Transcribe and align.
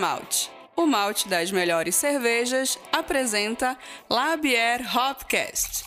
Malte, 0.00 0.50
o 0.74 0.86
malte 0.86 1.28
das 1.28 1.52
melhores 1.52 1.94
cervejas, 1.94 2.78
apresenta 2.90 3.76
Labier 4.08 4.80
Hopcast. 4.96 5.84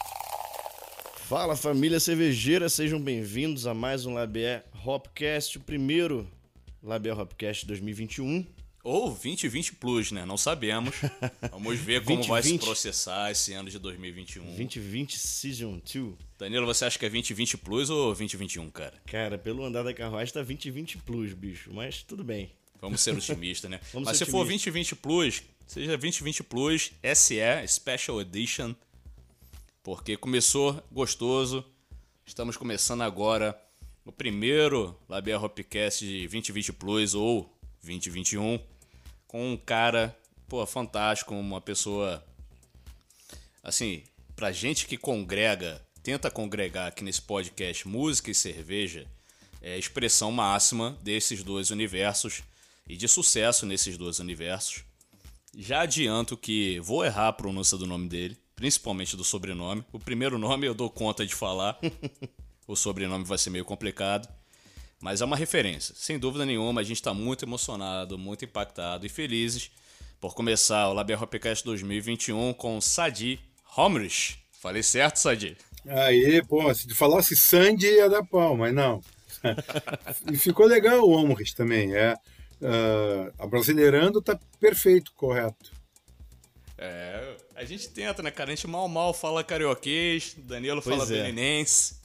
Fala 1.27 1.55
família 1.55 1.99
cervejeira, 1.99 2.69
sejam 2.69 3.01
bem-vindos 3.01 3.65
a 3.65 3.73
mais 3.73 4.05
um 4.05 4.13
Labier 4.13 4.63
Hopcast, 4.85 5.57
o 5.57 5.61
primeiro 5.61 6.29
Labier 6.83 7.19
Hopcast 7.19 7.65
2021. 7.65 8.45
Ou 8.83 9.09
2020 9.09 9.73
Plus, 9.77 10.11
né? 10.11 10.27
Não 10.27 10.37
sabemos. 10.37 10.93
Vamos 11.49 11.79
ver 11.79 12.03
como 12.03 12.17
2020. 12.17 12.29
vai 12.29 12.43
se 12.43 12.59
processar 12.59 13.31
esse 13.31 13.53
ano 13.53 13.71
de 13.71 13.79
2021. 13.79 14.45
2020 14.45 15.17
Season 15.17 15.81
2. 15.91 16.13
Danilo, 16.37 16.67
você 16.67 16.85
acha 16.85 16.99
que 16.99 17.05
é 17.07 17.09
2020 17.09 17.57
Plus 17.57 17.89
ou 17.89 18.07
2021, 18.09 18.69
cara? 18.69 18.93
Cara, 19.07 19.39
pelo 19.39 19.65
andar 19.65 19.81
da 19.81 19.91
carruagem 19.91 20.31
tá 20.31 20.41
2020 20.41 20.99
Plus, 20.99 21.33
bicho, 21.33 21.71
mas 21.73 22.03
tudo 22.03 22.23
bem. 22.23 22.51
Vamos 22.83 22.99
ser 22.99 23.15
otimistas, 23.15 23.71
né? 23.71 23.79
Vamos 23.93 24.09
Mas 24.09 24.17
se 24.17 24.25
for 24.25 24.41
otimistas. 24.41 24.73
2020 24.73 24.95
Plus, 24.97 25.43
seja 25.65 25.97
2020 25.97 26.43
Plus 26.43 26.91
SE 27.15 27.39
Special 27.65 28.19
Edition, 28.19 28.75
porque 29.81 30.17
começou 30.17 30.83
gostoso. 30.91 31.63
Estamos 32.25 32.57
começando 32.57 33.01
agora 33.01 33.57
o 34.03 34.11
primeiro 34.11 34.99
Labier 35.07 35.41
Hopcast 35.41 36.05
de 36.05 36.27
2020 36.27 36.73
Plus 36.73 37.13
ou 37.13 37.49
2021 37.81 38.59
com 39.29 39.53
um 39.53 39.57
cara, 39.57 40.13
pô, 40.49 40.65
fantástico, 40.65 41.33
uma 41.33 41.61
pessoa 41.61 42.21
assim, 43.63 44.03
pra 44.35 44.51
gente 44.51 44.87
que 44.87 44.97
congrega, 44.97 45.81
tenta 46.03 46.29
congregar 46.29 46.89
aqui 46.89 47.01
nesse 47.01 47.21
podcast 47.21 47.87
música 47.87 48.29
e 48.29 48.35
cerveja, 48.35 49.07
é 49.61 49.75
a 49.75 49.77
expressão 49.77 50.33
máxima 50.33 50.99
desses 51.01 51.43
dois 51.43 51.71
universos 51.71 52.43
e 52.87 52.95
de 52.95 53.07
sucesso 53.07 53.65
nesses 53.65 53.97
dois 53.97 54.19
universos. 54.19 54.83
Já 55.55 55.81
adianto 55.81 56.35
que 56.35 56.79
vou 56.79 57.05
errar 57.05 57.27
a 57.27 57.33
pronúncia 57.33 57.77
do 57.77 57.85
nome 57.85 58.09
dele, 58.09 58.37
principalmente 58.55 59.15
do 59.15 59.23
sobrenome. 59.23 59.83
O 59.91 59.99
primeiro 59.99 60.37
nome 60.37 60.67
eu 60.67 60.73
dou 60.73 60.89
conta 60.89 61.25
de 61.25 61.35
falar, 61.35 61.79
o 62.67 62.75
sobrenome 62.75 63.23
vai 63.23 63.37
ser 63.37 63.49
meio 63.49 63.65
complicado. 63.65 64.27
Mas 64.99 65.21
é 65.21 65.25
uma 65.25 65.35
referência, 65.35 65.93
sem 65.97 66.17
dúvida 66.17 66.45
nenhuma. 66.45 66.81
A 66.81 66.83
gente 66.83 66.97
está 66.97 67.13
muito 67.13 67.43
emocionado, 67.43 68.17
muito 68.17 68.45
impactado 68.45 69.05
e 69.05 69.09
felizes 69.09 69.69
por 70.19 70.33
começar 70.33 70.87
o 70.87 70.93
Labier 70.93 71.21
Hopcast 71.21 71.65
2021 71.65 72.53
com 72.53 72.79
Sadi 72.79 73.39
Homrich. 73.75 74.39
Falei 74.51 74.81
certo, 74.81 75.17
Sadi? 75.17 75.57
Aí, 75.85 76.41
pô, 76.47 76.73
se 76.73 76.87
falasse 76.93 77.35
Sandy 77.35 77.87
ia 77.87 78.09
dar 78.09 78.23
pau, 78.23 78.55
mas 78.55 78.73
não. 78.73 79.01
e 80.31 80.37
ficou 80.37 80.65
legal 80.65 81.01
o 81.01 81.11
Omris 81.11 81.53
também. 81.53 81.93
É, 81.93 82.15
ah, 82.61 83.31
a 83.39 83.47
Brasileirando 83.47 84.21
tá 84.21 84.39
perfeito, 84.59 85.13
correto. 85.15 85.71
É, 86.77 87.37
a 87.55 87.63
gente 87.63 87.89
tenta, 87.89 88.21
né, 88.21 88.31
cara? 88.31 88.51
A 88.51 88.55
gente 88.55 88.67
mal 88.67 88.87
mal 88.89 89.13
fala 89.13 89.43
carioquês, 89.43 90.35
Danilo 90.37 90.81
Pois 90.81 90.97
fala 90.97 91.13
é. 91.13 91.23
beninense. 91.23 91.95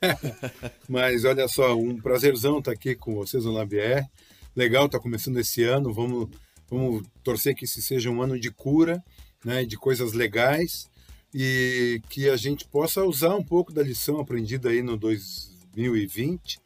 Mas 0.88 1.24
olha 1.24 1.46
só, 1.46 1.76
um 1.76 2.00
prazerzão 2.00 2.58
estar 2.58 2.72
aqui 2.72 2.94
com 2.94 3.14
vocês 3.14 3.44
no 3.44 3.52
Labier. 3.52 4.08
Legal, 4.56 4.88
tá 4.88 4.98
começando 4.98 5.38
esse 5.38 5.62
ano. 5.62 5.92
Vamos, 5.92 6.28
vamos 6.68 7.06
torcer 7.22 7.54
que 7.54 7.64
esse 7.64 7.80
seja 7.80 8.10
um 8.10 8.20
ano 8.20 8.38
de 8.38 8.50
cura, 8.50 9.02
né, 9.44 9.64
de 9.64 9.76
coisas 9.76 10.12
legais 10.12 10.90
e 11.32 12.02
que 12.08 12.28
a 12.28 12.36
gente 12.36 12.66
possa 12.66 13.04
usar 13.04 13.34
um 13.36 13.44
pouco 13.44 13.72
da 13.72 13.82
lição 13.82 14.18
aprendida 14.18 14.70
aí 14.70 14.82
no 14.82 14.96
2020. 14.96 16.58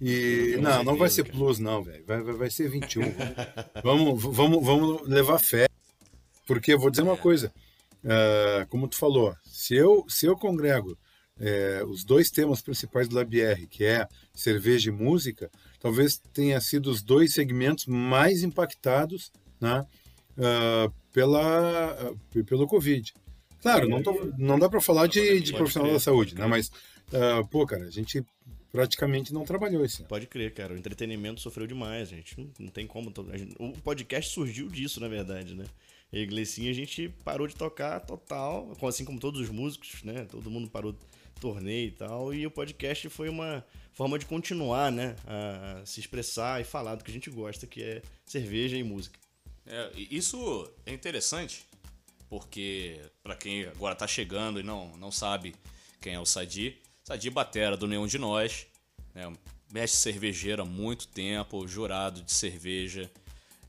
E 0.00 0.56
não, 0.60 0.84
não 0.84 0.96
vai 0.96 1.08
ser 1.08 1.24
plus 1.24 1.58
não, 1.58 1.82
velho. 1.82 2.04
Vai, 2.06 2.22
vai, 2.22 2.34
vai 2.34 2.50
ser 2.50 2.68
21. 2.68 3.02
vamos, 3.82 4.22
vamos, 4.22 4.64
vamos 4.64 5.08
levar 5.08 5.38
fé. 5.38 5.66
Porque 6.46 6.74
eu 6.74 6.78
vou 6.78 6.90
dizer 6.90 7.02
uma 7.02 7.16
coisa, 7.16 7.52
ah, 8.04 8.66
como 8.68 8.86
tu 8.88 8.96
falou, 8.96 9.34
se 9.44 9.74
eu, 9.74 10.04
se 10.08 10.26
eu 10.26 10.36
congrego 10.36 10.96
é, 11.40 11.82
os 11.84 12.04
dois 12.04 12.30
temas 12.30 12.62
principais 12.62 13.08
do 13.08 13.16
LabR, 13.16 13.66
que 13.68 13.84
é 13.84 14.06
cerveja 14.34 14.90
e 14.90 14.92
música, 14.92 15.50
talvez 15.80 16.20
tenha 16.32 16.60
sido 16.60 16.90
os 16.90 17.02
dois 17.02 17.32
segmentos 17.32 17.86
mais 17.86 18.42
impactados 18.42 19.32
né, 19.60 19.84
ah, 20.38 20.88
pela, 21.12 21.90
ah, 21.90 22.42
pelo 22.44 22.66
Covid. 22.66 23.12
Claro, 23.60 23.88
não, 23.88 24.02
tô- 24.02 24.32
não 24.38 24.58
dá 24.58 24.68
para 24.68 24.80
falar 24.80 25.08
de, 25.08 25.40
de 25.40 25.52
profissional 25.52 25.92
da 25.92 25.98
saúde, 25.98 26.34
né, 26.36 26.46
mas, 26.46 26.70
pô, 27.50 27.66
cara, 27.66 27.86
a 27.86 27.90
gente 27.90 28.24
praticamente 28.76 29.32
não 29.34 29.44
trabalhou 29.44 29.84
esse 29.84 30.00
ano. 30.00 30.08
Pode 30.08 30.26
crer, 30.26 30.52
cara. 30.54 30.74
O 30.74 30.76
entretenimento 30.76 31.40
sofreu 31.40 31.66
demais, 31.66 32.08
gente. 32.08 32.38
Não, 32.38 32.50
não 32.60 32.68
tem 32.68 32.86
como. 32.86 33.12
gente- 33.36 33.54
O 33.58 33.72
podcast 33.82 34.32
surgiu 34.32 34.68
disso, 34.68 35.00
na 35.00 35.08
verdade, 35.08 35.54
né? 35.54 35.64
E 36.12 36.18
a 36.18 36.22
Iglesiinha 36.22 36.70
a 36.70 36.74
gente 36.74 37.08
parou 37.24 37.46
de 37.46 37.56
tocar 37.56 38.00
total, 38.00 38.66
com- 38.78 38.86
assim 38.86 39.04
como 39.04 39.18
todos 39.18 39.40
os 39.40 39.48
músicos, 39.50 40.02
né? 40.04 40.24
Todo 40.30 40.50
mundo 40.50 40.68
parou 40.70 40.92
de 40.92 40.98
torneio 41.40 41.88
e 41.88 41.92
tal. 41.92 42.32
E 42.32 42.46
o 42.46 42.50
podcast 42.50 43.08
foi 43.08 43.28
uma 43.28 43.64
forma 43.92 44.18
de 44.18 44.26
continuar, 44.26 44.92
né? 44.92 45.16
A, 45.26 45.82
se 45.84 45.98
expressar 46.00 46.60
e 46.60 46.64
falar 46.64 46.94
do 46.94 47.02
que 47.04 47.10
a 47.10 47.14
gente 47.14 47.28
gosta, 47.30 47.66
que 47.66 47.82
é 47.82 48.02
cerveja 48.24 48.76
e 48.76 48.82
música. 48.84 49.18
É, 49.66 49.90
isso 49.96 50.70
é 50.86 50.92
interessante, 50.92 51.66
porque 52.28 53.00
para 53.22 53.34
quem 53.34 53.64
agora 53.64 53.94
tá 53.94 54.06
chegando 54.06 54.60
e 54.60 54.62
não, 54.62 54.96
não 54.96 55.10
sabe 55.10 55.54
quem 56.00 56.14
é 56.14 56.20
o 56.20 56.24
Sadi, 56.26 56.76
Sadi 57.06 57.30
Batera 57.30 57.76
do 57.76 57.86
Nenhum 57.86 58.04
de 58.04 58.18
Nós, 58.18 58.66
né, 59.14 59.32
mestre 59.72 59.96
cervejeiro 59.96 60.62
há 60.62 60.64
muito 60.64 61.06
tempo, 61.06 61.64
jurado 61.68 62.20
de 62.20 62.32
cerveja, 62.32 63.08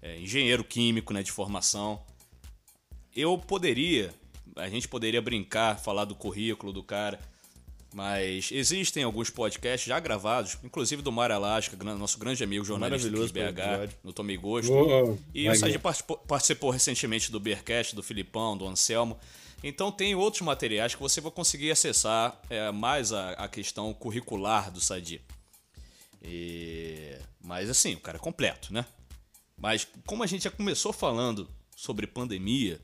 é, 0.01 0.19
engenheiro 0.19 0.63
químico 0.63 1.13
né, 1.13 1.21
de 1.21 1.31
formação. 1.31 2.01
Eu 3.15 3.37
poderia, 3.37 4.11
a 4.55 4.67
gente 4.67 4.87
poderia 4.87 5.21
brincar, 5.21 5.79
falar 5.79 6.05
do 6.05 6.15
currículo 6.15 6.73
do 6.73 6.81
cara, 6.81 7.19
mas 7.93 8.49
existem 8.51 9.03
alguns 9.03 9.29
podcasts 9.29 9.87
já 9.87 9.99
gravados, 9.99 10.57
inclusive 10.63 11.03
do 11.03 11.11
Mário 11.11 11.35
Alasca, 11.35 11.77
nosso 11.93 12.17
grande 12.17 12.43
amigo 12.43 12.65
jornalista 12.65 13.07
Maravilhoso 13.07 13.31
BH, 13.31 13.97
no 14.03 14.11
Tomei 14.11 14.37
Gosto. 14.37 14.73
Ô, 14.73 15.15
E 15.31 15.47
o 15.47 15.55
Sadi 15.55 15.77
participou 16.27 16.71
recentemente 16.71 17.31
do 17.31 17.39
Beercast, 17.39 17.95
do 17.95 18.01
Filipão, 18.01 18.57
do 18.57 18.67
Anselmo. 18.67 19.15
Então 19.63 19.91
tem 19.91 20.13
outros 20.15 20.41
materiais 20.43 20.93
que 20.93 21.01
você 21.01 21.19
vai 21.19 21.31
conseguir 21.31 21.71
acessar 21.71 22.39
é, 22.49 22.71
mais 22.71 23.11
a, 23.11 23.31
a 23.31 23.47
questão 23.47 23.93
curricular 23.93 24.71
do 24.71 24.79
Sadi. 24.79 25.21
E- 26.23 27.17
Mas 27.41 27.69
assim, 27.69 27.95
o 27.95 27.99
cara 27.99 28.17
é 28.17 28.19
completo, 28.19 28.73
né? 28.73 28.85
Mas 29.57 29.87
como 30.05 30.23
a 30.23 30.27
gente 30.27 30.43
já 30.43 30.51
começou 30.51 30.93
falando 30.93 31.49
sobre 31.75 32.05
pandemia, 32.05 32.79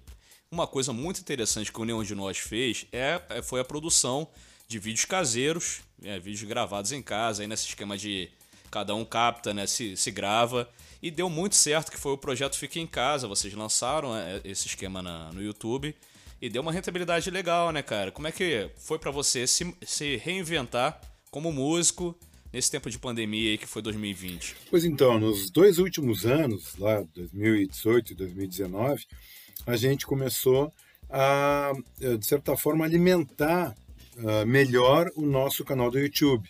uma 0.49 0.65
coisa 0.67 0.91
muito 0.93 1.19
interessante 1.19 1.71
que 1.71 1.79
o 1.81 1.85
Nenhum 1.85 2.03
de 2.03 2.15
Nós 2.15 2.37
fez 2.37 2.85
é, 2.91 3.21
é- 3.29 3.41
foi 3.41 3.59
a 3.59 3.63
produção 3.65 4.27
de 4.67 4.79
vídeos 4.79 5.05
caseiros, 5.05 5.81
né, 5.99 6.19
vídeos 6.19 6.47
gravados 6.47 6.91
em 6.91 7.01
casa, 7.01 7.43
aí 7.43 7.47
nesse 7.47 7.67
esquema 7.67 7.97
de 7.97 8.29
cada 8.71 8.95
um 8.95 9.05
capta, 9.05 9.53
né, 9.53 9.67
se, 9.67 9.95
se 9.95 10.09
grava. 10.09 10.67
E 11.01 11.11
deu 11.11 11.29
muito 11.29 11.55
certo 11.55 11.91
que 11.91 11.97
foi 11.97 12.13
o 12.13 12.17
projeto 12.17 12.57
Fique 12.57 12.79
em 12.79 12.87
Casa. 12.87 13.27
Vocês 13.27 13.53
lançaram 13.53 14.15
é, 14.17 14.41
esse 14.43 14.67
esquema 14.67 15.01
na- 15.01 15.31
no 15.33 15.43
YouTube 15.43 15.95
e 16.43 16.49
deu 16.49 16.61
uma 16.61 16.73
rentabilidade 16.73 17.31
legal, 17.31 17.71
né, 17.71 17.81
cara? 17.81 18.11
Como 18.11 18.27
é 18.27 18.31
que 18.33 18.69
foi 18.75 18.99
pra 18.99 19.09
você 19.11 19.47
se, 19.47 19.73
se 19.81 20.17
reinventar 20.17 20.99
como 21.31 21.53
músico 21.53 22.13
nesse 22.51 22.69
tempo 22.69 22.89
de 22.89 22.99
pandemia 22.99 23.51
aí 23.51 23.57
que 23.57 23.65
foi 23.65 23.81
2020? 23.81 24.53
Pois 24.69 24.83
então, 24.83 25.17
nos 25.17 25.49
dois 25.49 25.77
últimos 25.77 26.25
anos, 26.25 26.75
lá 26.77 27.01
2018 27.15 28.11
e 28.11 28.15
2019, 28.15 29.05
a 29.65 29.77
gente 29.77 30.05
começou 30.05 30.69
a, 31.09 31.71
eh, 32.01 32.17
de 32.17 32.25
certa 32.25 32.57
forma, 32.57 32.83
alimentar 32.83 33.73
ah, 34.17 34.45
melhor 34.45 35.09
o 35.15 35.21
nosso 35.21 35.63
canal 35.63 35.89
do 35.89 35.97
YouTube. 35.97 36.49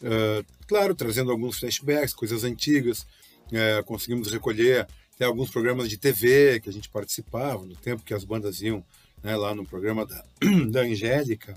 Ah, 0.00 0.44
claro, 0.68 0.94
trazendo 0.94 1.32
alguns 1.32 1.58
flashbacks, 1.58 2.14
coisas 2.14 2.44
antigas, 2.44 3.04
eh, 3.52 3.82
conseguimos 3.84 4.30
recolher 4.30 4.86
até 5.16 5.24
alguns 5.24 5.50
programas 5.50 5.90
de 5.90 5.98
TV 5.98 6.60
que 6.60 6.68
a 6.68 6.72
gente 6.72 6.88
participava, 6.88 7.66
no 7.66 7.74
tempo 7.74 8.04
que 8.04 8.14
as 8.14 8.22
bandas 8.22 8.62
iam 8.62 8.84
né, 9.24 9.34
lá 9.34 9.54
no 9.54 9.66
programa 9.66 10.06
da, 10.06 10.24
da 10.70 10.82
Angélica, 10.82 11.56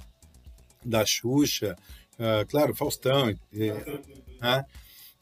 da 0.83 1.05
Xuxa, 1.05 1.75
ah, 2.19 2.45
claro, 2.47 2.73
Faustão, 2.75 3.29
e- 3.29 3.71
Né? 4.41 4.65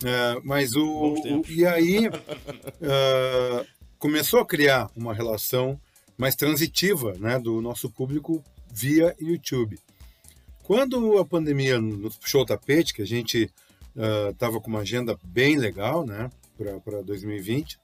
Uh, 0.03 0.41
mas 0.43 0.75
o, 0.75 1.13
o, 1.13 1.41
e 1.49 1.65
aí 1.65 2.09
uh, 2.09 3.65
começou 3.97 4.41
a 4.41 4.45
criar 4.45 4.91
uma 4.93 5.13
relação 5.13 5.79
mais 6.17 6.35
transitiva 6.35 7.13
né, 7.17 7.39
do 7.39 7.61
nosso 7.61 7.89
público 7.89 8.43
via 8.71 9.15
YouTube. 9.21 9.79
Quando 10.63 11.17
a 11.17 11.25
pandemia 11.25 11.79
nos 11.79 12.17
puxou 12.17 12.41
o 12.41 12.45
tapete, 12.45 12.93
que 12.93 13.01
a 13.01 13.07
gente 13.07 13.49
estava 14.29 14.57
uh, 14.57 14.61
com 14.61 14.69
uma 14.69 14.79
agenda 14.79 15.17
bem 15.23 15.57
legal 15.57 16.05
né, 16.05 16.29
para 16.83 17.01
2020, 17.01 17.79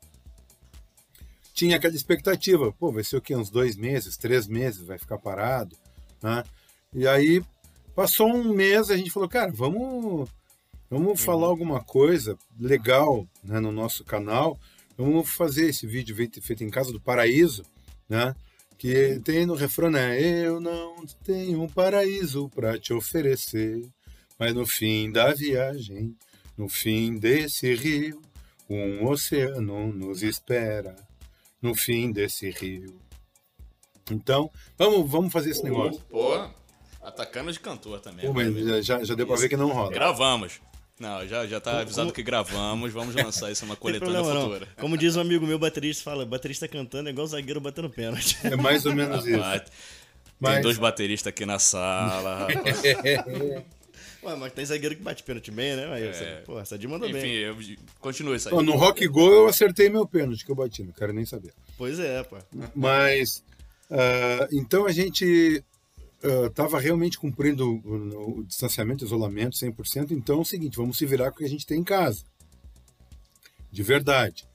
tinha 1.62 1.78
aquela 1.78 1.96
expectativa, 1.96 2.72
pô, 2.72 2.92
vai 2.92 3.04
ser 3.04 3.18
o 3.18 3.22
quê? 3.22 3.36
Uns 3.36 3.52
dois 3.52 3.76
meses, 3.76 4.18
três 4.18 4.48
meses, 4.48 4.82
vai 4.82 4.98
ficar 4.98 5.20
parado, 5.20 5.78
né? 6.20 6.44
E 6.92 7.08
aí 7.08 7.44
passou 7.94 8.28
um 8.28 8.52
mês 8.52 8.90
a 8.90 8.98
gente 8.98 9.12
falou, 9.12 9.30
cara, 9.30 9.52
vamos, 9.52 10.28
vamos 10.90 11.08
uhum. 11.08 11.16
falar 11.18 11.46
alguma 11.46 11.80
coisa 11.84 12.36
legal 12.60 13.28
né, 13.44 13.60
no 13.60 13.72
nosso 13.72 14.04
canal, 14.04 14.60
vamos 14.98 15.30
fazer 15.30 15.70
esse 15.70 15.86
vídeo 15.86 16.16
feito 16.42 16.64
em 16.64 16.70
casa 16.72 16.92
do 16.92 17.00
Paraíso, 17.00 17.64
né? 18.10 18.36
Que 18.76 19.22
tem 19.24 19.46
no 19.46 19.54
refrão, 19.54 19.92
né? 19.92 20.20
Eu 20.20 20.60
não 20.60 21.06
tenho 21.24 21.62
um 21.62 21.70
paraíso 21.70 22.50
para 22.50 22.80
te 22.80 22.92
oferecer, 22.92 23.88
mas 24.40 24.56
no 24.56 24.66
fim 24.66 25.12
da 25.12 25.32
viagem, 25.32 26.18
no 26.58 26.68
fim 26.68 27.20
desse 27.20 27.72
rio, 27.76 28.20
um 28.68 29.06
oceano 29.06 29.94
nos 29.94 30.24
espera 30.24 30.96
no 31.62 31.76
fim 31.76 32.12
desse 32.12 32.50
rio. 32.50 33.00
Então, 34.10 34.50
vamos, 34.78 35.10
vamos 35.10 35.32
fazer 35.32 35.52
esse 35.52 35.64
negócio. 35.64 36.02
Pô, 36.10 36.50
atacando 37.02 37.52
de 37.52 37.60
cantor 37.60 38.00
também. 38.00 38.26
Pô, 38.26 38.34
mas 38.34 38.86
já, 38.86 39.04
já 39.04 39.16
deu 39.16 39.28
pra 39.28 39.36
ver 39.36 39.50
que 39.50 39.58
não 39.58 39.70
rola. 39.70 39.92
Gravamos. 39.92 40.60
Não, 41.00 41.28
já, 41.28 41.48
já 41.48 41.60
tá 41.60 41.80
avisado 41.80 42.10
como... 42.10 42.14
que 42.14 42.22
gravamos, 42.22 42.94
vamos 42.94 43.16
lançar 43.16 43.52
isso 43.52 43.66
uma 43.66 43.76
coletânea 43.78 44.24
futura. 44.24 44.68
Não. 44.68 44.76
Como 44.80 44.96
diz 44.96 45.16
um 45.16 45.22
amigo 45.22 45.48
meu, 45.48 45.58
baterista, 45.58 46.04
fala, 46.04 46.26
baterista 46.26 46.68
cantando 46.68 47.10
é 47.10 47.12
igual 47.12 47.26
zagueiro 47.26 47.60
batendo 47.60 47.90
pênalti. 47.90 48.38
É 48.44 48.56
mais 48.56 48.86
ou 48.86 48.94
menos 48.94 49.26
isso. 49.26 49.40
Tem 49.40 49.62
mas... 50.40 50.62
dois 50.62 50.78
bateristas 50.78 51.32
aqui 51.32 51.44
na 51.46 51.58
sala, 51.58 52.48
rapaz. 52.54 52.82
Ué, 54.24 54.36
mas 54.36 54.54
tem 54.54 54.66
zagueiro 54.66 54.96
que 54.96 55.02
bate 55.02 55.24
pênalti 55.24 55.50
bem, 55.50 55.76
né? 55.76 55.92
Aí, 55.92 56.04
é... 56.04 56.44
Pô, 56.46 56.60
essa 56.60 56.78
mandou 56.88 57.10
Enfim, 57.10 57.22
bem. 57.22 57.34
eu... 57.38 57.56
continua 58.00 58.36
isso 58.36 58.50
aí. 58.50 58.66
no 58.66 58.76
Rock 58.76 59.08
Go 59.08 59.32
eu 59.32 59.48
acertei 59.48 59.90
meu 59.90 60.08
pênalti 60.08 60.46
que 60.46 60.52
eu 60.52 60.56
bati, 60.56 60.84
não 60.84 60.94
quero 60.94 61.12
nem 61.12 61.26
saber. 61.26 61.54
Pois 61.78 62.00
é, 62.00 62.24
pô. 62.24 62.38
Mas, 62.76 63.44
uh, 63.90 64.48
então 64.52 64.86
a 64.86 64.92
gente 64.92 65.64
estava 66.24 66.78
uh, 66.78 66.80
realmente 66.80 67.18
cumprindo 67.18 67.82
o, 67.84 68.40
o, 68.40 68.44
distanciamento, 68.44 69.04
isolamento 69.04 69.58
100%. 69.58 70.12
Então 70.12 70.38
é 70.38 70.42
o 70.42 70.46
seguinte, 70.46 70.78
vamos 70.78 70.98
se 70.98 71.06
virar 71.06 71.32
com 71.32 71.38
o 71.38 71.40
que 71.40 71.46
a 71.46 71.50
gente 71.50 71.66
tem 71.66 71.80
em 71.80 71.84
casa. 71.84 72.24
De 73.72 73.82
verdade. 73.82 74.48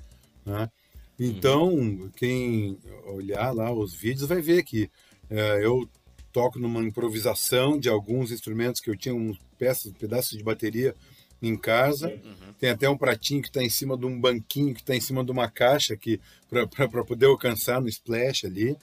Né? 0.45 0.71
Então, 1.19 1.75
uhum. 1.75 2.11
quem 2.15 2.79
olhar 3.07 3.51
lá 3.51 3.73
os 3.73 3.93
vídeos 3.95 4.29
vai 4.29 4.41
ver 4.41 4.63
que 4.63 4.85
uh, 5.31 5.59
eu 5.61 5.89
toco 6.37 6.59
numa 6.59 6.83
improvisação 6.83 7.79
de 7.79 7.89
alguns 7.89 8.31
instrumentos 8.31 8.79
que 8.79 8.91
eu 8.91 8.95
tinha 8.95 9.15
peças, 9.57 9.91
pedaços 9.95 10.37
de 10.37 10.45
bateria 10.45 10.95
em 11.41 11.57
casa. 11.57 12.09
Uhum. 12.11 12.53
Tem 12.61 12.69
até 12.69 12.87
um 12.91 12.97
pratinho 12.99 13.41
que 13.41 13.49
está 13.49 13.63
em 13.63 13.71
cima 13.71 13.97
de 13.97 14.05
um 14.05 14.21
banquinho 14.21 14.75
que 14.75 14.83
está 14.83 14.95
em 14.95 15.01
cima 15.01 15.25
de 15.25 15.31
uma 15.31 15.51
caixa 15.51 15.97
que 15.97 16.21
para 16.51 17.03
poder 17.05 17.25
alcançar 17.25 17.81
no 17.81 17.89
splash 17.89 18.45
ali. 18.45 18.77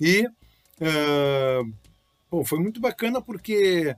E 0.00 0.24
uh, 0.24 1.72
bom, 2.30 2.44
foi 2.44 2.60
muito 2.60 2.80
bacana 2.80 3.20
porque 3.20 3.92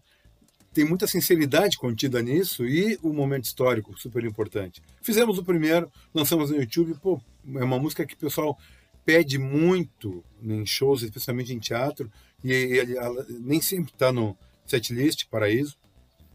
tem 0.72 0.86
muita 0.86 1.06
sinceridade 1.06 1.76
contida 1.76 2.22
nisso 2.22 2.66
e 2.66 2.98
o 3.02 3.12
momento 3.12 3.44
histórico 3.44 3.92
super 4.00 4.24
importante. 4.24 4.80
Fizemos 5.02 5.36
o 5.36 5.44
primeiro, 5.44 5.92
lançamos 6.14 6.48
no 6.48 6.56
YouTube, 6.56 6.94
pô, 6.94 7.20
é 7.56 7.62
uma 7.62 7.78
música 7.78 8.06
que 8.06 8.14
o 8.14 8.18
pessoal 8.18 8.56
pede 9.04 9.38
muito 9.38 10.24
em 10.42 10.64
shows, 10.64 11.02
especialmente 11.02 11.52
em 11.52 11.58
teatro, 11.58 12.10
e 12.42 12.78
ela 12.96 13.26
nem 13.28 13.60
sempre 13.60 13.92
está 13.92 14.12
no 14.12 14.36
setlist 14.66 15.26
Paraíso. 15.28 15.76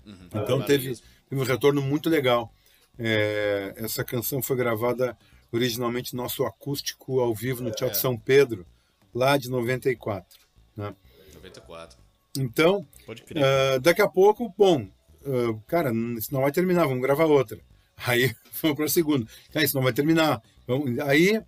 Uhum, 0.06 0.28
então 0.34 0.62
teve, 0.64 0.96
teve, 1.30 1.42
um 1.42 1.44
retorno 1.44 1.82
muito 1.82 2.10
legal. 2.10 2.54
É, 2.98 3.74
essa 3.78 4.04
canção 4.04 4.42
foi 4.42 4.56
gravada 4.56 5.18
originalmente 5.52 6.16
nosso 6.16 6.46
acústico 6.46 7.20
ao 7.20 7.34
vivo 7.34 7.64
no 7.64 7.72
Teatro 7.72 7.98
é. 7.98 8.00
São 8.00 8.18
Pedro, 8.18 8.66
lá 9.14 9.38
de 9.38 9.50
94. 9.50 10.40
Né? 10.76 10.94
94. 11.34 11.98
Então, 12.38 12.86
uh, 13.08 13.80
daqui 13.80 14.02
a 14.02 14.08
pouco, 14.08 14.54
bom, 14.58 14.88
uh, 15.26 15.60
cara, 15.68 15.92
isso 16.18 16.34
não 16.34 16.42
vai 16.42 16.52
terminar, 16.52 16.86
vamos 16.86 17.02
gravar 17.02 17.26
outra. 17.26 17.58
Aí 18.06 18.36
vamos 18.62 18.76
para 18.76 18.86
a 18.86 18.90
segunda. 18.90 19.26
Cara, 19.52 19.66
isso 19.66 19.76
não 19.76 19.84
vai 19.84 19.94
terminar. 19.94 20.42
Vamos, 20.68 21.00
aí 21.00 21.42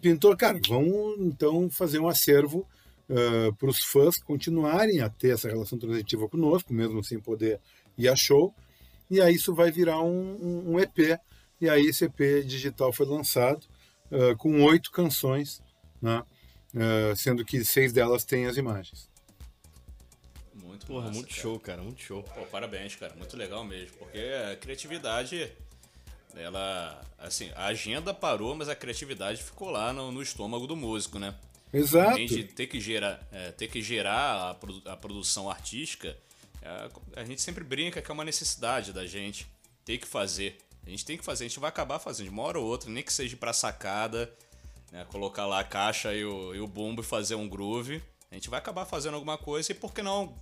pintou, 0.00 0.34
cara, 0.36 0.60
vamos 0.68 1.18
então 1.18 1.68
fazer 1.68 1.98
um 1.98 2.08
acervo 2.08 2.66
uh, 3.08 3.54
para 3.54 3.68
os 3.68 3.80
fãs 3.80 4.18
continuarem 4.18 5.00
a 5.00 5.08
ter 5.08 5.34
essa 5.34 5.48
relação 5.48 5.78
transitiva 5.78 6.28
conosco, 6.28 6.72
mesmo 6.72 7.02
sem 7.02 7.20
poder 7.20 7.60
ir 7.96 8.08
a 8.08 8.16
show. 8.16 8.54
E 9.10 9.20
aí 9.20 9.34
isso 9.34 9.54
vai 9.54 9.70
virar 9.70 10.02
um, 10.02 10.72
um 10.72 10.80
EP. 10.80 11.18
E 11.60 11.68
aí 11.68 11.86
esse 11.86 12.06
EP 12.06 12.44
digital 12.44 12.92
foi 12.92 13.06
lançado 13.06 13.64
uh, 14.10 14.36
com 14.36 14.62
oito 14.64 14.90
canções, 14.90 15.62
né? 16.00 16.22
uh, 16.74 17.16
sendo 17.16 17.44
que 17.44 17.64
seis 17.64 17.92
delas 17.92 18.24
têm 18.24 18.46
as 18.46 18.56
imagens. 18.56 19.08
Muito 20.54 20.86
Porra, 20.86 21.06
massa, 21.06 21.14
muito 21.14 21.28
cara. 21.28 21.40
show, 21.40 21.60
cara, 21.60 21.82
muito 21.82 22.02
show. 22.02 22.22
Pô, 22.22 22.42
parabéns, 22.46 22.96
cara, 22.96 23.14
muito 23.14 23.36
legal 23.36 23.64
mesmo, 23.64 23.96
porque 23.98 24.18
a 24.18 24.56
criatividade 24.56 25.50
ela 26.36 27.00
assim 27.16 27.50
a 27.54 27.66
agenda 27.66 28.12
parou 28.12 28.56
mas 28.56 28.68
a 28.68 28.74
criatividade 28.74 29.40
ficou 29.40 29.70
lá 29.70 29.92
no, 29.92 30.10
no 30.10 30.20
estômago 30.20 30.66
do 30.66 30.74
músico 30.74 31.16
né 31.16 31.32
Exato. 31.74 32.10
Além 32.10 32.26
de 32.26 32.44
ter 32.44 32.68
que 32.68 32.80
gerar, 32.80 33.20
é, 33.32 33.50
ter 33.50 33.66
que 33.66 33.82
gerar 33.82 34.50
a, 34.50 34.54
produ 34.54 34.82
a 34.88 34.96
produção 34.96 35.50
artística, 35.50 36.16
é, 36.62 36.88
a 37.16 37.24
gente 37.24 37.42
sempre 37.42 37.64
brinca 37.64 38.00
que 38.00 38.10
é 38.10 38.14
uma 38.14 38.24
necessidade 38.24 38.92
da 38.92 39.04
gente 39.06 39.46
ter 39.84 39.98
que 39.98 40.06
fazer. 40.06 40.56
A 40.86 40.90
gente 40.90 41.04
tem 41.04 41.18
que 41.18 41.24
fazer, 41.24 41.44
a 41.44 41.48
gente 41.48 41.58
vai 41.58 41.68
acabar 41.68 41.98
fazendo 41.98 42.28
uma 42.28 42.42
hora 42.42 42.60
ou 42.60 42.66
outra, 42.66 42.88
nem 42.90 43.02
que 43.02 43.12
seja 43.12 43.36
para 43.36 43.52
sacada, 43.52 44.32
né, 44.92 45.04
colocar 45.10 45.46
lá 45.46 45.60
a 45.60 45.64
caixa 45.64 46.14
e 46.14 46.24
o, 46.24 46.54
e 46.54 46.60
o 46.60 46.66
bumbo 46.66 47.02
e 47.02 47.04
fazer 47.04 47.34
um 47.34 47.48
groove. 47.48 48.00
A 48.30 48.34
gente 48.34 48.48
vai 48.48 48.58
acabar 48.58 48.84
fazendo 48.84 49.14
alguma 49.14 49.36
coisa 49.36 49.72
e 49.72 49.74
por 49.74 49.92
que 49.92 50.02
não 50.02 50.36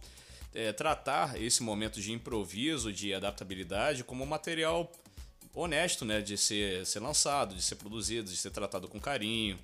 é, 0.54 0.72
tratar 0.72 1.40
esse 1.40 1.62
momento 1.62 2.00
de 2.00 2.12
improviso, 2.12 2.92
de 2.92 3.14
adaptabilidade, 3.14 4.04
como 4.04 4.22
um 4.22 4.26
material 4.26 4.92
honesto, 5.54 6.04
né, 6.04 6.20
de 6.20 6.36
ser, 6.36 6.84
ser 6.84 7.00
lançado, 7.00 7.54
de 7.54 7.62
ser 7.62 7.76
produzido, 7.76 8.30
de 8.30 8.36
ser 8.36 8.50
tratado 8.50 8.88
com 8.88 9.00
carinho. 9.00 9.58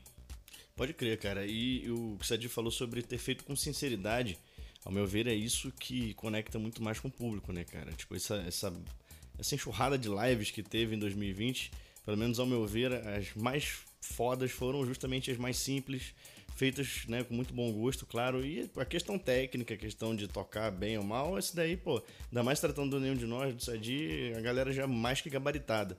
Pode 0.79 0.95
crer, 0.95 1.19
cara. 1.19 1.45
E 1.45 1.91
o 1.91 2.17
que 2.17 2.25
o 2.25 2.27
Sadi 2.27 2.49
falou 2.49 2.71
sobre 2.71 3.03
ter 3.03 3.19
feito 3.19 3.43
com 3.43 3.57
sinceridade, 3.57 4.39
ao 4.85 4.93
meu 4.93 5.05
ver, 5.05 5.27
é 5.27 5.35
isso 5.35 5.73
que 5.73 6.15
conecta 6.15 6.57
muito 6.57 6.81
mais 6.81 7.01
com 7.01 7.09
o 7.09 7.11
público, 7.11 7.53
né, 7.53 7.65
cara? 7.65 7.91
Tipo, 7.91 8.15
essa, 8.15 8.37
essa, 8.47 8.73
essa 9.37 9.57
enxurrada 9.57 9.99
de 9.99 10.09
lives 10.09 10.53
que 10.53 10.63
teve 10.63 10.95
em 10.95 10.99
2020, 11.01 11.73
pelo 12.05 12.17
menos 12.17 12.39
ao 12.39 12.47
meu 12.47 12.65
ver, 12.65 12.93
as 12.93 13.35
mais 13.35 13.81
fodas 14.01 14.53
foram 14.53 14.87
justamente 14.87 15.33
as 15.33 15.37
mais 15.37 15.57
simples, 15.57 16.15
feitas 16.55 17.05
né, 17.09 17.25
com 17.25 17.35
muito 17.35 17.53
bom 17.53 17.73
gosto, 17.73 18.07
claro. 18.07 18.47
E 18.47 18.71
a 18.77 18.85
questão 18.85 19.19
técnica, 19.19 19.75
a 19.75 19.77
questão 19.77 20.15
de 20.15 20.29
tocar 20.29 20.71
bem 20.71 20.97
ou 20.97 21.03
mal, 21.03 21.37
esse 21.37 21.57
daí, 21.57 21.77
pô, 21.77 22.01
ainda 22.31 22.45
mais 22.45 22.61
tratando 22.61 22.91
do 22.91 23.01
nenhum 23.01 23.17
de 23.17 23.27
nós, 23.27 23.53
do 23.53 23.65
Sadi, 23.65 24.33
a 24.37 24.41
galera 24.41 24.73
já 24.73 24.87
mais 24.87 25.21
que 25.21 25.29
gabaritada. 25.29 25.99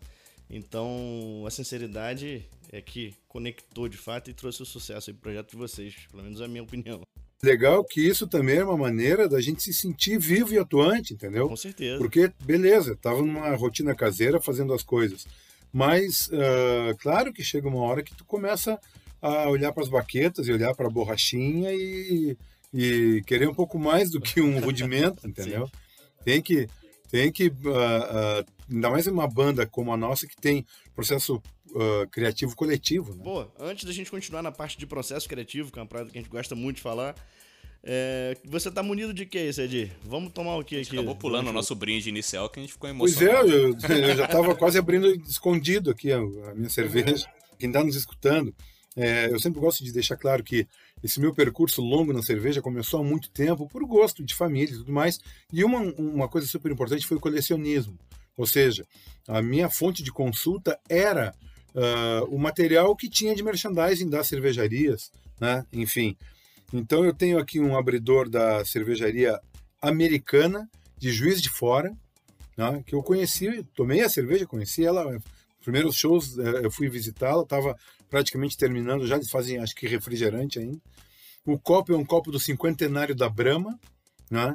Então, 0.49 1.43
a 1.45 1.51
sinceridade 1.51 2.45
é 2.71 2.81
que 2.81 3.15
conectou 3.27 3.89
de 3.89 3.97
fato 3.97 4.29
e 4.29 4.33
trouxe 4.33 4.61
o 4.61 4.65
sucesso 4.65 5.09
aí 5.09 5.13
pro 5.13 5.23
projeto 5.23 5.51
de 5.51 5.57
vocês, 5.57 5.95
pelo 6.11 6.23
menos 6.23 6.39
é 6.39 6.45
a 6.45 6.47
minha 6.47 6.63
opinião. 6.63 7.01
Legal 7.41 7.83
que 7.83 8.01
isso 8.01 8.27
também 8.27 8.57
é 8.57 8.63
uma 8.63 8.77
maneira 8.77 9.27
da 9.27 9.39
gente 9.39 9.63
se 9.63 9.73
sentir 9.73 10.19
vivo 10.19 10.53
e 10.53 10.59
atuante, 10.59 11.13
entendeu? 11.13 11.47
Com 11.47 11.55
certeza. 11.55 11.97
Porque, 11.97 12.31
beleza, 12.43 12.97
tava 12.97 13.21
numa 13.21 13.55
rotina 13.55 13.95
caseira 13.95 14.41
fazendo 14.41 14.73
as 14.73 14.83
coisas. 14.83 15.25
Mas, 15.71 16.27
uh, 16.27 16.97
claro 16.99 17.31
que 17.31 17.43
chega 17.43 17.67
uma 17.67 17.81
hora 17.81 18.03
que 18.03 18.13
tu 18.13 18.25
começa 18.25 18.79
a 19.21 19.47
olhar 19.49 19.71
para 19.71 19.83
as 19.83 19.89
baquetas 19.89 20.47
e 20.47 20.51
olhar 20.51 20.75
para 20.75 20.87
a 20.87 20.91
borrachinha 20.91 21.71
e, 21.73 22.37
e 22.73 23.21
querer 23.25 23.47
um 23.47 23.53
pouco 23.53 23.79
mais 23.79 24.09
do 24.09 24.19
que 24.19 24.41
um 24.41 24.59
rudimento, 24.59 25.25
entendeu? 25.27 25.69
Tem 26.25 26.41
que 26.41 26.67
tem 27.09 27.31
que, 27.31 27.47
uh, 27.47 27.51
uh, 27.51 28.45
ainda 28.71 28.89
mais 28.91 29.07
uma 29.07 29.27
banda 29.27 29.65
como 29.65 29.91
a 29.91 29.97
nossa, 29.97 30.27
que 30.27 30.35
tem 30.35 30.63
processo 30.93 31.41
uh, 31.71 32.07
criativo 32.09 32.55
coletivo. 32.55 33.15
Né? 33.15 33.23
Pô, 33.23 33.47
antes 33.59 33.85
da 33.85 33.91
gente 33.91 34.11
continuar 34.11 34.41
na 34.41 34.51
parte 34.51 34.77
de 34.77 34.85
processo 34.85 35.27
criativo, 35.27 35.71
que 35.71 35.79
é 35.79 35.81
uma 35.81 35.87
parada 35.87 36.09
que 36.09 36.17
a 36.17 36.21
gente 36.21 36.29
gosta 36.29 36.55
muito 36.55 36.77
de 36.77 36.81
falar, 36.81 37.15
é, 37.83 38.35
você 38.43 38.69
tá 38.69 38.83
munido 38.83 39.13
de 39.13 39.25
que, 39.25 39.37
Edir? 39.37 39.91
Vamos 40.03 40.33
tomar 40.33 40.57
o 40.57 40.63
que 40.63 40.81
aqui? 40.81 40.97
Acabou 40.97 41.15
pulando 41.15 41.49
o 41.49 41.53
nosso 41.53 41.73
brinde 41.75 42.09
inicial 42.09 42.49
que 42.49 42.59
a 42.59 42.63
gente 42.63 42.73
ficou 42.73 42.89
emocionado. 42.89 43.47
Pois 43.47 43.89
é, 43.89 43.93
eu, 43.93 44.09
eu 44.09 44.15
já 44.17 44.27
tava 44.27 44.53
quase 44.55 44.77
abrindo 44.77 45.09
escondido 45.23 45.89
aqui 45.89 46.11
a, 46.11 46.17
a 46.17 46.55
minha 46.55 46.69
cerveja. 46.69 47.25
Quem 47.57 47.71
tá 47.71 47.83
nos 47.83 47.95
escutando, 47.95 48.53
é, 48.95 49.31
eu 49.31 49.39
sempre 49.39 49.61
gosto 49.61 49.83
de 49.83 49.93
deixar 49.93 50.17
claro 50.17 50.43
que 50.43 50.67
esse 51.01 51.19
meu 51.21 51.33
percurso 51.33 51.81
longo 51.81 52.11
na 52.11 52.21
cerveja 52.21 52.61
começou 52.61 52.99
há 52.99 53.03
muito 53.03 53.31
tempo, 53.31 53.67
por 53.67 53.85
gosto 53.85 54.23
de 54.23 54.35
família 54.35 54.73
e 54.73 54.77
tudo 54.77 54.91
mais. 54.91 55.19
E 55.51 55.63
uma, 55.63 55.79
uma 55.97 56.27
coisa 56.27 56.47
super 56.47 56.71
importante 56.71 57.07
foi 57.07 57.15
o 57.15 57.21
colecionismo. 57.21 57.97
Ou 58.35 58.45
seja, 58.45 58.85
a 59.27 59.41
minha 59.41 59.69
fonte 59.69 60.03
de 60.03 60.11
consulta 60.11 60.77
era 60.89 61.33
uh, 61.75 62.25
o 62.33 62.37
material 62.37 62.95
que 62.95 63.09
tinha 63.09 63.35
de 63.35 63.43
merchandising 63.43 64.09
das 64.09 64.27
cervejarias, 64.27 65.11
né? 65.39 65.65
enfim. 65.71 66.17
Então 66.73 67.03
eu 67.03 67.13
tenho 67.13 67.39
aqui 67.39 67.59
um 67.59 67.77
abridor 67.77 68.29
da 68.29 68.63
cervejaria 68.63 69.39
americana 69.81 70.69
de 70.97 71.11
Juiz 71.11 71.41
de 71.41 71.49
Fora, 71.49 71.91
né? 72.57 72.83
que 72.85 72.93
eu 72.93 73.01
conheci, 73.01 73.63
tomei 73.75 74.01
a 74.01 74.09
cerveja, 74.09 74.45
conheci 74.45 74.85
ela, 74.85 75.19
primeiros 75.61 75.95
shows 75.95 76.37
eh, 76.37 76.65
eu 76.65 76.71
fui 76.71 76.89
visitá-la, 76.89 77.43
estava 77.43 77.75
praticamente 78.09 78.57
terminando, 78.57 79.07
já 79.07 79.19
fazem 79.23 79.59
acho 79.59 79.75
que 79.75 79.87
refrigerante 79.87 80.59
ainda. 80.59 80.79
O 81.45 81.57
copo 81.57 81.93
é 81.93 81.97
um 81.97 82.05
copo 82.05 82.31
do 82.31 82.39
cinquentenário 82.39 83.15
da 83.15 83.29
Brahma, 83.29 83.79
né? 84.29 84.53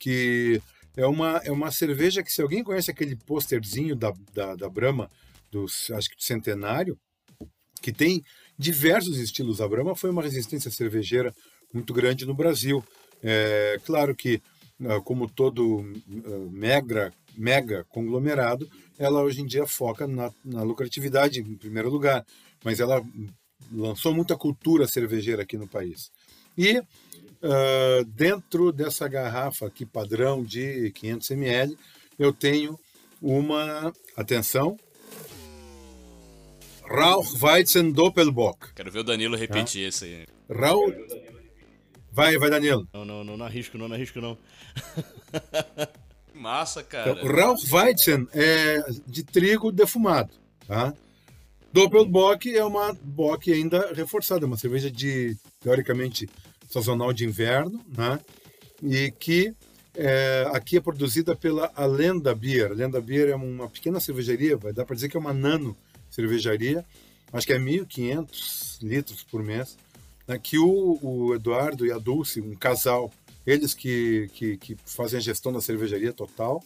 que 0.00 0.60
é 0.96 1.06
uma, 1.06 1.40
é 1.44 1.50
uma 1.50 1.70
cerveja 1.70 2.22
que, 2.22 2.32
se 2.32 2.40
alguém 2.40 2.64
conhece 2.64 2.90
aquele 2.90 3.16
posterzinho 3.16 3.94
da, 3.94 4.12
da, 4.32 4.54
da 4.54 4.68
Brahma, 4.68 5.10
do, 5.54 5.64
acho 5.64 6.10
que 6.10 6.16
do 6.16 6.22
centenário, 6.22 6.98
que 7.80 7.92
tem 7.92 8.22
diversos 8.58 9.18
estilos. 9.18 9.60
A 9.60 9.68
Brahma 9.68 9.94
foi 9.94 10.10
uma 10.10 10.22
resistência 10.22 10.70
cervejeira 10.70 11.32
muito 11.72 11.94
grande 11.94 12.26
no 12.26 12.34
Brasil. 12.34 12.84
É, 13.22 13.78
claro 13.84 14.14
que, 14.14 14.42
ah, 14.84 15.00
como 15.00 15.28
todo 15.28 15.80
ah, 16.24 16.50
mega, 16.50 17.12
mega 17.36 17.84
conglomerado, 17.84 18.68
ela 18.98 19.22
hoje 19.22 19.42
em 19.42 19.46
dia 19.46 19.66
foca 19.66 20.06
na, 20.06 20.32
na 20.44 20.62
lucratividade 20.62 21.40
em 21.40 21.56
primeiro 21.56 21.88
lugar, 21.88 22.24
mas 22.64 22.80
ela 22.80 23.02
lançou 23.70 24.12
muita 24.12 24.36
cultura 24.36 24.86
cervejeira 24.86 25.42
aqui 25.42 25.56
no 25.56 25.68
país. 25.68 26.10
E 26.56 26.78
uh, 26.78 28.04
dentro 28.06 28.70
dessa 28.70 29.08
garrafa 29.08 29.66
aqui 29.66 29.84
padrão 29.84 30.44
de 30.44 30.92
500 30.92 31.30
ml, 31.32 31.78
eu 32.18 32.32
tenho 32.32 32.78
uma, 33.20 33.92
atenção, 34.16 34.76
Rauchweizen 36.88 37.92
Doppelbock. 37.92 38.74
Quero 38.74 38.90
ver 38.90 39.00
o 39.00 39.04
Danilo 39.04 39.36
repetir 39.36 39.88
isso 39.88 40.04
aí. 40.04 40.26
Rauch... 40.50 40.94
Vai, 42.12 42.38
vai, 42.38 42.50
Danilo. 42.50 42.86
Não, 42.92 43.04
não, 43.04 43.24
não, 43.24 43.36
não 43.36 43.46
arrisco 43.46 43.76
não, 43.76 43.88
não 43.88 43.96
arrisco 43.96 44.20
não. 44.20 44.38
Massa, 46.34 46.82
cara. 46.82 47.12
Então, 47.12 47.26
Rauchweizen 47.26 48.28
é 48.32 48.84
de 49.06 49.22
trigo 49.24 49.72
defumado, 49.72 50.30
tá? 50.66 50.94
Doppelbock 51.72 52.54
é 52.54 52.64
uma 52.64 52.92
bock 53.02 53.52
ainda 53.52 53.92
reforçada, 53.92 54.46
uma 54.46 54.56
cerveja 54.56 54.88
de, 54.88 55.36
teoricamente, 55.60 56.28
sazonal 56.70 57.12
de 57.12 57.24
inverno, 57.24 57.84
né? 57.96 58.20
E 58.80 59.10
que 59.10 59.52
é, 59.96 60.48
aqui 60.52 60.76
é 60.76 60.80
produzida 60.80 61.34
pela 61.34 61.72
Alenda 61.74 62.34
Beer. 62.34 62.70
Alenda 62.70 63.00
Beer 63.00 63.30
é 63.30 63.34
uma 63.34 63.68
pequena 63.68 63.98
cervejaria, 63.98 64.56
vai 64.56 64.72
dar 64.72 64.84
para 64.84 64.94
dizer 64.94 65.08
que 65.08 65.16
é 65.16 65.20
uma 65.20 65.32
nano 65.32 65.76
cervejaria, 66.14 66.84
acho 67.32 67.46
que 67.46 67.52
é 67.52 67.58
1.500 67.58 68.82
litros 68.82 69.24
por 69.24 69.42
mês, 69.42 69.76
né, 70.26 70.38
que 70.38 70.58
o, 70.58 70.98
o, 71.02 71.34
Eduardo 71.34 71.84
e 71.84 71.92
a 71.92 71.98
Dulce, 71.98 72.40
um 72.40 72.54
casal, 72.54 73.12
eles 73.46 73.74
que, 73.74 74.30
que, 74.34 74.56
que 74.56 74.76
fazem 74.86 75.18
a 75.18 75.22
gestão 75.22 75.52
da 75.52 75.60
cervejaria 75.60 76.12
total, 76.12 76.62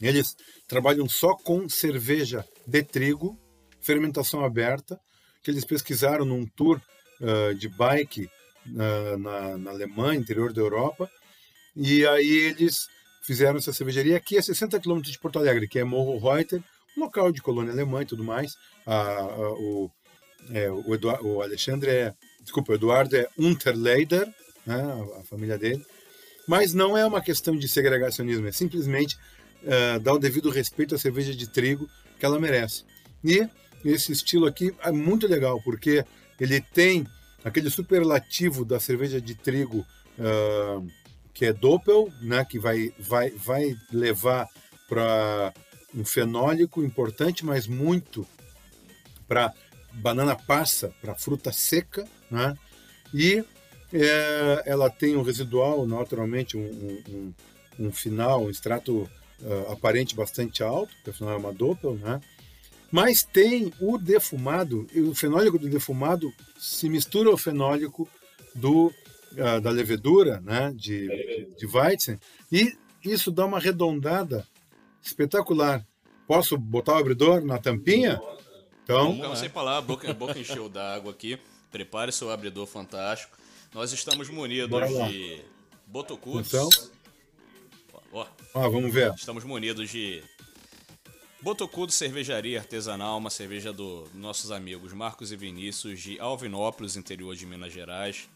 eles 0.00 0.36
trabalham 0.66 1.08
só 1.08 1.34
com 1.34 1.68
cerveja 1.68 2.44
de 2.66 2.82
trigo, 2.82 3.38
fermentação 3.80 4.44
aberta, 4.44 5.00
que 5.42 5.50
eles 5.50 5.64
pesquisaram 5.64 6.24
num 6.24 6.46
tour 6.46 6.80
uh, 7.20 7.54
de 7.54 7.68
bike 7.68 8.28
uh, 8.66 9.18
na, 9.18 9.56
na 9.56 9.70
Alemanha, 9.70 10.20
interior 10.20 10.52
da 10.52 10.60
Europa, 10.60 11.10
e 11.74 12.06
aí 12.06 12.54
eles 12.58 12.88
fizeram 13.22 13.58
essa 13.58 13.72
cervejaria 13.72 14.16
aqui 14.16 14.36
a 14.36 14.42
60 14.42 14.78
quilômetros 14.80 15.12
de 15.12 15.18
Porto 15.18 15.38
Alegre, 15.38 15.68
que 15.68 15.78
é 15.78 15.84
Morro 15.84 16.18
Reuter, 16.18 16.62
local 16.98 17.32
de 17.32 17.40
colônia 17.40 17.72
alemã 17.72 18.02
e 18.02 18.06
tudo 18.06 18.24
mais. 18.24 18.54
A, 18.86 18.96
a, 18.96 19.52
o, 19.52 19.90
é, 20.50 20.70
o, 20.70 20.94
Eduard, 20.94 21.24
o 21.24 21.42
Alexandre 21.42 21.90
é, 21.90 22.14
desculpa, 22.42 22.72
o 22.72 22.74
Eduardo 22.74 23.16
é 23.16 23.28
Unterleider, 23.38 24.26
né, 24.66 24.76
a, 24.76 25.20
a, 25.20 25.24
família 25.24 25.58
dele, 25.58 25.84
mas 26.46 26.72
não 26.72 26.96
é 26.96 27.04
uma 27.04 27.20
questão 27.20 27.56
de 27.56 27.68
segregacionismo, 27.68 28.46
é 28.46 28.52
simplesmente 28.52 29.16
uh, 29.62 30.00
dar 30.00 30.14
o 30.14 30.18
devido 30.18 30.48
respeito 30.50 30.94
à 30.94 30.98
cerveja 30.98 31.34
de 31.34 31.46
trigo 31.46 31.88
que 32.18 32.24
ela 32.24 32.40
merece. 32.40 32.84
E 33.22 33.46
esse 33.84 34.12
estilo 34.12 34.46
aqui 34.46 34.74
é 34.82 34.90
muito 34.90 35.26
legal, 35.26 35.60
porque 35.62 36.04
ele 36.40 36.60
tem 36.60 37.06
aquele 37.44 37.68
superlativo 37.68 38.64
da 38.64 38.80
cerveja 38.80 39.20
de 39.20 39.34
trigo 39.34 39.84
uh, 40.18 40.86
que 41.34 41.44
é 41.44 41.52
Doppel, 41.52 42.10
né, 42.22 42.44
que 42.44 42.58
vai, 42.58 42.92
vai, 42.98 43.30
vai 43.30 43.76
levar 43.92 44.48
para 44.88 45.52
um 45.98 46.04
fenólico 46.04 46.82
importante, 46.82 47.44
mas 47.44 47.66
muito 47.66 48.26
para 49.26 49.52
banana 49.92 50.36
passa, 50.36 50.94
para 51.00 51.14
fruta 51.14 51.52
seca, 51.52 52.06
né? 52.30 52.56
E 53.12 53.44
é, 53.92 54.62
ela 54.66 54.88
tem 54.88 55.16
um 55.16 55.22
residual, 55.22 55.86
naturalmente, 55.86 56.56
um, 56.56 57.02
um, 57.08 57.34
um 57.86 57.92
final, 57.92 58.44
um 58.44 58.50
extrato 58.50 59.10
uh, 59.42 59.72
aparente 59.72 60.14
bastante 60.14 60.62
alto, 60.62 60.94
porque 60.96 61.10
afinal 61.10 61.34
é 61.34 61.36
uma 61.36 61.52
doppel, 61.52 61.94
né? 61.94 62.20
Mas 62.92 63.22
tem 63.22 63.72
o 63.80 63.98
defumado, 63.98 64.86
o 64.94 65.14
fenólico 65.14 65.58
do 65.58 65.68
defumado 65.68 66.32
se 66.56 66.88
mistura 66.88 67.28
ao 67.28 67.36
fenólico 67.36 68.08
do, 68.54 68.86
uh, 69.32 69.60
da 69.60 69.70
levedura, 69.70 70.40
né? 70.40 70.72
De, 70.76 71.08
de, 71.08 71.48
de 71.58 71.66
Weizen, 71.66 72.20
e 72.52 72.76
isso 73.04 73.32
dá 73.32 73.46
uma 73.46 73.58
arredondada 73.58 74.46
espetacular. 75.02 75.86
Posso 76.26 76.58
botar 76.58 76.94
o 76.94 76.98
abridor 76.98 77.44
na 77.44 77.58
tampinha? 77.58 78.20
Então, 78.84 79.12
então 79.12 79.36
sem 79.36 79.48
falar, 79.48 79.78
a 79.78 79.80
boca, 79.80 80.10
a 80.10 80.14
boca 80.14 80.38
encheu 80.38 80.68
d'água 80.68 81.12
aqui. 81.12 81.38
Prepare 81.70 82.12
seu 82.12 82.30
abridor 82.30 82.66
fantástico. 82.66 83.36
Nós 83.74 83.92
estamos 83.92 84.30
munidos 84.30 84.88
de 85.10 85.42
botocudos. 85.86 86.48
Então, 86.48 86.68
ó, 88.12 88.26
ah, 88.54 88.68
vamos 88.68 88.92
ver. 88.92 89.12
Estamos 89.14 89.44
munidos 89.44 89.90
de 89.90 90.22
Botocudo 91.40 91.92
Cervejaria 91.92 92.58
Artesanal, 92.58 93.16
uma 93.16 93.30
cerveja 93.30 93.72
dos 93.72 94.12
nossos 94.12 94.50
amigos 94.50 94.92
Marcos 94.92 95.30
e 95.30 95.36
Vinícius 95.36 96.00
de 96.00 96.18
Alvinópolis, 96.18 96.96
interior 96.96 97.36
de 97.36 97.46
Minas 97.46 97.72
Gerais. 97.72 98.28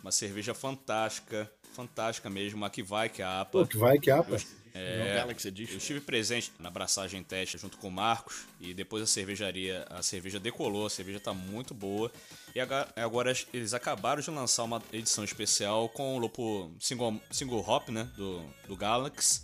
Uma 0.00 0.12
cerveja 0.12 0.54
fantástica, 0.54 1.50
fantástica 1.72 2.30
mesmo, 2.30 2.64
a 2.64 2.70
que 2.70 2.82
vai 2.82 3.08
que 3.08 3.20
a 3.20 3.40
APA. 3.40 3.50
Pô, 3.50 3.66
que 3.66 3.76
vai 3.76 3.98
que 3.98 4.10
a 4.10 4.20
APA. 4.20 4.34
Eu, 4.34 4.40
é, 4.74 5.24
eu 5.24 5.78
estive 5.78 6.00
presente 6.00 6.52
na 6.58 6.68
abraçagem 6.68 7.22
teste 7.22 7.58
junto 7.58 7.76
com 7.78 7.88
o 7.88 7.90
Marcos 7.90 8.46
e 8.60 8.72
depois 8.72 9.02
a 9.02 9.06
cervejaria, 9.06 9.84
a 9.90 10.02
cerveja 10.02 10.38
decolou, 10.38 10.86
a 10.86 10.90
cerveja 10.90 11.18
está 11.18 11.34
muito 11.34 11.74
boa. 11.74 12.10
E 12.54 12.60
agora 12.60 13.32
eles 13.52 13.74
acabaram 13.74 14.22
de 14.22 14.30
lançar 14.30 14.64
uma 14.64 14.82
edição 14.92 15.24
especial 15.24 15.88
com 15.88 16.16
o 16.16 16.18
lobo 16.18 16.72
single, 16.78 17.20
single 17.30 17.64
hop, 17.68 17.88
né, 17.88 18.08
do, 18.16 18.44
do 18.68 18.76
Galaxy. 18.76 19.42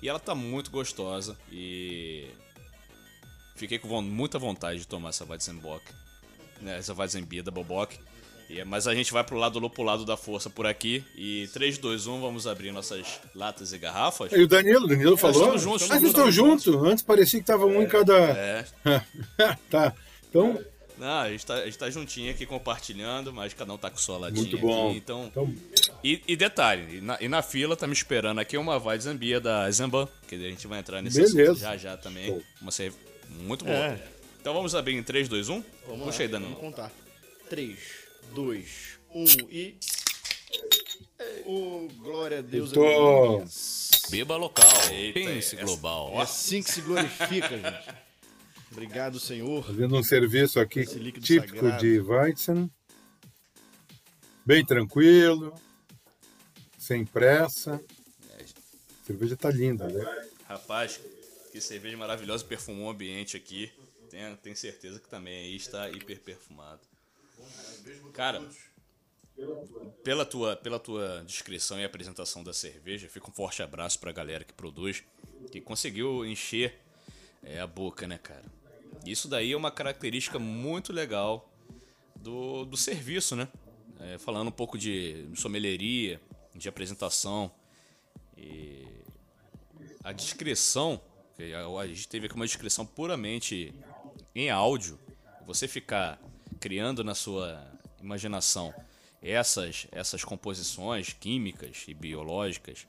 E 0.00 0.08
ela 0.08 0.18
tá 0.18 0.34
muito 0.34 0.70
gostosa 0.70 1.36
e 1.50 2.28
fiquei 3.56 3.78
com 3.78 4.00
muita 4.00 4.38
vontade 4.38 4.80
de 4.80 4.86
tomar 4.86 5.10
essa 5.10 5.24
Weizenbock, 5.24 5.84
né, 6.60 6.78
essa 6.78 6.94
Weizenbier 6.94 7.42
da 7.42 7.50
Bobock. 7.50 7.98
É, 8.58 8.64
mas 8.64 8.86
a 8.86 8.94
gente 8.94 9.12
vai 9.12 9.24
pro 9.24 9.36
lado 9.36 9.70
pro 9.70 9.82
lado 9.82 10.04
da 10.04 10.16
força 10.16 10.50
por 10.50 10.66
aqui. 10.66 11.04
E 11.16 11.48
3, 11.52 11.78
2, 11.78 12.06
1, 12.06 12.20
vamos 12.20 12.46
abrir 12.46 12.72
nossas 12.72 13.20
latas 13.34 13.72
e 13.72 13.78
garrafas. 13.78 14.30
E 14.32 14.42
o 14.42 14.48
Danilo, 14.48 14.84
o 14.84 14.88
Danilo 14.88 15.14
é, 15.14 15.16
falou. 15.16 15.40
Estamos 15.40 15.62
juntos, 15.62 15.90
ah, 15.90 15.94
vocês 15.94 16.02
estão 16.02 16.30
juntos? 16.30 16.74
Antes 16.74 17.02
parecia 17.02 17.40
que 17.40 17.46
tava 17.46 17.66
um 17.66 17.80
é, 17.80 17.84
em 17.84 17.88
cada. 17.88 18.14
É. 18.18 18.64
tá. 19.70 19.94
Então. 20.28 20.58
Não, 20.98 21.20
a 21.20 21.30
gente, 21.30 21.44
tá, 21.44 21.54
a 21.54 21.64
gente 21.64 21.78
tá 21.78 21.90
juntinho 21.90 22.30
aqui 22.30 22.46
compartilhando, 22.46 23.32
mas 23.32 23.52
cada 23.54 23.72
um 23.72 23.78
tá 23.78 23.90
com 23.90 23.96
sua 23.96 24.18
latinha. 24.18 24.42
Muito 24.42 24.58
bom. 24.58 24.90
Aqui, 24.90 24.98
então... 24.98 25.26
então... 25.26 25.54
E, 26.04 26.22
e, 26.28 26.36
detalhe, 26.36 26.98
e 26.98 27.00
na, 27.00 27.18
e 27.20 27.28
na, 27.28 27.42
fila 27.42 27.76
tá 27.76 27.86
me 27.86 27.92
esperando 27.92 28.38
aqui 28.38 28.56
uma 28.56 28.78
vai 28.78 28.98
Zambia 29.00 29.40
da 29.40 29.68
Zamban, 29.70 30.08
que 30.28 30.34
a 30.34 30.38
gente 30.38 30.66
vai 30.66 30.78
entrar 30.78 31.02
nesse 31.02 31.20
Beleza. 31.20 31.60
já 31.60 31.76
já 31.76 31.96
também. 31.96 32.40
Uma 32.60 32.70
cerveja 32.70 33.00
muito 33.40 33.64
boa. 33.64 33.76
É. 33.76 33.98
Então 34.40 34.52
vamos 34.52 34.74
abrir 34.74 34.96
em 34.96 35.02
3, 35.02 35.28
2, 35.28 35.48
1? 35.48 35.64
Vamos 35.88 36.04
Puxa 36.04 36.22
aí, 36.22 36.28
Danilo. 36.28 36.54
Vamos 36.54 36.70
contar. 36.70 36.92
3, 37.48 38.01
2, 38.32 38.98
1 39.14 39.24
e. 39.50 39.78
Oh, 41.44 41.88
glória 41.98 42.38
a 42.38 42.42
Deus. 42.42 42.72
Tô... 42.72 43.44
Beba 44.10 44.36
local, 44.36 44.68
Eita, 44.90 45.20
pense 45.20 45.56
é, 45.56 45.62
global. 45.62 46.12
É 46.14 46.22
assim 46.22 46.62
que 46.62 46.70
se 46.70 46.80
glorifica, 46.80 47.48
gente. 47.48 48.02
Obrigado, 48.70 49.20
Senhor. 49.20 49.64
Fazendo 49.64 49.96
um 49.96 50.02
serviço 50.02 50.58
aqui 50.58 50.84
típico 51.20 51.56
sagrado. 51.56 51.78
de 51.78 52.00
Weizen. 52.00 52.70
Bem 54.44 54.64
tranquilo, 54.64 55.54
sem 56.78 57.04
pressa. 57.04 57.82
A 58.30 59.06
cerveja 59.06 59.36
tá 59.36 59.50
linda, 59.50 59.88
né? 59.88 60.28
Rapaz, 60.48 61.00
que 61.52 61.60
cerveja 61.60 61.96
maravilhosa, 61.96 62.44
perfumou 62.44 62.86
o 62.86 62.90
ambiente 62.90 63.36
aqui. 63.36 63.70
Tenho, 64.10 64.36
tenho 64.38 64.56
certeza 64.56 64.98
que 64.98 65.08
também 65.08 65.36
aí 65.44 65.56
está 65.56 65.88
hiper 65.90 66.20
perfumado. 66.20 66.91
Cara, 68.12 68.42
pela 70.04 70.24
tua, 70.24 70.56
pela 70.56 70.78
tua 70.78 71.22
descrição 71.26 71.80
e 71.80 71.84
apresentação 71.84 72.42
da 72.42 72.52
cerveja, 72.52 73.08
fica 73.08 73.28
um 73.28 73.32
forte 73.32 73.62
abraço 73.62 73.98
para 73.98 74.10
a 74.10 74.12
galera 74.12 74.44
que 74.44 74.52
produz. 74.52 75.02
que 75.50 75.60
conseguiu 75.60 76.24
encher 76.24 76.78
é, 77.42 77.60
a 77.60 77.66
boca, 77.66 78.06
né, 78.06 78.18
cara? 78.18 78.44
Isso 79.04 79.26
daí 79.28 79.52
é 79.52 79.56
uma 79.56 79.70
característica 79.70 80.38
muito 80.38 80.92
legal 80.92 81.50
do, 82.14 82.64
do 82.64 82.76
serviço, 82.76 83.34
né? 83.34 83.48
É, 83.98 84.18
falando 84.18 84.48
um 84.48 84.52
pouco 84.52 84.78
de 84.78 85.26
sommelieria, 85.34 86.20
de 86.54 86.68
apresentação. 86.68 87.50
E 88.36 88.86
a 90.04 90.12
descrição, 90.12 91.00
a 91.80 91.86
gente 91.86 92.08
teve 92.08 92.26
aqui 92.26 92.34
uma 92.34 92.46
descrição 92.46 92.86
puramente 92.86 93.74
em 94.34 94.50
áudio. 94.50 94.98
Você 95.46 95.66
ficar 95.66 96.20
criando 96.62 97.02
na 97.02 97.12
sua 97.12 97.60
imaginação 98.00 98.72
essas, 99.20 99.88
essas 99.90 100.22
composições 100.22 101.12
químicas 101.12 101.84
e 101.88 101.92
biológicas 101.92 102.86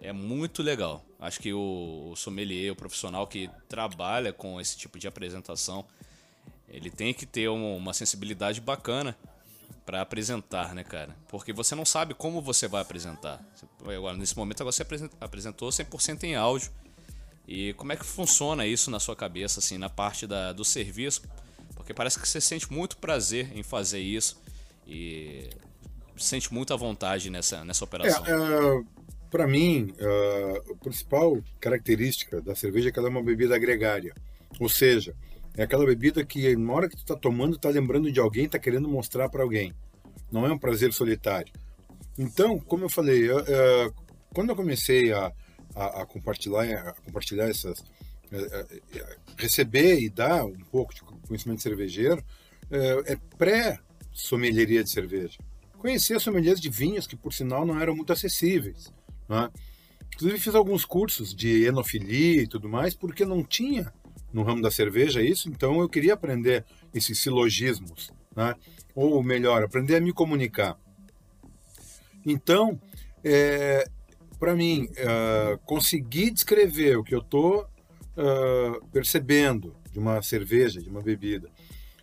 é 0.00 0.12
muito 0.12 0.62
legal. 0.62 1.04
Acho 1.18 1.40
que 1.40 1.52
o, 1.52 2.10
o 2.12 2.16
sommelier, 2.16 2.72
o 2.72 2.76
profissional 2.76 3.26
que 3.26 3.50
trabalha 3.68 4.32
com 4.32 4.60
esse 4.60 4.76
tipo 4.76 4.96
de 4.96 5.08
apresentação, 5.08 5.84
ele 6.68 6.88
tem 6.88 7.12
que 7.12 7.26
ter 7.26 7.48
um, 7.48 7.76
uma 7.76 7.92
sensibilidade 7.92 8.60
bacana 8.60 9.18
para 9.84 10.00
apresentar, 10.00 10.72
né, 10.72 10.84
cara? 10.84 11.16
Porque 11.26 11.52
você 11.52 11.74
não 11.74 11.84
sabe 11.84 12.14
como 12.14 12.40
você 12.40 12.68
vai 12.68 12.80
apresentar. 12.80 13.44
Agora, 13.82 14.16
nesse 14.16 14.36
momento, 14.36 14.62
você 14.62 14.86
apresentou 15.20 15.68
100% 15.70 16.22
em 16.22 16.36
áudio. 16.36 16.70
E 17.48 17.72
como 17.72 17.90
é 17.90 17.96
que 17.96 18.04
funciona 18.04 18.64
isso 18.66 18.88
na 18.88 19.00
sua 19.00 19.16
cabeça, 19.16 19.58
assim, 19.58 19.78
na 19.78 19.90
parte 19.90 20.28
da, 20.28 20.52
do 20.52 20.64
serviço? 20.64 21.22
Porque 21.88 21.94
parece 21.94 22.20
que 22.20 22.28
você 22.28 22.38
sente 22.38 22.70
muito 22.70 22.98
prazer 22.98 23.50
em 23.56 23.62
fazer 23.62 23.98
isso 23.98 24.38
e 24.86 25.48
sente 26.18 26.52
muita 26.52 26.76
vontade 26.76 27.30
nessa, 27.30 27.64
nessa 27.64 27.82
operação. 27.82 28.26
É, 28.26 28.36
uh, 28.36 28.86
para 29.30 29.46
mim, 29.46 29.94
uh, 29.98 30.72
a 30.72 30.76
principal 30.84 31.42
característica 31.58 32.42
da 32.42 32.54
cerveja 32.54 32.90
é 32.90 32.92
que 32.92 32.98
ela 32.98 33.08
é 33.08 33.10
uma 33.10 33.22
bebida 33.22 33.56
agregária. 33.56 34.12
Ou 34.60 34.68
seja, 34.68 35.16
é 35.56 35.62
aquela 35.62 35.86
bebida 35.86 36.22
que 36.22 36.54
na 36.56 36.74
hora 36.74 36.90
que 36.90 36.96
tu 36.96 37.00
está 37.00 37.16
tomando, 37.16 37.56
está 37.56 37.70
lembrando 37.70 38.12
de 38.12 38.20
alguém, 38.20 38.44
está 38.44 38.58
querendo 38.58 38.86
mostrar 38.86 39.30
para 39.30 39.42
alguém. 39.42 39.72
Não 40.30 40.44
é 40.44 40.52
um 40.52 40.58
prazer 40.58 40.92
solitário. 40.92 41.54
Então, 42.18 42.58
como 42.58 42.84
eu 42.84 42.90
falei, 42.90 43.30
eu, 43.30 43.38
uh, 43.38 43.94
quando 44.34 44.50
eu 44.50 44.56
comecei 44.56 45.10
a, 45.10 45.32
a, 45.74 46.02
a, 46.02 46.06
compartilhar, 46.06 46.64
a 46.64 46.92
compartilhar 46.92 47.48
essas, 47.48 47.82
receber 49.36 50.00
e 50.00 50.08
dar 50.08 50.44
um 50.44 50.64
pouco 50.70 50.94
de 50.94 51.00
conhecimento 51.00 51.62
cervejeiro, 51.62 52.22
é 52.70 53.16
pré-sommelieria 53.36 54.84
de 54.84 54.90
cerveja. 54.90 55.38
Conhecer 55.78 56.20
sommeliers 56.20 56.60
de 56.60 56.68
vinhos 56.68 57.06
que, 57.06 57.16
por 57.16 57.32
sinal, 57.32 57.64
não 57.64 57.80
eram 57.80 57.94
muito 57.94 58.12
acessíveis. 58.12 58.92
Né? 59.28 59.48
Inclusive, 60.14 60.40
fiz 60.40 60.54
alguns 60.54 60.84
cursos 60.84 61.34
de 61.34 61.64
enofilia 61.64 62.42
e 62.42 62.46
tudo 62.46 62.68
mais, 62.68 62.94
porque 62.94 63.24
não 63.24 63.44
tinha 63.44 63.92
no 64.32 64.42
ramo 64.42 64.60
da 64.60 64.70
cerveja 64.70 65.22
isso, 65.22 65.48
então 65.48 65.80
eu 65.80 65.88
queria 65.88 66.14
aprender 66.14 66.64
esses 66.92 67.18
silogismos, 67.18 68.10
né? 68.36 68.54
ou 68.94 69.22
melhor, 69.22 69.62
aprender 69.62 69.96
a 69.96 70.00
me 70.00 70.12
comunicar. 70.12 70.76
Então, 72.26 72.78
é, 73.24 73.88
para 74.38 74.54
mim, 74.54 74.88
conseguir 75.64 76.30
descrever 76.30 76.96
o 76.98 77.04
que 77.04 77.14
eu 77.14 77.20
estou 77.20 77.66
uh, 78.18 78.84
percebendo 78.88 79.74
de 79.92 79.98
uma 79.98 80.20
cerveja, 80.20 80.82
de 80.82 80.88
uma 80.88 81.00
bebida, 81.00 81.48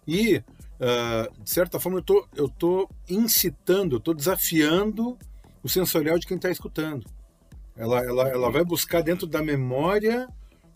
e, 0.07 0.37
uh, 0.37 1.43
de 1.43 1.49
certa 1.49 1.79
forma, 1.79 1.99
eu 1.99 2.03
tô, 2.03 2.27
eu 2.35 2.47
tô 2.47 2.89
incitando, 3.09 3.95
eu 3.95 3.97
estou 3.97 4.13
desafiando 4.13 5.17
o 5.61 5.69
sensorial 5.69 6.17
de 6.17 6.27
quem 6.27 6.37
está 6.37 6.49
escutando. 6.49 7.05
Ela, 7.75 7.99
ela, 8.05 8.29
ela 8.29 8.49
vai 8.49 8.63
buscar 8.63 9.01
dentro 9.01 9.27
da 9.27 9.41
memória 9.41 10.27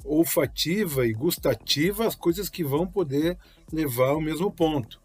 olfativa 0.03 1.05
e 1.05 1.13
gustativa 1.13 2.07
as 2.07 2.15
coisas 2.15 2.49
que 2.49 2.63
vão 2.63 2.87
poder 2.87 3.37
levar 3.71 4.09
ao 4.09 4.21
mesmo 4.21 4.51
ponto. 4.51 4.99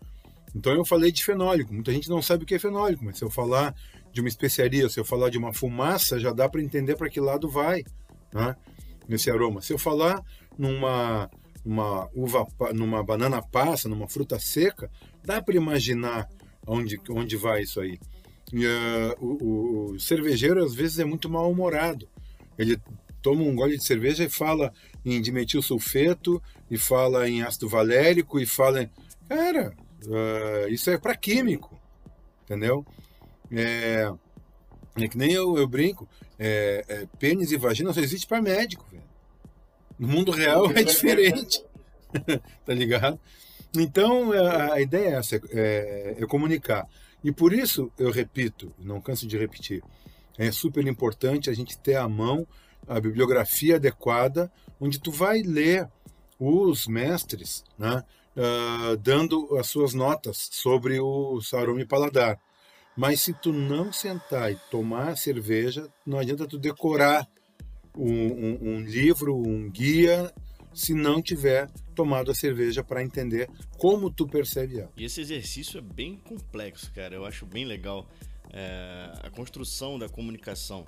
Então 0.55 0.73
eu 0.73 0.85
falei 0.85 1.13
de 1.13 1.25
fenólico. 1.25 1.75
Muita 1.75 1.93
gente 1.93 2.09
não 2.09 2.23
sabe 2.23 2.45
o 2.45 2.47
que 2.47 2.55
é 2.55 2.59
fenólico, 2.59 3.05
mas 3.05 3.19
se 3.19 3.25
eu 3.25 3.31
falar 3.31 3.75
de 4.13 4.21
uma 4.21 4.29
especiaria, 4.29 4.89
se 4.89 4.99
eu 4.99 5.05
falar 5.05 5.29
de 5.29 5.37
uma 5.37 5.53
fumaça, 5.53 6.19
já 6.19 6.33
dá 6.33 6.49
para 6.49 6.63
entender 6.63 6.97
para 6.97 7.11
que 7.11 7.21
lado 7.21 7.49
vai, 7.49 7.85
né? 8.33 8.57
Nesse 9.09 9.31
aroma. 9.31 9.61
Se 9.61 9.73
eu 9.73 9.79
falar 9.79 10.23
numa 10.59 11.31
uma 11.65 12.09
uva, 12.15 12.47
numa 12.75 13.03
banana 13.03 13.41
passa, 13.41 13.89
numa 13.89 14.07
fruta 14.07 14.39
seca, 14.39 14.91
dá 15.25 15.41
para 15.41 15.57
imaginar 15.57 16.29
onde 16.67 17.01
onde 17.09 17.37
vai 17.37 17.63
isso 17.63 17.81
aí. 17.81 17.99
E, 18.53 18.67
uh, 18.67 19.17
o, 19.19 19.93
o 19.93 20.01
cervejeiro 20.01 20.63
às 20.63 20.75
vezes 20.75 20.99
é 20.99 21.05
muito 21.05 21.29
mal 21.29 21.51
humorado. 21.51 22.09
Ele 22.59 22.79
toma 23.23 23.43
um 23.43 23.57
gole 23.57 23.79
de 23.79 23.85
cerveja 23.85 24.25
e 24.25 24.29
fala 24.29 24.73
em 25.05 25.21
dimetil 25.21 25.63
sulfeto, 25.63 26.43
e 26.71 26.79
fala 26.79 27.29
em 27.29 27.43
ácido 27.43 27.69
valérico, 27.69 28.39
e 28.39 28.47
fala. 28.47 28.83
Em... 28.83 28.91
Cara, 29.29 29.75
uh, 30.07 30.69
isso 30.69 30.91
é 30.91 30.99
para 30.99 31.17
químico, 31.17 31.79
entendeu? 32.43 32.85
É, 33.51 34.13
é 34.97 35.09
que 35.09 35.17
nem 35.19 35.33
eu, 35.33 35.57
eu 35.57 35.67
brinco, 35.67 36.09
é, 36.39 36.85
é, 36.89 37.07
pênis 37.19 37.53
e 37.53 37.57
vagina 37.57 37.93
só 37.93 38.01
existe 38.01 38.27
para 38.27 38.43
médico. 38.43 38.87
No 39.99 40.09
mundo 40.09 40.31
real 40.31 40.71
é 40.73 40.83
diferente, 40.83 41.65
tá 42.65 42.75
ligado? 42.75 43.19
Então 43.77 44.33
a, 44.33 44.75
a 44.75 44.81
ideia 44.81 45.09
é 45.09 45.13
essa, 45.15 45.41
é, 45.51 46.17
é 46.19 46.27
comunicar. 46.27 46.87
E 47.23 47.33
por 47.33 47.53
isso 47.53 47.91
eu 47.99 48.11
repito, 48.11 48.73
não 48.79 49.01
canso 49.01 49.27
de 49.27 49.39
repetir, 49.39 49.83
é 50.37 50.51
super 50.51 50.87
importante 50.87 51.49
a 51.49 51.55
gente 51.55 51.79
ter 51.79 51.97
à 51.97 52.09
mão 52.09 52.47
a 52.87 53.01
bibliografia 53.01 53.77
adequada, 53.77 54.53
onde 54.81 55.01
tu 55.01 55.11
vai 55.11 55.41
ler 55.43 55.89
os 56.39 56.87
mestres, 56.87 57.65
né, 57.79 58.03
uh, 58.37 58.97
dando 58.99 59.57
as 59.57 59.69
suas 59.69 59.95
notas 59.95 60.49
sobre 60.53 61.01
o 61.01 61.41
e 61.79 61.85
paladar. 61.87 62.39
Mas 62.97 63.23
se 63.23 63.33
tu 63.33 63.53
não 63.53 63.93
sentar 63.93 64.53
e 64.53 64.59
tomar 64.71 65.17
cerveja, 65.17 65.89
não 66.07 66.19
adianta 66.19 66.47
tu 66.47 66.59
decorar 66.59 67.27
um, 67.97 68.09
um, 68.09 68.59
um 68.63 68.81
livro, 68.81 69.37
um 69.37 69.71
guia, 69.71 70.33
se 70.73 70.95
não 70.95 71.23
tiver 71.23 71.71
tomado 71.95 72.31
a 72.31 72.35
cerveja 72.35 72.83
para 72.83 73.03
entender 73.03 73.49
como 73.79 74.11
tu 74.11 74.27
percebe 74.27 74.81
ela. 74.81 74.93
E 74.97 75.05
esse 75.05 75.21
exercício 75.21 75.79
é 75.79 75.83
bem 75.83 76.17
complexo, 76.17 76.91
cara. 76.93 77.15
Eu 77.15 77.25
acho 77.25 77.47
bem 77.47 77.65
legal 77.65 78.09
é, 78.53 79.13
a 79.23 79.31
construção 79.31 79.99
da 79.99 80.09
comunicação 80.09 80.85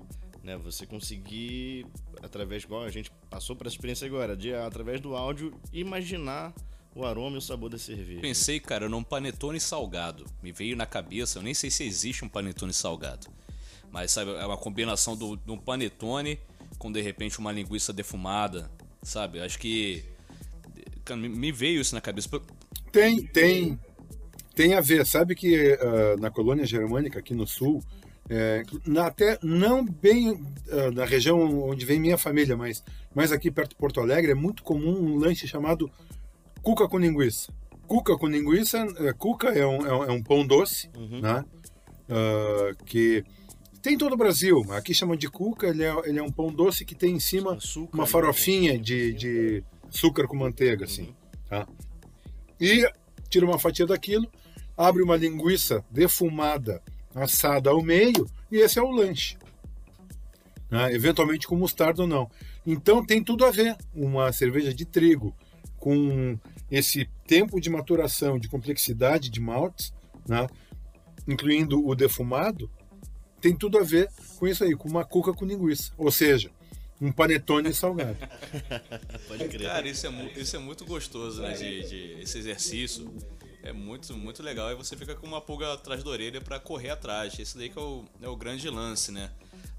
né? 0.47 0.57
Você 0.59 0.87
conseguir, 0.87 1.85
através, 2.23 2.62
igual 2.62 2.85
a 2.85 2.90
gente 2.90 3.11
passou 3.29 3.57
por 3.57 3.66
essa 3.66 3.75
experiência 3.75 4.07
agora, 4.07 4.37
de 4.37 4.55
através 4.55 5.01
do 5.01 5.16
áudio, 5.16 5.53
imaginar 5.73 6.55
o 6.95 7.05
aroma 7.05 7.35
e 7.35 7.38
o 7.38 7.42
sabor 7.42 7.69
da 7.69 7.77
cerveja. 7.77 8.21
Pensei, 8.21 8.61
cara, 8.61 8.88
num 8.88 9.03
panetone 9.03 9.59
salgado. 9.59 10.25
Me 10.40 10.53
veio 10.53 10.77
na 10.77 10.87
cabeça, 10.87 11.40
eu 11.40 11.42
nem 11.42 11.53
sei 11.53 11.69
se 11.69 11.85
existe 11.85 12.25
um 12.25 12.29
panetone 12.29 12.73
salgado. 12.73 13.27
Mas 13.90 14.12
sabe, 14.12 14.31
é 14.31 14.47
uma 14.47 14.57
combinação 14.57 15.16
do, 15.16 15.37
de 15.37 15.51
um 15.51 15.59
panetone 15.59 16.38
com 16.79 16.91
de 16.91 17.01
repente 17.01 17.39
uma 17.39 17.53
linguiça 17.53 17.93
defumada, 17.93 18.71
sabe? 19.03 19.41
Acho 19.41 19.59
que 19.59 20.05
me 21.15 21.53
veio 21.53 21.81
isso 21.81 21.95
na 21.95 22.01
cabeça. 22.01 22.29
Tem, 22.91 23.25
tem. 23.27 23.79
Tem 24.55 24.75
a 24.75 24.81
ver. 24.81 25.05
Sabe 25.07 25.35
que 25.35 25.75
uh, 25.75 26.21
na 26.21 26.31
colônia 26.31 26.65
germânica, 26.65 27.19
aqui 27.19 27.35
no 27.35 27.47
sul, 27.47 27.83
é, 28.29 28.65
na, 28.85 29.07
até 29.07 29.39
não 29.43 29.85
bem 29.85 30.33
uh, 30.33 30.91
na 30.93 31.05
região 31.05 31.39
onde 31.69 31.87
vem 31.87 32.01
minha 32.01 32.19
família, 32.19 32.57
mas, 32.57 32.83
mas 33.15 33.31
aqui 33.31 33.51
perto 33.51 33.71
de 33.71 33.77
Porto 33.77 34.01
Alegre 34.01 34.33
é 34.33 34.35
muito 34.35 34.65
comum 34.65 34.99
um 34.99 35.17
lanche 35.17 35.47
chamado 35.47 35.91
cuca 36.62 36.89
com 36.89 36.99
linguiça. 36.99 37.53
Cuca 37.87 38.17
com 38.17 38.27
linguiça, 38.27 38.85
uh, 38.85 39.17
cuca 39.17 39.49
é 39.51 39.65
um, 39.65 39.87
é 39.87 39.95
um, 39.95 40.05
é 40.05 40.12
um 40.12 40.23
pão 40.23 40.45
doce, 40.45 40.91
uhum. 40.97 41.21
né? 41.21 41.45
Uh, 42.09 42.85
que 42.85 43.25
tem 43.87 43.94
em 43.94 43.99
todo 43.99 44.14
o 44.14 44.16
Brasil. 44.16 44.66
Aqui 44.72 44.92
chama 44.92 45.16
de 45.16 45.31
cuca, 45.31 45.68
ele 45.68 45.85
é, 45.85 45.94
ele 46.07 46.18
é 46.18 46.22
um 46.22 46.31
pão 46.31 46.53
doce 46.53 46.85
que 46.85 46.92
tem 46.92 47.14
em 47.14 47.20
cima 47.20 47.55
açúcar, 47.55 47.94
uma 47.94 48.03
né? 48.03 48.11
farofinha 48.11 48.77
de, 48.77 49.12
de 49.12 49.64
açúcar 49.88 50.27
com 50.27 50.35
manteiga, 50.35 50.85
assim. 50.85 51.05
Uhum. 51.05 51.14
Tá? 51.49 51.68
E 52.61 52.85
tira 53.29 53.46
uma 53.46 53.61
fatia 53.61 53.87
daquilo, 53.87 54.29
abre 54.77 55.05
uma 55.05 55.14
linguiça 55.14 55.85
defumada 55.88 56.83
assada 57.14 57.70
ao 57.70 57.81
meio, 57.81 58.29
e 58.51 58.57
esse 58.57 58.77
é 58.77 58.83
o 58.83 58.90
lanche. 58.90 59.38
Né? 60.68 60.92
Eventualmente 60.92 61.46
com 61.46 61.55
mostarda 61.55 62.03
ou 62.03 62.09
não. 62.09 62.29
Então 62.66 63.07
tem 63.07 63.22
tudo 63.22 63.44
a 63.44 63.53
ver 63.53 63.77
uma 63.94 64.33
cerveja 64.33 64.75
de 64.75 64.85
trigo 64.85 65.33
com 65.79 66.37
esse 66.68 67.09
tempo 67.25 67.61
de 67.61 67.70
maturação, 67.70 68.37
de 68.37 68.49
complexidade 68.49 69.31
de 69.31 69.40
maltes, 69.40 69.94
né? 70.29 70.49
incluindo 71.29 71.87
o 71.87 71.94
defumado, 71.94 72.68
tem 73.40 73.57
tudo 73.57 73.79
a 73.79 73.83
ver 73.83 74.11
com 74.38 74.46
isso 74.46 74.64
aí, 74.64 74.75
com 74.75 74.88
uma 74.88 75.05
cuca 75.05 75.33
com 75.33 75.44
linguiça. 75.44 75.92
Ou 75.96 76.11
seja, 76.11 76.51
um 77.01 77.12
panetone 77.12 77.72
salgado. 77.75 78.16
Pode 79.29 79.49
crer. 79.49 79.68
Cara, 79.68 79.88
isso 79.88 80.07
é, 80.07 80.33
isso 80.37 80.57
é 80.57 80.59
muito 80.59 80.85
gostoso, 80.85 81.42
né? 81.42 81.53
De, 81.53 81.88
de, 81.88 82.20
esse 82.22 82.38
exercício 82.38 83.12
é 83.62 83.72
muito, 83.72 84.16
muito 84.16 84.42
legal. 84.42 84.70
E 84.72 84.75
você 84.75 84.96
fica 84.96 85.14
com 85.14 85.27
uma 85.27 85.40
pulga 85.40 85.72
atrás 85.72 86.03
da 86.03 86.11
orelha 86.11 86.40
para 86.40 86.59
correr 86.59 86.90
atrás. 86.90 87.38
Esse 87.38 87.57
daí 87.57 87.68
que 87.68 87.79
é 87.79 87.83
o, 87.83 88.05
é 88.22 88.29
o 88.29 88.37
grande 88.37 88.68
lance, 88.70 89.12
né? 89.12 89.31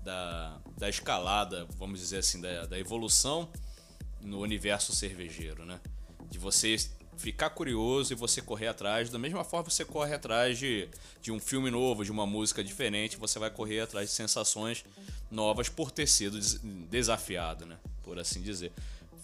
da, 0.07 0.57
da 0.77 0.87
escalada, 0.87 1.67
vamos 1.77 1.99
dizer 1.99 2.19
assim, 2.19 2.39
da, 2.39 2.65
da 2.65 2.79
evolução 2.79 3.49
no 4.21 4.39
universo 4.39 4.95
cervejeiro, 4.95 5.65
né? 5.65 5.81
De 6.29 6.39
você 6.39 6.77
ficar 7.17 7.49
curioso 7.49 8.13
e 8.13 8.15
você 8.15 8.41
correr 8.41 8.67
atrás. 8.67 9.09
Da 9.09 9.19
mesma 9.19 9.43
forma 9.43 9.69
você 9.69 9.83
corre 9.83 10.13
atrás 10.13 10.57
de, 10.57 10.87
de 11.21 11.31
um 11.31 11.39
filme 11.39 11.69
novo, 11.69 12.05
de 12.05 12.11
uma 12.11 12.25
música 12.25 12.63
diferente, 12.63 13.17
você 13.17 13.39
vai 13.39 13.49
correr 13.49 13.81
atrás 13.81 14.09
de 14.09 14.15
sensações 14.15 14.85
novas 15.29 15.67
por 15.67 15.91
ter 15.91 16.07
sido 16.07 16.39
desafiado, 16.89 17.65
né? 17.65 17.77
Por 18.03 18.17
assim 18.19 18.41
dizer. 18.41 18.71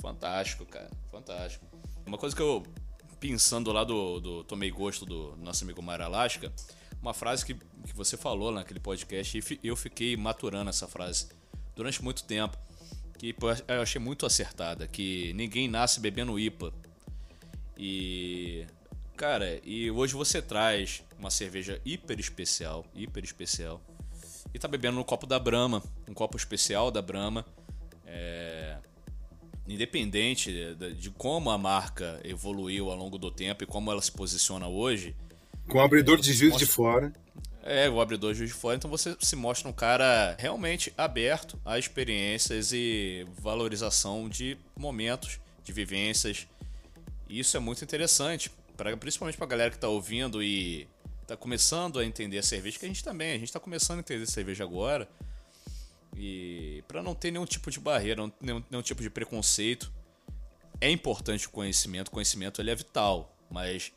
Fantástico, 0.02 0.66
cara. 0.66 0.90
Fantástico. 1.12 1.66
Uma 2.06 2.18
coisa 2.18 2.36
que 2.36 2.42
eu, 2.42 2.64
pensando 3.20 3.72
lá 3.72 3.84
do, 3.84 4.20
do 4.20 4.44
Tomei 4.44 4.72
Gosto 4.72 5.06
do 5.06 5.38
nosso 5.38 5.64
amigo 5.64 5.82
Mara 5.82 6.06
Alaska, 6.06 6.52
uma 7.02 7.14
frase 7.14 7.46
que, 7.46 7.54
que 7.54 7.94
você 7.96 8.18
falou 8.18 8.52
naquele 8.52 8.80
podcast 8.80 9.38
e 9.38 9.68
eu 9.68 9.76
fiquei 9.76 10.18
maturando 10.18 10.70
essa 10.70 10.88
frase 10.88 11.30
durante 11.76 12.04
muito 12.04 12.24
tempo. 12.24 12.58
Que 13.18 13.34
eu 13.68 13.82
achei 13.82 14.02
muito 14.02 14.26
acertada, 14.26 14.86
que 14.86 15.32
ninguém 15.34 15.70
nasce 15.70 16.02
bebendo 16.02 16.38
IPA 16.38 16.74
e 17.78 18.66
cara, 19.16 19.60
e 19.64 19.90
hoje 19.90 20.14
você 20.14 20.42
traz 20.42 21.04
uma 21.18 21.32
cerveja 21.32 21.80
hiper 21.86 22.20
especial, 22.20 22.86
hiper 22.94 23.24
especial. 23.24 23.82
E 24.54 24.60
tá 24.60 24.68
bebendo 24.68 24.98
no 24.98 25.06
copo 25.06 25.26
da 25.26 25.40
Brahma, 25.40 25.82
um 26.08 26.14
copo 26.14 26.38
especial 26.38 26.92
da 26.92 27.02
Brahma. 27.02 27.46
É, 28.06 28.78
independente 29.68 30.76
de, 30.98 31.10
como 31.12 31.50
a 31.50 31.58
marca 31.58 32.20
evoluiu 32.24 32.92
ao 32.92 32.98
longo 32.98 33.18
do 33.18 33.32
tempo 33.32 33.64
e 33.64 33.68
como 33.68 33.92
ela 33.92 34.02
se 34.02 34.12
posiciona 34.12 34.68
hoje. 34.68 35.16
Com 35.68 35.78
o 35.78 35.82
abridor 35.82 36.20
de 36.20 36.34
juiz 36.34 36.52
mostra... 36.52 36.68
de 36.68 36.72
fora. 36.72 37.14
É, 37.64 37.90
o 37.90 38.02
abridor 38.02 38.34
de 38.34 38.40
juiz 38.40 38.52
de 38.52 38.58
fora. 38.58 38.76
Então 38.76 38.92
você 38.92 39.16
se 39.20 39.36
mostra 39.36 39.70
um 39.70 39.74
cara 39.74 40.36
realmente 40.38 40.94
aberto 40.98 41.58
a 41.66 41.80
experiências 41.80 42.74
e 42.74 43.26
valorização 43.40 44.28
de 44.28 44.58
momentos, 44.76 45.40
de 45.64 45.72
vivências 45.72 46.46
isso 47.30 47.56
é 47.58 47.60
muito 47.60 47.84
interessante, 47.84 48.52
pra, 48.76 48.96
principalmente 48.98 49.36
para 49.38 49.46
a 49.46 49.50
galera 49.50 49.70
que 49.70 49.78
está 49.78 49.88
ouvindo 49.88 50.42
e 50.44 50.88
está 51.22 51.38
começando 51.38 52.00
a 52.00 52.06
entender 52.06 52.38
a 52.38 52.44
cerveja, 52.44 52.78
que 52.78 52.86
a 52.86 52.88
gente 52.88 53.04
também, 53.04 53.32
a 53.32 53.38
gente 53.38 53.46
está 53.46 53.60
começando 53.60 53.98
a 53.98 54.00
entender 54.02 54.24
a 54.24 54.28
cerveja 54.28 54.64
agora. 54.64 55.10
E 56.16 56.84
para 56.88 57.02
não 57.02 57.16
ter 57.16 57.32
nenhum 57.32 57.46
tipo 57.46 57.72
de 57.72 57.80
barreira, 57.80 58.22
nenhum, 58.40 58.64
nenhum 58.70 58.84
tipo 58.84 59.02
de 59.02 59.10
preconceito, 59.10 59.92
é 60.80 60.90
importante 60.90 61.48
o 61.48 61.50
conhecimento. 61.50 62.10
O 62.10 62.12
conhecimento 62.12 62.62
ele 62.62 62.70
é 62.70 62.76
vital, 62.76 63.36
mas 63.50 63.92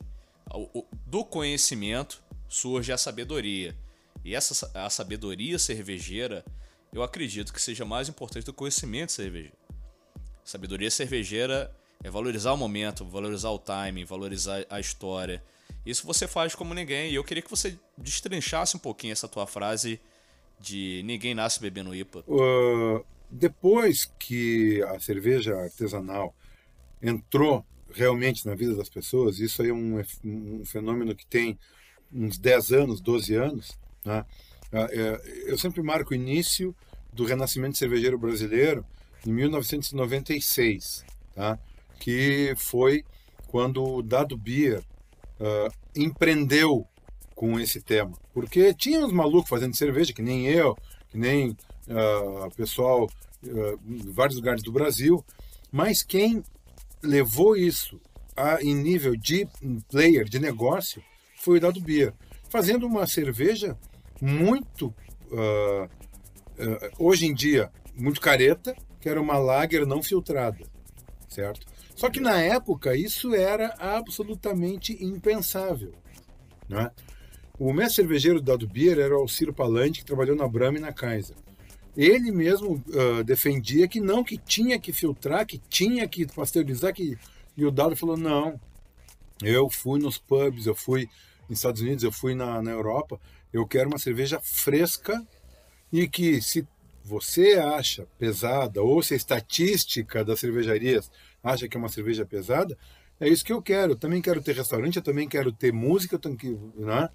do 1.07 1.25
conhecimento 1.25 2.23
surge 2.49 2.93
a 2.93 2.99
sabedoria. 2.99 3.77
E 4.25 4.35
essa 4.35 4.71
a 4.75 4.89
sabedoria 4.89 5.59
cervejeira, 5.59 6.45
eu 6.93 7.03
acredito 7.03 7.53
que 7.53 7.61
seja 7.61 7.85
mais 7.85 8.09
importante 8.09 8.45
do 8.45 8.53
conhecimento 8.53 9.13
cervejeiro. 9.13 9.57
Sabedoria 10.45 10.91
cervejeira 10.91 11.75
é 12.07 12.11
valorizar 12.11 12.53
o 12.53 12.57
momento, 12.57 13.05
valorizar 13.05 13.51
o 13.51 13.59
timing, 13.59 14.05
valorizar 14.05 14.65
a 14.71 14.79
história. 14.79 15.43
Isso 15.85 16.07
você 16.07 16.29
faz 16.29 16.55
como 16.55 16.73
ninguém. 16.73 17.11
E 17.11 17.17
eu 17.17 17.25
queria 17.25 17.43
que 17.43 17.51
você 17.51 17.77
destrinchasse 17.99 18.77
um 18.77 18.79
pouquinho 18.79 19.13
essa 19.13 19.27
tua 19.27 19.45
frase 19.45 20.01
de 20.61 21.03
ninguém 21.05 21.35
nasce 21.35 21.61
bebendo 21.61 21.93
IPA. 21.93 22.25
Uh, 22.29 23.05
depois 23.29 24.05
que 24.21 24.81
a 24.85 25.01
cerveja 25.01 25.57
artesanal 25.57 26.33
entrou 27.03 27.67
realmente 27.93 28.47
na 28.47 28.55
vida 28.55 28.77
das 28.77 28.89
pessoas, 28.89 29.41
isso 29.41 29.61
aí 29.61 29.71
é 29.71 29.75
um, 29.75 30.01
um 30.25 30.65
fenômeno 30.65 31.13
que 31.13 31.27
tem 31.27 31.59
uns 32.13 32.39
10 32.39 32.71
anos, 32.71 33.01
12 33.01 33.35
anos, 33.35 33.77
né? 34.05 34.25
Ah, 34.73 34.89
é, 34.91 35.21
eu 35.47 35.59
sempre 35.59 35.83
marco 35.83 36.13
o 36.13 36.15
início 36.15 36.75
do 37.13 37.25
renascimento 37.25 37.77
cervejeiro 37.77 38.17
brasileiro 38.17 38.85
em 39.27 39.33
1996, 39.33 41.05
tá? 41.35 41.59
Que 41.99 42.55
foi 42.57 43.05
quando 43.49 43.83
o 43.83 44.03
Dado 44.03 44.37
Beer 44.37 44.83
uh, 45.41 45.73
empreendeu 45.95 46.87
com 47.35 47.61
esse 47.61 47.81
tema. 47.81 48.13
Porque 48.33 48.75
tinha 48.75 49.05
uns 49.05 49.13
malucos 49.13 49.49
fazendo 49.49 49.77
cerveja, 49.77 50.13
que 50.13 50.23
nem 50.23 50.47
eu, 50.47 50.77
que 51.09 51.19
nem 51.19 51.51
uh, 51.51 52.51
pessoal 52.57 53.05
uh, 53.05 53.81
em 53.87 54.11
vários 54.13 54.37
lugares 54.37 54.63
do 54.63 54.73
Brasil, 54.73 55.25
mas 55.71 56.03
quem 56.03 56.43
levou 57.03 57.57
isso 57.57 58.01
a, 58.37 58.63
em 58.63 58.75
nível 58.75 59.17
de 59.17 59.47
player, 59.89 60.25
de 60.25 60.39
negócio, 60.39 61.03
foi 61.37 61.59
o 61.59 61.61
Dado 61.61 61.81
Beer, 61.81 62.13
fazendo 62.49 62.87
uma 62.87 63.07
cerveja 63.07 63.77
muito, 64.21 64.95
uh, 65.31 65.89
hoje 66.99 67.27
em 67.27 67.35
dia, 67.35 67.71
muito 67.95 68.21
careta, 68.21 68.75
que 69.01 69.09
era 69.09 69.21
uma 69.21 69.39
lager 69.39 69.87
não 69.87 70.03
filtrada, 70.03 70.65
certo? 71.29 71.67
Só 71.97 72.11
que 72.11 72.21
na 72.21 72.39
época 72.39 72.95
isso 72.95 73.35
era 73.35 73.75
absolutamente 73.79 75.03
impensável. 75.03 75.95
Né? 76.69 76.91
O 77.59 77.73
mestre 77.73 77.97
cervejeiro 77.97 78.39
do 78.39 78.45
Dado 78.45 78.69
Beer 78.69 78.99
era 78.99 79.19
o 79.19 79.27
Ciro 79.27 79.53
Palante, 79.53 80.01
que 80.01 80.05
trabalhou 80.05 80.37
na 80.37 80.47
Brahma 80.47 80.77
e 80.77 80.81
na 80.83 80.93
Kaiser. 80.93 81.35
Ele 81.97 82.31
mesmo 82.31 82.75
uh, 82.75 83.25
defendia 83.25 83.89
que 83.89 83.99
não, 83.99 84.23
que 84.23 84.37
tinha 84.37 84.79
que 84.79 84.93
filtrar, 84.93 85.47
que 85.47 85.57
tinha 85.57 86.07
que 86.07 86.27
pasteurizar, 86.27 86.93
que... 86.93 87.17
e 87.57 87.65
o 87.65 87.71
Dado 87.71 87.97
falou, 87.97 88.19
não, 88.19 88.61
eu 89.43 89.71
fui 89.71 89.99
nos 89.99 90.19
pubs, 90.19 90.67
eu 90.67 90.75
fui 90.75 91.09
nos 91.49 91.59
Estados 91.59 91.81
Unidos, 91.81 92.05
eu 92.05 92.13
fui 92.13 92.35
na, 92.35 92.61
na 92.61 92.73
Europa, 92.73 93.19
eu 93.51 93.67
quero 93.67 93.89
uma 93.89 93.99
cerveja 93.99 94.39
fresca 94.43 95.27
e 95.91 96.07
que 96.07 96.43
se 96.43 96.69
você 97.03 97.55
acha 97.55 98.07
pesada 98.19 98.83
ou 98.83 99.03
se 99.03 99.15
a 99.15 99.17
estatística 99.17 100.23
das 100.23 100.41
cervejarias 100.41 101.11
acha 101.47 101.69
que 101.69 101.77
é 101.77 101.81
uma 101.81 101.89
cerveja 101.89 102.27
pesada, 102.27 102.77
é 103.21 103.29
isso 103.29 103.45
que 103.45 103.53
eu 103.53 103.63
quero. 103.63 103.93
Eu 103.93 103.97
também 103.97 104.21
quero 104.21 104.43
ter 104.43 104.55
restaurante, 104.55 104.97
eu 104.97 105.03
também 105.03 105.29
quero 105.29 105.53
ter 105.53 105.73
música, 105.73 106.17
eu, 106.17 106.19
tenho 106.19 106.37
que, 106.37 106.59
né? 106.77 107.09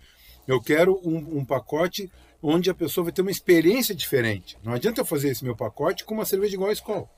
eu 0.47 0.61
quero 0.61 0.99
um, 1.03 1.39
um, 1.39 1.45
pacote 1.45 2.11
onde 2.41 2.69
a 2.69 2.73
pessoa 2.73 3.05
vai 3.05 3.13
ter 3.13 3.21
uma 3.21 3.31
experiência 3.31 3.93
diferente. 3.93 4.57
Não 4.63 4.73
adianta 4.73 5.01
eu 5.01 5.05
fazer 5.05 5.29
esse 5.29 5.43
meu 5.43 5.55
pacote 5.55 6.05
com 6.05 6.13
uma 6.13 6.25
cerveja 6.25 6.55
igual 6.55 6.69
a 6.69 6.73
Skol. 6.73 7.09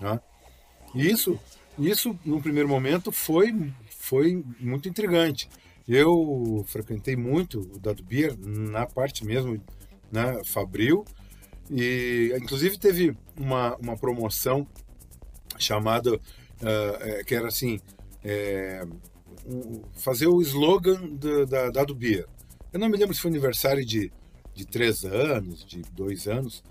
Né? 0.00 0.20
Isso, 0.94 1.38
isso, 1.78 2.18
num 2.24 2.40
primeiro 2.40 2.68
momento, 2.68 3.10
foi, 3.10 3.72
foi 3.90 4.44
muito 4.60 4.88
intrigante. 4.88 5.48
Eu 5.88 6.64
frequentei 6.68 7.16
muito 7.16 7.60
o 7.60 7.78
Dado 7.78 8.04
Beer, 8.04 8.36
na 8.38 8.86
parte 8.86 9.24
mesmo, 9.24 9.60
né, 10.12 10.42
Fabril, 10.44 11.04
e 11.68 12.32
inclusive 12.40 12.78
teve 12.78 13.16
uma, 13.36 13.74
uma 13.76 13.96
promoção 13.96 14.66
chamada 15.58 16.20
uh, 16.62 17.24
que 17.24 17.34
era 17.34 17.48
assim, 17.48 17.80
é, 18.24 18.84
um, 19.46 19.82
fazer 19.94 20.26
o 20.26 20.40
slogan 20.40 21.00
do, 21.08 21.46
da, 21.46 21.70
da 21.70 21.84
do 21.84 21.94
Beer. 21.94 22.26
Eu 22.72 22.78
não 22.78 22.88
me 22.88 22.96
lembro 22.96 23.14
se 23.14 23.20
foi 23.20 23.30
aniversário 23.30 23.84
de, 23.84 24.12
de 24.54 24.66
três 24.66 25.04
anos, 25.04 25.64
de 25.64 25.82
dois 25.92 26.26
anos. 26.26 26.62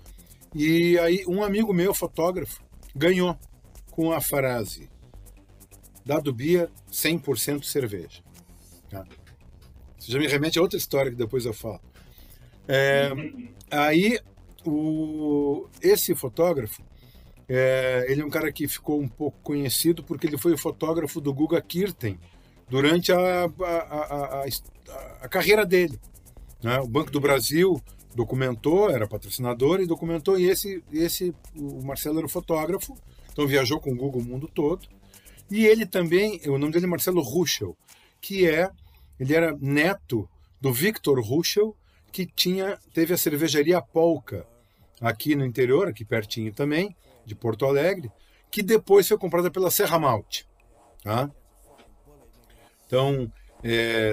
E 0.54 0.98
aí 0.98 1.24
um 1.26 1.42
amigo 1.42 1.72
meu, 1.72 1.94
fotógrafo, 1.94 2.62
ganhou 2.94 3.38
com 3.90 4.12
a 4.12 4.20
frase 4.20 4.90
Dado 6.04 6.32
Beer 6.32 6.70
100% 6.90 7.64
cerveja. 7.64 8.22
Tá? 8.90 9.04
Isso 9.98 10.10
já 10.10 10.18
me 10.18 10.26
remete 10.26 10.58
a 10.58 10.62
outra 10.62 10.76
história 10.76 11.10
que 11.10 11.16
depois 11.16 11.44
eu 11.44 11.54
falo. 11.54 11.80
É, 12.66 13.10
aí 13.70 14.18
o, 14.64 15.68
esse 15.80 16.14
fotógrafo 16.14 16.82
é, 17.54 18.06
ele 18.08 18.22
é 18.22 18.24
um 18.24 18.30
cara 18.30 18.50
que 18.50 18.66
ficou 18.66 18.98
um 18.98 19.06
pouco 19.06 19.38
conhecido 19.42 20.02
porque 20.02 20.26
ele 20.26 20.38
foi 20.38 20.54
o 20.54 20.58
fotógrafo 20.58 21.20
do 21.20 21.34
Guga 21.34 21.60
Kirten 21.60 22.18
durante 22.66 23.12
a, 23.12 23.44
a, 23.44 23.76
a, 24.40 24.46
a 25.20 25.28
carreira 25.28 25.66
dele. 25.66 26.00
Né? 26.62 26.80
O 26.80 26.88
Banco 26.88 27.10
do 27.10 27.20
Brasil 27.20 27.78
documentou, 28.14 28.88
era 28.88 29.06
patrocinador 29.06 29.82
e 29.82 29.86
documentou, 29.86 30.38
e 30.38 30.48
esse, 30.48 30.82
esse 30.90 31.34
o 31.54 31.84
Marcelo 31.84 32.16
era 32.16 32.26
o 32.26 32.30
fotógrafo, 32.30 32.96
então 33.30 33.46
viajou 33.46 33.78
com 33.78 33.92
o 33.92 33.96
Google 33.96 34.22
o 34.22 34.24
mundo 34.24 34.48
todo. 34.48 34.88
E 35.50 35.66
ele 35.66 35.84
também, 35.84 36.40
o 36.46 36.56
nome 36.56 36.72
dele 36.72 36.86
é 36.86 36.88
Marcelo 36.88 37.20
Ruschel, 37.20 37.76
que 38.18 38.48
é, 38.48 38.70
ele 39.20 39.34
era 39.34 39.54
neto 39.60 40.26
do 40.58 40.72
Victor 40.72 41.20
Ruschel, 41.20 41.76
que 42.10 42.24
tinha, 42.24 42.78
teve 42.94 43.12
a 43.12 43.18
cervejaria 43.18 43.82
Polka 43.82 44.46
aqui 44.98 45.36
no 45.36 45.44
interior, 45.44 45.86
aqui 45.86 46.02
pertinho 46.02 46.50
também, 46.54 46.96
de 47.24 47.34
Porto 47.34 47.66
Alegre, 47.66 48.10
que 48.50 48.62
depois 48.62 49.08
foi 49.08 49.18
comprada 49.18 49.50
pela 49.50 49.70
Serra 49.70 49.98
Malte. 49.98 50.46
Tá? 51.02 51.30
Então, 52.86 53.32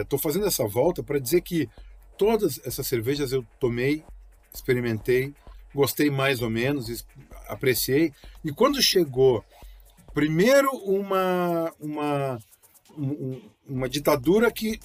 estou 0.02 0.20
é, 0.20 0.22
fazendo 0.22 0.48
essa 0.48 0.68
volta 0.68 1.04
para 1.04 1.20
dizer 1.20 1.42
que 1.42 1.70
todas 2.18 2.60
essas 2.66 2.88
cervejas 2.88 3.32
eu 3.32 3.46
tomei, 3.60 4.04
experimentei, 4.54 5.34
gostei 5.74 6.10
mais 6.10 6.42
ou 6.42 6.50
menos, 6.50 7.06
apreciei. 7.48 8.14
E 8.44 8.52
quando 8.52 8.82
chegou, 8.82 9.44
primeiro 10.14 10.70
uma, 10.86 11.74
uma, 11.80 12.40
uma 13.68 13.90
ditadura 13.90 14.52
que 14.52 14.80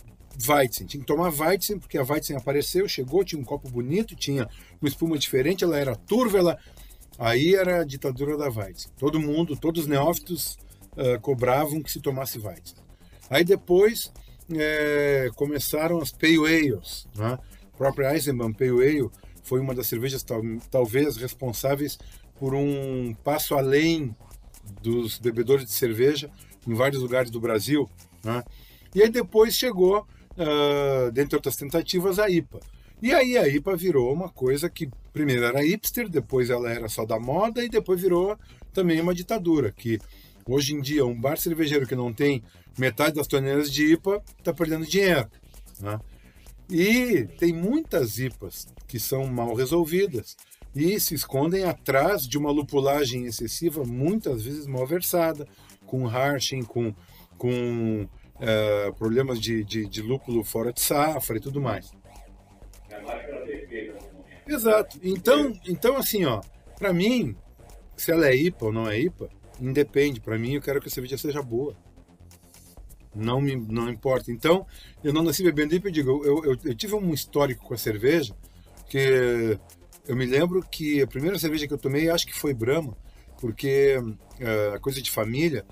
Weizen. 0.46 0.86
Tinha 0.86 1.00
que 1.00 1.06
tomar 1.06 1.32
Weizen, 1.32 1.78
porque 1.78 1.98
a 1.98 2.02
Weizen 2.02 2.36
apareceu, 2.36 2.88
chegou, 2.88 3.24
tinha 3.24 3.40
um 3.40 3.44
copo 3.44 3.70
bonito, 3.70 4.16
tinha 4.16 4.48
uma 4.80 4.88
espuma 4.88 5.18
diferente, 5.18 5.64
ela 5.64 5.78
era 5.78 5.94
turva, 5.94 6.38
ela... 6.38 6.58
aí 7.18 7.54
era 7.54 7.80
a 7.80 7.84
ditadura 7.84 8.36
da 8.36 8.48
Weizen. 8.48 8.90
Todo 8.98 9.20
mundo, 9.20 9.56
todos 9.56 9.82
os 9.82 9.86
neófitos 9.88 10.58
uh, 10.92 11.20
cobravam 11.20 11.82
que 11.82 11.90
se 11.90 12.00
tomasse 12.00 12.38
Weizen. 12.38 12.76
Aí 13.30 13.44
depois 13.44 14.12
é, 14.52 15.30
começaram 15.34 15.98
as 15.98 16.12
Pale 16.12 16.46
Ales. 16.46 17.06
Né? 17.16 17.38
A 17.72 17.76
própria 17.76 18.12
Eisenbahn 18.12 18.52
Pale 18.52 18.70
Ale 18.70 19.10
foi 19.42 19.60
uma 19.60 19.74
das 19.74 19.86
cervejas 19.86 20.22
tal, 20.22 20.42
talvez 20.70 21.16
responsáveis 21.16 21.98
por 22.36 22.54
um 22.54 23.14
passo 23.22 23.54
além 23.54 24.14
dos 24.82 25.18
bebedores 25.18 25.66
de 25.66 25.72
cerveja 25.72 26.30
em 26.66 26.74
vários 26.74 27.00
lugares 27.02 27.30
do 27.30 27.40
Brasil. 27.40 27.88
Né? 28.22 28.42
E 28.94 29.02
aí 29.02 29.10
depois 29.10 29.54
chegou, 29.54 30.06
uh, 30.32 31.10
dentre 31.12 31.36
outras 31.36 31.56
tentativas, 31.56 32.18
a 32.18 32.28
IPA. 32.28 32.60
E 33.04 33.12
aí 33.12 33.36
a 33.36 33.46
IPA 33.46 33.76
virou 33.76 34.10
uma 34.10 34.30
coisa 34.30 34.70
que 34.70 34.88
primeiro 35.12 35.44
era 35.44 35.62
hipster, 35.62 36.08
depois 36.08 36.48
ela 36.48 36.72
era 36.72 36.88
só 36.88 37.04
da 37.04 37.20
moda 37.20 37.62
e 37.62 37.68
depois 37.68 38.00
virou 38.00 38.34
também 38.72 38.98
uma 38.98 39.14
ditadura, 39.14 39.70
que 39.70 40.00
hoje 40.48 40.72
em 40.72 40.80
dia 40.80 41.04
um 41.04 41.14
bar 41.14 41.36
cervejeiro 41.36 41.86
que 41.86 41.94
não 41.94 42.14
tem 42.14 42.42
metade 42.78 43.16
das 43.16 43.26
toneladas 43.26 43.70
de 43.70 43.92
IPA 43.92 44.22
está 44.38 44.54
perdendo 44.54 44.86
dinheiro. 44.86 45.28
Né? 45.80 46.00
E 46.70 47.24
tem 47.38 47.52
muitas 47.52 48.18
IPAs 48.18 48.68
que 48.88 48.98
são 48.98 49.26
mal 49.26 49.54
resolvidas 49.54 50.34
e 50.74 50.98
se 50.98 51.14
escondem 51.14 51.64
atrás 51.64 52.26
de 52.26 52.38
uma 52.38 52.50
lupulagem 52.50 53.26
excessiva, 53.26 53.84
muitas 53.84 54.42
vezes 54.42 54.66
mal 54.66 54.86
versada, 54.86 55.46
com 55.84 56.08
harshing, 56.08 56.62
com, 56.62 56.94
com 57.36 58.08
uh, 58.36 58.94
problemas 58.94 59.38
de, 59.38 59.62
de, 59.62 59.86
de, 59.86 60.00
lúpulo 60.00 60.42
fora 60.42 60.72
de 60.72 60.80
safra 60.80 61.36
e 61.36 61.40
tudo 61.40 61.60
mais. 61.60 61.92
Exato. 64.46 64.98
Então, 65.02 65.52
então 65.66 65.96
assim, 65.96 66.24
ó, 66.24 66.40
para 66.78 66.92
mim, 66.92 67.36
se 67.96 68.10
ela 68.12 68.28
é 68.28 68.34
IPA 68.34 68.66
ou 68.66 68.72
não 68.72 68.88
é 68.88 68.98
IPA, 69.00 69.28
independe. 69.60 70.20
Para 70.20 70.38
mim, 70.38 70.54
eu 70.54 70.62
quero 70.62 70.80
que 70.80 70.88
a 70.88 70.90
cerveja 70.90 71.16
seja 71.16 71.42
boa. 71.42 71.74
Não 73.14 73.40
me 73.40 73.54
não 73.56 73.88
importa. 73.88 74.30
Então, 74.30 74.66
eu 75.02 75.12
não 75.12 75.22
nasci 75.22 75.42
bebendo 75.42 75.74
IPA, 75.74 75.88
eu 75.88 75.92
digo, 75.92 76.24
eu, 76.24 76.44
eu, 76.44 76.58
eu 76.64 76.74
tive 76.74 76.94
um 76.94 77.14
histórico 77.14 77.64
com 77.64 77.74
a 77.74 77.78
cerveja 77.78 78.34
que 78.88 79.58
eu 80.06 80.14
me 80.14 80.26
lembro 80.26 80.62
que 80.62 81.00
a 81.00 81.06
primeira 81.06 81.38
cerveja 81.38 81.66
que 81.66 81.72
eu 81.72 81.78
tomei, 81.78 82.10
acho 82.10 82.26
que 82.26 82.34
foi 82.34 82.52
Brahma, 82.52 82.96
porque 83.40 83.96
uh, 83.98 84.80
coisa 84.80 85.00
de 85.00 85.10
família, 85.10 85.64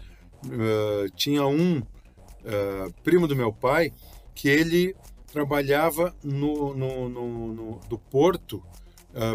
uh, 0.46 1.10
tinha 1.14 1.46
um 1.46 1.78
uh, 1.78 2.92
primo 3.02 3.26
do 3.26 3.36
meu 3.36 3.52
pai 3.52 3.92
que 4.34 4.48
ele 4.48 4.96
trabalhava 5.32 6.14
no, 6.22 6.74
no, 6.74 7.08
no, 7.08 7.52
no 7.52 7.80
do 7.88 7.98
porto 7.98 8.62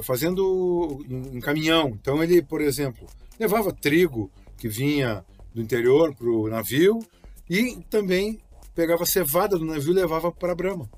fazendo 0.04 1.04
em, 1.10 1.38
em, 1.38 1.40
caminhão. 1.40 1.90
Então 1.90 2.24
ele, 2.24 2.42
por 2.42 2.62
exemplo, 2.62 3.08
levava 3.40 3.72
trigo 3.72 4.32
que 4.58 4.68
vinha 4.68 5.24
do 5.54 5.62
interior 5.62 6.16
para 6.16 6.28
o 6.28 6.48
navio 6.48 7.00
e 7.50 7.78
também 7.90 8.40
pegava 8.74 9.06
cevada 9.06 9.58
do 9.58 9.66
navio 9.66 9.92
e 9.92 9.96
levava 9.96 10.32
para 10.32 10.56
Brahma, 10.56 10.90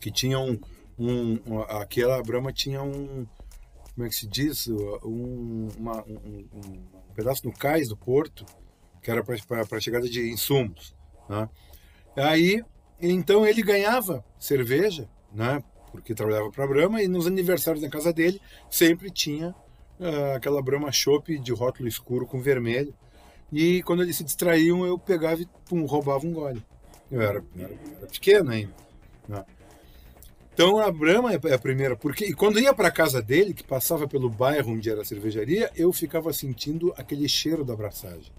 que 0.00 0.10
tinha 0.10 0.38
um, 0.38 0.58
um, 0.98 1.60
aquela 1.68 2.22
Brahma 2.22 2.52
tinha 2.52 2.82
um, 2.82 3.26
como 3.94 4.06
é 4.06 4.08
que 4.08 4.14
se 4.14 4.26
diz, 4.26 4.68
um, 5.04 5.68
uma, 5.78 6.02
um, 6.04 6.48
um 6.54 7.14
pedaço 7.14 7.46
no 7.46 7.52
cais 7.52 7.88
do 7.88 7.96
porto 7.96 8.44
que 9.02 9.10
era 9.10 9.22
para 9.24 9.76
a 9.76 9.80
chegada 9.80 10.08
de 10.08 10.30
insumos. 10.30 10.94
Né? 11.28 11.48
Aí, 12.16 12.62
então 13.10 13.46
ele 13.46 13.62
ganhava 13.62 14.24
cerveja, 14.38 15.08
né? 15.32 15.62
porque 15.92 16.14
trabalhava 16.14 16.50
para 16.50 16.64
a 16.64 16.66
Brahma, 16.66 17.02
e 17.02 17.06
nos 17.06 17.26
aniversários 17.26 17.82
da 17.82 17.88
casa 17.88 18.12
dele 18.12 18.40
sempre 18.70 19.10
tinha 19.10 19.54
uh, 20.00 20.34
aquela 20.34 20.62
Brahma 20.62 20.90
Chopp 20.90 21.38
de 21.38 21.52
rótulo 21.52 21.86
escuro 21.86 22.26
com 22.26 22.40
vermelho. 22.40 22.94
E 23.52 23.82
quando 23.82 24.02
eles 24.02 24.16
se 24.16 24.24
distraíam, 24.24 24.86
eu 24.86 24.98
pegava 24.98 25.42
e 25.42 25.48
pum, 25.68 25.84
roubava 25.84 26.26
um 26.26 26.32
gole. 26.32 26.64
Eu 27.10 27.20
era, 27.20 27.44
era, 27.58 27.74
era 27.98 28.06
pequeno 28.06 28.50
ainda. 28.50 28.72
Né? 29.28 29.44
Então 30.54 30.78
a 30.78 30.90
Brahma 30.90 31.34
é 31.34 31.54
a 31.54 31.58
primeira, 31.58 31.94
porque 31.94 32.24
e 32.24 32.32
quando 32.32 32.58
ia 32.58 32.72
para 32.72 32.90
casa 32.90 33.20
dele, 33.20 33.52
que 33.52 33.62
passava 33.62 34.08
pelo 34.08 34.30
bairro 34.30 34.72
onde 34.72 34.88
era 34.88 35.02
a 35.02 35.04
cervejaria, 35.04 35.70
eu 35.76 35.92
ficava 35.92 36.32
sentindo 36.32 36.92
aquele 36.96 37.28
cheiro 37.28 37.64
da 37.64 37.74
abraçagem. 37.74 38.32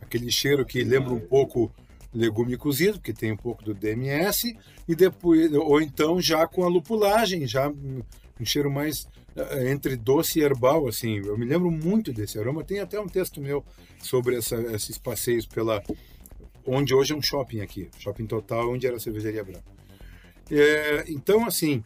Aquele 0.00 0.30
cheiro 0.30 0.64
que 0.64 0.84
lembra 0.84 1.12
um 1.12 1.20
pouco 1.20 1.72
legume 2.14 2.56
cozido, 2.56 3.00
que 3.00 3.12
tem 3.12 3.32
um 3.32 3.36
pouco 3.36 3.64
do 3.64 3.74
DMS, 3.74 4.56
e 4.86 4.94
depois 4.94 5.52
ou 5.54 5.80
então 5.80 6.20
já 6.20 6.46
com 6.46 6.64
a 6.64 6.68
lupulagem, 6.68 7.46
já 7.46 7.68
um 7.68 8.44
cheiro 8.44 8.70
mais 8.70 9.06
eh, 9.36 9.70
entre 9.70 9.96
doce 9.96 10.40
e 10.40 10.42
herbal, 10.42 10.88
assim. 10.88 11.18
Eu 11.18 11.38
me 11.38 11.44
lembro 11.44 11.70
muito 11.70 12.12
desse 12.12 12.38
aroma. 12.38 12.64
Tem 12.64 12.80
até 12.80 13.00
um 13.00 13.08
texto 13.08 13.40
meu 13.40 13.64
sobre 14.00 14.36
essa, 14.36 14.56
esses 14.74 14.98
passeios 14.98 15.46
pela 15.46 15.82
onde 16.66 16.94
hoje 16.94 17.12
é 17.12 17.16
um 17.16 17.22
shopping 17.22 17.60
aqui, 17.60 17.88
shopping 17.98 18.26
total, 18.26 18.70
onde 18.70 18.86
era 18.86 18.96
a 18.96 19.00
cervejaria 19.00 19.42
branca. 19.42 19.64
É, 20.50 21.04
então, 21.08 21.46
assim, 21.46 21.82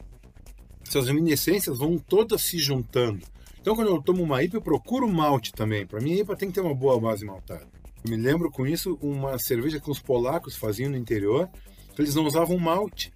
essas 0.85 1.07
reminiscências 1.07 1.77
vão 1.77 1.97
todas 1.97 2.41
se 2.41 2.57
juntando. 2.59 3.25
Então, 3.59 3.75
quando 3.75 3.89
eu 3.89 4.01
tomo 4.01 4.23
uma 4.23 4.43
IPA, 4.43 4.57
eu 4.57 4.61
procuro 4.61 5.07
malte 5.07 5.51
também. 5.51 5.85
Para 5.85 5.99
mim, 5.99 6.13
a 6.13 6.21
IPA 6.21 6.35
tem 6.35 6.49
que 6.49 6.55
ter 6.55 6.61
uma 6.61 6.75
boa 6.75 6.99
base 6.99 7.25
maltada. 7.25 7.67
Eu 8.03 8.11
me 8.11 8.17
lembro 8.17 8.51
com 8.51 8.65
isso 8.65 8.97
uma 9.01 9.37
cerveja 9.37 9.79
que 9.79 9.89
os 9.89 9.99
polacos 9.99 10.55
faziam 10.55 10.89
no 10.89 10.97
interior, 10.97 11.49
eles 11.97 12.15
não 12.15 12.25
usavam 12.25 12.57
malte. 12.57 13.11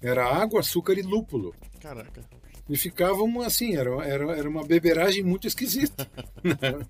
Era 0.00 0.26
água, 0.26 0.60
açúcar 0.60 0.94
e 0.94 1.02
lúpulo. 1.02 1.54
Caraca. 1.80 2.22
E 2.68 2.76
ficavam 2.76 3.40
assim, 3.40 3.76
era, 3.76 3.90
era, 4.04 4.36
era 4.36 4.48
uma 4.48 4.64
beberagem 4.64 5.22
muito 5.22 5.46
esquisita. 5.46 6.10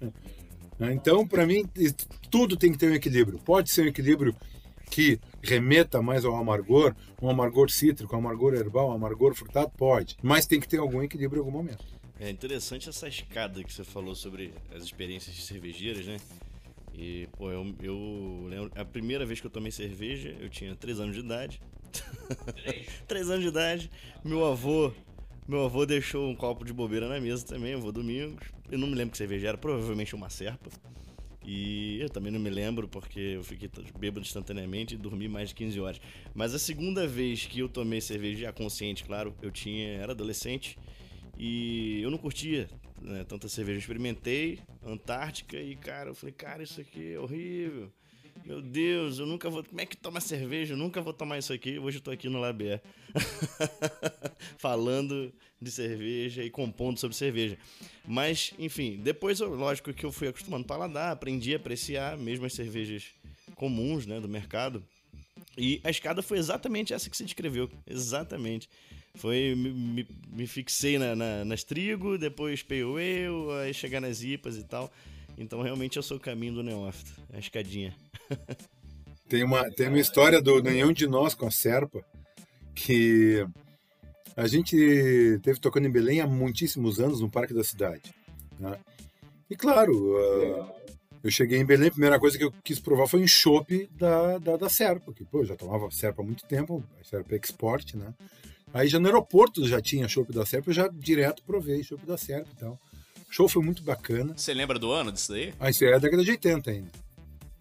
então, 0.93 1.27
para 1.27 1.47
mim, 1.47 1.65
tudo 2.31 2.57
tem 2.57 2.73
que 2.73 2.79
ter 2.79 2.91
um 2.91 2.95
equilíbrio. 2.95 3.39
Pode 3.39 3.71
ser 3.71 3.83
um 3.83 3.89
equilíbrio 3.89 4.35
que 4.91 5.21
remeta 5.43 6.01
mais 6.01 6.25
ao 6.25 6.35
amargor, 6.35 6.95
um 7.21 7.29
amargor 7.29 7.71
cítrico, 7.71 8.15
um 8.15 8.19
amargor 8.19 8.55
herbal, 8.55 8.91
um 8.91 8.93
amargor 8.93 9.35
frutado, 9.35 9.71
pode. 9.77 10.17
Mas 10.23 10.47
tem 10.47 10.61
que 10.61 10.69
ter 10.69 10.79
algum 10.79 11.03
equilíbrio 11.03 11.43
em 11.43 11.47
algum 11.47 11.59
momento. 11.59 11.85
É 12.19 12.31
interessante 12.31 12.89
essa 12.89 13.07
escada 13.09 13.63
que 13.63 13.73
você 13.73 13.85
falou 13.85 14.15
sobre 14.15 14.55
as 14.75 14.83
experiências 14.83 15.37
de 15.37 15.43
cervejeiras, 15.43 16.07
né? 16.07 16.17
E, 16.97 17.29
pô, 17.37 17.51
eu, 17.51 17.75
eu 17.83 18.47
lembro. 18.49 18.73
A 18.75 18.85
primeira 18.85 19.27
vez 19.27 19.41
que 19.41 19.47
eu 19.47 19.51
tomei 19.51 19.71
cerveja, 19.71 20.35
eu 20.41 20.49
tinha 20.49 20.75
3 20.75 21.01
anos 21.01 21.15
de 21.15 21.21
idade. 21.21 21.61
3 23.07 23.29
anos 23.31 23.43
de 23.43 23.49
idade. 23.49 23.91
Meu 24.25 24.45
avô. 24.47 24.91
Meu 25.47 25.65
avô 25.65 25.87
deixou 25.87 26.29
um 26.29 26.35
copo 26.35 26.65
de 26.65 26.73
bobeira 26.73 27.09
na 27.09 27.21
mesa 27.21 27.47
também, 27.47 27.75
avô 27.75 27.93
Domingos. 27.93 28.49
Eu 28.71 28.79
não 28.79 28.89
me 28.89 28.95
lembro 28.95 29.13
que 29.13 29.19
cerveja 29.19 29.49
era, 29.49 29.59
provavelmente 29.59 30.15
uma 30.15 30.29
serpa. 30.29 30.71
E 31.45 32.01
eu 32.01 32.11
também 32.11 32.33
não 32.33 32.41
me 32.41 32.51
lembro 32.51 32.89
porque 32.89 33.21
eu 33.21 33.45
fiquei 33.45 33.71
bêbado 33.97 34.27
instantaneamente 34.27 34.95
e 34.95 34.99
dormi 34.99 35.29
mais 35.29 35.51
de 35.51 35.55
15 35.55 35.81
horas. 35.81 36.01
Mas 36.35 36.53
a 36.53 36.59
segunda 36.59 37.07
vez 37.07 37.47
que 37.47 37.61
eu 37.61 37.69
tomei 37.69 38.01
cerveja 38.01 38.53
consciente, 38.53 39.05
claro, 39.05 39.33
eu 39.41 39.53
tinha 39.53 39.91
era 39.91 40.11
adolescente 40.11 40.77
e 41.39 42.01
eu 42.03 42.11
não 42.11 42.19
curtia 42.19 42.69
né, 43.01 43.25
tanta 43.25 43.49
cerveja. 43.49 43.77
Eu 43.77 43.81
experimentei 43.81 44.61
Antártica 44.85 45.57
e, 45.57 45.77
cara, 45.77 46.11
eu 46.11 46.15
falei, 46.15 46.33
cara, 46.33 46.63
isso 46.63 46.81
aqui 46.81 47.13
é 47.13 47.19
horrível. 47.19 47.91
Meu 48.45 48.63
Deus, 48.63 49.19
eu 49.19 49.27
nunca 49.27 49.51
vou. 49.51 49.65
Como 49.65 49.81
é 49.81 49.87
que 49.87 49.97
toma 49.97 50.21
cerveja? 50.21 50.75
Eu 50.75 50.79
nunca 50.79 51.01
vou 51.01 51.13
tomar 51.13 51.39
isso 51.39 51.53
aqui. 51.53 51.79
Hoje 51.79 51.99
eu 51.99 52.03
tô 52.03 52.11
aqui 52.11 52.29
no 52.29 52.39
Labier. 52.39 52.81
Falando 54.59 55.33
de 55.61 55.71
cerveja 55.71 56.45
e 56.45 56.51
compondo 56.51 56.99
sobre 56.99 57.17
cerveja. 57.17 57.59
Mas, 58.07 58.53
enfim, 58.59 59.01
depois, 59.03 59.41
lógico 59.41 59.93
que 59.93 60.05
eu 60.05 60.13
fui 60.13 60.29
acostumando 60.29 60.65
a 60.65 60.69
paladar, 60.69 61.13
aprendi 61.13 61.55
a 61.55 61.57
apreciar 61.57 62.17
mesmo 62.17 62.47
as 62.47 62.53
cervejas 62.53 63.07
comuns 63.57 64.07
né, 64.07 64.21
do 64.21 64.29
mercado. 64.29 64.85
E 65.57 65.81
a 65.83 65.91
escada 65.91 66.23
foi 66.23 66.39
exatamente 66.39 66.93
essa 66.93 67.09
que 67.11 67.17
você 67.17 67.25
descreveu. 67.25 67.71
Exatamente. 67.87 68.69
Foi, 69.17 69.55
me, 69.55 70.07
me, 70.31 70.47
fixei 70.47 70.99
na, 70.99 71.17
na, 71.17 71.45
nas 71.45 71.65
trigo, 71.65 72.19
depois 72.19 72.65
eu, 72.71 73.51
aí 73.53 73.73
chegar 73.73 74.01
nas 74.01 74.23
IPAs 74.23 74.57
e 74.57 74.65
tal. 74.65 74.93
Então 75.39 75.63
realmente 75.63 75.97
eu 75.97 76.03
sou 76.03 76.17
o 76.17 76.21
caminho 76.21 76.55
do 76.55 76.63
neófito, 76.63 77.13
a 77.33 77.39
escadinha. 77.39 77.95
tem, 79.29 79.43
uma, 79.43 79.71
tem 79.71 79.89
uma 79.89 79.99
história 79.99 80.41
do 80.41 80.63
nenhum 80.63 80.93
de 80.93 81.07
nós 81.07 81.35
com 81.35 81.47
a 81.47 81.51
Serpa, 81.51 82.05
que 82.75 83.47
a 84.37 84.47
gente 84.47 84.77
teve 85.43 85.59
tocando 85.59 85.87
em 85.87 85.91
Belém 85.91 86.21
há 86.21 86.27
muitíssimos 86.27 87.01
anos 87.01 87.21
no 87.21 87.31
Parque 87.31 87.55
da 87.55 87.65
Cidade. 87.65 88.15
Né? 88.59 88.79
E 89.49 89.57
claro, 89.57 89.93
uh, 89.93 90.71
eu 91.25 91.31
cheguei 91.31 91.59
em 91.59 91.65
Belém, 91.65 91.89
a 91.89 91.93
primeira 91.93 92.21
coisa 92.21 92.37
que 92.37 92.45
eu 92.45 92.53
quis 92.63 92.79
provar 92.79 93.07
foi 93.07 93.21
um 93.21 93.27
chopp 93.27 93.89
da, 93.93 94.39
da, 94.39 94.57
da 94.57 94.69
Serpa, 94.69 95.13
que 95.13 95.25
pô, 95.25 95.41
eu 95.41 95.47
já 95.47 95.57
tomava 95.57 95.91
Serpa 95.91 96.23
há 96.23 96.25
muito 96.25 96.45
tempo, 96.45 96.85
a 97.01 97.05
Serpa 97.05 97.35
Export, 97.35 97.95
né? 97.95 98.13
Aí 98.73 98.89
já 98.89 98.99
no 98.99 99.07
aeroporto 99.07 99.67
já 99.67 99.81
tinha 99.81 100.09
chopp 100.09 100.33
da 100.33 100.45
Serpa, 100.45 100.71
eu 100.71 100.75
já 100.75 100.89
direto 100.89 101.43
provei 101.45 101.83
chopp 101.83 102.05
da 102.07 102.17
Serpa 102.17 102.51
e 102.53 102.57
tal. 102.57 102.79
O 103.29 103.33
show 103.33 103.49
foi 103.49 103.63
muito 103.63 103.83
bacana. 103.83 104.35
Você 104.37 104.53
lembra 104.55 104.79
do 104.79 104.91
ano 104.91 105.11
disso 105.13 105.33
daí? 105.33 105.55
Ah, 105.59 105.71
isso 105.71 105.85
é 105.85 105.95
a 105.95 105.99
década 105.99 106.25
de 106.25 106.31
80 106.31 106.71
ainda. 106.71 106.91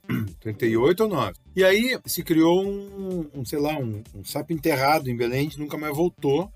88 0.45 1.03
ou 1.03 1.09
9. 1.09 1.33
E 1.55 1.63
aí 1.63 1.99
se 2.05 2.23
criou 2.23 2.63
um, 2.63 3.29
um 3.33 3.45
sei 3.45 3.59
lá, 3.59 3.77
um, 3.77 4.03
um 4.13 4.23
sapo 4.23 4.53
enterrado 4.53 5.09
em 5.09 5.15
Belém, 5.17 5.49
que 5.49 5.59
nunca 5.59 5.77
mais 5.77 5.95
voltou. 5.95 6.51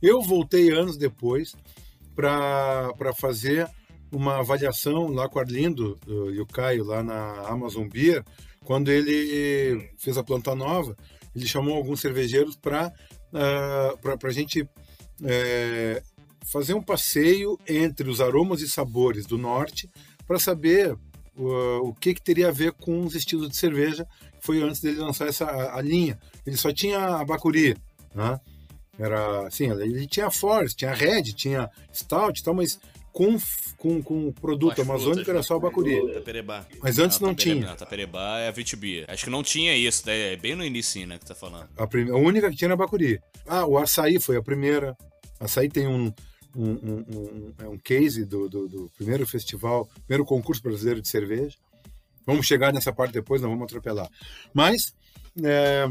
Eu 0.00 0.22
voltei 0.22 0.70
anos 0.70 0.96
depois 0.96 1.54
para 2.14 3.12
fazer 3.18 3.68
uma 4.12 4.38
avaliação 4.38 5.08
lá 5.08 5.28
com 5.28 5.38
o 5.38 5.42
Arlindo 5.42 5.98
e 6.06 6.40
o 6.40 6.46
Caio 6.46 6.84
lá 6.84 7.02
na 7.02 7.48
Amazon 7.48 7.88
Beer, 7.88 8.24
quando 8.64 8.90
ele 8.90 9.90
fez 9.98 10.16
a 10.16 10.22
planta 10.22 10.54
nova, 10.54 10.96
ele 11.34 11.46
chamou 11.46 11.74
alguns 11.74 12.00
cervejeiros 12.00 12.56
para 12.56 12.92
uh, 13.34 14.18
para 14.18 14.30
a 14.30 14.32
gente 14.32 14.66
é, 15.22 16.02
fazer 16.44 16.74
um 16.74 16.82
passeio 16.82 17.58
entre 17.68 18.08
os 18.08 18.20
aromas 18.20 18.60
e 18.60 18.68
sabores 18.68 19.26
do 19.26 19.36
norte 19.36 19.90
para 20.26 20.38
saber 20.38 20.96
o 21.36 21.92
que, 21.94 22.14
que 22.14 22.22
teria 22.22 22.48
a 22.48 22.52
ver 22.52 22.70
com 22.72 23.04
os 23.04 23.16
estilos 23.16 23.50
de 23.50 23.56
cerveja 23.56 24.06
foi 24.40 24.62
antes 24.62 24.80
dele 24.80 25.00
lançar 25.00 25.26
essa 25.26 25.46
a, 25.46 25.78
a 25.78 25.82
linha. 25.82 26.18
Ele 26.46 26.56
só 26.56 26.72
tinha 26.72 27.16
a 27.16 27.24
Bacuri, 27.24 27.76
né? 28.14 28.38
Era 28.98 29.48
assim, 29.48 29.70
ele 29.70 30.06
tinha 30.06 30.30
Forest, 30.30 30.76
tinha 30.76 30.92
Red, 30.92 31.22
tinha 31.32 31.68
Stout 31.92 32.40
e 32.40 32.44
tal, 32.44 32.54
mas 32.54 32.78
com, 33.14 33.38
com, 33.76 34.02
com 34.02 34.32
produto 34.32 34.82
As 34.82 34.88
amazônico 34.88 35.30
era 35.30 35.40
só 35.40 35.54
a 35.54 35.56
né? 35.58 35.62
Bacuri. 35.62 36.12
Taperebá. 36.14 36.66
Mas 36.82 36.98
antes 36.98 37.20
não, 37.20 37.28
não 37.28 37.34
tinha. 37.34 37.68
Não, 37.68 37.76
Taperebá 37.76 38.40
é 38.40 38.48
a 38.48 38.50
Vitibia. 38.50 39.06
Acho 39.08 39.24
que 39.24 39.30
não 39.30 39.42
tinha 39.42 39.74
isso, 39.76 40.04
né? 40.04 40.32
é 40.32 40.36
bem 40.36 40.56
no 40.56 40.64
início, 40.64 41.06
né, 41.06 41.16
que 41.16 41.24
tá 41.24 41.34
falando. 41.34 41.68
A, 41.76 41.86
prim... 41.86 42.10
a 42.10 42.16
única 42.16 42.50
que 42.50 42.56
tinha 42.56 42.66
era 42.66 42.76
Bacuri. 42.76 43.20
Ah, 43.46 43.64
o 43.66 43.78
açaí 43.78 44.18
foi 44.18 44.36
a 44.36 44.42
primeira. 44.42 44.96
Açaí 45.38 45.68
tem 45.68 45.86
um, 45.86 46.12
um, 46.56 46.70
um, 46.70 47.04
um, 47.08 47.54
é 47.60 47.68
um 47.68 47.78
case 47.78 48.24
do, 48.24 48.48
do, 48.48 48.68
do, 48.68 48.90
primeiro 48.96 49.24
festival, 49.24 49.88
primeiro 50.06 50.24
concurso 50.24 50.60
brasileiro 50.60 51.00
de 51.00 51.08
cerveja. 51.08 51.56
Vamos 52.26 52.46
chegar 52.46 52.72
nessa 52.72 52.92
parte 52.92 53.12
depois, 53.12 53.40
não 53.40 53.50
vamos 53.50 53.64
atropelar. 53.66 54.08
Mas, 54.52 54.92
é, 55.40 55.86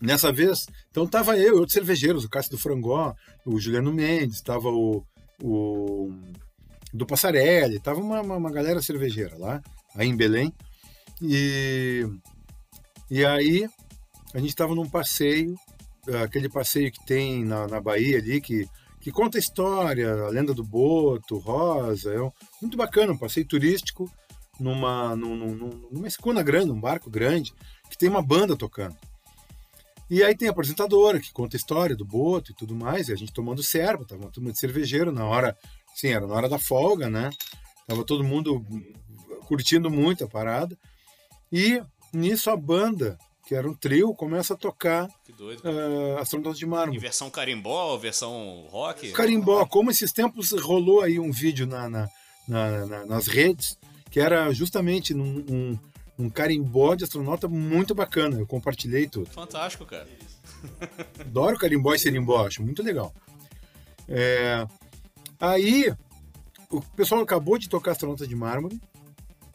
nessa 0.00 0.30
vez, 0.30 0.66
então 0.92 1.08
tava 1.08 1.36
eu 1.36 1.56
e 1.56 1.58
outros 1.58 1.72
cervejeiros, 1.72 2.24
o 2.24 2.30
Cássio 2.30 2.52
do 2.52 2.58
Frangó, 2.58 3.16
o 3.44 3.58
Juliano 3.58 3.92
Mendes, 3.92 4.36
estava 4.36 4.68
o, 4.68 5.04
o 5.42 6.12
do 6.92 7.06
Passarelli, 7.06 7.78
tava 7.78 8.00
uma, 8.00 8.20
uma, 8.20 8.36
uma, 8.36 8.50
galera 8.50 8.82
cervejeira 8.82 9.36
lá, 9.38 9.62
aí 9.94 10.08
em 10.08 10.16
Belém. 10.16 10.52
E, 11.22 12.06
e 13.10 13.24
aí 13.24 13.68
a 14.34 14.38
gente 14.38 14.50
estava 14.50 14.74
num 14.74 14.88
passeio, 14.88 15.54
aquele 16.22 16.48
passeio 16.48 16.90
que 16.90 17.04
tem 17.06 17.44
na, 17.44 17.68
na 17.68 17.80
Bahia 17.80 18.18
ali, 18.18 18.40
que 18.40 18.66
que 19.00 19.10
conta 19.10 19.38
a 19.38 19.40
história, 19.40 20.12
a 20.12 20.28
lenda 20.28 20.52
do 20.52 20.62
Boto, 20.62 21.38
Rosa. 21.38 22.12
É 22.12 22.20
um, 22.20 22.30
muito 22.60 22.76
bacana, 22.76 23.12
um 23.12 23.18
passeio 23.18 23.46
turístico 23.46 24.10
numa, 24.58 25.16
numa, 25.16 25.46
numa 25.90 26.06
escuna 26.06 26.42
grande, 26.42 26.70
um 26.70 26.80
barco 26.80 27.08
grande, 27.08 27.54
que 27.88 27.96
tem 27.96 28.10
uma 28.10 28.22
banda 28.22 28.54
tocando. 28.54 28.94
E 30.10 30.24
aí 30.24 30.36
tem 30.36 30.48
a 30.48 30.50
apresentadora 30.50 31.20
que 31.20 31.32
conta 31.32 31.56
a 31.56 31.58
história 31.58 31.94
do 31.94 32.04
Boto 32.04 32.50
e 32.50 32.54
tudo 32.54 32.74
mais, 32.74 33.08
e 33.08 33.12
a 33.12 33.16
gente 33.16 33.32
tomando 33.32 33.62
serva, 33.62 34.04
tava 34.04 34.22
uma 34.22 34.30
turma 34.30 34.50
de 34.50 34.58
cervejeiro 34.58 35.12
na 35.12 35.24
hora, 35.24 35.56
sim, 35.94 36.08
era 36.08 36.26
na 36.26 36.34
hora 36.34 36.48
da 36.48 36.58
folga, 36.58 37.08
né? 37.08 37.30
Tava 37.86 38.04
todo 38.04 38.24
mundo 38.24 38.64
curtindo 39.46 39.88
muito 39.88 40.24
a 40.24 40.28
parada. 40.28 40.76
E 41.52 41.80
nisso 42.12 42.50
a 42.50 42.56
banda 42.56 43.16
que 43.50 43.54
era 43.56 43.68
um 43.68 43.74
trio, 43.74 44.14
começa 44.14 44.54
a 44.54 44.56
tocar 44.56 45.06
uh, 45.08 46.18
as 46.20 46.28
trombetas 46.28 46.56
de 46.56 46.64
mármore. 46.64 46.96
Em 46.96 47.00
versão 47.00 47.28
carimbó 47.28 47.96
versão 47.96 48.68
rock? 48.70 49.10
Carimbó, 49.10 49.66
como 49.66 49.90
esses 49.90 50.12
tempos 50.12 50.52
rolou 50.52 51.00
aí 51.00 51.18
um 51.18 51.32
vídeo 51.32 51.66
na, 51.66 51.90
na, 51.90 52.08
na, 52.46 52.86
na 52.86 53.06
nas 53.06 53.26
redes, 53.26 53.76
que 54.08 54.20
era 54.20 54.52
justamente 54.52 55.12
um, 55.12 55.44
um, 55.50 55.78
um, 56.20 56.30
carimbó 56.30 56.94
de 56.94 57.04
astronauta 57.04 57.48
muito 57.48 57.94
bacana. 57.94 58.38
Eu 58.38 58.46
compartilhei 58.46 59.08
tudo. 59.08 59.30
Fantástico, 59.30 59.84
cara. 59.86 60.08
Adoro 61.20 61.58
carimbó 61.58 61.94
e 61.94 61.98
serimbó, 61.98 62.46
acho 62.46 62.62
muito 62.62 62.82
legal. 62.82 63.14
É, 64.08 64.66
aí, 65.38 65.94
o 66.70 66.80
pessoal 66.96 67.22
acabou 67.22 67.58
de 67.58 67.68
tocar 67.68 67.92
astronauta 67.92 68.26
de 68.26 68.34
mármore, 68.34 68.80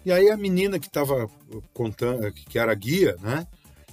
e 0.05 0.11
aí 0.11 0.29
a 0.29 0.37
menina 0.37 0.79
que 0.79 0.87
estava 0.87 1.29
contando, 1.73 2.31
que 2.31 2.57
era 2.57 2.73
guia, 2.73 3.15
né? 3.21 3.45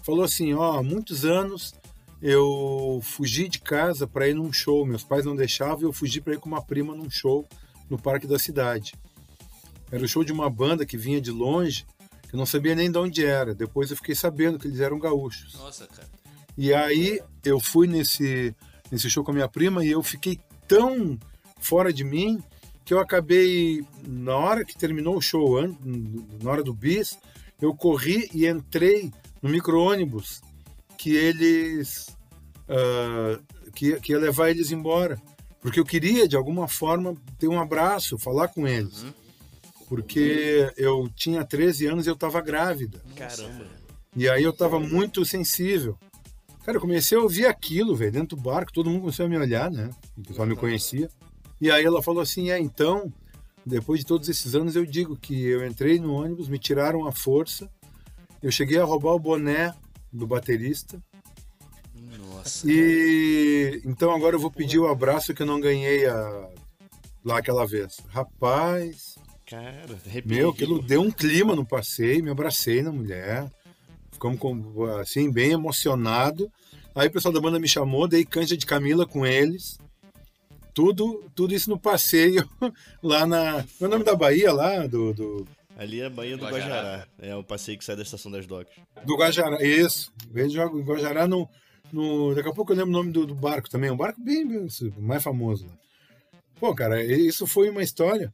falou 0.03 0.25
assim: 0.25 0.53
ó, 0.53 0.79
há 0.79 0.83
muitos 0.83 1.25
anos 1.25 1.75
eu 2.21 3.01
fugi 3.03 3.49
de 3.49 3.61
casa 3.61 4.07
para 4.07 4.29
ir 4.29 4.35
num 4.35 4.53
show. 4.53 4.85
Meus 4.85 5.03
pais 5.03 5.25
não 5.25 5.35
deixavam 5.35 5.81
e 5.81 5.85
eu 5.85 5.93
fugi 5.93 6.21
para 6.21 6.35
ir 6.35 6.39
com 6.39 6.49
uma 6.49 6.63
prima 6.63 6.95
num 6.95 7.11
show 7.11 7.47
no 7.89 7.99
parque 7.99 8.27
da 8.27 8.39
cidade. 8.39 8.95
Era 9.91 10.05
o 10.05 10.09
show 10.09 10.25
de 10.25 10.33
uma 10.33 10.49
banda 10.49 10.87
que 10.87 10.97
vinha 10.97 11.21
de 11.21 11.31
longe, 11.31 11.87
eu 12.33 12.39
não 12.39 12.47
sabia 12.47 12.75
nem 12.75 12.91
de 12.91 12.99
onde 12.99 13.25
era. 13.25 13.55
Depois 13.55 13.91
eu 13.91 13.97
fiquei 13.97 14.15
sabendo 14.15 14.59
que 14.59 14.67
eles 14.67 14.81
eram 14.81 14.99
gaúchos. 14.99 15.55
Nossa, 15.55 15.87
cara. 15.87 16.09
E 16.57 16.73
aí 16.73 17.21
eu 17.45 17.61
fui 17.61 17.87
nesse, 17.87 18.55
nesse 18.91 19.11
show 19.11 19.23
com 19.23 19.31
a 19.31 19.35
minha 19.35 19.49
prima 19.49 19.85
e 19.85 19.91
eu 19.91 20.03
fiquei 20.03 20.41
tão 20.67 21.19
fora 21.61 21.93
de 21.93 22.05
mim 22.05 22.43
que 22.85 22.93
eu 22.93 22.99
acabei, 22.99 23.85
na 24.07 24.37
hora 24.37 24.65
que 24.65 24.77
terminou 24.77 25.17
o 25.17 25.21
show, 25.21 25.57
na 26.43 26.51
hora 26.51 26.63
do 26.63 26.75
bis, 26.75 27.19
eu 27.61 27.75
corri 27.75 28.29
e 28.35 28.47
entrei 28.47 29.13
no 29.41 29.49
micro-ônibus 29.49 30.41
que 30.99 31.15
eles. 31.15 32.09
Uh, 32.69 33.43
que, 33.73 33.99
que 34.01 34.13
ia 34.13 34.19
levar 34.19 34.51
eles 34.51 34.71
embora. 34.71 35.21
Porque 35.61 35.79
eu 35.79 35.85
queria, 35.85 36.27
de 36.27 36.37
alguma 36.37 36.67
forma, 36.67 37.17
ter 37.39 37.49
um 37.49 37.61
abraço, 37.61 38.19
falar 38.19 38.49
com 38.49 38.67
eles. 38.67 39.03
Uhum. 39.03 39.13
Porque 39.95 40.73
eu 40.77 41.09
tinha 41.15 41.45
13 41.45 41.87
anos 41.87 42.07
e 42.07 42.11
eu 42.11 42.15
estava 42.15 42.41
grávida. 42.41 43.03
Caramba. 43.17 43.67
E 44.17 44.29
aí 44.29 44.43
eu 44.43 44.51
estava 44.51 44.79
muito 44.79 45.25
sensível. 45.25 45.99
Cara, 46.65 46.77
eu 46.77 46.81
comecei 46.81 47.19
a 47.19 47.21
ouvir 47.21 47.47
aquilo, 47.47 47.97
velho, 47.97 48.13
dentro 48.13 48.37
do 48.37 48.43
barco, 48.43 48.73
todo 48.73 48.89
mundo 48.89 49.01
começou 49.01 49.27
a 49.27 49.29
me 49.29 49.37
olhar, 49.37 49.71
né? 49.71 49.91
O 50.17 50.23
pessoal 50.23 50.47
me 50.47 50.55
conhecia. 50.55 51.11
E 51.61 51.71
aí 51.71 51.85
ela 51.85 52.03
falou 52.03 52.23
assim: 52.23 52.51
é, 52.51 52.59
então, 52.59 53.13
depois 53.67 54.01
de 54.01 54.07
todos 54.07 54.29
esses 54.29 54.55
anos, 54.55 54.77
eu 54.77 54.87
digo 54.87 55.17
que 55.17 55.45
eu 55.45 55.67
entrei 55.67 55.99
no 55.99 56.15
ônibus, 56.15 56.49
me 56.49 56.59
tiraram 56.59 57.07
a 57.07 57.13
força 57.13 57.69
eu 58.43 58.51
cheguei 58.51 58.79
a 58.79 58.85
roubar 58.85 59.13
o 59.13 59.21
boné 59.21 59.73
do 60.13 60.27
baterista. 60.27 61.01
Nossa. 61.95 62.67
E 62.69 63.81
então 63.85 64.13
agora 64.13 64.35
eu 64.35 64.41
vou 64.41 64.51
pedir 64.51 64.81
o 64.81 64.89
abraço 64.89 65.33
que 65.33 65.43
eu 65.43 65.47
não 65.47 65.61
ganhei 65.61 66.07
a... 66.07 66.49
lá 67.25 67.39
aquela 67.39 67.65
vez. 67.65 67.99
Rapaz. 68.09 69.12
Cara, 69.53 69.99
meu, 70.25 70.49
aquilo 70.49 70.81
deu 70.81 71.03
um 71.03 71.11
clima 71.11 71.55
no 71.55 71.63
passeio, 71.63 72.25
me 72.25 72.31
abracei 72.31 72.83
na 72.83 72.91
mulher. 72.91 73.53
Ficamos 74.11 74.39
com, 74.39 74.85
assim, 74.99 75.31
bem 75.31 75.51
emocionado. 75.51 76.51
Aí 76.95 77.09
o 77.09 77.11
pessoal 77.11 77.35
da 77.35 77.41
banda 77.41 77.59
me 77.59 77.69
chamou, 77.69 78.09
dei 78.09 78.25
canja 78.25 78.57
de 78.57 78.65
Camila 78.65 79.05
com 79.05 79.27
eles. 79.27 79.79
Tudo, 80.73 81.31
tudo 81.35 81.55
isso 81.55 81.69
no 81.69 81.79
passeio 81.79 82.49
lá 83.03 83.27
na. 83.27 83.63
Qual 83.79 83.83
é 83.83 83.85
o 83.85 83.89
nome 83.89 84.05
da 84.05 84.17
Bahia 84.17 84.51
lá? 84.55 84.87
Do, 84.87 85.13
do 85.13 85.47
Ali 85.77 86.01
é 86.01 86.07
a 86.07 86.11
Baía 86.11 86.39
do 86.39 86.47
Guajará. 86.47 86.75
Guajará. 86.75 87.09
É 87.19 87.37
o 87.37 87.45
passeio 87.45 87.77
que 87.77 87.85
sai 87.85 87.95
da 87.95 88.03
estação 88.03 88.33
das 88.33 88.47
docas. 88.47 88.75
Do 89.05 89.19
Guajará, 89.19 89.63
isso. 89.63 90.11
Vejo 90.31 90.63
o 90.63 90.83
Guajará 90.83 91.29
no, 91.29 91.47
no. 91.93 92.35
Daqui 92.35 92.49
a 92.49 92.55
pouco 92.55 92.73
eu 92.73 92.77
lembro 92.77 92.89
o 92.91 92.95
nome 92.95 93.13
do, 93.13 93.27
do 93.27 93.35
barco 93.35 93.69
também. 93.69 93.91
Um 93.91 93.99
barco 93.99 94.19
bem, 94.19 94.49
bem 94.49 94.67
mais 94.97 95.23
famoso. 95.23 95.67
Né? 95.67 95.73
Pô, 96.59 96.75
cara, 96.75 97.05
isso 97.05 97.47
foi 97.47 97.69
uma 97.69 97.83
história 97.83 98.33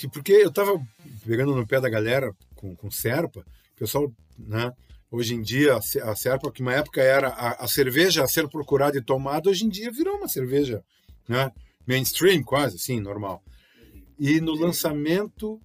que, 0.00 0.08
porque 0.08 0.32
eu 0.32 0.50
tava 0.50 0.80
pegando 1.26 1.54
no 1.54 1.66
pé 1.66 1.80
da 1.80 1.88
galera 1.88 2.34
com, 2.54 2.74
com 2.74 2.90
Serpa, 2.90 3.40
o 3.40 3.78
pessoal, 3.78 4.12
né? 4.38 4.72
Hoje 5.10 5.34
em 5.34 5.42
dia, 5.42 5.76
a 5.76 6.14
Serpa, 6.14 6.52
que 6.52 6.62
uma 6.62 6.72
época 6.72 7.02
era 7.02 7.28
a, 7.28 7.64
a 7.64 7.68
cerveja 7.68 8.22
a 8.22 8.28
ser 8.28 8.48
procurada 8.48 8.96
e 8.96 9.02
tomada, 9.02 9.50
hoje 9.50 9.64
em 9.64 9.68
dia 9.68 9.90
virou 9.90 10.16
uma 10.16 10.28
cerveja 10.28 10.84
né? 11.28 11.50
mainstream, 11.84 12.44
quase, 12.44 12.76
assim, 12.76 13.00
normal. 13.00 13.42
E 14.18 14.40
no 14.40 14.54
lançamento 14.54 15.60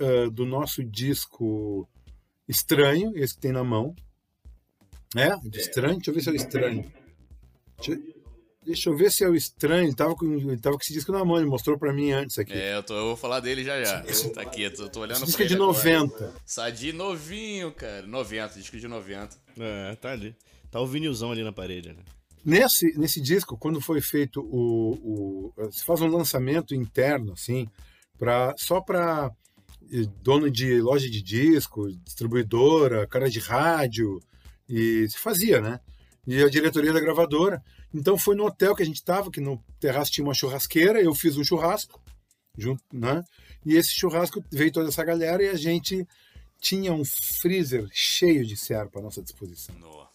uh, 0.00 0.30
do 0.30 0.46
nosso 0.46 0.84
disco 0.84 1.88
Estranho, 2.46 3.12
esse 3.16 3.34
que 3.34 3.40
tem 3.40 3.52
na 3.52 3.64
mão. 3.64 3.94
É? 5.16 5.36
De 5.48 5.58
estranho? 5.58 5.96
Deixa 5.96 6.10
eu 6.10 6.14
ver 6.14 6.20
se 6.20 6.28
é 6.28 6.32
o 6.32 6.36
estranho. 6.36 6.92
Deixa, 7.78 8.00
deixa 8.64 8.90
eu 8.90 8.96
ver 8.96 9.10
se 9.10 9.24
é 9.24 9.28
o 9.28 9.34
estranho. 9.34 9.84
Ele 9.84 9.94
tava 9.94 10.14
com, 10.14 10.26
ele 10.26 10.58
tava 10.58 10.76
com 10.76 10.82
esse 10.82 10.92
disco 10.92 11.12
na 11.12 11.24
mão, 11.24 11.36
ele 11.36 11.46
mostrou 11.46 11.78
pra 11.78 11.92
mim 11.92 12.10
antes 12.12 12.38
aqui. 12.38 12.52
É, 12.52 12.76
eu, 12.76 12.82
tô, 12.82 12.94
eu 12.94 13.04
vou 13.04 13.16
falar 13.16 13.40
dele 13.40 13.62
já 13.64 13.82
já. 13.82 14.02
tá 14.34 14.42
aqui, 14.42 14.62
eu 14.62 14.74
tô, 14.74 14.88
tô 14.88 15.00
olhando 15.00 15.18
esse 15.18 15.26
disco 15.26 15.42
é 15.42 15.46
de 15.46 15.56
90. 15.56 16.14
Agora. 16.14 16.34
Sadi 16.44 16.92
novinho, 16.92 17.72
cara. 17.72 18.06
90, 18.06 18.58
disco 18.58 18.78
de 18.78 18.88
90. 18.88 19.36
É, 19.58 19.94
tá 19.96 20.12
ali. 20.12 20.34
Tá 20.70 20.80
o 20.80 20.86
vinilzão 20.86 21.30
ali 21.30 21.44
na 21.44 21.52
parede, 21.52 21.90
né? 21.90 22.02
Nesse, 22.44 22.98
nesse 22.98 23.20
disco, 23.20 23.56
quando 23.56 23.80
foi 23.80 24.00
feito 24.00 24.40
o, 24.40 25.52
o. 25.56 25.70
Se 25.70 25.84
faz 25.84 26.00
um 26.00 26.08
lançamento 26.08 26.74
interno, 26.74 27.32
assim, 27.32 27.68
pra, 28.18 28.54
só 28.58 28.80
para 28.80 29.30
dono 30.22 30.50
de 30.50 30.80
loja 30.80 31.08
de 31.08 31.22
disco, 31.22 31.90
distribuidora, 32.04 33.06
cara 33.06 33.30
de 33.30 33.38
rádio, 33.38 34.20
e 34.68 35.06
se 35.08 35.18
fazia, 35.18 35.60
né? 35.60 35.80
E 36.26 36.42
a 36.42 36.48
diretoria 36.48 36.92
da 36.92 37.00
gravadora. 37.00 37.62
Então 37.92 38.16
foi 38.16 38.34
no 38.34 38.46
hotel 38.46 38.74
que 38.74 38.82
a 38.82 38.86
gente 38.86 38.96
estava, 38.96 39.30
que 39.30 39.40
no 39.40 39.62
terraço 39.78 40.10
tinha 40.10 40.24
uma 40.24 40.34
churrasqueira, 40.34 41.00
eu 41.00 41.14
fiz 41.14 41.36
um 41.36 41.44
churrasco, 41.44 42.00
junto, 42.56 42.82
né? 42.92 43.22
E 43.64 43.76
esse 43.76 43.94
churrasco 43.94 44.42
veio 44.50 44.72
toda 44.72 44.88
essa 44.88 45.04
galera 45.04 45.42
e 45.42 45.48
a 45.48 45.54
gente 45.54 46.06
tinha 46.60 46.92
um 46.92 47.04
freezer 47.04 47.86
cheio 47.92 48.44
de 48.46 48.56
Serpa 48.56 48.98
à 48.98 49.02
nossa 49.02 49.22
disposição. 49.22 49.74
No. 49.76 50.08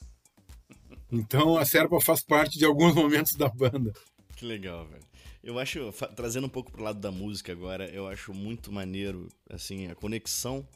Então 1.11 1.57
a 1.57 1.65
Serpa 1.65 1.99
faz 2.01 2.21
parte 2.21 2.57
de 2.57 2.65
alguns 2.65 2.93
momentos 2.95 3.35
da 3.35 3.49
banda. 3.49 3.93
Que 4.35 4.45
legal, 4.45 4.87
velho. 4.87 5.03
Eu 5.43 5.57
acho, 5.57 5.91
trazendo 6.15 6.47
um 6.47 6.49
pouco 6.49 6.71
pro 6.71 6.83
lado 6.83 6.99
da 6.99 7.11
música 7.11 7.51
agora, 7.51 7.89
eu 7.89 8.07
acho 8.07 8.33
muito 8.33 8.71
maneiro, 8.71 9.27
assim, 9.49 9.87
a 9.87 9.95
conexão 9.95 10.67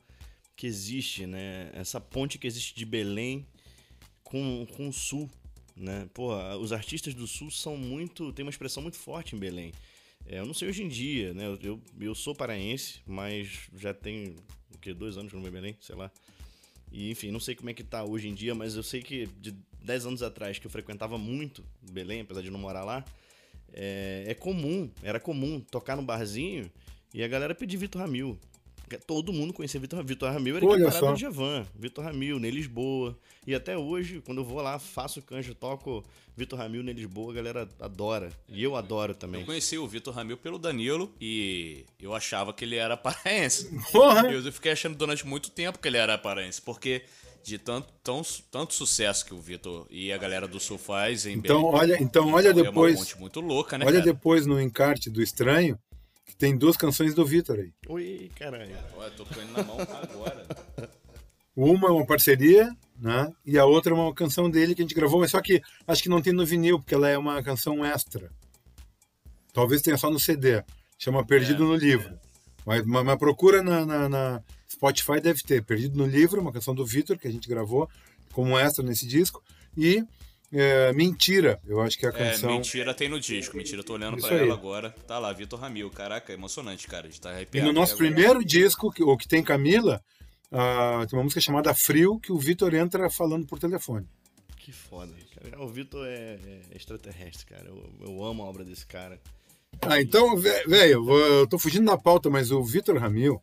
que 0.56 0.66
existe, 0.66 1.26
né? 1.26 1.70
Essa 1.74 2.00
ponte 2.00 2.38
que 2.38 2.48
existe 2.48 2.76
de 2.76 2.86
Belém 2.86 3.46
com, 4.34 4.66
com 4.76 4.90
o 4.90 4.94
Sul, 4.94 5.30
né? 5.78 6.10
Pô, 6.12 6.32
a- 6.32 6.58
os 6.58 6.74
artistas 6.74 7.14
do 7.14 7.28
Sul 7.28 7.52
são 7.52 7.78
muito, 7.78 8.34
tem 8.34 8.44
uma 8.44 8.50
expressão 8.50 8.82
muito 8.82 8.98
forte 8.98 9.36
em 9.36 9.40
Belém. 9.40 9.72
É, 10.26 10.40
eu 10.40 10.46
não 10.48 10.56
sei 10.56 10.68
hoje 10.70 10.82
em 10.82 10.88
dia, 10.88 11.36
né? 11.36 11.46
Eu, 11.62 11.80
eu, 12.02 12.16
sou 12.16 12.34
paraense, 12.34 13.00
mas 13.06 13.70
já 13.78 13.94
tem, 13.94 14.36
o 14.74 14.78
quê? 14.80 14.92
Dois 14.92 15.18
anos 15.18 15.30
que 15.30 15.36
não 15.36 15.44
vou 15.44 15.52
Belém, 15.52 15.78
sei 15.80 15.96
lá. 15.96 16.10
E, 16.92 17.12
enfim, 17.12 17.30
não 17.30 17.40
sei 17.40 17.54
como 17.54 17.70
é 17.70 17.76
que 17.76 17.84
tá 17.84 18.04
hoje 18.04 18.28
em 18.28 18.34
dia, 18.34 18.56
mas 18.56 18.76
eu 18.76 18.82
sei 18.82 19.04
que 19.04 19.28
de 19.40 19.54
10 19.84 20.08
anos 20.08 20.24
atrás, 20.24 20.58
que 20.58 20.66
eu 20.66 20.72
frequentava 20.72 21.16
muito 21.16 21.64
Belém, 21.92 22.22
apesar 22.22 22.42
de 22.42 22.50
não 22.50 22.60
morar 22.60 22.84
lá, 22.84 23.06
é, 23.72 24.24
é 24.28 24.34
comum, 24.34 24.90
era 25.04 25.20
comum 25.20 25.60
tocar 25.60 25.96
no 25.96 26.02
barzinho 26.02 26.72
e 27.14 27.24
a 27.24 27.28
galera 27.28 27.54
pedir 27.54 27.78
Vitor 27.78 28.02
Ramil. 28.02 28.40
Todo 29.08 29.34
mundo 29.34 29.54
conhecia 29.54 29.80
Vitor 29.80 29.98
Ramil. 29.98 30.08
Vitor 30.16 30.30
Ramil 30.32 30.56
era 30.58 30.66
Olha 30.66 31.14
de 31.14 31.22
Javan. 31.22 31.66
Vitor 31.76 32.04
Ramil, 32.04 32.40
nem 32.40 32.52
Lisboa. 32.52 33.18
E 33.46 33.56
até 33.56 33.78
hoje, 33.78 34.22
quando 34.26 34.40
eu 34.40 34.46
vou 34.46 34.62
lá, 34.62 34.78
faço 34.80 35.22
canjo, 35.22 35.56
toco 35.56 36.04
Vitor 36.36 36.60
Ramil, 36.60 36.84
nem 36.84 36.94
Lisboa, 36.94 37.32
a 37.32 37.36
galera 37.36 37.70
adora. 37.80 38.32
E 38.48 38.62
eu 38.64 38.76
adoro 38.76 39.16
também. 39.16 39.42
Eu 39.42 39.46
conheci 39.48 39.78
o 39.78 39.88
Vitor 39.88 40.14
Ramil 40.14 40.38
pelo 40.38 40.60
Danilo 40.60 41.12
e 41.20 41.86
eu 42.00 42.14
achava 42.14 42.54
que 42.54 42.64
ele 42.66 42.76
era 42.76 42.96
paraense. 42.98 43.70
Porra! 43.92 44.30
Eu 44.32 44.52
fiquei 44.52 44.72
achando 44.72 44.96
durante 44.96 45.26
muito 45.26 45.50
tempo 45.50 45.80
que 45.80 45.88
ele 45.88 45.98
era 45.98 46.18
paraense, 46.18 46.62
porque 46.62 47.04
de 47.44 47.58
tanto, 47.58 47.92
tão, 48.02 48.22
tanto 48.50 48.74
sucesso 48.74 49.26
que 49.26 49.34
o 49.34 49.38
Vitor 49.38 49.86
e 49.90 50.14
a 50.14 50.18
galera 50.18 50.48
do 50.48 50.60
Sul 50.60 50.78
faz 50.78 51.26
em 51.26 51.34
Então 51.34 51.62
Belém. 51.64 51.76
olha, 51.76 51.98
então 52.02 52.32
olha 52.34 52.50
É 52.50 52.54
uma 52.54 52.64
depois, 52.64 52.96
ponte 53.00 53.20
muito 53.20 53.42
louca, 53.42 53.78
né, 53.78 53.86
olha 53.86 54.00
cara? 54.00 54.14
depois 54.14 54.46
no 54.46 54.62
encarte 54.62 55.10
do 55.10 55.22
Estranho, 55.22 55.78
tem 56.44 56.58
duas 56.58 56.76
canções 56.76 57.14
do 57.14 57.26
Vitor 57.26 57.58
aí. 57.58 57.72
Oi, 57.88 58.30
caralho. 58.36 58.76
Eu 58.98 59.12
tô 59.12 59.26
com 59.26 59.40
ele 59.40 59.50
na 59.54 59.64
mão 59.64 59.78
agora. 59.80 60.46
Uma 61.56 61.88
é 61.88 61.92
uma 61.92 62.06
parceria, 62.06 62.70
né? 63.00 63.32
E 63.46 63.58
a 63.58 63.64
outra 63.64 63.94
é 63.94 63.96
uma 63.96 64.14
canção 64.14 64.50
dele 64.50 64.76
que 64.76 64.82
a 64.82 64.84
gente 64.84 64.94
gravou, 64.94 65.22
mas 65.22 65.32
só 65.32 65.40
que 65.42 65.62
acho 65.88 66.04
que 66.04 66.10
não 66.10 66.22
tem 66.22 66.34
no 66.34 66.46
vinil, 66.46 66.80
porque 66.80 66.94
ela 66.96 67.08
é 67.08 67.18
uma 67.18 67.42
canção 67.42 67.86
extra. 67.86 68.30
Talvez 69.54 69.82
tenha 69.82 69.96
só 69.98 70.10
no 70.12 70.20
CD. 70.20 70.62
Chama 70.98 71.26
Perdido 71.26 71.64
É, 71.64 71.68
no 71.68 71.76
Livro. 71.78 72.14
Mas, 72.66 72.86
mas, 72.86 73.06
mas 73.06 73.18
procura 73.18 73.64
na, 73.64 73.86
na- 73.86 74.10
na 74.10 74.42
Spotify, 74.70 75.22
deve 75.22 75.42
ter. 75.44 75.64
Perdido 75.64 75.98
no 75.98 76.06
Livro, 76.06 76.42
uma 76.42 76.52
canção 76.52 76.76
do 76.76 76.86
Vitor, 76.86 77.18
que 77.18 77.28
a 77.30 77.32
gente 77.32 77.48
gravou 77.48 77.90
como 78.34 78.60
extra 78.60 78.84
nesse 78.84 79.08
disco. 79.08 79.42
E 79.78 80.04
é, 80.54 80.94
Mentira, 80.94 81.60
eu 81.66 81.82
acho 81.82 81.98
que 81.98 82.06
é 82.06 82.10
a 82.10 82.14
É, 82.14 82.32
canção. 82.32 82.52
mentira 82.52 82.94
tem 82.94 83.10
no 83.10 83.20
disco. 83.20 83.58
Mentira, 83.58 83.80
eu 83.82 83.84
tô 83.84 83.94
olhando 83.94 84.18
Isso 84.18 84.28
pra 84.28 84.38
aí. 84.38 84.44
ela 84.44 84.54
agora. 84.54 84.92
Tá 85.08 85.18
lá, 85.20 85.34
Vitor 85.34 85.60
Ramil. 85.60 85.90
Caraca, 85.90 86.32
é 86.32 86.36
emocionante, 86.36 86.88
cara. 86.88 87.08
A 87.08 87.10
gente 87.10 87.20
tá 87.22 87.32
E 87.32 87.34
arrepiado. 87.36 87.68
no 87.68 87.74
nosso 87.74 87.94
agora. 87.96 88.08
primeiro 88.12 88.46
disco, 88.46 88.92
que, 88.92 89.04
o 89.04 89.18
que 89.18 89.28
tem 89.28 89.44
Camila, 89.44 90.02
ah, 90.52 91.06
tem 91.10 91.18
uma 91.18 91.24
música 91.24 91.42
chamada 91.42 91.74
Frio, 91.74 92.20
que 92.20 92.32
o 92.32 92.38
Vitor 92.38 92.74
entra 92.74 93.10
falando 93.10 93.46
por 93.48 93.58
telefone. 93.60 94.08
Que 94.58 94.72
foda. 94.72 95.12
Cara. 95.42 95.62
O 95.62 95.68
Vitor 95.68 96.06
é, 96.08 96.38
é 96.72 96.76
extraterrestre, 96.78 97.46
cara. 97.46 97.66
Eu, 97.68 97.90
eu 98.02 98.24
amo 98.24 98.44
a 98.44 98.46
obra 98.46 98.64
desse 98.64 98.86
cara. 98.86 99.20
Ah, 99.82 100.00
então, 100.00 100.38
velho, 100.38 101.10
eu 101.12 101.48
tô 101.48 101.58
fugindo 101.58 101.86
da 101.88 101.98
pauta, 101.98 102.30
mas 102.30 102.52
o 102.52 102.64
Vitor 102.64 102.96
Ramil, 102.98 103.42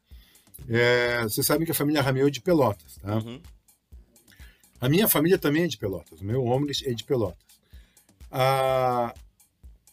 é, 0.69 1.23
vocês 1.25 1.45
sabem 1.47 1.67
que 1.67 1.73
a 1.73 1.75
família 1.75 2.01
Ramil 2.01 2.29
é 2.29 2.31
de 2.31 2.41
Pelotas, 2.41 2.97
tá? 3.03 3.17
Uhum. 3.17 3.41
A 4.81 4.89
minha 4.89 5.07
família 5.07 5.39
também 5.39 5.65
é 5.65 5.67
de 5.67 5.77
Pelotas, 5.77 6.21
o 6.21 6.25
meu 6.25 6.43
homem 6.43 6.71
é 6.85 6.95
de 6.95 7.05
Pelotas. 7.05 7.45
A, 8.31 9.13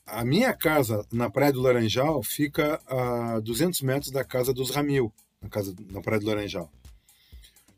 a 0.05 0.23
minha 0.23 0.53
casa 0.53 1.05
na 1.11 1.29
Praia 1.29 1.51
do 1.51 1.61
Laranjal 1.61 2.23
fica 2.23 2.79
a 2.88 3.39
200 3.41 3.81
metros 3.81 4.11
da 4.11 4.23
casa 4.23 4.53
dos 4.53 4.69
Ramil, 4.69 5.11
na, 5.41 5.49
casa, 5.49 5.75
na 5.91 6.01
Praia 6.01 6.21
do 6.21 6.27
Laranjal. 6.27 6.71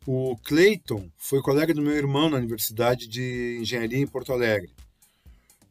O 0.05 0.37
Cleiton 0.43 1.09
foi 1.17 1.41
colega 1.41 1.73
do 1.73 1.81
meu 1.81 1.95
irmão 1.95 2.29
na 2.29 2.37
Universidade 2.37 3.07
de 3.07 3.57
Engenharia 3.59 3.97
em 3.97 4.07
Porto 4.07 4.31
Alegre. 4.31 4.71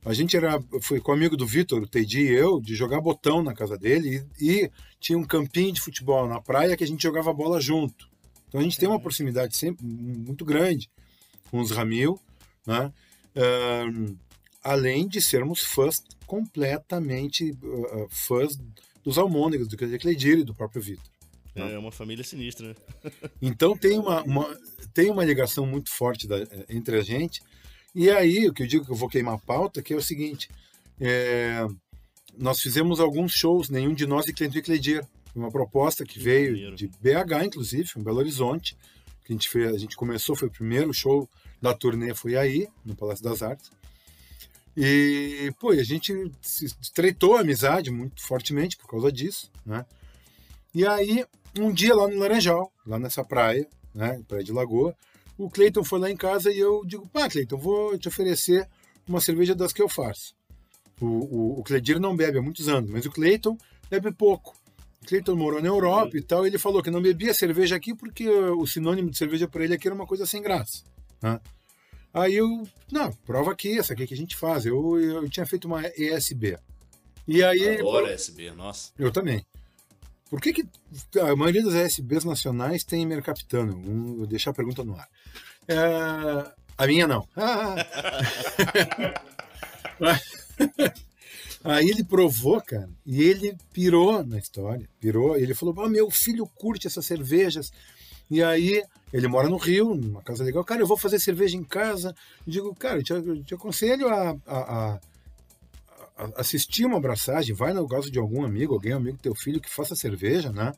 A 0.04 0.12
gente 0.12 0.36
era, 0.36 0.60
foi 0.80 1.00
com 1.00 1.12
o 1.12 1.14
amigo 1.14 1.36
do 1.36 1.46
Vitor, 1.46 1.82
o 1.82 1.86
Teidi 1.86 2.22
e 2.22 2.32
eu, 2.32 2.60
de 2.60 2.74
jogar 2.74 3.00
botão 3.00 3.42
na 3.42 3.54
casa 3.54 3.76
dele 3.76 4.26
e, 4.40 4.62
e 4.62 4.70
tinha 4.98 5.18
um 5.18 5.24
campinho 5.24 5.72
de 5.72 5.80
futebol 5.80 6.26
na 6.26 6.40
praia 6.40 6.76
que 6.76 6.84
a 6.84 6.86
gente 6.86 7.02
jogava 7.02 7.32
bola 7.32 7.60
junto. 7.60 8.08
Então 8.48 8.60
a 8.60 8.64
gente 8.64 8.78
tem 8.78 8.88
uma 8.88 9.00
proximidade 9.00 9.56
sempre 9.56 9.84
muito 9.84 10.44
grande 10.44 10.90
com 11.50 11.60
os 11.60 11.70
Ramil, 11.70 12.18
né? 12.66 12.92
Ahn, 13.36 14.14
além 14.62 15.06
de 15.08 15.20
sermos 15.20 15.60
fãs 15.62 16.02
completamente 16.26 17.56
ah, 17.92 18.06
fãs 18.10 18.58
dos 19.04 19.16
Almôndegas, 19.18 19.68
do 19.68 19.76
Cleidir 19.76 20.38
e 20.40 20.44
do 20.44 20.54
próprio 20.54 20.82
Vitor. 20.82 21.04
É 21.54 21.76
uma 21.78 21.90
família 21.90 22.22
sinistra, 22.22 22.68
né? 22.68 22.74
Então 23.42 23.76
tem 23.76 23.98
uma, 23.98 24.22
uma- 24.22 24.56
tem 24.94 25.10
uma 25.10 25.24
ligação 25.24 25.66
muito 25.66 25.90
forte 25.90 26.26
da- 26.28 26.38
eh, 26.38 26.66
entre 26.68 26.96
a 26.96 27.02
gente. 27.02 27.42
E 27.94 28.08
aí, 28.10 28.46
o 28.48 28.52
que 28.54 28.62
eu 28.62 28.66
digo 28.66 28.84
que 28.84 28.92
eu 28.92 28.96
vou 28.96 29.08
queimar 29.08 29.34
a 29.34 29.38
pauta, 29.38 29.82
que 29.82 29.92
é 29.92 29.96
o 29.96 30.02
seguinte: 30.02 30.48
é, 31.00 31.66
nós 32.36 32.60
fizemos 32.60 33.00
alguns 33.00 33.32
shows, 33.32 33.68
nenhum 33.70 33.92
de 33.94 34.06
nós 34.06 34.26
e 34.28 34.30
e 34.30 34.62
Cleidir. 34.62 35.04
Uma 35.34 35.50
proposta 35.50 36.04
que 36.04 36.18
veio 36.18 36.74
de 36.76 36.88
BH, 36.88 37.44
inclusive, 37.46 37.90
em 37.96 38.02
Belo 38.02 38.18
Horizonte. 38.18 38.76
Que 39.28 39.34
a 39.34 39.36
gente, 39.36 39.48
fez, 39.50 39.74
a 39.74 39.78
gente 39.78 39.94
começou, 39.94 40.34
foi 40.34 40.48
o 40.48 40.50
primeiro 40.50 40.90
show 40.94 41.28
da 41.60 41.74
turnê, 41.74 42.14
foi 42.14 42.34
aí, 42.34 42.66
no 42.82 42.96
Palácio 42.96 43.22
das 43.22 43.42
Artes. 43.42 43.70
E, 44.74 45.52
pô, 45.60 45.68
a 45.68 45.82
gente 45.82 46.32
se 46.40 46.64
estreitou 46.80 47.36
a 47.36 47.40
amizade 47.40 47.90
muito 47.90 48.22
fortemente 48.22 48.78
por 48.78 48.88
causa 48.88 49.12
disso, 49.12 49.52
né? 49.66 49.84
E 50.74 50.86
aí, 50.86 51.26
um 51.58 51.70
dia 51.70 51.94
lá 51.94 52.08
no 52.08 52.18
Laranjal, 52.18 52.72
lá 52.86 52.98
nessa 52.98 53.22
praia, 53.22 53.68
né, 53.94 54.18
praia 54.26 54.42
de 54.42 54.50
Lagoa, 54.50 54.96
o 55.36 55.50
Cleiton 55.50 55.84
foi 55.84 55.98
lá 55.98 56.10
em 56.10 56.16
casa 56.16 56.50
e 56.50 56.58
eu 56.58 56.82
digo, 56.86 57.06
pá, 57.08 57.28
Cleiton, 57.28 57.58
vou 57.58 57.98
te 57.98 58.08
oferecer 58.08 58.66
uma 59.06 59.20
cerveja 59.20 59.54
das 59.54 59.74
que 59.74 59.82
eu 59.82 59.90
faço. 59.90 60.34
O, 60.98 61.06
o, 61.06 61.60
o 61.60 61.62
Cleidir 61.62 62.00
não 62.00 62.16
bebe 62.16 62.38
há 62.38 62.42
muitos 62.42 62.66
anos, 62.66 62.90
mas 62.90 63.04
o 63.04 63.10
Cleiton 63.10 63.58
bebe 63.90 64.10
pouco. 64.10 64.56
O 65.02 65.06
Cleiton 65.06 65.36
morou 65.36 65.60
na 65.60 65.68
Europa 65.68 66.16
e 66.16 66.22
tal, 66.22 66.44
e 66.44 66.48
ele 66.48 66.58
falou 66.58 66.82
que 66.82 66.90
não 66.90 67.00
bebia 67.00 67.32
cerveja 67.32 67.76
aqui 67.76 67.94
porque 67.94 68.28
o 68.28 68.66
sinônimo 68.66 69.10
de 69.10 69.16
cerveja 69.16 69.46
para 69.46 69.64
ele 69.64 69.74
aqui 69.74 69.86
era 69.86 69.94
uma 69.94 70.06
coisa 70.06 70.26
sem 70.26 70.42
graça. 70.42 70.82
Né? 71.22 71.40
Aí 72.12 72.34
eu, 72.34 72.66
não, 72.90 73.12
prova 73.24 73.52
aqui, 73.52 73.78
essa 73.78 73.92
aqui 73.92 74.06
que 74.06 74.14
a 74.14 74.16
gente 74.16 74.36
faz. 74.36 74.66
Eu, 74.66 74.98
eu 74.98 75.28
tinha 75.28 75.46
feito 75.46 75.66
uma 75.66 75.82
ESB. 75.96 76.58
E 77.26 77.42
aí. 77.44 77.78
Adoro 77.78 78.06
SB, 78.06 78.50
nossa. 78.52 78.92
Eu 78.98 79.12
também. 79.12 79.44
Por 80.28 80.40
que, 80.40 80.52
que 80.52 80.66
a 81.20 81.36
maioria 81.36 81.62
das 81.62 81.74
ASBs 81.74 82.24
nacionais 82.24 82.84
tem 82.84 83.06
Mercapitano? 83.06 83.80
Vou 84.16 84.26
deixar 84.26 84.50
a 84.50 84.54
pergunta 84.54 84.84
no 84.84 84.94
ar. 84.94 85.08
É, 85.66 86.52
a 86.76 86.86
minha 86.86 87.06
não. 87.06 87.26
Aí 91.64 91.88
ele 91.90 92.04
provou, 92.04 92.60
cara, 92.62 92.88
e 93.04 93.22
ele 93.22 93.56
pirou 93.72 94.24
na 94.24 94.38
história. 94.38 94.88
Pirou, 95.00 95.36
e 95.38 95.42
ele 95.42 95.54
falou: 95.54 95.74
ah, 95.82 95.88
meu 95.88 96.10
filho 96.10 96.46
curte 96.46 96.86
essas 96.86 97.04
cervejas. 97.04 97.70
E 98.30 98.42
aí, 98.42 98.82
ele 99.12 99.26
mora 99.26 99.48
no 99.48 99.56
Rio, 99.56 99.94
numa 99.94 100.22
casa 100.22 100.44
legal. 100.44 100.62
Cara, 100.64 100.80
eu 100.82 100.86
vou 100.86 100.96
fazer 100.98 101.18
cerveja 101.18 101.56
em 101.56 101.64
casa. 101.64 102.14
Eu 102.46 102.52
digo, 102.52 102.74
cara, 102.74 102.98
eu 102.98 103.02
te, 103.02 103.12
eu 103.12 103.42
te 103.42 103.54
aconselho 103.54 104.06
a, 104.08 104.36
a, 104.46 104.58
a- 104.94 105.00
assistir 106.36 106.84
uma 106.84 106.98
abraçagem. 106.98 107.54
Vai 107.54 107.72
no 107.72 107.88
caso 107.88 108.10
de 108.10 108.18
algum 108.18 108.44
amigo, 108.44 108.74
alguém, 108.74 108.92
amigo 108.92 109.16
do 109.16 109.22
teu 109.22 109.34
filho 109.34 109.60
que 109.60 109.70
faça 109.70 109.96
cerveja, 109.96 110.52
né? 110.52 110.72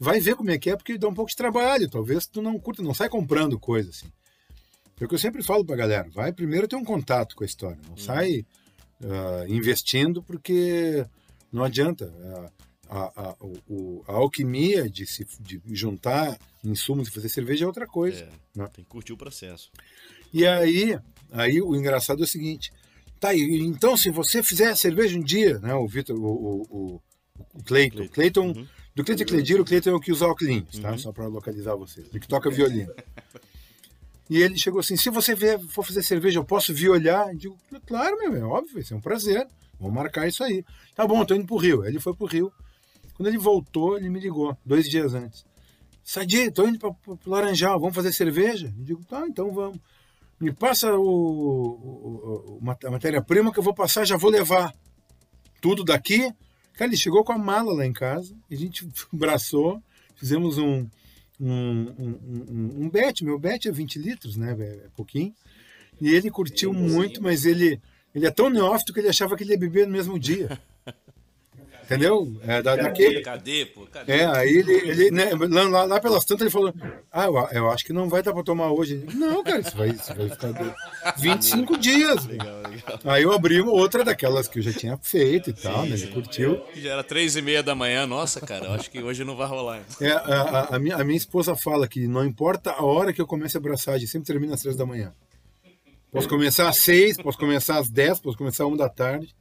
Vai 0.00 0.18
ver 0.18 0.34
como 0.34 0.50
é 0.50 0.58
que 0.58 0.70
é, 0.70 0.76
porque 0.76 0.98
dá 0.98 1.06
um 1.08 1.14
pouco 1.14 1.30
de 1.30 1.36
trabalho. 1.36 1.88
Talvez 1.88 2.26
tu 2.26 2.42
não 2.42 2.58
curta, 2.58 2.82
não 2.82 2.94
sai 2.94 3.08
comprando 3.08 3.58
coisa 3.58 3.90
assim. 3.90 4.06
É 5.00 5.04
o 5.04 5.08
que 5.08 5.14
eu 5.14 5.18
sempre 5.18 5.42
falo 5.42 5.64
pra 5.64 5.76
galera. 5.76 6.08
Vai 6.12 6.32
primeiro 6.32 6.66
ter 6.66 6.76
um 6.76 6.84
contato 6.84 7.36
com 7.36 7.44
a 7.44 7.46
história. 7.46 7.78
Não 7.88 7.96
sai 7.96 8.44
ah, 9.04 9.44
investindo, 9.48 10.22
porque 10.22 11.04
não 11.52 11.62
adianta. 11.64 12.12
Ah, 12.24 12.50
a, 12.86 13.22
a, 13.30 13.36
o- 13.40 13.58
o- 13.66 14.04
a 14.06 14.12
alquimia 14.12 14.88
de 14.90 15.06
se 15.06 15.26
de 15.40 15.60
juntar 15.72 16.38
insumos 16.62 17.08
e 17.08 17.10
fazer 17.10 17.28
cerveja 17.30 17.64
é 17.64 17.66
outra 17.66 17.86
coisa. 17.86 18.24
É, 18.24 18.28
né? 18.58 18.68
tem 18.72 18.84
que 18.84 18.90
curtir 18.90 19.12
o 19.12 19.16
processo. 19.16 19.70
E 20.32 20.46
aí, 20.46 20.98
aí 21.32 21.62
o 21.62 21.74
engraçado 21.74 22.20
é 22.20 22.24
o 22.24 22.28
seguinte: 22.28 22.70
tá, 23.18 23.34
então 23.34 23.96
se 23.96 24.10
você 24.10 24.42
fizer 24.42 24.76
cerveja 24.76 25.16
um 25.18 25.22
dia, 25.22 25.58
né? 25.60 25.74
O 25.74 25.88
Vitor, 25.88 26.14
o, 26.16 26.26
o, 26.70 27.00
o, 27.54 27.62
Cleiton, 27.64 28.06
Cleiton, 28.08 28.48
Uhum. 28.48 28.66
do 28.94 29.02
Cleiton 29.02 29.22
e 29.22 29.26
Cleidir, 29.26 29.60
o 29.60 29.64
Cleiton 29.64 29.90
é 29.90 29.94
o 29.94 30.00
que 30.00 30.12
usa 30.12 30.26
óculos, 30.26 30.78
tá? 30.80 30.90
Uhum. 30.92 30.98
Só 30.98 31.10
para 31.10 31.26
localizar 31.26 31.74
vocês. 31.76 32.06
Ele 32.10 32.20
que 32.20 32.28
toca 32.28 32.50
violino. 32.50 32.92
E 34.28 34.40
ele 34.40 34.56
chegou 34.56 34.80
assim: 34.80 34.96
se 34.96 35.10
você 35.10 35.34
vier, 35.34 35.60
for 35.60 35.84
fazer 35.84 36.02
cerveja, 36.02 36.38
eu 36.38 36.44
posso 36.44 36.72
vir 36.72 36.88
olhar? 36.88 37.28
Eu 37.28 37.36
digo, 37.36 37.58
claro, 37.86 38.16
meu, 38.18 38.34
é 38.34 38.42
óbvio, 38.42 38.74
vai 38.74 38.82
ser 38.82 38.94
um 38.94 39.00
prazer. 39.00 39.46
Vamos 39.78 39.94
marcar 39.94 40.26
isso 40.26 40.42
aí. 40.42 40.64
Tá 40.94 41.06
bom, 41.06 41.24
tô 41.24 41.34
indo 41.34 41.46
pro 41.46 41.56
Rio. 41.56 41.84
Ele 41.84 42.00
foi 42.00 42.14
pro 42.14 42.26
Rio. 42.26 42.52
Quando 43.14 43.28
ele 43.28 43.38
voltou, 43.38 43.96
ele 43.96 44.08
me 44.08 44.18
ligou, 44.18 44.56
dois 44.64 44.88
dias 44.88 45.14
antes. 45.14 45.44
Sadi, 46.02 46.50
tô 46.50 46.66
indo 46.66 46.78
para 46.78 46.90
o 46.90 47.18
Laranjal, 47.26 47.78
vamos 47.78 47.94
fazer 47.94 48.12
cerveja? 48.12 48.72
Eu 48.78 48.84
digo, 48.84 49.04
tá, 49.04 49.24
então 49.26 49.52
vamos. 49.52 49.78
Me 50.40 50.52
passa 50.52 50.92
o, 50.94 51.00
o, 51.00 52.58
o 52.60 52.70
a 52.84 52.90
matéria-prima 52.90 53.52
que 53.52 53.58
eu 53.58 53.62
vou 53.62 53.72
passar, 53.72 54.04
já 54.04 54.16
vou 54.16 54.30
levar 54.30 54.74
tudo 55.60 55.84
daqui. 55.84 56.30
Cara, 56.74 56.90
ele 56.90 56.96
chegou 56.96 57.24
com 57.24 57.32
a 57.32 57.38
mala 57.38 57.72
lá 57.72 57.86
em 57.86 57.92
casa, 57.92 58.36
a 58.50 58.54
gente 58.54 58.86
abraçou, 59.12 59.80
fizemos 60.16 60.58
um, 60.58 60.86
um, 61.40 61.94
um, 61.98 62.20
um, 62.28 62.84
um 62.84 62.90
bet, 62.90 63.24
meu 63.24 63.38
bet 63.38 63.68
é 63.68 63.72
20 63.72 63.98
litros, 63.98 64.36
né? 64.36 64.56
É 64.58 64.88
pouquinho. 64.96 65.34
E 66.00 66.12
ele 66.14 66.30
curtiu 66.30 66.72
muito, 66.72 67.22
mas 67.22 67.44
ele, 67.44 67.80
ele 68.14 68.26
é 68.26 68.30
tão 68.30 68.50
neófito 68.50 68.92
que 68.92 69.00
ele 69.00 69.08
achava 69.08 69.36
que 69.36 69.44
ele 69.44 69.52
ia 69.52 69.58
beber 69.58 69.86
no 69.86 69.92
mesmo 69.92 70.18
dia. 70.18 70.58
Entendeu? 71.84 72.34
É, 72.46 72.62
da, 72.62 72.76
daquele... 72.76 73.20
Cadê, 73.20 73.66
pô? 73.66 73.86
Cadê? 73.86 74.12
É, 74.12 74.26
aí 74.26 74.48
ele, 74.48 74.72
ele 74.72 75.10
né, 75.10 75.30
lá, 75.68 75.84
lá 75.84 76.00
pelas 76.00 76.24
tantas 76.24 76.42
ele 76.42 76.50
falou: 76.50 76.72
Ah, 77.12 77.26
eu, 77.26 77.48
eu 77.52 77.70
acho 77.70 77.84
que 77.84 77.92
não 77.92 78.08
vai 78.08 78.22
dar 78.22 78.32
pra 78.32 78.42
tomar 78.42 78.72
hoje. 78.72 79.06
Não, 79.14 79.44
cara, 79.44 79.60
isso 79.60 79.76
vai, 79.76 79.90
isso 79.90 80.14
vai 80.14 80.28
ficar 80.30 80.74
25 81.18 81.76
dias. 81.78 82.26
Legal, 82.26 82.62
legal. 82.70 83.00
Aí 83.04 83.22
eu 83.22 83.32
abri 83.32 83.60
outra 83.60 84.02
daquelas 84.02 84.48
que 84.48 84.58
eu 84.58 84.62
já 84.62 84.72
tinha 84.72 84.98
feito 85.02 85.50
e 85.50 85.52
tal, 85.52 85.84
sim, 85.84 85.90
né? 85.90 85.96
Ele 85.96 86.06
curtiu. 86.08 86.62
Já 86.74 86.92
era 86.92 87.04
três 87.04 87.36
e 87.36 87.42
meia 87.42 87.62
da 87.62 87.74
manhã, 87.74 88.06
nossa, 88.06 88.40
cara, 88.40 88.66
eu 88.66 88.72
acho 88.72 88.90
que 88.90 89.02
hoje 89.02 89.22
não 89.22 89.36
vai 89.36 89.46
rolar. 89.46 89.82
É, 90.00 90.10
a, 90.10 90.18
a, 90.20 90.76
a, 90.76 90.78
minha, 90.78 90.96
a 90.96 91.04
minha 91.04 91.18
esposa 91.18 91.54
fala 91.54 91.86
que 91.86 92.08
não 92.08 92.24
importa 92.24 92.72
a 92.72 92.82
hora 92.82 93.12
que 93.12 93.20
eu 93.20 93.26
comece 93.26 93.56
a 93.56 93.60
abraçagem, 93.60 94.06
sempre 94.06 94.26
termina 94.26 94.54
às 94.54 94.62
três 94.62 94.76
da 94.76 94.86
manhã. 94.86 95.12
Posso 96.10 96.28
começar 96.28 96.68
às 96.68 96.78
seis, 96.78 97.16
posso 97.16 97.36
começar 97.36 97.78
às 97.78 97.88
dez, 97.88 98.20
posso 98.20 98.38
começar 98.38 98.62
às 98.64 98.68
uma 98.68 98.76
da 98.76 98.88
tarde. 98.88 99.34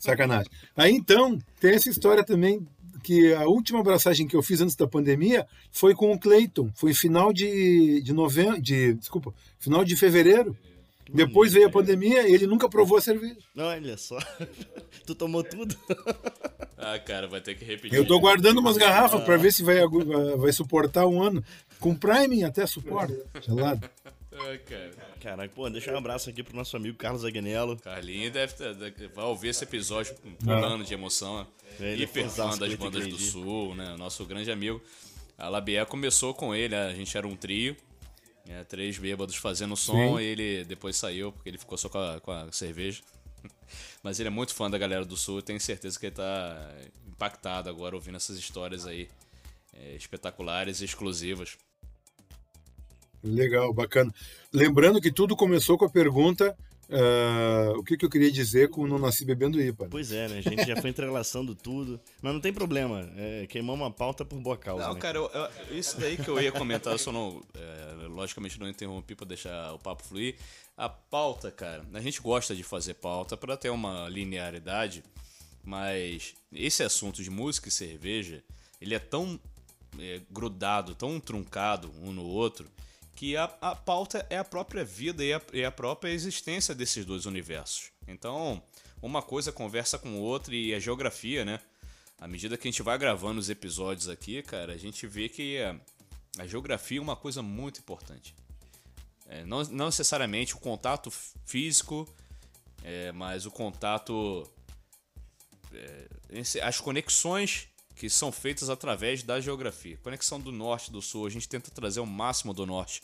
Sacanagem. 0.00 0.50
Aí 0.74 0.92
então, 0.92 1.38
tem 1.60 1.74
essa 1.74 1.90
história 1.90 2.24
também 2.24 2.66
que 3.02 3.32
a 3.34 3.44
última 3.46 3.80
abraçagem 3.80 4.26
que 4.26 4.34
eu 4.34 4.42
fiz 4.42 4.60
antes 4.60 4.74
da 4.74 4.86
pandemia 4.86 5.46
foi 5.70 5.94
com 5.94 6.10
o 6.10 6.18
Clayton. 6.18 6.70
Foi 6.74 6.94
final 6.94 7.32
de, 7.32 8.00
de 8.02 8.12
novembro, 8.12 8.60
de, 8.60 8.94
desculpa, 8.94 9.32
final 9.58 9.84
de 9.84 9.94
fevereiro. 9.96 10.56
Depois 11.12 11.52
veio 11.52 11.66
a 11.66 11.70
pandemia 11.70 12.28
e 12.28 12.32
ele 12.32 12.46
nunca 12.46 12.68
provou 12.68 12.96
a 12.96 13.00
cerveja. 13.00 13.36
Olha 13.56 13.96
só. 13.96 14.16
tu 15.04 15.14
tomou 15.14 15.42
tudo? 15.42 15.76
ah, 16.78 16.98
cara, 17.00 17.26
vai 17.26 17.40
ter 17.40 17.56
que 17.56 17.64
repetir. 17.64 17.98
Eu 17.98 18.06
tô 18.06 18.18
guardando 18.20 18.58
umas 18.58 18.76
garrafas 18.76 19.20
ah. 19.20 19.24
para 19.24 19.36
ver 19.36 19.52
se 19.52 19.62
vai, 19.62 19.80
vai 20.38 20.52
suportar 20.52 21.06
um 21.06 21.20
ano. 21.20 21.44
Com 21.80 21.94
priming 21.94 22.44
até 22.44 22.64
suporta. 22.64 23.18
Gelado. 23.40 23.90
Ah, 24.40 24.58
cara. 24.58 24.90
Caraca, 25.20 25.54
pô, 25.54 25.68
deixa 25.68 25.92
um 25.92 25.98
abraço 25.98 26.30
aqui 26.30 26.42
pro 26.42 26.56
nosso 26.56 26.76
amigo 26.76 26.96
Carlos 26.96 27.24
Agnello. 27.24 27.76
Carlinho 27.78 28.30
deve 28.30 28.54
ter, 28.54 29.08
vai 29.08 29.24
ouvir 29.26 29.48
esse 29.48 29.64
episódio 29.64 30.14
pulando 30.38 30.84
de 30.84 30.94
emoção. 30.94 31.46
Ele 31.78 32.04
hiper 32.04 32.28
fã 32.28 32.56
das 32.56 32.74
bandas 32.74 33.06
do 33.06 33.18
Sul, 33.18 33.74
né? 33.74 33.96
Nosso 33.96 34.24
grande 34.24 34.50
amigo. 34.50 34.82
A 35.36 35.48
Labier 35.48 35.86
começou 35.86 36.34
com 36.34 36.54
ele, 36.54 36.74
a 36.74 36.94
gente 36.94 37.16
era 37.16 37.26
um 37.26 37.36
trio. 37.36 37.76
É, 38.48 38.64
três 38.64 38.98
bêbados 38.98 39.36
fazendo 39.36 39.76
som 39.76 40.16
Sim. 40.16 40.22
e 40.22 40.24
ele 40.24 40.64
depois 40.64 40.96
saiu 40.96 41.30
porque 41.30 41.48
ele 41.48 41.58
ficou 41.58 41.78
só 41.78 41.88
com 41.88 41.98
a, 41.98 42.20
com 42.20 42.32
a 42.32 42.50
cerveja. 42.50 43.00
Mas 44.02 44.18
ele 44.18 44.26
é 44.26 44.30
muito 44.30 44.54
fã 44.54 44.68
da 44.68 44.76
galera 44.76 45.04
do 45.04 45.16
Sul 45.16 45.38
e 45.38 45.42
tenho 45.42 45.60
certeza 45.60 45.98
que 46.00 46.06
ele 46.06 46.16
tá 46.16 46.74
impactado 47.06 47.68
agora 47.68 47.94
ouvindo 47.94 48.16
essas 48.16 48.38
histórias 48.38 48.86
aí 48.86 49.08
é, 49.72 49.94
espetaculares 49.94 50.80
e 50.80 50.84
exclusivas. 50.84 51.56
Legal, 53.22 53.72
bacana. 53.72 54.12
Lembrando 54.52 55.00
que 55.00 55.12
tudo 55.12 55.36
começou 55.36 55.76
com 55.76 55.84
a 55.84 55.90
pergunta 55.90 56.56
Uh, 56.90 57.78
o 57.78 57.84
que, 57.84 57.96
que, 57.96 58.04
eu 58.04 58.10
queria 58.10 58.32
dizer 58.32 58.68
com 58.68 58.84
Não 58.84 58.98
Nasci 58.98 59.24
Bebendo 59.24 59.62
IPA. 59.62 59.86
Pois 59.88 60.10
é, 60.10 60.26
né? 60.26 60.38
A 60.38 60.40
gente 60.40 60.66
já 60.66 60.74
foi 60.80 60.90
entrelaçando 60.90 61.54
tudo. 61.54 62.00
Mas 62.20 62.32
não 62.32 62.40
tem 62.40 62.52
problema. 62.52 63.08
É, 63.16 63.46
queimamos 63.46 63.80
uma 63.80 63.92
pauta 63.92 64.24
por 64.24 64.40
boa 64.40 64.56
causa. 64.56 64.88
Não, 64.88 64.94
né? 64.94 65.00
cara, 65.00 65.18
eu, 65.18 65.30
eu, 65.32 65.78
isso 65.78 66.00
daí 66.00 66.16
que 66.16 66.28
eu 66.28 66.40
ia 66.40 66.50
comentar, 66.50 66.92
eu 66.92 66.98
só 66.98 67.12
não. 67.12 67.40
É, 67.54 68.08
logicamente 68.08 68.58
não 68.58 68.68
interrompi 68.68 69.14
para 69.14 69.28
deixar 69.28 69.72
o 69.72 69.78
papo 69.78 70.02
fluir. 70.02 70.34
A 70.76 70.88
pauta, 70.88 71.52
cara, 71.52 71.84
a 71.94 72.00
gente 72.00 72.20
gosta 72.20 72.56
de 72.56 72.64
fazer 72.64 72.94
pauta 72.94 73.36
para 73.36 73.56
ter 73.56 73.70
uma 73.70 74.08
linearidade, 74.08 75.04
mas 75.62 76.34
esse 76.52 76.82
assunto 76.82 77.22
de 77.22 77.30
música 77.30 77.68
e 77.68 77.70
cerveja, 77.70 78.42
ele 78.80 78.96
é 78.96 78.98
tão 78.98 79.38
é, 79.96 80.20
grudado, 80.28 80.96
tão 80.96 81.20
truncado 81.20 81.92
um 82.02 82.12
no 82.12 82.24
outro 82.24 82.66
que 83.20 83.36
a, 83.36 83.44
a 83.60 83.76
pauta 83.76 84.26
é 84.30 84.38
a 84.38 84.44
própria 84.44 84.82
vida 84.82 85.22
e 85.22 85.34
a, 85.34 85.42
e 85.52 85.62
a 85.62 85.70
própria 85.70 86.10
existência 86.10 86.74
desses 86.74 87.04
dois 87.04 87.26
universos. 87.26 87.92
Então, 88.08 88.62
uma 89.02 89.20
coisa 89.20 89.52
conversa 89.52 89.98
com 89.98 90.18
outra 90.18 90.56
e 90.56 90.74
a 90.74 90.78
geografia, 90.78 91.44
né? 91.44 91.60
À 92.18 92.26
medida 92.26 92.56
que 92.56 92.66
a 92.66 92.70
gente 92.70 92.82
vai 92.82 92.96
gravando 92.96 93.38
os 93.38 93.50
episódios 93.50 94.08
aqui, 94.08 94.42
cara, 94.42 94.72
a 94.72 94.78
gente 94.78 95.06
vê 95.06 95.28
que 95.28 95.58
a, 95.58 95.78
a 96.38 96.46
geografia 96.46 96.98
é 96.98 97.02
uma 97.02 97.14
coisa 97.14 97.42
muito 97.42 97.80
importante. 97.80 98.34
É, 99.28 99.44
não, 99.44 99.62
não, 99.64 99.84
necessariamente 99.84 100.54
o 100.54 100.58
contato 100.58 101.10
físico, 101.44 102.08
é, 102.82 103.12
mas 103.12 103.44
o 103.44 103.50
contato. 103.50 104.50
É, 105.74 106.08
as 106.62 106.80
conexões 106.80 107.68
que 108.00 108.08
são 108.08 108.32
feitas 108.32 108.70
através 108.70 109.22
da 109.22 109.38
geografia. 109.42 109.98
Conexão 110.02 110.40
do 110.40 110.50
norte 110.50 110.90
do 110.90 111.02
sul, 111.02 111.26
a 111.26 111.28
gente 111.28 111.46
tenta 111.46 111.70
trazer 111.70 112.00
o 112.00 112.06
máximo 112.06 112.54
do 112.54 112.64
norte 112.64 113.02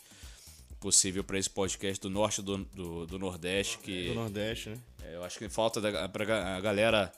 possível 0.79 1.23
para 1.23 1.37
esse 1.37 1.47
podcast 1.47 2.01
do 2.01 2.09
norte 2.09 2.41
do, 2.41 2.57
do, 2.57 3.05
do 3.05 3.19
nordeste. 3.19 3.77
Que, 3.77 4.07
do 4.07 4.15
nordeste, 4.15 4.69
né? 4.69 4.79
É, 5.03 5.13
eu 5.13 5.23
acho 5.23 5.37
que 5.37 5.47
falta 5.49 5.79
para 6.09 6.57
a 6.57 6.59
galera 6.59 7.13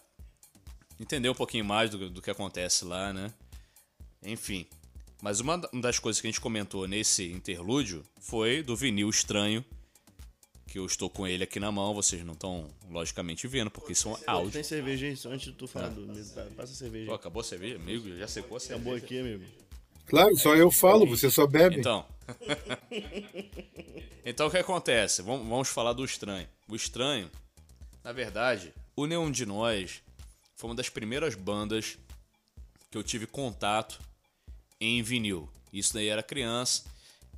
entender 1.00 1.30
um 1.30 1.34
pouquinho 1.34 1.64
mais 1.64 1.90
do, 1.90 2.10
do 2.10 2.22
que 2.22 2.30
acontece 2.30 2.84
lá, 2.84 3.14
né? 3.14 3.34
Enfim. 4.24 4.68
Mas 5.22 5.40
uma 5.40 5.58
das 5.58 6.00
coisas 6.00 6.20
que 6.20 6.28
a 6.28 6.30
gente 6.30 6.42
comentou 6.42 6.86
nesse 6.86 7.32
interlúdio 7.32 8.04
foi 8.20 8.62
do 8.62 8.76
vinil 8.76 9.10
estranho 9.10 9.64
que 10.70 10.78
eu 10.78 10.86
estou 10.86 11.09
com 11.09 11.28
ele 11.28 11.43
aqui 11.43 11.59
na 11.59 11.72
mão, 11.72 11.93
vocês 11.93 12.24
não 12.24 12.34
estão 12.34 12.67
logicamente 12.89 13.47
vendo, 13.47 13.72
porque 13.72 13.95
são 13.95 14.17
áudios. 14.28 14.53
Tem 14.53 14.63
cerveja 14.63 15.07
aí, 15.07 15.34
antes 15.34 15.47
de 15.47 15.53
tu 15.53 15.67
falar 15.67 15.88
ah. 15.88 15.89
do. 15.89 16.05
Passa 16.55 16.74
a 16.74 16.76
cerveja. 16.76 17.07
Pô, 17.07 17.13
acabou 17.15 17.41
a 17.41 17.43
cerveja, 17.43 17.76
amigo? 17.76 18.15
Já 18.15 18.28
secou 18.28 18.57
a 18.57 18.59
cerveja. 18.59 18.76
Acabou 18.76 18.95
aqui, 18.95 19.20
amigo. 19.20 19.43
Claro, 20.05 20.38
só 20.38 20.55
eu 20.55 20.72
falo, 20.72 21.07
você 21.07 21.30
só 21.30 21.47
bebe. 21.47 21.80
Então. 21.80 22.05
então 24.24 24.47
o 24.47 24.51
que 24.51 24.57
acontece? 24.57 25.22
Vamos, 25.24 25.47
vamos 25.47 25.70
falar 25.70 25.93
do 25.93 26.05
estranho. 26.05 26.47
O 26.67 26.76
estranho, 26.76 27.30
na 28.03 28.11
verdade, 28.11 28.74
o 28.95 29.07
Neon 29.07 29.32
de 29.32 29.45
Nós 29.45 30.03
foi 30.55 30.70
uma 30.70 30.76
das 30.76 30.89
primeiras 30.89 31.34
bandas 31.34 31.97
que 32.91 32.97
eu 32.97 33.03
tive 33.03 33.26
contato 33.26 33.99
em 34.80 35.01
vinil. 35.01 35.49
Isso 35.74 35.93
daí 35.93 36.07
era 36.07 36.24
criança 36.24 36.84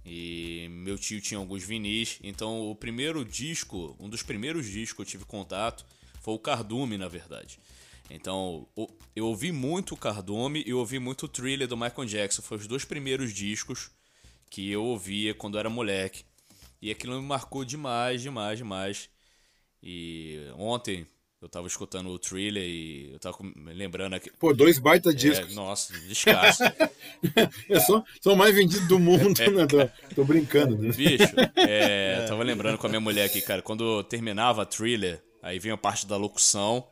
e 0.06 0.68
meu 0.70 0.98
tio 0.98 1.22
tinha 1.22 1.38
alguns 1.38 1.64
vinis, 1.64 2.20
então 2.24 2.70
o 2.70 2.76
primeiro 2.76 3.24
disco, 3.24 3.96
um 4.00 4.10
dos 4.10 4.24
primeiros 4.24 4.66
discos 4.66 4.96
que 4.96 5.02
eu 5.02 5.06
tive 5.06 5.26
contato 5.26 5.86
foi 6.22 6.34
o 6.34 6.40
Cardume, 6.40 6.98
na 6.98 7.08
verdade. 7.08 7.60
Então, 8.10 8.68
eu 9.16 9.26
ouvi 9.26 9.52
muito 9.52 9.94
o 9.94 9.98
Cardume 9.98 10.64
e 10.68 10.74
ouvi 10.74 11.00
muito 11.00 11.26
o 11.26 11.30
Thriller 11.30 11.68
do 11.68 11.78
Michael 11.78 12.06
Jackson. 12.06 12.42
Foram 12.42 12.62
os 12.62 12.68
dois 12.68 12.84
primeiros 12.84 13.34
discos 13.34 13.90
que 14.50 14.70
eu 14.70 14.84
ouvia 14.84 15.34
quando 15.34 15.58
era 15.58 15.70
moleque. 15.70 16.26
E 16.82 16.92
aquilo 16.92 17.22
me 17.22 17.26
marcou 17.26 17.64
demais, 17.64 18.22
demais, 18.22 18.58
demais. 18.58 19.10
E 19.82 20.40
ontem 20.58 21.08
eu 21.42 21.50
tava 21.50 21.66
escutando 21.66 22.10
o 22.10 22.20
Thriller 22.20 22.64
e 22.64 23.14
eu 23.14 23.20
tava 23.20 23.38
lembrando 23.74 24.14
aqui. 24.14 24.32
Pô, 24.38 24.54
dois 24.54 24.78
baita 24.78 25.10
é, 25.10 25.14
discos. 25.14 25.56
Nossa, 25.56 25.92
descasso. 26.02 26.64
é, 27.68 27.80
só, 27.80 28.04
são 28.22 28.36
mais 28.36 28.54
vendidos 28.54 28.88
do 28.88 29.00
mundo, 29.00 29.34
é. 29.42 29.50
né? 29.50 29.66
Tô, 29.66 30.16
tô 30.16 30.24
brincando. 30.24 30.78
Né? 30.78 30.92
Bicho, 30.92 31.34
é, 31.58 32.26
tava 32.28 32.44
lembrando 32.44 32.78
com 32.78 32.86
a 32.86 32.90
minha 32.90 33.00
mulher 33.00 33.26
aqui, 33.26 33.42
cara, 33.42 33.64
quando 33.64 34.04
terminava 34.04 34.62
a 34.62 34.66
Thriller, 34.66 35.20
aí 35.42 35.58
vinha 35.58 35.74
a 35.74 35.78
parte 35.78 36.06
da 36.06 36.16
locução, 36.16 36.88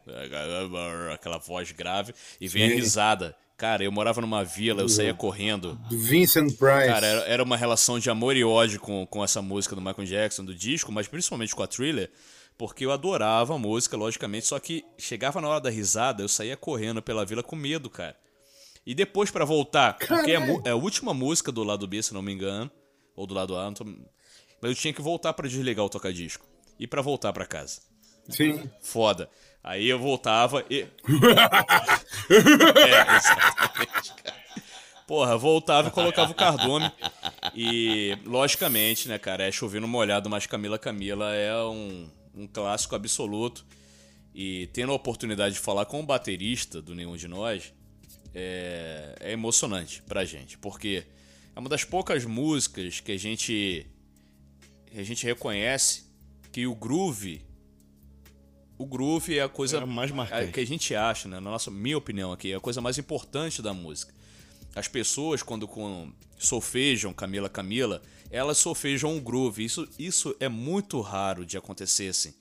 aquela 1.14 1.38
voz 1.38 1.72
grave, 1.72 2.14
e 2.42 2.48
vem 2.48 2.68
Sim. 2.68 2.74
a 2.74 2.76
risada. 2.76 3.36
Cara, 3.56 3.84
eu 3.84 3.92
morava 3.92 4.22
numa 4.22 4.44
vila, 4.44 4.82
eu 4.82 4.90
saía 4.90 5.14
correndo. 5.14 5.76
Do 5.90 6.00
Vincent 6.00 6.58
Price. 6.58 6.88
Cara, 6.88 7.06
era, 7.06 7.22
era 7.26 7.44
uma 7.44 7.58
relação 7.58 8.00
de 8.00 8.10
amor 8.10 8.36
e 8.38 8.44
ódio 8.44 8.80
com, 8.80 9.06
com 9.06 9.22
essa 9.22 9.42
música 9.42 9.76
do 9.76 9.82
Michael 9.82 10.08
Jackson, 10.08 10.46
do 10.46 10.56
disco, 10.56 10.94
mas 10.94 11.10
principalmente 11.10 11.54
com 11.54 11.62
a 11.62 11.68
Thriller 11.68 12.10
porque 12.60 12.86
eu 12.86 12.92
adorava 12.92 13.56
a 13.56 13.58
música, 13.58 13.96
logicamente, 13.96 14.46
só 14.46 14.60
que 14.60 14.84
chegava 14.98 15.40
na 15.40 15.48
hora 15.48 15.62
da 15.62 15.70
risada, 15.70 16.22
eu 16.22 16.28
saía 16.28 16.58
correndo 16.58 17.02
pela 17.02 17.26
vila 17.26 17.42
com 17.42 17.56
medo, 17.56 17.90
cara. 17.90 18.18
E 18.86 18.94
depois 18.94 19.32
para 19.32 19.46
voltar, 19.46 19.94
porque 19.98 20.32
é 20.32 20.36
a, 20.36 20.42
é 20.66 20.70
a, 20.72 20.76
última 20.76 21.14
música 21.14 21.54
do 21.54 21.64
lado 21.64 21.88
B, 21.88 22.04
se 22.04 22.14
não 22.14 22.22
me 22.22 22.34
engano, 22.34 22.70
ou 23.16 23.26
do 23.26 23.34
lado 23.34 23.58
A, 23.58 23.72
tô... 23.72 23.86
mas 23.86 24.72
eu 24.72 24.76
tinha 24.76 24.94
que 24.94 25.02
voltar 25.02 25.32
para 25.32 25.48
desligar 25.48 25.86
o 25.86 25.90
toca-disco 25.90 26.46
e 26.78 26.86
para 26.86 27.02
voltar 27.02 27.32
para 27.32 27.46
casa. 27.46 27.80
Sim. 28.28 28.70
Foda. 28.82 29.30
Aí 29.64 29.88
eu 29.88 29.98
voltava 29.98 30.66
e. 30.70 30.82
é, 32.30 33.16
exatamente, 33.16 34.14
cara. 34.22 34.40
Porra, 35.08 35.38
voltava 35.38 35.88
e 35.88 35.92
colocava 35.92 36.32
o 36.32 36.36
cardume. 36.36 36.92
E, 37.56 38.18
logicamente, 38.26 39.08
né, 39.08 39.18
cara, 39.18 39.46
é 39.46 39.52
chovendo 39.52 39.88
molhado, 39.88 40.30
mas 40.30 40.46
Camila 40.46 40.78
Camila 40.78 41.34
é 41.34 41.56
um, 41.64 42.08
um 42.40 42.48
clássico 42.48 42.96
absoluto. 42.96 43.66
E 44.34 44.68
tendo 44.74 44.92
a 44.92 44.96
oportunidade 44.96 45.56
de 45.56 45.60
falar 45.62 45.86
com 45.86 46.00
o 46.00 46.06
baterista 46.06 46.82
do 46.82 46.94
Nenhum 46.96 47.16
de 47.18 47.28
Nós, 47.28 47.74
é, 48.34 49.16
é 49.20 49.32
emocionante 49.32 50.02
pra 50.04 50.24
gente, 50.24 50.58
porque 50.58 51.04
é 51.56 51.60
uma 51.60 51.68
das 51.70 51.84
poucas 51.84 52.26
músicas 52.26 53.00
que 53.00 53.12
a 53.12 53.18
gente 53.18 53.86
que 54.92 55.00
a 55.00 55.04
gente 55.04 55.24
reconhece 55.26 56.06
que 56.52 56.66
o 56.66 56.74
groove 56.74 57.42
o 58.78 58.86
groove 58.86 59.38
é 59.38 59.42
a 59.44 59.50
coisa 59.50 59.78
É 59.78 59.86
mais 59.86 60.10
marcante. 60.10 60.54
que 60.54 60.60
a 60.62 60.66
gente 60.66 60.96
acha, 60.96 61.28
né? 61.28 61.36
Na 61.42 61.52
nossa 61.52 61.70
minha 61.70 61.98
opinião 61.98 62.32
aqui, 62.32 62.54
é 62.54 62.56
a 62.56 62.62
coisa 62.62 62.80
mais 62.80 62.98
importante 62.98 63.62
da 63.62 63.74
música. 63.74 64.14
As 64.76 64.88
pessoas 64.88 65.42
quando 65.44 65.68
com 65.68 66.12
solfejam 66.38 67.14
Camila 67.14 67.50
Camila, 67.50 68.02
elas 68.32 68.58
solfejam 68.58 69.12
um 69.16 69.20
groove. 69.20 69.64
Isso 69.64 69.88
isso 69.98 70.36
é 70.40 70.48
muito 70.50 71.00
raro 71.02 71.46
de 71.46 71.58
acontecer 71.58 72.10
assim. 72.10 72.34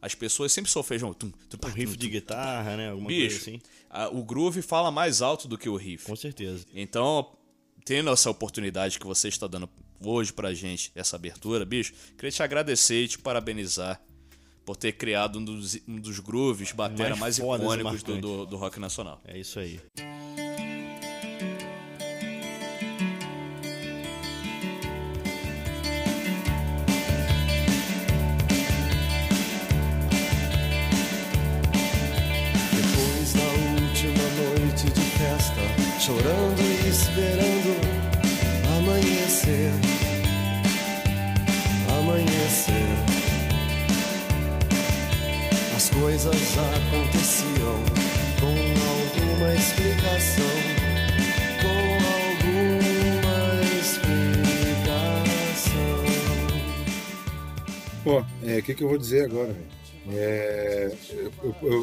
As 0.00 0.14
pessoas 0.14 0.52
sempre 0.52 0.70
solfejam 0.70 1.12
tum, 1.12 1.30
tum, 1.30 1.58
Um 1.68 1.70
riff 1.72 1.96
de 1.96 2.08
guitarra, 2.08 2.76
né? 2.76 2.90
Alguma 2.90 3.08
Bicho, 3.08 3.36
coisa 3.44 3.56
assim. 3.56 3.60
a- 3.90 4.08
o 4.08 4.22
groove 4.22 4.62
fala 4.62 4.90
mais 4.90 5.20
alto 5.22 5.48
do 5.48 5.58
que 5.58 5.68
o 5.68 5.76
riff. 5.76 6.04
Com 6.06 6.14
certeza. 6.14 6.64
Então, 6.74 7.36
tendo 7.84 8.10
essa 8.10 8.30
oportunidade 8.30 8.98
que 9.00 9.06
você 9.06 9.28
está 9.28 9.46
dando 9.46 9.68
hoje 10.00 10.32
pra 10.32 10.54
gente, 10.54 10.92
essa 10.94 11.16
abertura, 11.16 11.64
bicho, 11.64 11.92
queria 12.16 12.30
te 12.30 12.42
agradecer 12.42 13.04
e 13.04 13.08
te 13.08 13.18
parabenizar 13.18 14.00
por 14.64 14.76
ter 14.76 14.92
criado 14.92 15.38
um 15.38 15.44
dos, 15.44 15.78
um 15.88 15.98
dos 15.98 16.20
grooves 16.20 16.70
batera 16.72 17.16
mais, 17.16 17.38
Mais 17.38 17.38
icônicos 17.38 18.02
do, 18.02 18.20
do, 18.20 18.46
do 18.46 18.56
rock 18.56 18.78
nacional. 18.78 19.20
É 19.24 19.38
isso 19.38 19.58
aí. 19.58 19.80
Chorando 36.06 36.60
e 36.60 36.88
esperando 36.88 37.74
amanhecer. 38.78 39.72
Amanhecer. 41.98 42.88
As 45.74 45.90
coisas 45.90 46.58
aconteciam 46.58 47.74
com 48.38 48.54
alguma 48.86 49.52
explicação. 49.52 50.54
Com 51.60 51.78
alguma 52.14 53.38
explicação. 53.80 54.86
Pô, 58.04 58.24
é, 58.44 58.58
o 58.58 58.62
que, 58.62 58.74
que 58.76 58.84
eu 58.84 58.88
vou 58.90 58.98
dizer 58.98 59.24
agora, 59.24 59.52
velho? 59.52 59.76
É, 60.12 60.92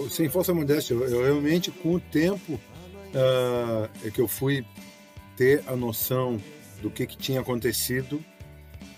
sem 0.09 0.29
falsa 0.29 0.53
modéstia, 0.53 0.93
eu, 0.93 1.03
eu 1.09 1.23
realmente, 1.23 1.69
com 1.71 1.95
o 1.95 1.99
tempo, 1.99 2.57
ah, 3.15 3.89
é 4.03 4.09
que 4.09 4.19
eu 4.19 4.27
fui 4.27 4.65
ter 5.35 5.63
a 5.67 5.75
noção 5.75 6.41
do 6.81 6.89
que, 6.89 7.05
que 7.05 7.17
tinha 7.17 7.41
acontecido 7.41 8.23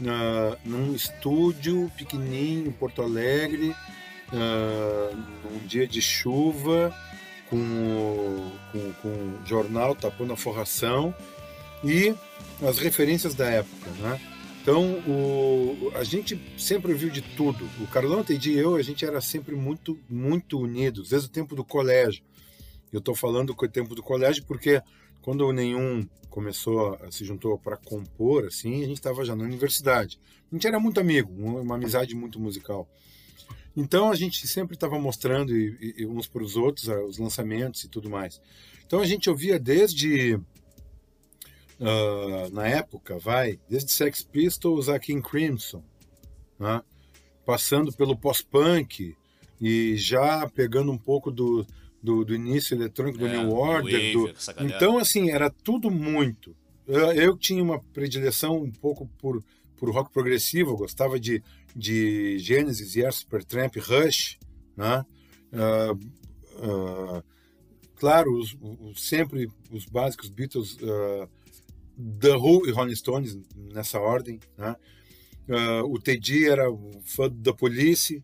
ah, 0.05 0.57
num 0.65 0.93
estúdio 0.93 1.91
pequenininho 1.97 2.67
em 2.67 2.71
Porto 2.71 3.01
Alegre, 3.01 3.75
ah, 4.33 5.11
num 5.43 5.65
dia 5.67 5.87
de 5.87 6.01
chuva, 6.01 6.93
com 7.49 7.57
o, 7.57 8.51
com, 8.71 8.93
com 9.01 9.09
o 9.09 9.39
jornal 9.45 9.95
tapando 9.95 10.33
a 10.33 10.37
forração 10.37 11.13
e 11.83 12.13
as 12.67 12.79
referências 12.79 13.35
da 13.35 13.47
época, 13.47 13.91
né? 13.99 14.19
Então, 14.61 14.83
o, 15.07 15.91
a 15.93 16.03
gente 16.03 16.41
sempre 16.57 16.91
viu 16.95 17.11
de 17.11 17.21
tudo. 17.21 17.69
O 17.79 17.85
Carlão, 17.85 18.23
Tedi 18.23 18.53
e 18.53 18.57
eu, 18.57 18.75
a 18.75 18.81
gente 18.81 19.05
era 19.05 19.21
sempre 19.21 19.55
muito, 19.55 19.99
muito 20.09 20.59
unidos, 20.59 21.09
desde 21.09 21.27
o 21.27 21.31
tempo 21.31 21.55
do 21.55 21.63
colégio. 21.63 22.23
Eu 22.95 22.99
estou 22.99 23.13
falando 23.13 23.53
com 23.53 23.65
o 23.65 23.69
tempo 23.69 23.93
do 23.93 24.01
colégio 24.01 24.45
porque 24.45 24.81
quando 25.21 25.51
Nenhum 25.51 26.07
começou, 26.29 26.97
se 27.11 27.25
juntou 27.25 27.57
para 27.57 27.75
compor, 27.75 28.45
assim, 28.45 28.83
a 28.83 28.87
gente 28.87 28.97
estava 28.97 29.25
já 29.25 29.35
na 29.35 29.43
universidade. 29.43 30.17
A 30.49 30.55
gente 30.55 30.65
era 30.65 30.79
muito 30.79 30.99
amigo, 30.99 31.29
uma 31.33 31.75
amizade 31.75 32.15
muito 32.15 32.39
musical. 32.39 32.87
Então, 33.75 34.09
a 34.09 34.15
gente 34.15 34.47
sempre 34.47 34.75
estava 34.75 34.97
mostrando 34.97 35.53
e, 35.55 35.93
e- 35.97 36.05
uns 36.05 36.25
para 36.25 36.41
os 36.41 36.55
outros 36.55 36.87
ah, 36.87 37.03
os 37.03 37.17
lançamentos 37.17 37.83
e 37.83 37.89
tudo 37.89 38.09
mais. 38.09 38.41
Então, 38.85 39.01
a 39.01 39.05
gente 39.05 39.29
ouvia 39.29 39.59
desde 39.59 40.39
ah, 41.81 42.47
na 42.53 42.65
época, 42.65 43.19
vai, 43.19 43.59
desde 43.69 43.91
Sex 43.91 44.23
Pistols 44.23 44.87
a 44.87 44.97
King 44.97 45.21
Crimson, 45.21 45.83
né? 46.57 46.81
passando 47.45 47.91
pelo 47.91 48.15
pós-punk 48.15 49.15
e 49.59 49.95
já 49.97 50.47
pegando 50.49 50.91
um 50.91 50.97
pouco 50.97 51.29
do, 51.29 51.65
do, 52.05 52.23
do 52.23 52.35
início 52.35 52.75
eletrônico 52.75 53.17
do 53.17 53.27
É, 53.27 53.31
New 53.43 53.51
Order. 53.51 54.13
Do-. 54.13 54.27
Então, 54.75 54.97
assim, 54.97 55.31
era 55.31 55.49
tudo 55.49 55.89
muito. 55.91 56.55
Eu, 56.87 57.11
eu 57.13 57.37
tinha 57.37 57.63
uma 57.63 57.79
predileção 57.93 58.61
um 58.61 58.71
pouco 58.71 59.07
por, 59.17 59.43
por 59.75 59.89
rock 59.91 60.11
progressivo, 60.13 60.71
eu 60.71 60.77
gostava 60.77 61.19
de, 61.19 61.41
de 61.75 62.37
Genesis, 62.39 62.95
Yes, 62.95 63.15
Supertramp, 63.17 63.75
Rush, 63.77 64.37
né? 64.77 65.03
Ah, 65.51 65.93
ah, 66.61 67.23
claro, 67.95 68.37
os, 68.37 68.55
os- 68.61 69.03
sempre 69.07 69.49
os 69.71 69.85
básicos 69.85 70.29
Beatles, 70.29 70.77
ah, 70.83 71.27
The 72.19 72.35
Who 72.35 72.67
e 72.67 72.71
Rolling 72.71 72.95
Stones 72.95 73.37
nessa 73.73 73.99
ordem, 73.99 74.39
né? 74.57 74.75
Ah, 75.49 75.83
o 75.85 75.99
Teddy 75.99 76.45
era 76.47 76.71
um 76.71 77.01
fã 77.03 77.29
da 77.29 77.53
Police, 77.53 78.23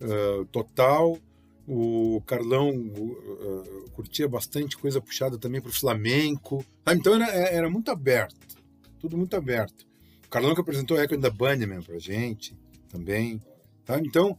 ah, 0.00 0.44
total. 0.52 1.18
O 1.66 2.20
Carlão 2.26 2.72
ah, 2.72 3.90
curtia 3.92 4.28
bastante 4.28 4.76
coisa 4.76 5.00
puxada 5.00 5.38
também 5.38 5.60
para 5.60 5.70
o 5.70 5.74
flamenco. 5.74 6.64
Ah, 6.84 6.94
então 6.94 7.14
era, 7.14 7.26
era 7.26 7.70
muito 7.70 7.90
aberto, 7.90 8.56
tudo 8.98 9.16
muito 9.16 9.36
aberto. 9.36 9.86
O 10.26 10.28
Carlão 10.28 10.54
que 10.54 10.60
apresentou 10.60 11.00
Echo 11.00 11.14
and 11.14 11.20
the 11.20 11.30
Bunnymen 11.30 11.82
pra 11.82 11.98
gente 11.98 12.56
também. 12.88 13.40
Tá? 13.84 13.98
Então, 13.98 14.36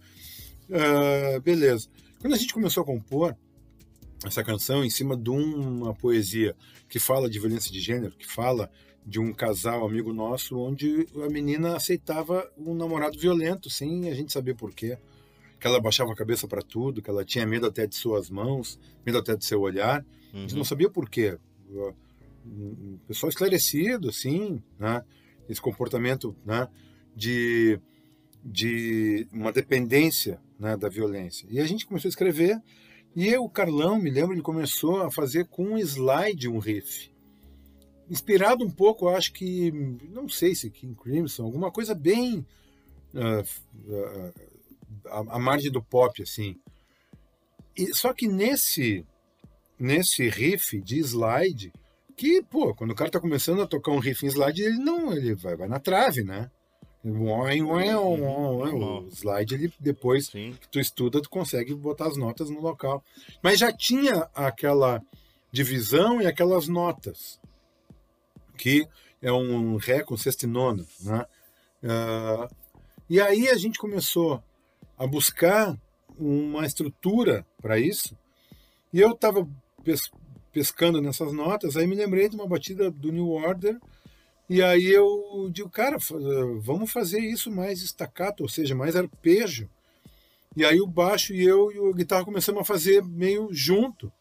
ah, 0.72 1.40
beleza. 1.40 1.88
Quando 2.20 2.34
a 2.34 2.38
gente 2.38 2.54
começou 2.54 2.84
a 2.84 2.86
compor 2.86 3.36
essa 4.26 4.44
canção 4.44 4.84
em 4.84 4.90
cima 4.90 5.18
de 5.18 5.30
uma 5.30 5.94
poesia 5.94 6.56
que 6.88 7.00
fala 7.00 7.30
de 7.30 7.40
violência 7.40 7.72
de 7.72 7.80
gênero, 7.80 8.16
que 8.16 8.28
fala 8.28 8.70
de 9.06 9.20
um 9.20 9.34
casal 9.34 9.86
amigo 9.86 10.14
nosso 10.14 10.58
onde 10.58 11.08
a 11.24 11.30
menina 11.30 11.76
aceitava 11.76 12.50
um 12.58 12.74
namorado 12.74 13.20
violento 13.20 13.70
sem 13.70 14.10
a 14.10 14.14
gente 14.14 14.32
saber 14.32 14.56
por 14.56 14.74
quê. 14.74 14.98
Que 15.64 15.68
ela 15.68 15.80
baixava 15.80 16.12
a 16.12 16.16
cabeça 16.16 16.46
para 16.46 16.62
tudo, 16.62 17.02
que 17.02 17.10
ela 17.10 17.24
tinha 17.24 17.46
medo 17.46 17.66
até 17.66 17.88
de 17.88 17.96
suas 17.96 18.30
mãos, 18.30 18.78
medo 19.06 19.18
até 19.18 19.34
de 19.34 19.46
seu 19.46 19.62
olhar. 19.62 20.06
A 20.34 20.38
gente 20.40 20.56
não 20.56 20.66
sabia 20.66 20.90
por 20.90 21.10
quê. 21.10 21.38
Um 22.46 22.98
pessoal 23.08 23.30
esclarecido, 23.30 24.10
assim, 24.10 24.62
né? 24.78 25.02
Esse 25.48 25.62
comportamento, 25.62 26.36
né? 26.46 26.68
De, 27.16 27.80
de 28.44 29.26
uma 29.32 29.54
dependência 29.54 30.42
né? 30.60 30.76
da 30.76 30.90
violência. 30.90 31.48
E 31.50 31.62
a 31.62 31.66
gente 31.66 31.86
começou 31.86 32.10
a 32.10 32.12
escrever 32.12 32.62
e 33.16 33.34
o 33.38 33.48
Carlão, 33.48 33.98
me 33.98 34.10
lembro, 34.10 34.34
ele 34.34 34.42
começou 34.42 35.02
a 35.02 35.10
fazer 35.10 35.46
com 35.46 35.64
um 35.64 35.78
slide 35.78 36.50
um 36.50 36.60
riff. 36.60 37.10
Inspirado 38.10 38.66
um 38.66 38.70
pouco, 38.70 39.06
eu 39.06 39.16
acho 39.16 39.32
que, 39.32 39.72
não 40.12 40.28
sei 40.28 40.56
se 40.56 40.70
King 40.70 40.94
Crimson, 40.94 41.46
alguma 41.46 41.72
coisa 41.72 41.96
bem 41.96 42.46
ah, 43.16 43.44
ah, 43.90 44.34
à 45.06 45.36
à 45.36 45.40
margem 45.40 45.72
do 45.72 45.82
pop, 45.82 46.22
assim. 46.22 46.60
E, 47.76 47.94
só 47.96 48.14
que 48.14 48.28
nesse, 48.28 49.06
nesse 49.80 50.30
riff 50.30 50.80
de 50.82 51.00
slide, 51.00 51.74
que, 52.16 52.42
pô, 52.44 52.74
quando 52.76 52.92
o 52.92 52.96
cara 52.96 53.10
tá 53.10 53.20
começando 53.20 53.62
a 53.62 53.68
tocar 53.68 53.92
um 53.92 54.00
riff 54.00 54.26
em 54.26 54.30
slide, 54.30 54.64
ele 54.64 54.78
não, 54.78 55.14
ele 55.14 55.34
vai, 55.34 55.56
vai 55.56 55.68
na 55.68 55.80
trave, 55.80 56.24
né? 56.24 56.50
Uai. 57.04 57.62
O 57.62 59.10
slide, 59.12 59.56
ele 59.56 59.74
depois 59.80 60.28
Sim. 60.28 60.56
que 60.60 60.70
tu 60.70 60.80
estuda, 60.80 61.22
tu 61.22 61.30
consegue 61.30 61.74
botar 61.74 62.08
as 62.08 62.16
notas 62.16 62.50
no 62.50 62.62
local. 62.62 63.04
Mas 63.42 63.60
já 63.60 63.72
tinha 63.74 64.30
aquela 64.34 65.02
divisão 65.52 66.22
e 66.22 66.26
aquelas 66.26 66.68
notas, 66.68 67.40
que 68.58 68.88
é 69.22 69.32
um 69.32 69.76
Ré 69.76 70.02
com 70.02 70.16
sexta 70.16 70.46
e 70.46 70.50
nona, 70.50 70.86
né? 71.02 71.26
Ah, 71.84 72.48
e 73.10 73.20
aí 73.20 73.50
a 73.50 73.56
gente 73.56 73.78
começou 73.78 74.42
a 74.98 75.08
buscar 75.08 75.78
uma 76.18 76.66
estrutura 76.66 77.46
para 77.62 77.80
isso, 77.80 78.18
e 78.92 79.00
eu 79.00 79.12
estava 79.12 79.48
pescando 80.52 81.02
nessas 81.02 81.34
notas, 81.34 81.76
aí 81.76 81.88
me 81.88 81.96
lembrei 81.96 82.30
de 82.30 82.36
uma 82.36 82.48
batida 82.48 82.92
do 82.92 83.12
New 83.12 83.30
Order, 83.30 83.80
e 84.50 84.62
aí 84.62 84.88
eu 84.88 85.50
digo, 85.52 85.70
cara, 85.70 85.98
vamos 86.60 86.92
fazer 86.92 87.20
isso 87.20 87.50
mais 87.50 87.82
estacato, 87.82 88.44
ou 88.44 88.50
seja, 88.50 88.76
mais 88.76 88.96
arpejo. 88.96 89.70
E 90.56 90.64
aí 90.64 90.80
o 90.80 90.86
baixo 90.86 91.34
e 91.34 91.44
eu 91.44 91.72
e 91.72 91.80
o 91.80 91.94
guitarra 91.94 92.26
começamos 92.26 92.62
a 92.62 92.66
fazer 92.66 93.04
meio 93.04 93.50
junto. 93.52 94.12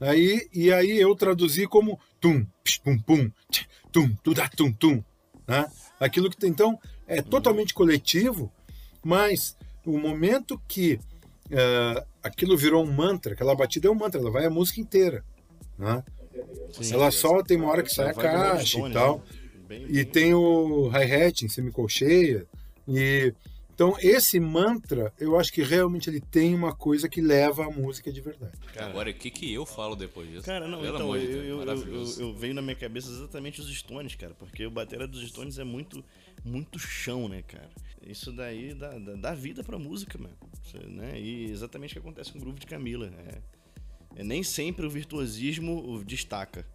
Aí, 0.00 0.48
e 0.52 0.72
aí 0.72 0.98
eu 0.98 1.14
traduzi 1.14 1.66
como 1.66 2.00
tum, 2.20 2.46
psh, 2.64 2.78
pum, 2.78 2.98
pum, 2.98 3.30
tch, 3.50 3.66
tum, 3.92 4.16
tudá, 4.22 4.48
tum, 4.48 4.72
tum. 4.72 5.04
Né? 5.46 5.70
Aquilo 6.00 6.30
que 6.30 6.46
então 6.46 6.78
é 7.06 7.20
totalmente 7.20 7.74
coletivo, 7.74 8.52
mas 9.04 9.56
o 9.90 9.98
momento 9.98 10.60
que 10.68 10.98
eh, 11.50 12.04
aquilo 12.22 12.56
virou 12.56 12.84
um 12.84 12.92
mantra, 12.92 13.32
aquela 13.34 13.54
batida 13.54 13.88
é 13.88 13.90
um 13.90 13.94
mantra, 13.94 14.20
ela 14.20 14.30
vai 14.30 14.44
a 14.44 14.50
música 14.50 14.80
inteira. 14.80 15.24
Né? 15.78 16.02
Ela 16.92 17.10
só 17.10 17.42
tem 17.42 17.56
uma 17.56 17.68
hora 17.70 17.82
que 17.82 17.92
sai 17.92 18.10
a 18.10 18.14
caixa 18.14 18.78
e 18.78 18.92
tal. 18.92 19.18
né? 19.18 19.24
Bem- 19.68 19.86
E 19.88 20.04
tem 20.04 20.34
o 20.34 20.88
hi-hat 20.88 21.44
em 21.44 21.48
semicolcheia. 21.48 22.46
E 22.86 23.34
então 23.74 23.96
esse 24.00 24.40
mantra, 24.40 25.12
eu 25.20 25.38
acho 25.38 25.52
que 25.52 25.62
realmente 25.62 26.08
ele 26.10 26.20
tem 26.20 26.54
uma 26.54 26.74
coisa 26.74 27.08
que 27.08 27.20
leva 27.20 27.64
a 27.66 27.70
música 27.70 28.10
de 28.10 28.20
verdade. 28.20 28.58
Agora, 28.76 29.10
o 29.10 29.14
que, 29.14 29.30
que 29.30 29.52
eu 29.54 29.64
falo 29.66 29.94
depois 29.94 30.28
disso? 30.28 30.42
Cara, 30.44 30.66
não, 30.66 30.80
Pelo 30.80 30.94
então, 30.96 31.06
amor 31.06 31.18
de 31.20 31.26
eu, 31.26 31.64
Deus, 31.64 31.82
eu, 31.82 31.92
eu, 31.92 32.02
eu, 32.04 32.20
eu 32.28 32.34
veio 32.34 32.54
na 32.54 32.62
minha 32.62 32.74
cabeça 32.74 33.08
exatamente 33.10 33.60
os 33.60 33.68
Stones, 33.78 34.14
cara, 34.16 34.34
porque 34.38 34.66
o 34.66 34.70
batera 34.70 35.06
dos 35.06 35.26
Stones 35.28 35.58
é 35.58 35.64
muito, 35.64 36.04
muito 36.44 36.78
chão, 36.78 37.28
né, 37.28 37.42
cara? 37.46 37.68
Isso 38.08 38.32
daí 38.32 38.74
dá, 38.74 38.98
dá, 38.98 39.14
dá 39.14 39.34
vida 39.34 39.62
pra 39.62 39.78
música, 39.78 40.18
mano. 40.18 40.36
Isso, 40.64 40.78
né? 40.88 41.20
E 41.20 41.50
exatamente 41.50 41.92
o 41.92 41.94
que 41.94 41.98
acontece 42.06 42.32
com 42.32 42.38
o 42.38 42.40
groove 42.40 42.58
de 42.58 42.66
Camila. 42.66 43.12
É, 43.18 44.20
é 44.20 44.24
nem 44.24 44.42
sempre 44.42 44.86
o 44.86 44.90
virtuosismo 44.90 46.02
destaca, 46.04 46.66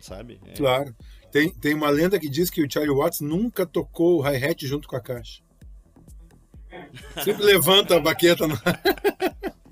sabe? 0.00 0.40
É, 0.46 0.54
Claro. 0.54 0.94
Tem, 1.32 1.50
tem 1.50 1.74
uma 1.74 1.90
lenda 1.90 2.18
que 2.18 2.28
diz 2.28 2.50
que 2.50 2.62
o 2.62 2.70
Charlie 2.70 2.94
Watts 2.94 3.20
nunca 3.20 3.66
tocou 3.66 4.18
o 4.18 4.22
hi-hat 4.22 4.66
junto 4.66 4.88
com 4.88 4.96
a 4.96 5.00
caixa. 5.00 5.42
Sempre 7.24 7.44
levanta 7.44 7.96
a 7.96 8.00
baqueta 8.00 8.46
no... 8.46 8.56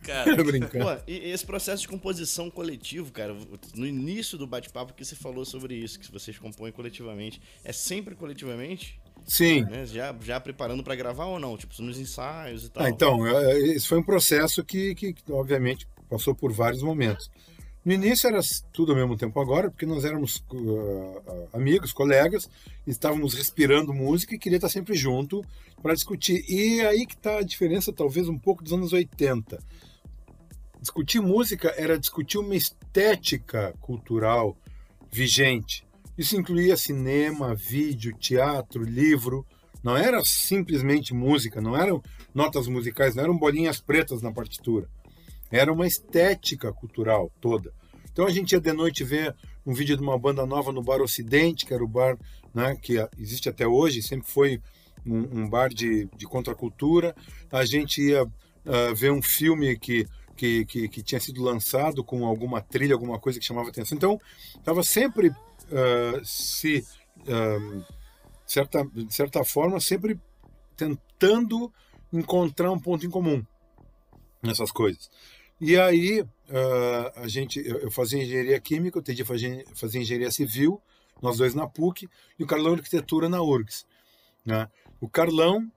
Cara. 0.09 0.35
Pô, 0.41 1.03
e 1.07 1.31
esse 1.31 1.45
processo 1.45 1.83
de 1.83 1.89
composição 1.89 2.51
coletivo, 2.51 3.13
cara, 3.13 3.37
no 3.75 3.87
início 3.87 4.39
do 4.39 4.47
bate-papo 4.47 4.95
que 4.95 5.05
você 5.05 5.15
falou 5.15 5.45
sobre 5.45 5.75
isso, 5.75 6.01
que 6.01 6.11
vocês 6.11 6.39
compõem 6.39 6.73
coletivamente, 6.73 7.43
é 7.63 7.73
sempre 7.73 8.15
coletivamente? 8.15 8.99
Sim. 9.27 9.63
Né? 9.65 9.87
Já, 9.87 10.15
já 10.21 10.41
preparando 10.41 10.83
pra 10.83 10.95
gravar 10.95 11.27
ou 11.27 11.39
não? 11.39 11.57
Tipo, 11.57 11.81
nos 11.83 11.99
ensaios 11.99 12.65
e 12.65 12.71
tal. 12.71 12.85
Ah, 12.85 12.89
então, 12.89 13.27
é, 13.27 13.59
esse 13.59 13.87
foi 13.87 13.99
um 13.99 14.03
processo 14.03 14.65
que, 14.65 14.95
que, 14.95 15.15
obviamente, 15.31 15.87
passou 16.09 16.35
por 16.35 16.53
vários 16.53 16.83
momentos. 16.83 17.31
No 17.85 17.95
início 17.95 18.29
era 18.29 18.41
tudo 18.73 18.93
ao 18.93 18.99
mesmo 18.99 19.17
tempo 19.17 19.41
agora, 19.41 19.71
porque 19.71 19.87
nós 19.87 20.05
éramos 20.05 20.45
uh, 20.53 21.49
amigos, 21.55 21.93
colegas, 21.93 22.51
estávamos 22.87 23.33
respirando 23.33 23.95
música 23.95 24.35
e 24.35 24.39
queria 24.39 24.57
estar 24.57 24.69
sempre 24.69 24.95
junto 24.95 25.43
para 25.81 25.95
discutir. 25.95 26.45
E 26.49 26.83
aí 26.83 27.07
que 27.07 27.15
está 27.15 27.39
a 27.39 27.43
diferença, 27.43 27.91
talvez, 27.91 28.29
um 28.29 28.39
pouco 28.39 28.63
dos 28.63 28.75
anos 28.75 28.93
80. 28.93 29.59
Discutir 30.81 31.21
música 31.21 31.73
era 31.79 31.99
discutir 31.99 32.37
uma 32.37 32.55
estética 32.55 33.75
cultural 33.81 34.55
vigente. 35.11 35.88
Isso 36.19 36.37
incluía 36.37 36.77
cinema, 36.77 37.55
vídeo, 37.55 38.13
teatro, 38.19 38.83
livro. 38.83 39.47
Não 39.85 39.97
era 39.97 40.21
simplesmente 40.25 41.15
música, 41.15 41.61
não 41.61 41.77
eram 41.77 42.03
notas 42.35 42.67
musicais, 42.67 43.15
não 43.15 43.23
eram 43.23 43.39
bolinhas 43.39 43.81
pretas 43.81 44.21
na 44.21 44.33
partitura. 44.33 44.89
Era 45.49 45.73
uma 45.73 45.87
estética 45.87 46.73
cultural 46.73 47.31
toda. 47.41 47.73
Então 48.13 48.27
a 48.27 48.31
gente 48.31 48.51
ia 48.51 48.61
de 48.61 48.73
noite 48.73 49.05
ver 49.05 49.33
um 49.65 49.73
vídeo 49.73 49.97
de 49.97 50.03
uma 50.03 50.19
banda 50.19 50.45
nova 50.45 50.73
no 50.73 50.83
Bar 50.83 51.01
Ocidente, 51.01 51.65
que 51.65 51.73
era 51.73 51.85
o 51.85 51.89
bar 51.89 52.19
né, 52.53 52.77
que 52.83 52.97
existe 53.17 53.49
até 53.49 53.65
hoje, 53.65 54.03
sempre 54.03 54.29
foi 54.29 54.61
um, 55.07 55.43
um 55.43 55.49
bar 55.49 55.69
de, 55.69 56.09
de 56.17 56.27
contracultura. 56.27 57.15
A 57.53 57.65
gente 57.65 58.03
ia 58.03 58.25
uh, 58.25 58.95
ver 58.97 59.13
um 59.13 59.23
filme 59.23 59.79
que 59.79 60.05
que, 60.39 60.65
que, 60.67 60.89
que, 60.89 61.03
tinha 61.03 61.21
sido 61.21 61.43
lançado 61.43 62.05
com 62.05 62.25
alguma 62.25 62.61
trilha, 62.61 62.95
alguma 62.95 63.19
coisa 63.19 63.41
que 63.41 63.45
chamava 63.45 63.71
atenção. 63.71 63.97
Então, 63.97 64.21
estava 64.57 64.85
sempre 64.85 65.33
uh, 65.71 66.25
se, 66.25 66.85
uh, 67.21 67.85
certa, 68.47 68.85
de 68.85 69.15
certa 69.15 69.45
forma, 69.45 69.81
sempre 69.81 70.19
tentando 70.77 71.73
encontrar 72.13 72.71
um 72.71 72.79
ponto 72.79 73.05
em 73.05 73.11
comum 73.11 73.45
nessas 74.43 74.71
coisas. 74.71 75.11
E 75.61 75.77
aí, 75.79 76.21
uh, 76.23 77.13
a 77.17 77.29
gente, 77.29 77.61
eu 77.67 77.91
fazia 77.91 78.23
engenharia 78.23 78.61
química, 78.61 78.99
o 78.99 79.03
Teddy 79.03 79.25
fazia, 79.25 79.65
fazia 79.75 80.01
engenharia 80.01 80.31
civil, 80.31 80.81
nós 81.21 81.37
dois 81.39 81.55
na 81.55 81.67
PUC, 81.67 82.09
e 82.39 82.45
o 82.45 82.47
Carlão 82.47 82.75
arquitetura 82.75 83.29
na 83.29 83.43
URGS. 83.43 83.85
Né? 84.45 84.69
O 85.01 85.09
Carlão 85.09 85.71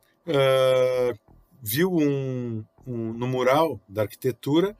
viu 1.61 1.91
um, 1.91 2.63
um, 2.85 3.13
no 3.13 3.27
mural 3.27 3.81
da 3.89 4.03
arquitetura 4.03 4.77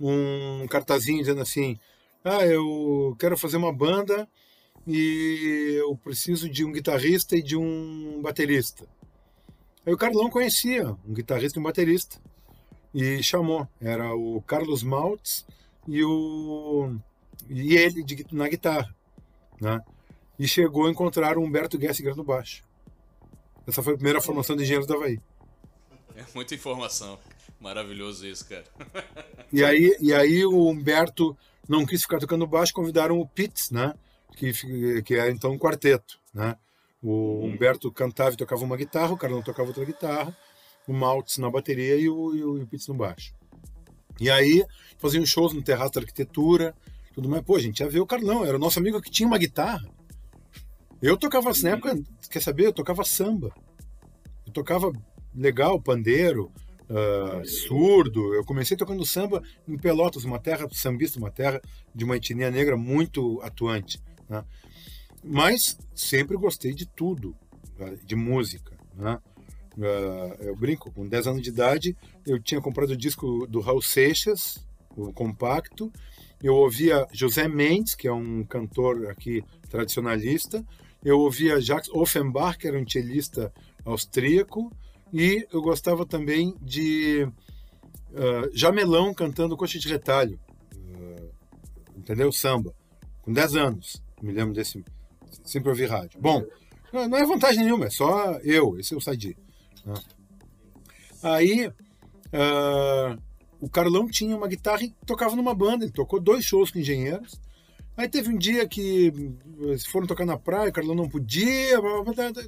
um 0.00 0.66
cartazinho 0.66 1.20
dizendo 1.20 1.42
assim: 1.42 1.78
Ah, 2.22 2.44
eu 2.44 3.16
quero 3.18 3.36
fazer 3.36 3.56
uma 3.56 3.72
banda 3.72 4.28
e 4.86 5.76
eu 5.78 5.96
preciso 5.96 6.50
de 6.50 6.64
um 6.64 6.72
guitarrista 6.72 7.34
e 7.34 7.42
de 7.42 7.56
um 7.56 8.20
baterista. 8.20 8.86
Aí 9.86 9.92
o 9.92 9.96
Carlão 9.96 10.28
conhecia 10.28 10.90
um 11.06 11.14
guitarrista 11.14 11.58
e 11.58 11.60
um 11.60 11.64
baterista 11.64 12.20
e 12.94 13.22
chamou. 13.22 13.66
Era 13.80 14.14
o 14.14 14.42
Carlos 14.42 14.82
Maltz 14.82 15.46
e, 15.88 16.04
o, 16.04 16.94
e 17.48 17.74
ele 17.74 18.02
de, 18.02 18.26
na 18.32 18.48
guitarra. 18.48 18.94
Né? 19.58 19.80
E 20.38 20.46
chegou 20.46 20.86
a 20.86 20.90
encontrar 20.90 21.38
o 21.38 21.42
Humberto 21.42 21.80
Gessinger 21.80 22.14
no 22.14 22.24
baixo. 22.24 22.62
Essa 23.66 23.82
foi 23.82 23.94
a 23.94 23.96
primeira 23.96 24.20
formação 24.20 24.56
de 24.56 24.62
engenheiros 24.62 24.86
da 24.86 24.94
Havaí. 24.94 25.18
É 26.16 26.24
muita 26.34 26.54
informação. 26.54 27.18
Maravilhoso 27.60 28.26
isso, 28.26 28.48
cara. 28.48 28.64
E 29.52 29.64
aí, 29.64 29.96
e 30.00 30.14
aí 30.14 30.46
o 30.46 30.68
Humberto 30.68 31.36
não 31.68 31.84
quis 31.84 32.02
ficar 32.02 32.20
tocando 32.20 32.46
baixo, 32.46 32.72
convidaram 32.72 33.18
o 33.18 33.26
Pitts, 33.26 33.72
né? 33.72 33.94
Que, 34.36 34.52
que 35.02 35.16
é 35.16 35.28
então 35.28 35.50
um 35.50 35.58
quarteto, 35.58 36.20
né? 36.32 36.56
O 37.02 37.44
Humberto 37.44 37.90
cantava 37.90 38.32
e 38.32 38.36
tocava 38.36 38.64
uma 38.64 38.76
guitarra, 38.76 39.12
o 39.12 39.16
Carlão 39.16 39.42
tocava 39.42 39.66
outra 39.66 39.84
guitarra, 39.84 40.36
o 40.86 40.92
Maltz 40.92 41.38
na 41.38 41.50
bateria 41.50 41.96
e 41.96 42.08
o, 42.08 42.32
e 42.32 42.44
o 42.44 42.64
Pitts 42.64 42.86
no 42.86 42.94
baixo. 42.94 43.34
E 44.20 44.30
aí 44.30 44.64
faziam 44.98 45.26
shows 45.26 45.52
no 45.52 45.62
Terraço 45.62 45.94
da 45.94 46.00
Arquitetura, 46.00 46.76
tudo 47.12 47.28
mais. 47.28 47.42
Pô, 47.42 47.56
a 47.56 47.60
gente 47.60 47.80
ia 47.80 47.88
ver 47.88 47.98
o 47.98 48.06
Carlão, 48.06 48.44
era 48.44 48.56
o 48.56 48.60
nosso 48.60 48.78
amigo 48.78 49.02
que 49.02 49.10
tinha 49.10 49.26
uma 49.26 49.38
guitarra. 49.38 49.88
Eu 51.02 51.16
tocava, 51.16 51.50
na 51.62 51.70
época, 51.70 51.98
quer 52.30 52.40
saber? 52.40 52.66
Eu 52.66 52.72
tocava 52.72 53.02
samba. 53.02 53.52
Eu 54.46 54.52
tocava 54.52 54.92
legal, 55.34 55.80
pandeiro, 55.80 56.52
uh, 56.90 57.44
surdo. 57.46 58.34
Eu 58.34 58.44
comecei 58.44 58.76
tocando 58.76 59.06
samba 59.06 59.42
em 59.66 59.76
Pelotas, 59.76 60.24
uma 60.24 60.38
terra 60.38 60.68
sambista, 60.72 61.18
uma 61.18 61.30
terra 61.30 61.60
de 61.94 62.04
uma 62.04 62.16
etnia 62.16 62.50
negra 62.50 62.76
muito 62.76 63.40
atuante. 63.42 64.02
Né? 64.28 64.44
Mas 65.22 65.78
sempre 65.94 66.36
gostei 66.36 66.74
de 66.74 66.86
tudo, 66.86 67.36
de 68.04 68.16
música. 68.16 68.76
Né? 68.94 69.18
Uh, 69.76 70.42
eu 70.42 70.56
brinco, 70.56 70.90
com 70.92 71.06
10 71.06 71.28
anos 71.28 71.42
de 71.42 71.50
idade, 71.50 71.96
eu 72.26 72.40
tinha 72.40 72.60
comprado 72.60 72.90
o 72.90 72.96
disco 72.96 73.46
do 73.46 73.60
Raul 73.60 73.82
Seixas, 73.82 74.66
o 74.96 75.12
compacto. 75.12 75.92
Eu 76.42 76.54
ouvia 76.54 77.06
José 77.12 77.46
Mendes, 77.46 77.94
que 77.94 78.08
é 78.08 78.12
um 78.12 78.42
cantor 78.44 79.08
aqui 79.08 79.44
tradicionalista. 79.68 80.64
Eu 81.04 81.18
ouvia 81.20 81.60
Jacques 81.60 81.90
Offenbach, 81.90 82.58
que 82.58 82.66
era 82.66 82.78
um 82.78 82.88
cellista 82.88 83.52
austríaco. 83.84 84.70
E 85.12 85.46
eu 85.52 85.60
gostava 85.60 86.06
também 86.06 86.54
de 86.60 87.24
uh, 87.24 88.50
Jamelão 88.52 89.12
cantando 89.12 89.56
Coxa 89.56 89.78
de 89.78 89.88
Retalho. 89.88 90.38
Uh, 90.74 91.30
entendeu? 91.96 92.30
Samba. 92.30 92.74
Com 93.22 93.32
10 93.32 93.56
anos. 93.56 94.02
Me 94.22 94.32
lembro 94.32 94.54
desse. 94.54 94.84
Sempre 95.44 95.70
ouvi 95.70 95.86
rádio. 95.86 96.20
Bom, 96.20 96.44
não 96.92 97.16
é 97.16 97.24
vantagem 97.24 97.64
nenhuma, 97.64 97.86
é 97.86 97.90
só 97.90 98.32
eu, 98.42 98.78
esse 98.78 98.92
é 98.92 98.96
o 98.96 99.00
Sadi. 99.00 99.36
Né? 99.84 99.94
Aí, 101.22 101.68
uh, 101.68 103.20
o 103.60 103.68
Carlão 103.68 104.08
tinha 104.08 104.36
uma 104.36 104.48
guitarra 104.48 104.82
e 104.82 104.94
tocava 105.06 105.36
numa 105.36 105.54
banda. 105.54 105.84
Ele 105.84 105.92
tocou 105.92 106.20
dois 106.20 106.44
shows 106.44 106.70
com 106.70 106.78
engenheiros. 106.78 107.40
Aí 107.96 108.08
teve 108.08 108.30
um 108.30 108.38
dia 108.38 108.66
que 108.66 109.12
foram 109.90 110.06
tocar 110.06 110.24
na 110.24 110.38
praia, 110.38 110.70
o 110.70 110.72
Carlão 110.72 110.94
não 110.94 111.08
podia, 111.08 111.78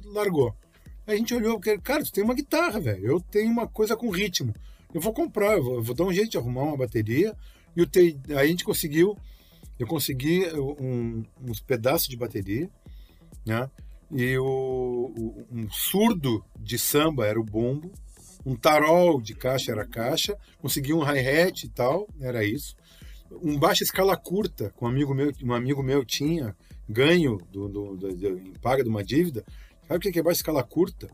largou. 0.05 0.55
Aí 1.05 1.15
a 1.15 1.17
gente 1.17 1.33
olhou, 1.33 1.59
cara, 1.59 2.03
tu 2.03 2.11
tem 2.11 2.23
uma 2.23 2.33
guitarra, 2.33 2.79
velho. 2.79 3.05
Eu 3.05 3.19
tenho 3.19 3.51
uma 3.51 3.67
coisa 3.67 3.95
com 3.95 4.09
ritmo. 4.09 4.53
Eu 4.93 5.01
vou 5.01 5.13
comprar, 5.13 5.57
eu 5.57 5.63
vou, 5.63 5.75
eu 5.75 5.83
vou 5.83 5.95
dar 5.95 6.05
um 6.05 6.13
jeito 6.13 6.31
de 6.31 6.37
arrumar 6.37 6.63
uma 6.63 6.77
bateria. 6.77 7.35
E 7.75 7.85
te... 7.85 8.17
aí 8.29 8.37
a 8.37 8.45
gente 8.45 8.63
conseguiu, 8.63 9.17
eu 9.79 9.87
consegui 9.87 10.45
um, 10.53 11.23
uns 11.41 11.59
pedaços 11.59 12.07
de 12.07 12.15
bateria, 12.15 12.69
né? 13.45 13.69
E 14.11 14.37
o, 14.37 15.45
um 15.51 15.69
surdo 15.71 16.45
de 16.59 16.77
samba 16.77 17.25
era 17.25 17.39
o 17.39 17.43
bombo, 17.43 17.91
um 18.45 18.55
tarol 18.55 19.19
de 19.19 19.33
caixa 19.33 19.71
era 19.71 19.81
a 19.81 19.87
caixa, 19.87 20.37
consegui 20.59 20.93
um 20.93 21.01
hi-hat 21.01 21.65
e 21.65 21.69
tal, 21.69 22.07
era 22.21 22.43
isso. 22.45 22.75
Um 23.41 23.57
baixo 23.57 23.83
escala 23.83 24.15
curta, 24.15 24.71
que 24.77 24.83
um 24.83 24.87
amigo 24.87 25.15
meu, 25.15 25.33
um 25.43 25.53
amigo 25.53 25.81
meu 25.81 26.05
tinha 26.05 26.55
ganho 26.87 27.37
do, 27.51 27.67
do, 27.67 27.97
do, 27.97 28.15
do 28.15 28.39
em 28.39 28.53
paga 28.61 28.83
de 28.83 28.89
uma 28.89 29.03
dívida, 29.03 29.43
Sabe 29.87 30.09
o 30.09 30.11
que 30.11 30.19
é 30.19 30.23
baixo 30.23 30.39
escala 30.39 30.63
curta? 30.63 31.09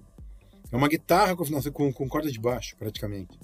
É 0.71 0.75
uma 0.75 0.87
guitarra 0.87 1.35
com, 1.35 1.43
afinação, 1.43 1.71
com, 1.71 1.91
com 1.91 2.07
corda 2.07 2.31
de 2.31 2.39
baixo, 2.39 2.75
praticamente. 2.77 3.37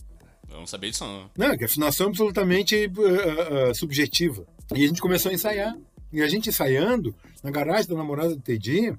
Eu 0.49 0.59
não 0.59 0.67
sabia 0.67 0.91
disso, 0.91 1.03
não. 1.03 1.29
Não, 1.37 1.57
que 1.57 1.63
é 1.63 1.65
afinação 1.65 2.07
absolutamente 2.07 2.75
uh, 2.85 3.69
uh, 3.71 3.75
subjetiva. 3.75 4.45
E 4.75 4.83
a 4.83 4.87
gente 4.87 5.01
começou 5.01 5.31
a 5.31 5.33
ensaiar. 5.33 5.75
E 6.13 6.21
a 6.21 6.27
gente 6.27 6.49
ensaiando, 6.49 7.15
na 7.43 7.51
garagem 7.51 7.89
da 7.89 7.95
namorada 7.95 8.35
do 8.35 8.41
Tedinho, 8.41 8.97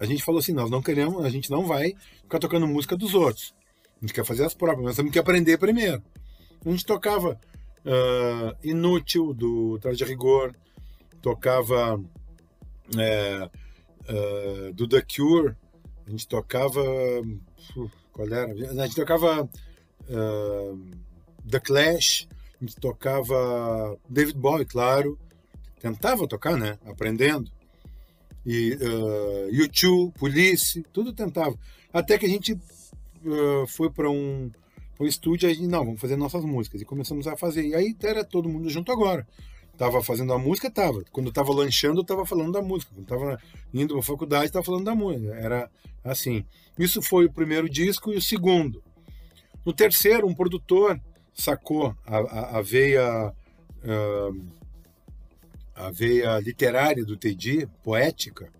a 0.00 0.06
gente 0.06 0.22
falou 0.22 0.38
assim: 0.38 0.52
nós 0.52 0.70
não 0.70 0.82
queremos, 0.82 1.24
a 1.24 1.30
gente 1.30 1.50
não 1.50 1.66
vai 1.66 1.94
ficar 2.22 2.38
tocando 2.38 2.66
música 2.66 2.96
dos 2.96 3.14
outros. 3.14 3.54
A 3.96 4.00
gente 4.00 4.14
quer 4.14 4.24
fazer 4.24 4.44
as 4.44 4.54
próprias, 4.54 4.84
nós 4.84 4.96
temos 4.96 5.12
que 5.12 5.18
aprender 5.18 5.58
primeiro. 5.58 6.02
A 6.64 6.70
gente 6.70 6.84
tocava 6.84 7.38
uh, 7.84 8.56
Inútil, 8.62 9.34
do 9.34 9.78
Traje 9.80 10.04
Rigor, 10.04 10.54
tocava 11.20 12.00
é, 12.96 13.50
ah, 14.08 14.72
do 14.72 14.88
The 14.88 15.02
Cure, 15.02 15.54
a 16.06 16.10
gente 16.10 16.26
tocava. 16.26 16.82
Qual 18.12 18.26
era? 18.26 18.50
A 18.52 18.86
gente 18.86 18.96
tocava 18.96 19.48
ah, 20.10 20.74
The 21.48 21.60
Clash, 21.60 22.26
a 22.60 22.64
gente 22.64 22.76
tocava 22.76 23.98
David 24.08 24.36
Bowie, 24.36 24.64
claro. 24.64 25.18
Tentava 25.80 26.26
tocar, 26.26 26.56
né? 26.56 26.76
Aprendendo. 26.84 27.50
E 28.44 28.72
uh, 28.74 29.52
U2, 29.52 30.12
Police, 30.14 30.82
tudo 30.92 31.12
tentava. 31.12 31.56
Até 31.92 32.18
que 32.18 32.26
a 32.26 32.28
gente 32.28 32.58
ah, 33.26 33.64
foi 33.68 33.90
para 33.90 34.10
um, 34.10 34.50
um 34.98 35.06
estúdio 35.06 35.50
e 35.50 35.66
não, 35.68 35.84
vamos 35.84 36.00
fazer 36.00 36.16
nossas 36.16 36.44
músicas. 36.44 36.80
E 36.80 36.84
começamos 36.84 37.26
a 37.26 37.36
fazer. 37.36 37.66
E 37.66 37.74
aí 37.74 37.96
era 38.02 38.24
todo 38.24 38.48
mundo 38.48 38.68
junto 38.68 38.90
agora. 38.90 39.26
Tava 39.78 40.02
fazendo 40.02 40.32
a 40.34 40.38
música, 40.38 40.70
tava. 40.70 41.02
Quando 41.12 41.32
tava 41.32 41.54
lanchando, 41.54 42.04
tava 42.04 42.26
falando 42.26 42.52
da 42.52 42.60
música. 42.60 42.92
Quando 42.94 43.06
tava 43.06 43.38
indo 43.72 43.94
pra 43.94 44.02
faculdade, 44.02 44.52
tava 44.52 44.64
falando 44.64 44.84
da 44.84 44.94
música. 44.94 45.32
Era 45.34 45.70
assim. 46.04 46.44
Isso 46.78 47.00
foi 47.00 47.24
o 47.26 47.32
primeiro 47.32 47.68
disco 47.70 48.12
e 48.12 48.16
o 48.16 48.22
segundo. 48.22 48.82
No 49.64 49.72
terceiro, 49.72 50.26
um 50.26 50.34
produtor 50.34 51.00
sacou 51.32 51.94
a, 52.04 52.18
a, 52.18 52.58
a 52.58 52.62
veia 52.62 53.32
ah, 53.84 54.30
a 55.76 55.90
veia 55.92 56.40
literária 56.40 57.04
do 57.04 57.16
Teddy, 57.16 57.66
poética, 57.84 58.50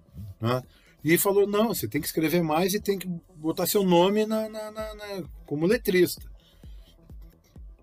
né? 0.40 0.62
e 1.02 1.18
falou, 1.18 1.48
não, 1.48 1.68
você 1.74 1.88
tem 1.88 2.00
que 2.00 2.06
escrever 2.06 2.42
mais 2.44 2.74
e 2.74 2.80
tem 2.80 2.96
que 2.96 3.08
botar 3.34 3.66
seu 3.66 3.82
nome 3.82 4.24
na, 4.24 4.48
na- 4.48 4.70
na- 4.70 4.94
na- 4.94 5.22
como 5.44 5.66
letrista. 5.66 6.30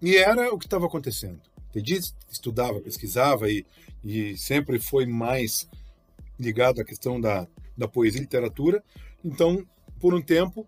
E 0.01 0.15
era 0.15 0.53
o 0.53 0.57
que 0.57 0.65
estava 0.67 0.85
acontecendo. 0.85 1.41
Teddy 1.75 1.99
estudava, 2.31 2.79
pesquisava 2.79 3.51
e, 3.51 3.65
e 4.03 4.37
sempre 4.37 4.79
foi 4.79 5.05
mais 5.05 5.67
ligado 6.39 6.79
à 6.79 6.85
questão 6.85 7.19
da, 7.19 7.45
da 7.77 7.85
poesia 7.87 8.19
e 8.19 8.23
literatura. 8.23 8.81
Então, 9.23 9.65
por 9.99 10.13
um 10.13 10.21
tempo, 10.21 10.65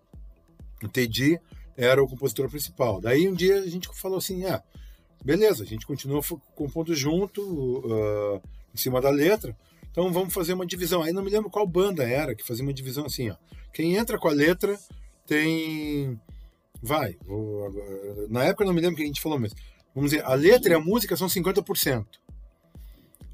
o 0.82 0.88
Teddy 0.88 1.40
era 1.76 2.02
o 2.02 2.06
compositor 2.06 2.50
principal. 2.50 3.00
Daí 3.00 3.26
um 3.26 3.32
dia 3.32 3.60
a 3.60 3.66
gente 3.66 3.88
falou 3.94 4.18
assim, 4.18 4.44
ah, 4.44 4.62
beleza, 5.24 5.64
a 5.64 5.66
gente 5.66 5.86
continua 5.86 6.20
compondo 6.54 6.94
junto, 6.94 7.82
ah, 7.90 8.40
em 8.74 8.76
cima 8.76 9.00
da 9.00 9.08
letra, 9.08 9.56
então 9.90 10.12
vamos 10.12 10.34
fazer 10.34 10.52
uma 10.52 10.66
divisão. 10.66 11.02
Aí 11.02 11.12
não 11.12 11.22
me 11.22 11.30
lembro 11.30 11.48
qual 11.48 11.66
banda 11.66 12.04
era 12.04 12.34
que 12.34 12.46
fazia 12.46 12.62
uma 12.62 12.74
divisão 12.74 13.06
assim, 13.06 13.30
ó. 13.30 13.36
Quem 13.72 13.96
entra 13.96 14.18
com 14.18 14.28
a 14.28 14.32
letra 14.32 14.78
tem... 15.26 16.20
Vai, 16.80 17.16
vou 17.24 17.72
na 18.28 18.44
época 18.44 18.62
eu 18.62 18.68
não 18.68 18.74
me 18.74 18.80
lembro 18.80 18.94
o 18.94 18.96
que 18.96 19.02
a 19.02 19.06
gente 19.06 19.20
falou, 19.20 19.38
mas 19.38 19.52
vamos 19.94 20.10
dizer, 20.10 20.24
a 20.24 20.34
letra 20.34 20.72
e 20.72 20.74
a 20.74 20.80
música 20.80 21.16
são 21.16 21.28
50%. 21.28 22.06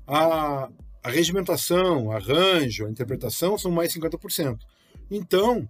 A, 0.07 0.69
a 1.03 1.11
regimentação, 1.11 2.11
arranjo, 2.11 2.87
a 2.87 2.91
interpretação 2.91 3.57
são 3.57 3.71
mais 3.71 3.93
50%. 3.95 4.59
Então, 5.11 5.69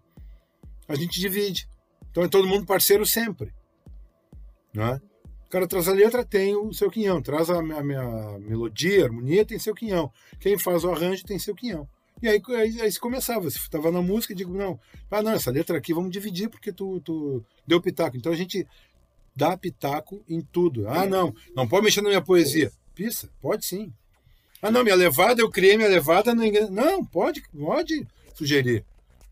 a 0.89 0.95
gente 0.95 1.20
divide. 1.20 1.68
Então 2.11 2.22
é 2.22 2.28
todo 2.28 2.47
mundo 2.47 2.66
parceiro 2.66 3.05
sempre. 3.05 3.53
Né? 4.72 5.01
O 5.47 5.51
cara 5.51 5.66
traz 5.66 5.89
a 5.89 5.93
letra, 5.93 6.24
tem 6.24 6.55
o 6.55 6.72
seu 6.72 6.91
quinhão. 6.91 7.22
Traz 7.22 7.51
a 7.51 7.62
minha, 7.62 7.82
minha 7.82 8.39
melodia, 8.39 9.03
a 9.03 9.05
harmonia, 9.07 9.45
tem 9.45 9.59
seu 9.59 9.74
quinhão. 9.74 10.11
Quem 10.41 10.59
faz 10.59 10.85
o 10.85 10.91
arranjo 10.91 11.24
tem 11.24 11.39
seu 11.39 11.55
quinhão. 11.55 11.89
E 12.22 12.28
aí, 12.28 12.41
aí, 12.49 12.80
aí 12.80 12.93
se 12.93 13.01
começava. 13.01 13.51
Se 13.51 13.59
estava 13.59 13.91
na 13.91 14.01
música, 14.01 14.35
digo, 14.35 14.57
não, 14.57 14.78
ah, 15.11 15.22
não, 15.22 15.32
essa 15.32 15.51
letra 15.51 15.76
aqui 15.78 15.93
vamos 15.93 16.11
dividir 16.11 16.49
porque 16.49 16.72
tu, 16.72 17.01
tu 17.01 17.45
deu 17.66 17.80
pitaco. 17.80 18.16
Então 18.16 18.32
a 18.32 18.37
gente 18.37 18.66
dá 19.35 19.57
pitaco 19.57 20.24
em 20.28 20.41
tudo. 20.41 20.89
Ah, 20.89 21.07
não, 21.07 21.35
não 21.55 21.66
pode 21.66 21.85
mexer 21.85 22.03
na 22.03 22.09
minha 22.09 22.22
poesia. 22.22 22.72
Pissa, 22.95 23.28
pode 23.41 23.64
sim. 23.66 23.93
Ah, 24.62 24.70
não, 24.70 24.82
minha 24.82 24.95
levada, 24.95 25.43
eu 25.43 25.51
criei 25.51 25.76
minha 25.76 25.89
levada. 25.89 26.35
Ninguém... 26.35 26.70
Não, 26.70 27.05
pode, 27.05 27.43
pode 27.51 28.07
sugerir. 28.35 28.85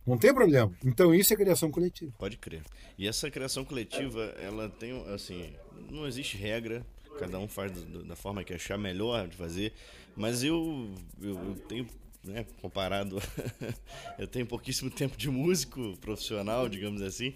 Não 0.06 0.18
tem 0.18 0.34
problema. 0.34 0.72
Então 0.84 1.14
isso 1.14 1.32
é 1.32 1.36
criação 1.36 1.70
coletiva. 1.70 2.12
Pode 2.18 2.36
crer. 2.36 2.62
E 2.98 3.06
essa 3.06 3.30
criação 3.30 3.64
coletiva, 3.64 4.22
ela 4.40 4.68
tem, 4.68 4.92
assim, 5.14 5.52
não 5.90 6.06
existe 6.06 6.36
regra, 6.36 6.84
cada 7.18 7.38
um 7.38 7.48
faz 7.48 7.72
da 7.72 8.16
forma 8.16 8.44
que 8.44 8.52
achar 8.52 8.76
melhor 8.76 9.28
de 9.28 9.36
fazer, 9.36 9.72
mas 10.16 10.42
eu, 10.42 10.90
eu, 11.20 11.34
eu 11.34 11.54
tenho, 11.68 11.86
né, 12.24 12.44
comparado, 12.60 13.20
eu 14.18 14.26
tenho 14.26 14.46
pouquíssimo 14.46 14.90
tempo 14.90 15.16
de 15.16 15.30
músico 15.30 15.96
profissional, 16.00 16.68
digamos 16.68 17.00
assim, 17.00 17.34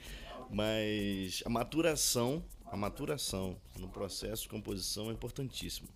mas 0.50 1.42
a 1.44 1.48
maturação, 1.48 2.44
a 2.70 2.76
maturação 2.76 3.56
no 3.78 3.88
processo 3.88 4.42
de 4.42 4.48
composição 4.48 5.10
é 5.10 5.12
importantíssimo. 5.12 5.88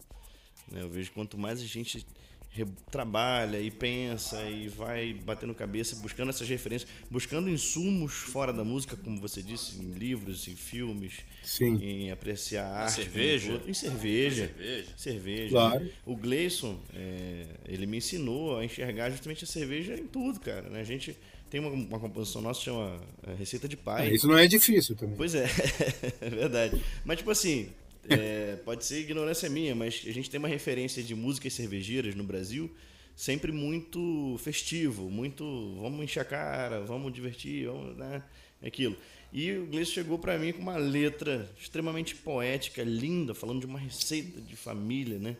né? 0.71 0.83
Eu 0.83 0.89
vejo 0.89 1.09
que 1.11 1.15
quanto 1.15 1.37
mais 1.39 1.61
a 1.61 1.67
gente 1.67 2.07
trabalha 2.91 3.61
e 3.61 3.71
pensa 3.71 4.43
e 4.51 4.67
vai 4.69 5.15
batendo 5.15 5.55
cabeça, 5.55 5.95
buscando 5.97 6.31
essas 6.31 6.49
referências, 6.49 6.91
buscando 7.09 7.49
insumos 7.49 8.13
fora 8.13 8.53
da 8.53 8.65
música, 8.65 8.97
como 8.97 9.21
você 9.21 9.41
disse, 9.41 9.79
em 9.81 9.93
livros, 9.93 10.49
em 10.49 10.57
filmes, 10.57 11.19
Sim. 11.45 11.77
em 11.81 12.11
apreciar 12.11 12.67
a 12.67 12.79
arte, 12.85 12.95
cerveja? 13.05 13.53
um 13.53 13.59
todo. 13.59 13.71
em 13.71 13.75
cerveja, 13.75 14.47
Cerveja. 14.49 14.89
cerveja. 14.97 15.51
Claro. 15.51 15.85
né? 15.85 15.91
O 16.05 16.17
Gleison, 16.17 16.81
é, 16.93 17.47
ele 17.69 17.87
me 17.87 17.99
ensinou 17.99 18.59
a 18.59 18.65
enxergar 18.65 19.11
justamente 19.11 19.45
a 19.45 19.47
cerveja 19.47 19.95
em 19.95 20.09
tudo, 20.09 20.41
cara. 20.41 20.69
né? 20.71 20.81
A 20.81 20.85
gente 20.85 21.17
tem 21.51 21.61
uma, 21.61 21.71
uma 21.71 21.99
composição 21.99 22.41
nossa 22.41 22.61
que 22.61 22.67
chama 22.67 23.01
é, 23.27 23.35
Receita 23.35 23.69
de 23.69 23.77
Pai. 23.77 24.09
É, 24.09 24.15
isso 24.15 24.29
não 24.29 24.39
é 24.39 24.47
difícil 24.47 24.97
também. 24.97 25.17
Pois 25.17 25.35
é, 25.35 25.45
é 26.21 26.31
verdade. 26.31 26.81
Mas, 27.05 27.19
tipo 27.19 27.31
assim, 27.31 27.71
é, 28.09 28.57
pode 28.65 28.85
ser 28.85 29.01
ignorância 29.01 29.51
minha, 29.51 29.75
mas 29.75 30.03
a 30.07 30.13
gente 30.13 30.31
tem 30.31 30.39
uma 30.39 30.49
referência 30.49 31.03
de 31.03 31.15
músicas 31.15 31.53
cervejeiras 31.53 32.15
no 32.15 32.25
Brasil 32.25 32.71
sempre 33.21 33.53
muito 33.53 34.37
festivo, 34.39 35.11
muito 35.11 35.45
vamos 35.79 36.03
encher 36.03 36.21
a 36.21 36.25
cara, 36.25 36.81
vamos 36.81 37.13
divertir, 37.13 37.67
vamos, 37.67 37.95
né, 37.95 38.23
aquilo. 38.63 38.97
E 39.31 39.53
o 39.53 39.67
Gleice 39.67 39.93
chegou 39.93 40.19
pra 40.19 40.39
mim 40.39 40.53
com 40.53 40.63
uma 40.63 40.79
letra 40.79 41.47
extremamente 41.61 42.17
poética, 42.17 42.83
linda, 42.83 43.35
falando 43.35 43.61
de 43.61 43.67
uma 43.67 43.79
receita 43.79 44.41
de 44.41 44.57
família, 44.57 45.19
né? 45.19 45.37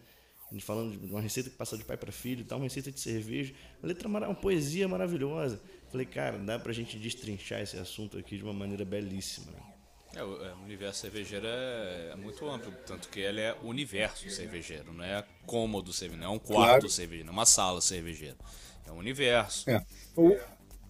Falando 0.61 0.97
de 0.97 1.11
uma 1.11 1.23
receita 1.23 1.49
que 1.49 1.57
passa 1.57 1.79
de 1.79 1.85
pai 1.85 1.97
para 1.97 2.13
filho, 2.13 2.45
tal, 2.45 2.59
uma 2.59 2.65
receita 2.65 2.93
de 2.93 3.01
cerveja, 3.01 3.55
uma 3.83 3.89
letra, 3.89 4.09
uma 4.09 4.35
poesia 4.35 4.87
maravilhosa. 4.87 5.61
Falei, 5.91 6.07
cara, 6.07 6.39
dá 6.39 6.59
pra 6.59 6.73
gente 6.73 6.99
destrinchar 6.99 7.61
esse 7.61 7.77
assunto 7.77 8.17
aqui 8.17 8.37
de 8.37 8.45
uma 8.45 8.53
maneira 8.53 8.85
belíssima. 8.85 9.51
Né? 9.51 9.61
É, 10.17 10.25
o 10.25 10.45
é, 10.45 10.53
universo 10.65 11.01
cervejeiro 11.01 11.47
é, 11.47 12.11
é 12.13 12.17
muito 12.17 12.49
amplo, 12.49 12.73
tanto 12.87 13.09
que 13.09 13.21
ele 13.21 13.41
é 13.41 13.57
universo 13.63 14.29
cervejeiro, 14.31 14.93
não 14.93 15.05
é 15.05 15.25
cômodo 15.47 15.93
cervejeiro, 15.93 16.25
não 16.27 16.33
é 16.33 16.37
um 16.37 16.39
quarto 16.39 16.55
Claro. 16.57 16.89
cervejeiro, 16.89 17.27
não 17.27 17.33
é 17.33 17.37
uma 17.39 17.47
sala 17.47 17.81
cervejeira. 17.81 18.37
É 18.87 18.93
um 18.93 18.97
universo. 18.99 19.67
É. 19.67 19.81
O, 20.17 20.37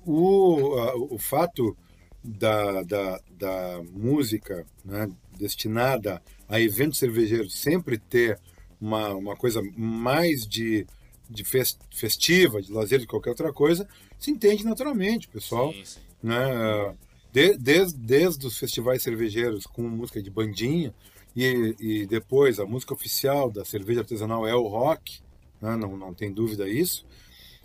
o, 0.07 1.15
o 1.15 1.19
fato 1.19 1.77
da, 2.23 2.83
da, 2.83 3.21
da 3.31 3.83
música 3.93 4.67
né, 4.85 5.11
destinada 5.39 6.23
a 6.49 6.61
eventos 6.61 6.99
cervejeiros 6.99 7.55
sempre 7.59 7.99
ter 7.99 8.39
uma, 8.81 9.15
uma 9.15 9.37
coisa 9.37 9.63
mais 9.77 10.47
de, 10.47 10.87
de 11.29 11.45
fes- 11.45 11.79
festiva, 11.95 12.61
de 12.63 12.73
lazer, 12.73 12.99
de 12.99 13.07
qualquer 13.07 13.31
outra 13.31 13.53
coisa, 13.53 13.87
se 14.21 14.31
entende 14.31 14.65
naturalmente, 14.65 15.27
pessoal. 15.29 15.73
Sim, 15.73 15.85
sim. 15.85 16.01
né? 16.23 16.95
De- 17.33 17.57
desde, 17.57 17.99
desde 17.99 18.47
os 18.47 18.59
festivais 18.59 19.03
cervejeiros 19.03 19.65
com 19.67 19.83
música 19.83 20.21
de 20.23 20.29
bandinha 20.31 20.93
e, 21.35 21.75
e 21.79 22.07
depois 22.07 22.59
a 22.59 22.67
música 22.67 22.93
oficial 22.93 23.51
da 23.51 23.65
cerveja 23.65 24.01
artesanal 24.01 24.47
é 24.47 24.55
o 24.55 24.67
rock, 24.67 25.21
né? 25.63 25.77
não, 25.77 25.97
não 25.97 26.13
tem 26.13 26.33
dúvida 26.33 26.69
isso. 26.69 27.07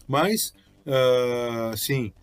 Mas, 0.08 0.54
ah, 0.86 1.72
assim, 1.74 2.14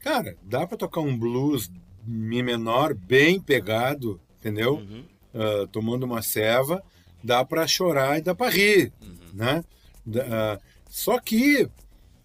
cara, 0.00 0.36
dá 0.42 0.66
para 0.66 0.76
tocar 0.76 1.00
um 1.00 1.16
blues 1.16 1.70
mi 2.04 2.42
menor 2.42 2.94
bem 2.94 3.40
pegado, 3.40 4.20
entendeu? 4.40 4.82
Ah, 5.32 5.68
tomando 5.70 6.02
uma 6.02 6.20
ceva, 6.20 6.82
dá 7.22 7.44
para 7.44 7.64
chorar 7.66 8.18
e 8.18 8.22
dá 8.22 8.34
para 8.34 8.50
rir, 8.50 8.92
né? 9.32 9.64
Da- 10.04 10.26
ah, 10.54 10.60
só 10.90 11.18
que 11.20 11.68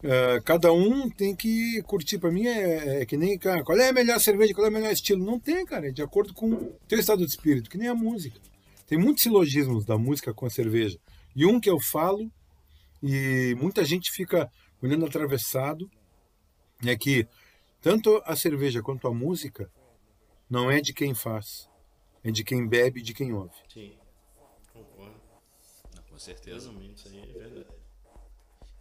ah, 0.03 0.41
cada 0.43 0.71
um 0.71 1.09
tem 1.09 1.35
que 1.35 1.81
curtir. 1.83 2.19
Para 2.19 2.31
mim 2.31 2.45
é, 2.45 3.01
é 3.01 3.05
que 3.05 3.17
nem, 3.17 3.37
cara, 3.37 3.63
qual 3.63 3.77
é 3.77 3.89
a 3.89 3.93
melhor 3.93 4.19
cerveja, 4.19 4.53
qual 4.53 4.67
é 4.67 4.69
o 4.69 4.73
melhor 4.73 4.91
estilo? 4.91 5.23
Não 5.23 5.39
tem, 5.39 5.65
cara, 5.65 5.87
é 5.87 5.91
de 5.91 6.01
acordo 6.01 6.33
com 6.33 6.51
o 6.51 6.79
teu 6.87 6.99
estado 6.99 7.25
de 7.25 7.29
espírito, 7.29 7.69
que 7.69 7.77
nem 7.77 7.87
a 7.87 7.95
música. 7.95 8.39
Tem 8.85 8.97
muitos 8.97 9.23
silogismos 9.23 9.85
da 9.85 9.97
música 9.97 10.33
com 10.33 10.45
a 10.45 10.49
cerveja. 10.49 10.99
E 11.35 11.45
um 11.45 11.59
que 11.59 11.69
eu 11.69 11.79
falo, 11.79 12.31
e 13.01 13.55
muita 13.59 13.83
gente 13.83 14.11
fica 14.11 14.49
olhando 14.81 15.05
atravessado, 15.05 15.89
é 16.85 16.95
que 16.95 17.27
tanto 17.81 18.21
a 18.25 18.35
cerveja 18.35 18.81
quanto 18.81 19.07
a 19.07 19.13
música 19.13 19.69
não 20.49 20.71
é 20.71 20.79
de 20.79 20.93
quem 20.93 21.13
faz, 21.13 21.69
é 22.23 22.31
de 22.31 22.43
quem 22.43 22.67
bebe 22.67 23.01
e 23.01 23.03
de 23.03 23.13
quem 23.13 23.33
ouve. 23.33 23.53
Sim, 23.67 23.93
concordo. 24.71 25.19
Com 26.09 26.17
certeza. 26.17 26.71
Isso 26.95 27.07
aí 27.09 27.19
é 27.19 27.33
verdade. 27.33 27.76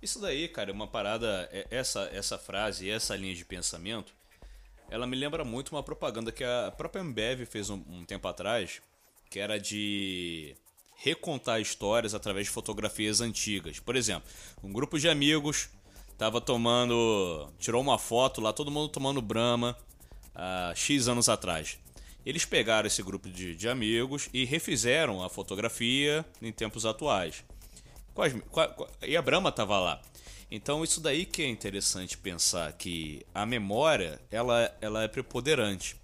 Isso 0.07 0.21
daí, 0.21 0.47
cara, 0.47 0.71
é 0.71 0.73
uma 0.73 0.87
parada. 0.87 1.49
é- 1.53 1.67
Essa, 1.69 2.09
essa 2.13 2.39
frase, 2.39 2.89
essa 2.89 3.17
linha 3.17 3.35
de 3.35 3.45
pensamento, 3.45 4.15
ela 4.89 5.05
me 5.05 5.17
lembra 5.17 5.45
muito 5.45 5.71
uma 5.73 5.83
propaganda 5.83 6.31
que 6.31 6.45
a 6.45 6.73
própria 6.77 7.03
Ambev 7.03 7.45
fez 7.45 7.71
um, 7.71 7.83
um 7.89 8.05
tempo 8.05 8.29
atrás, 8.29 8.81
que 9.29 9.41
era 9.41 9.59
de 9.59 10.55
recontar 10.99 11.61
histórias 11.61 12.15
através 12.15 12.47
de 12.47 12.53
fotografias 12.53 13.21
antigas. 13.21 13.81
Por 13.81 13.97
exemplo, 13.97 14.31
um 14.63 14.73
grupo 14.73 14.97
de 14.97 15.09
amigos 15.09 15.71
tava 16.17 16.41
tomando. 16.41 17.53
tirou 17.59 17.83
uma 17.83 17.99
foto 17.99 18.41
lá, 18.41 18.53
todo 18.53 18.71
mundo 18.71 18.89
tomando 18.89 19.21
Brahma 19.21 19.77
há 20.37 20.73
X 20.77 21.09
anos 21.09 21.29
atrás. 21.29 21.79
Eles 22.25 22.45
pegaram 22.45 22.87
esse 22.87 23.03
grupo 23.03 23.29
de, 23.29 23.57
de 23.57 23.69
amigos 23.69 24.29
e 24.33 24.45
refizeram 24.45 25.21
a 25.21 25.29
fotografia 25.29 26.25
em 26.41 26.53
tempos 26.53 26.87
atuais. 26.87 27.43
Quais- 28.17 28.35
qua- 28.51 28.69
qua- 28.69 28.89
e 29.03 29.15
a 29.15 29.21
Brahma 29.21 29.53
tava 29.53 29.79
lá. 29.79 30.01
Então 30.51 30.83
isso 30.83 31.01
daí 31.01 31.27
que 31.27 31.43
é 31.43 31.49
interessante 31.49 32.17
pensar 32.17 32.73
que 32.73 33.25
a 33.35 33.45
memória 33.45 34.19
ela, 34.31 34.75
ela 34.81 35.03
é 35.03 35.09
preponderante. 35.09 35.97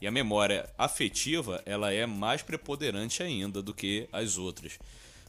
E 0.00 0.06
a 0.08 0.10
memória 0.10 0.68
afetiva, 0.76 1.62
ela 1.64 1.92
é 1.92 2.04
mais 2.04 2.42
preponderante 2.42 3.22
ainda 3.22 3.62
do 3.62 3.72
que 3.72 4.08
as 4.12 4.36
outras. 4.36 4.76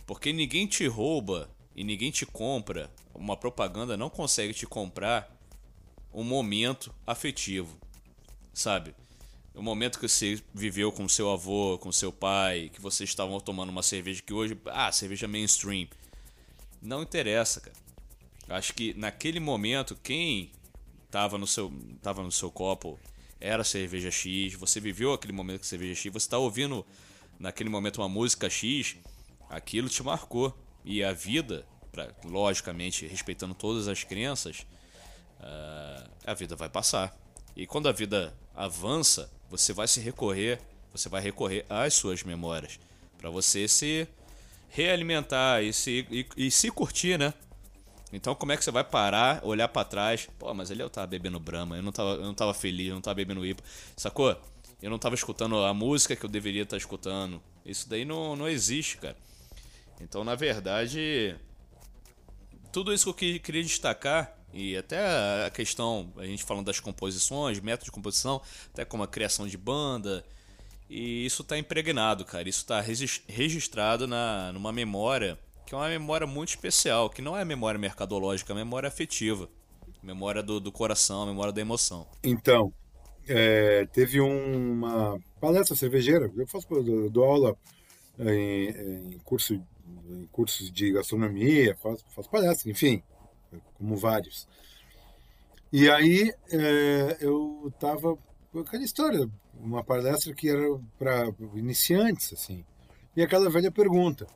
Porque 0.07 0.33
ninguém 0.33 0.65
te 0.65 0.87
rouba 0.87 1.47
e 1.75 1.83
ninguém 1.83 2.09
te 2.09 2.25
compra, 2.25 2.89
uma 3.13 3.37
propaganda 3.37 3.95
não 3.95 4.09
consegue 4.09 4.55
te 4.55 4.65
comprar 4.65 5.29
um 6.11 6.23
momento 6.23 6.91
afetivo, 7.05 7.77
sabe? 8.51 8.95
O 9.53 9.61
momento 9.61 9.99
que 9.99 10.07
você 10.07 10.41
viveu 10.51 10.91
com 10.91 11.07
seu 11.07 11.31
avô, 11.31 11.77
com 11.77 11.91
seu 11.91 12.11
pai, 12.11 12.71
que 12.73 12.81
vocês 12.81 13.07
estavam 13.07 13.39
tomando 13.39 13.69
uma 13.69 13.83
cerveja 13.83 14.23
que 14.23 14.33
hoje, 14.33 14.57
ah, 14.65 14.91
cerveja 14.91 15.27
mainstream. 15.27 15.87
Não 16.83 17.01
interessa, 17.01 17.61
cara. 17.61 17.75
Acho 18.49 18.73
que 18.73 18.93
naquele 18.93 19.39
momento 19.39 19.95
quem 20.03 20.51
tava 21.09 21.37
no 21.37 21.47
seu, 21.47 21.71
tava 22.01 22.21
no 22.21 22.31
seu 22.31 22.51
copo 22.51 22.99
era 23.39 23.63
cerveja 23.63 24.11
X, 24.11 24.53
você 24.55 24.79
viveu 24.79 25.13
aquele 25.13 25.31
momento 25.33 25.59
com 25.59 25.63
cerveja 25.65 25.95
X, 25.95 26.11
você 26.11 26.29
tá 26.29 26.37
ouvindo 26.37 26.85
naquele 27.39 27.69
momento 27.69 27.97
uma 28.01 28.09
música 28.09 28.49
X, 28.49 28.97
aquilo 29.49 29.87
te 29.89 30.03
marcou. 30.03 30.57
E 30.85 31.01
a 31.01 31.13
vida, 31.13 31.65
pra- 31.93 32.13
logicamente 32.25 33.07
respeitando 33.07 33.53
todas 33.53 33.87
as 33.87 34.03
crenças, 34.03 34.65
ah, 35.39 36.09
a 36.25 36.33
vida 36.33 36.55
vai 36.57 36.67
passar. 36.67 37.17
E 37.55 37.65
quando 37.65 37.87
a 37.87 37.93
vida 37.93 38.33
avança, 38.53 39.31
você 39.49 39.71
vai 39.71 39.87
se 39.87 40.01
recorrer, 40.01 40.59
você 40.91 41.07
vai 41.07 41.21
recorrer 41.21 41.65
às 41.69 41.93
suas 41.93 42.23
memórias 42.23 42.77
para 43.17 43.29
você 43.29 43.67
se 43.69 44.05
realimentar 44.73 45.63
e 45.63 45.71
se, 45.71 46.05
e, 46.09 46.27
e 46.35 46.51
se 46.51 46.71
curtir, 46.71 47.17
né? 47.17 47.33
Então 48.11 48.35
como 48.35 48.51
é 48.51 48.57
que 48.57 48.63
você 48.63 48.71
vai 48.71 48.83
parar, 48.83 49.39
olhar 49.43 49.67
pra 49.67 49.83
trás? 49.83 50.27
Pô, 50.37 50.53
mas 50.53 50.71
ali 50.71 50.81
eu 50.81 50.89
tava 50.89 51.07
bebendo 51.07 51.39
Brahma, 51.39 51.77
eu 51.77 51.83
não 51.83 51.91
tava, 51.91 52.11
eu 52.11 52.23
não 52.23 52.33
tava 52.33 52.53
feliz, 52.53 52.89
eu 52.89 52.95
não 52.95 53.01
tava 53.01 53.15
bebendo 53.15 53.45
IPA. 53.45 53.63
Sacou? 53.95 54.35
Eu 54.81 54.89
não 54.89 54.99
tava 54.99 55.15
escutando 55.15 55.57
a 55.63 55.73
música 55.73 56.15
que 56.15 56.25
eu 56.25 56.29
deveria 56.29 56.63
estar 56.63 56.77
escutando. 56.77 57.41
Isso 57.65 57.87
daí 57.87 58.03
não, 58.03 58.35
não 58.35 58.49
existe, 58.49 58.97
cara. 58.97 59.15
Então, 60.01 60.23
na 60.23 60.35
verdade, 60.35 61.35
tudo 62.71 62.93
isso 62.93 63.05
que 63.05 63.09
eu 63.09 63.33
que- 63.35 63.39
queria 63.39 63.63
destacar, 63.63 64.35
e 64.53 64.75
até 64.75 64.97
a 65.45 65.49
questão, 65.49 66.11
a 66.17 66.25
gente 66.25 66.43
falando 66.43 66.65
das 66.65 66.79
composições, 66.79 67.59
método 67.59 67.85
de 67.85 67.91
composição, 67.91 68.41
até 68.71 68.83
como 68.83 69.03
a 69.03 69.07
criação 69.07 69.47
de 69.47 69.57
banda, 69.57 70.25
e 70.89 71.25
isso 71.25 71.43
tá 71.43 71.57
impregnado, 71.57 72.25
cara. 72.25 72.47
Isso 72.47 72.65
tá 72.65 72.79
regis- 72.81 73.21
registrado 73.27 74.07
na, 74.07 74.51
numa 74.53 74.71
memória, 74.71 75.37
que 75.65 75.73
é 75.73 75.77
uma 75.77 75.89
memória 75.89 76.27
muito 76.27 76.49
especial, 76.49 77.09
que 77.09 77.21
não 77.21 77.37
é 77.37 77.43
memória 77.45 77.79
mercadológica, 77.79 78.53
é 78.53 78.55
memória 78.55 78.87
afetiva. 78.87 79.49
Memória 80.01 80.43
do, 80.43 80.59
do 80.59 80.71
coração, 80.71 81.25
memória 81.25 81.53
da 81.53 81.61
emoção. 81.61 82.05
Então, 82.23 82.73
é, 83.27 83.85
teve 83.87 84.19
uma 84.19 85.17
palestra 85.39 85.75
cervejeira, 85.75 86.29
eu 86.35 86.47
faço 86.47 86.67
eu 86.71 87.09
dou 87.09 87.23
aula 87.23 87.57
em, 88.19 89.13
em 89.15 89.19
curso, 89.19 89.53
em 89.53 90.27
cursos 90.31 90.71
de 90.71 90.91
gastronomia, 90.91 91.75
faço, 91.77 92.05
faço 92.13 92.29
palestra, 92.29 92.69
enfim, 92.69 93.01
como 93.77 93.95
vários. 93.95 94.47
E 95.71 95.89
aí 95.89 96.31
é, 96.51 97.17
eu 97.21 97.71
estava 97.73 98.17
aquela 98.61 98.83
história, 98.83 99.29
uma 99.59 99.83
palestra 99.83 100.33
que 100.33 100.49
era 100.49 100.79
para 100.97 101.33
iniciantes, 101.55 102.33
assim. 102.33 102.63
E 103.15 103.21
aquela 103.21 103.49
velha 103.49 103.71
pergunta: 103.71 104.27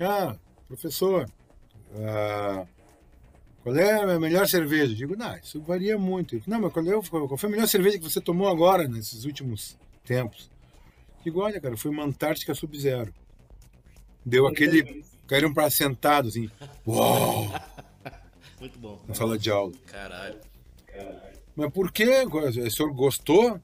Ah, 0.00 0.36
professor, 0.68 1.28
ah, 1.96 2.66
qual 3.62 3.76
é 3.76 4.14
a 4.14 4.20
melhor 4.20 4.46
cerveja? 4.46 4.92
Eu 4.92 4.96
digo, 4.96 5.16
não, 5.16 5.34
isso 5.36 5.60
varia 5.62 5.96
muito. 5.96 6.34
Ele, 6.34 6.44
Não, 6.46 6.60
mas 6.60 6.72
qual, 6.72 6.86
é, 6.86 6.92
qual 7.02 7.38
foi 7.38 7.48
a 7.48 7.52
melhor 7.52 7.66
cerveja 7.66 7.98
que 7.98 8.04
você 8.04 8.20
tomou 8.20 8.46
agora, 8.48 8.86
nesses 8.86 9.24
últimos 9.24 9.78
tempos? 10.04 10.50
Eu 11.18 11.24
digo, 11.24 11.40
olha, 11.40 11.58
cara, 11.58 11.74
foi 11.74 11.90
uma 11.90 12.04
Antártica 12.04 12.54
Sub-Zero. 12.54 13.14
Deu 14.24 14.46
aquele. 14.46 15.02
Caíram 15.26 15.54
para 15.54 15.70
sentado, 15.70 16.28
assim, 16.28 16.50
uau, 16.86 17.50
Muito 18.60 18.78
bom. 18.78 19.00
na 19.08 19.14
sala 19.14 19.38
de 19.38 19.50
aula. 19.50 19.72
Caralho. 19.86 20.38
Mas 21.56 21.70
por 21.72 21.92
quê? 21.92 22.24
O 22.24 22.70
senhor 22.70 22.92
gostou? 22.92 23.60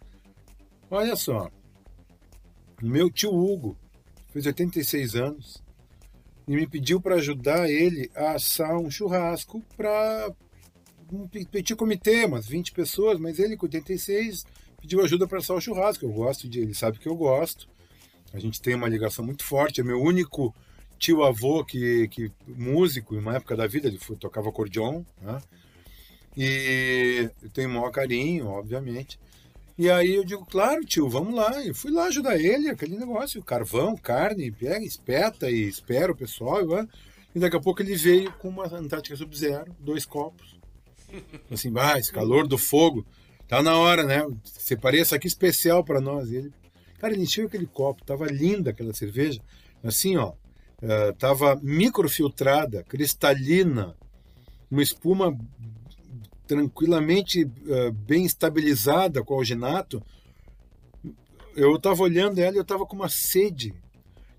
Olha 0.90 1.16
só. 1.16 1.50
Meu 2.82 3.10
tio 3.10 3.30
Hugo 3.32 3.76
fez 4.32 4.46
86 4.46 5.14
anos 5.14 5.62
e 6.48 6.54
me 6.56 6.66
pediu 6.66 7.00
para 7.00 7.16
ajudar 7.16 7.68
ele 7.68 8.10
a 8.14 8.32
assar 8.32 8.76
um 8.78 8.90
churrasco 8.90 9.62
para 9.76 10.32
um 11.12 11.26
pe- 11.28 11.44
petit 11.46 11.74
comitê, 11.76 12.24
umas 12.24 12.46
20 12.46 12.72
pessoas, 12.72 13.18
mas 13.18 13.38
ele 13.38 13.56
com 13.56 13.66
86 13.66 14.44
pediu 14.80 15.02
ajuda 15.02 15.26
para 15.26 15.38
assar 15.38 15.56
o 15.56 15.60
churrasco. 15.60 16.04
Eu 16.04 16.12
gosto 16.12 16.48
de, 16.48 16.60
ele 16.60 16.74
sabe 16.74 16.98
que 16.98 17.08
eu 17.08 17.16
gosto. 17.16 17.68
A 18.32 18.38
gente 18.38 18.62
tem 18.62 18.74
uma 18.74 18.88
ligação 18.88 19.24
muito 19.24 19.44
forte. 19.44 19.80
É 19.80 19.84
meu 19.84 20.00
único 20.00 20.54
tio 20.98 21.22
avô 21.24 21.64
que, 21.64 22.08
que 22.08 22.30
músico, 22.46 23.14
em 23.14 23.18
uma 23.18 23.36
época 23.36 23.56
da 23.56 23.66
vida, 23.66 23.88
ele 23.88 23.98
foi, 23.98 24.16
tocava 24.16 24.48
acordeon, 24.48 25.02
né? 25.20 25.40
E 26.36 27.30
eu 27.42 27.50
tenho 27.50 27.68
o 27.68 27.72
maior 27.72 27.90
carinho, 27.90 28.46
obviamente. 28.46 29.18
E 29.76 29.90
aí 29.90 30.14
eu 30.14 30.24
digo, 30.24 30.44
claro, 30.44 30.84
tio, 30.84 31.08
vamos 31.08 31.34
lá. 31.34 31.64
Eu 31.64 31.74
fui 31.74 31.90
lá 31.90 32.04
ajudar 32.04 32.38
ele, 32.38 32.68
aquele 32.68 32.96
negócio, 32.98 33.42
carvão, 33.42 33.96
carne, 33.96 34.50
pega, 34.50 34.84
espeta 34.84 35.50
e 35.50 35.66
espera 35.66 36.12
o 36.12 36.16
pessoal. 36.16 36.66
vai. 36.66 36.86
E 37.34 37.38
daqui 37.38 37.56
a 37.56 37.60
pouco 37.60 37.80
ele 37.82 37.94
veio 37.94 38.32
com 38.32 38.48
uma 38.48 38.66
Antártica 38.66 39.16
Sub-Zero, 39.16 39.74
dois 39.78 40.04
copos. 40.04 40.58
Assim, 41.50 41.72
ah, 41.76 41.98
esse 41.98 42.12
calor 42.12 42.46
do 42.46 42.58
fogo. 42.58 43.06
Tá 43.48 43.62
na 43.62 43.76
hora, 43.76 44.04
né? 44.04 44.24
Separei 44.44 45.00
essa 45.00 45.16
aqui 45.16 45.26
especial 45.26 45.82
para 45.82 46.00
nós. 46.00 46.30
E 46.30 46.36
ele, 46.36 46.52
cara, 46.98 47.12
ele 47.14 47.22
encheu 47.22 47.46
aquele 47.46 47.66
copo, 47.66 48.04
tava 48.04 48.26
linda 48.26 48.70
aquela 48.70 48.94
cerveja. 48.94 49.40
Assim, 49.82 50.16
ó, 50.16 50.34
eh, 50.82 51.12
tava 51.18 51.58
microfiltrada, 51.62 52.84
cristalina, 52.84 53.96
uma 54.70 54.82
espuma 54.82 55.36
tranquilamente 56.50 57.48
eh, 57.68 57.92
bem 57.92 58.24
estabilizada 58.24 59.22
com 59.22 59.34
alginato. 59.34 60.02
Eu 61.54 61.76
estava 61.76 62.02
olhando 62.02 62.40
ela 62.40 62.56
e 62.56 62.58
eu 62.58 62.62
estava 62.62 62.84
com 62.84 62.96
uma 62.96 63.08
sede. 63.08 63.72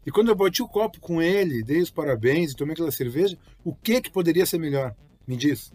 E 0.05 0.12
quando 0.12 0.28
eu 0.28 0.36
bati 0.36 0.62
o 0.62 0.68
copo 0.68 0.99
com 0.99 1.22
ele, 1.22 1.64
dei 1.64 1.80
os 1.80 1.89
parabéns 1.89 2.51
e 2.51 2.55
tomei 2.57 2.74
aquela 2.74 2.91
cerveja, 2.91 3.38
o 3.64 3.74
que 3.74 4.01
que 4.01 4.12
poderia 4.12 4.45
ser 4.45 4.59
melhor? 4.59 4.93
Me 5.26 5.38
diz. 5.38 5.72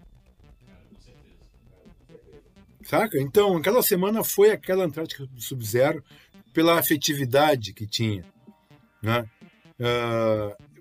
Saca? 2.83 3.19
Então, 3.19 3.57
aquela 3.57 3.83
semana 3.83 4.23
foi 4.23 4.51
aquela 4.51 4.85
Antártica 4.85 5.25
do 5.25 5.41
Sub-Zero 5.41 6.05
pela 6.53 6.79
afetividade 6.79 7.73
que 7.73 7.87
tinha. 7.87 8.27
Né? 9.01 9.27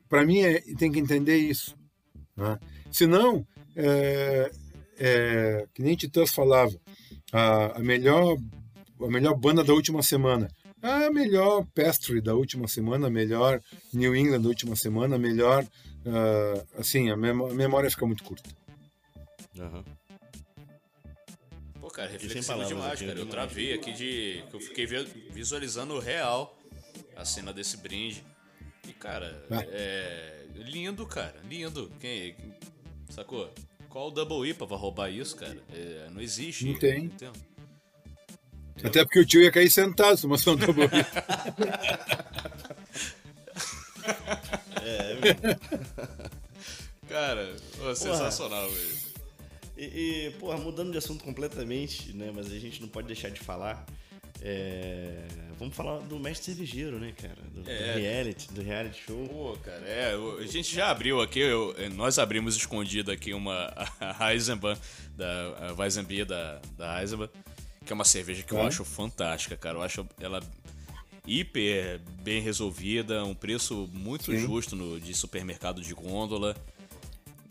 Para 0.10 0.26
mim, 0.26 0.42
é, 0.42 0.60
tem 0.78 0.92
que 0.92 1.00
entender 1.00 1.38
isso. 1.38 1.78
Né? 2.36 2.60
Senão, 2.92 3.48
é, 3.74 4.52
é, 4.98 5.66
que 5.74 5.82
nem 5.82 5.96
Titãs 5.96 6.32
falava, 6.32 6.74
a, 7.32 7.78
a, 7.78 7.80
melhor, 7.80 8.38
a 9.02 9.08
melhor 9.08 9.36
banda 9.36 9.64
da 9.64 9.74
última 9.74 10.02
semana. 10.04 10.48
A 10.82 11.10
melhor 11.10 11.66
Pastry 11.74 12.22
da 12.22 12.36
última 12.36 12.68
semana, 12.68 13.08
a 13.08 13.10
melhor 13.10 13.60
New 13.94 14.16
England 14.16 14.42
da 14.42 14.48
última 14.50 14.76
semana, 14.76 15.16
a 15.16 15.20
melhor. 15.20 15.64
Uh, 16.06 16.80
assim, 16.80 17.10
a, 17.10 17.18
memó- 17.18 17.50
a 17.50 17.54
memória 17.56 17.90
fica 17.90 18.06
muito 18.06 18.24
curta. 18.24 18.48
Aham. 19.60 19.84
Pô, 21.82 21.88
cara, 21.88 22.10
reflexivo 22.12 22.64
demais, 22.66 22.94
aqui, 22.94 23.06
cara. 23.08 23.20
Eu 23.20 23.26
demais. 23.26 23.30
travei 23.30 23.74
aqui 23.74 23.92
de. 23.94 24.44
que 24.50 24.56
Eu 24.56 24.60
fiquei 24.60 24.86
vi- 24.86 25.30
visualizando 25.32 25.98
real 26.00 26.56
a 27.16 27.26
cena 27.26 27.52
desse 27.52 27.78
brinde. 27.78 28.24
E, 28.88 28.94
cara, 28.94 29.44
Ah. 29.50 29.64
é. 29.70 30.46
Lindo, 30.54 31.06
cara. 31.08 31.36
Lindo. 31.50 31.92
Quem. 32.00 32.36
Sacou? 33.10 33.52
Qual 33.96 34.10
o 34.10 34.12
Double 34.12 34.50
IPA 34.50 34.66
vai 34.66 34.78
roubar 34.78 35.10
isso, 35.10 35.38
cara? 35.38 35.58
É, 35.74 36.10
não 36.12 36.20
existe. 36.20 36.66
Não 36.66 36.78
tem. 36.78 37.10
Até 38.84 39.06
porque 39.06 39.20
o 39.20 39.26
tio 39.26 39.42
ia 39.42 39.50
cair 39.50 39.72
sentado, 39.72 40.18
se 40.18 40.26
uma 40.26 40.36
ação 40.36 40.54
do 40.54 40.66
Cara, 47.08 47.56
ô, 47.90 47.96
sensacional, 47.96 48.70
velho. 48.70 48.98
E, 49.78 49.86
e, 49.86 50.32
porra, 50.42 50.58
mudando 50.58 50.92
de 50.92 50.98
assunto 50.98 51.24
completamente, 51.24 52.12
né? 52.12 52.34
Mas 52.36 52.48
a 52.48 52.60
gente 52.60 52.82
não 52.82 52.90
pode 52.90 53.08
deixar 53.08 53.30
de 53.30 53.40
falar. 53.40 53.86
É, 54.42 55.26
Vamos 55.58 55.74
falar 55.76 56.00
do 56.00 56.20
mestre 56.20 56.48
cervejeiro, 56.48 57.00
né, 57.00 57.14
cara? 57.14 57.38
Do, 57.54 57.62
do 57.64 57.70
É. 57.70 57.96
reality, 57.98 58.52
do 58.52 58.62
reality 58.62 59.02
show. 59.06 59.26
Pô, 59.28 59.58
cara, 59.64 59.86
é, 59.88 60.14
a 60.40 60.48
gente 60.48 60.74
já 60.76 60.90
abriu 60.92 61.22
aqui, 61.22 61.40
eu- 61.40 61.74
é, 61.78 61.88
nós 61.90 62.20
abrimos 62.20 62.58
escondido 62.58 63.10
aqui 63.12 63.34
uma 63.34 63.72
a 64.20 64.34
Eisenbahn, 64.34 64.78
da 65.16 65.70
a 65.70 65.74
Weizenbier 65.74 66.26
da, 66.26 66.60
da 66.78 67.02
Eisenbahn, 67.02 67.30
que 67.86 67.94
é 67.94 67.96
uma 67.96 68.04
cerveja 68.04 68.44
que 68.44 68.52
eu 68.54 68.58
Tá. 68.58 68.68
acho 68.68 68.84
fantástica, 68.84 69.56
cara. 69.56 69.78
Eu 69.78 69.82
acho 69.82 70.06
ela 70.20 70.42
hiper 71.26 72.00
bem 72.22 72.42
resolvida, 72.42 73.24
um 73.24 73.34
preço 73.34 73.90
muito 73.94 74.26
Sim. 74.32 74.38
justo 74.40 74.76
no, 74.76 75.00
de 75.00 75.14
supermercado 75.14 75.82
de 75.82 75.94
gôndola. 75.94 76.56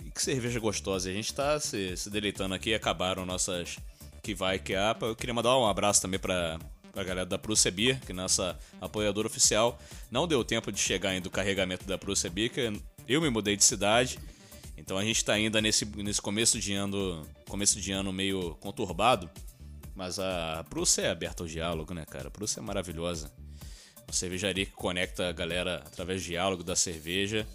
E 0.05 0.11
que 0.11 0.23
cerveja 0.23 0.61
gostosa. 0.61 1.09
A 1.09 1.13
gente 1.13 1.33
tá 1.35 1.59
se, 1.59 1.97
se 1.97 2.11
deleitando 2.11 2.55
aqui, 2.55 2.75
acabaram 2.75 3.25
nossas 3.25 3.79
que 4.23 4.35
vai 4.35 4.59
que 4.59 4.75
apa. 4.75 5.07
Eu 5.07 5.17
queria 5.17 5.35
mandar 5.35 5.57
um 5.59 5.67
abraço 5.67 6.03
também 6.03 6.21
pra, 6.21 6.59
pra 6.95 7.03
galera 7.05 7.27
da 7.27 7.37
Beer, 7.73 8.01
que 8.01 8.13
é 8.13 8.15
nossa 8.15 8.59
apoiadora 8.81 9.27
oficial. 9.27 9.79
Não 10.11 10.27
deu 10.29 10.45
tempo 10.45 10.71
de 10.71 10.79
chegar 10.79 11.11
ainda 11.11 11.29
o 11.29 11.31
carregamento 11.31 11.85
da 11.87 11.99
Beer, 12.33 12.51
que 12.51 12.73
eu 13.09 13.21
me 13.21 13.29
mudei 13.29 13.57
de 13.57 13.65
cidade. 13.65 14.19
Então 14.79 14.97
a 14.97 15.05
gente 15.05 15.25
tá 15.25 15.33
ainda 15.35 15.61
nesse, 15.61 15.85
nesse 15.85 16.23
começo 16.23 16.59
de 16.59 16.73
ano, 16.73 17.27
começo 17.49 17.81
de 17.81 17.91
ano 17.93 18.13
meio 18.13 18.55
conturbado. 18.61 19.29
Mas 19.95 20.19
a 20.19 20.65
Prússia 20.71 21.03
é 21.03 21.11
aberta 21.11 21.43
ao 21.43 21.49
diálogo, 21.49 21.93
né, 21.95 22.05
cara? 22.09 22.29
A 22.29 22.31
Prússia 22.31 22.61
é 22.61 22.63
maravilhosa. 22.63 23.31
Uma 24.07 24.13
cervejaria 24.13 24.67
que 24.67 24.73
conecta 24.73 25.29
a 25.29 25.33
galera 25.33 25.83
através 25.87 26.23
do 26.23 26.27
diálogo 26.27 26.63
da 26.65 26.75
cerveja. 26.77 27.47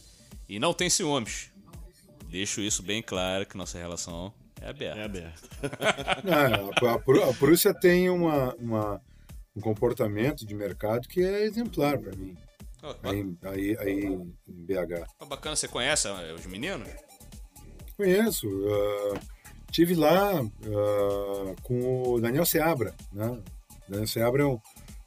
E 0.47 0.59
não 0.59 0.73
tem 0.73 0.89
ciúmes. 0.89 1.49
Deixo 2.29 2.61
isso 2.61 2.81
bem 2.83 3.01
claro 3.01 3.45
que 3.45 3.57
nossa 3.57 3.77
relação 3.77 4.33
é 4.61 4.69
aberta. 4.69 4.99
É 4.99 5.03
aberto. 5.03 5.49
Ah, 6.81 6.85
a, 6.87 6.93
a 6.95 6.99
Prú- 6.99 7.23
a 7.23 7.33
Prússia 7.33 7.73
tem 7.73 8.09
uma, 8.09 8.53
uma- 8.55 9.01
um 9.55 9.61
comportamento 9.61 10.45
de 10.45 10.55
mercado 10.55 11.07
que 11.07 11.21
é 11.23 11.43
exemplar 11.43 11.97
para 11.99 12.15
mim, 12.15 12.35
Ó, 12.81 12.95
aí, 13.03 13.35
aí, 13.43 13.77
aí 13.79 14.05
em 14.05 14.33
BH. 14.47 15.05
ó, 15.19 15.25
Bacana, 15.25 15.55
você 15.55 15.67
conhece 15.67 16.07
os 16.07 16.45
meninos? 16.45 16.87
Conheço. 17.97 18.47
ah, 18.69 19.19
tive 19.71 19.95
lá 19.95 20.39
ah, 20.39 21.55
com 21.63 22.13
o 22.13 22.21
Daniel 22.21 22.45
Seabra. 22.45 22.95
Né? 23.11 23.41
Daniel 23.87 24.07
Seabra 24.07 24.43
é, 24.43 24.45
um- 24.45 24.59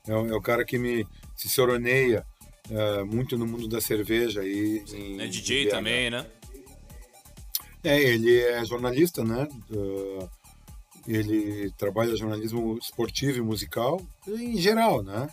é, 0.07 0.14
o- 0.14 0.26
é 0.28 0.34
o 0.36 0.43
cara 0.43 0.64
que 0.64 0.76
me 0.78 1.07
cicoroneia 1.34 2.26
ah, 2.70 3.05
muito 3.07 3.38
no 3.38 3.47
mundo 3.47 3.66
da 3.68 3.80
cerveja. 3.80 4.43
aí 4.43 4.84
em, 4.93 5.20
É 5.20 5.26
em 5.26 5.30
DJ 5.30 5.64
BH. 5.66 5.70
também, 5.70 6.11
né? 6.11 6.26
É, 7.84 7.99
ele 8.01 8.38
é 8.38 8.64
jornalista, 8.64 9.24
né? 9.24 9.49
Ah, 9.72 10.28
ele 11.07 11.70
trabalha 11.72 12.16
jornalismo 12.16 12.78
esportivo 12.78 13.38
e 13.38 13.42
musical, 13.42 14.00
em 14.26 14.57
geral, 14.57 15.03
né? 15.03 15.28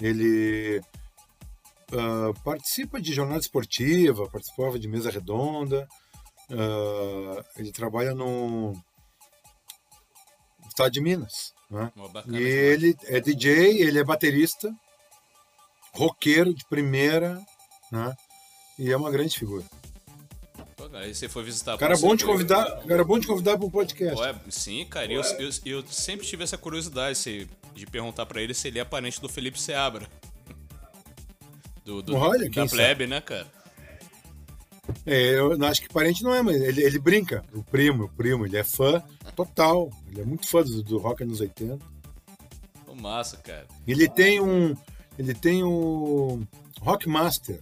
Ele 0.00 0.80
ah, 1.92 2.32
participa 2.44 3.00
de 3.00 3.12
jornada 3.12 3.40
esportiva, 3.40 4.28
participava 4.28 4.78
de 4.78 4.88
mesa 4.88 5.10
redonda. 5.10 5.86
ah, 6.50 7.44
ele 7.56 7.72
trabalha 7.72 8.14
no 8.14 8.72
estado 10.68 10.90
de 10.90 11.00
Minas, 11.00 11.54
né? 11.70 11.92
E 12.28 12.36
ele 12.36 12.96
é 13.04 13.20
DJ, 13.20 13.82
ele 13.82 13.98
é 13.98 14.04
baterista, 14.04 14.74
roqueiro 15.92 16.52
de 16.52 16.64
primeira, 16.66 17.40
né? 17.90 18.14
E 18.78 18.90
é 18.90 18.96
uma 18.96 19.10
grande 19.10 19.38
figura. 19.38 19.64
Aí 20.94 21.14
você 21.14 21.28
foi 21.28 21.42
visitar 21.42 21.76
Cara 21.76 21.90
Prússia 21.98 22.08
bom 22.08 22.16
Beer. 22.16 22.26
convidar, 22.26 22.86
cara 22.86 23.04
bom 23.04 23.18
de 23.18 23.26
convidar 23.26 23.56
para 23.58 23.66
um 23.66 23.70
podcast. 23.70 24.14
Pô, 24.14 24.24
é- 24.24 24.34
sim, 24.48 24.84
cara, 24.86 25.12
eu, 25.12 25.22
eu, 25.38 25.50
eu 25.66 25.84
sempre 25.88 26.24
tive 26.26 26.44
essa 26.44 26.56
curiosidade 26.56 27.18
se- 27.18 27.48
de 27.74 27.86
perguntar 27.86 28.24
pra 28.26 28.40
ele 28.40 28.54
se 28.54 28.68
ele 28.68 28.78
é 28.78 28.84
parente 28.84 29.20
do 29.20 29.28
Felipe 29.28 29.60
Seabra. 29.60 30.06
Do, 31.84 32.00
do- 32.00 32.16
Olha, 32.16 32.48
da 32.48 32.66
plebe, 32.66 33.06
né, 33.06 33.20
cara? 33.20 33.46
É, 35.06 35.30
eu 35.38 35.52
acho 35.64 35.80
que 35.82 35.88
parente 35.88 36.22
não 36.22 36.34
é, 36.34 36.42
mas 36.42 36.60
ele, 36.60 36.82
ele 36.82 36.98
brinca. 36.98 37.44
O 37.54 37.62
primo, 37.62 38.04
o 38.04 38.08
primo, 38.08 38.46
ele 38.46 38.56
é 38.56 38.62
fã 38.64 39.02
total. 39.34 39.90
Ele 40.10 40.20
é 40.20 40.24
muito 40.24 40.46
fã 40.46 40.62
do, 40.62 40.82
do 40.82 40.98
rock 40.98 41.22
anos 41.22 41.40
80. 41.40 41.78
Pô, 42.86 42.94
massa, 42.94 43.36
cara. 43.38 43.66
Ele 43.86 44.08
tem 44.08 44.40
um. 44.40 44.76
Ele 45.18 45.34
tem 45.34 45.64
um 45.64 46.46
Rockmaster. 46.80 47.60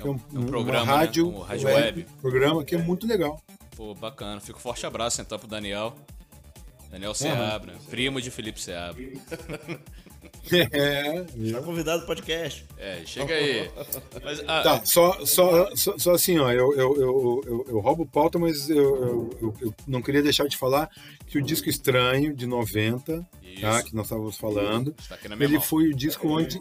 Que 0.00 0.06
É 0.08 0.10
um- 0.10 0.14
é 0.34 0.38
um 0.38 0.40
uma 0.40 0.46
programa, 0.48 0.84
né? 0.86 0.92
rádio, 0.92 1.28
Um 1.28 1.40
rádio 1.40 1.66
web. 1.68 2.06
Programa 2.20 2.64
que 2.64 2.74
é 2.74 2.78
muito 2.78 3.06
legal. 3.06 3.40
Pô, 3.76 3.94
bacana. 3.94 4.40
Fica 4.40 4.58
um 4.58 4.60
forte 4.60 4.84
abraço 4.86 5.20
então 5.20 5.38
pro 5.38 5.46
Daniel. 5.48 5.94
Daniel 6.90 7.14
Seabra, 7.14 7.74
primo 7.88 8.20
de 8.20 8.30
Felipe 8.30 8.60
Seabra. 8.60 9.02
É, 10.72 11.24
Já 11.36 11.62
convidado 11.62 12.00
do 12.00 12.06
podcast. 12.06 12.64
É, 12.76 13.02
chega 13.06 13.32
aí. 13.32 13.70
Mas, 14.22 14.40
ah, 14.48 14.62
Tá, 14.62 14.84
só, 14.84 15.24
só, 15.24 15.74
só, 15.76 15.96
só 15.98 16.12
assim, 16.12 16.38
ó, 16.38 16.50
eu, 16.50 16.72
eu, 16.74 16.96
eu, 16.96 17.42
eu, 17.46 17.64
eu 17.68 17.78
roubo 17.80 18.04
pauta, 18.04 18.38
mas 18.38 18.68
eu, 18.68 18.76
eu, 18.76 19.38
eu- 19.40 19.54
eu 19.60 19.74
não 19.86 20.02
queria 20.02 20.22
deixar 20.22 20.46
de 20.48 20.56
falar 20.56 20.90
que 21.26 21.38
o 21.38 21.42
disco 21.42 21.68
Estranho, 21.68 22.34
de 22.34 22.46
90, 22.46 23.24
tá, 23.60 23.82
que 23.82 23.94
nós 23.94 24.06
estávamos 24.06 24.36
falando, 24.36 24.94
minha 25.28 25.44
ele 25.44 25.54
mão. 25.54 25.62
foi 25.62 25.88
o 25.88 25.94
disco 25.94 26.26
onde 26.28 26.60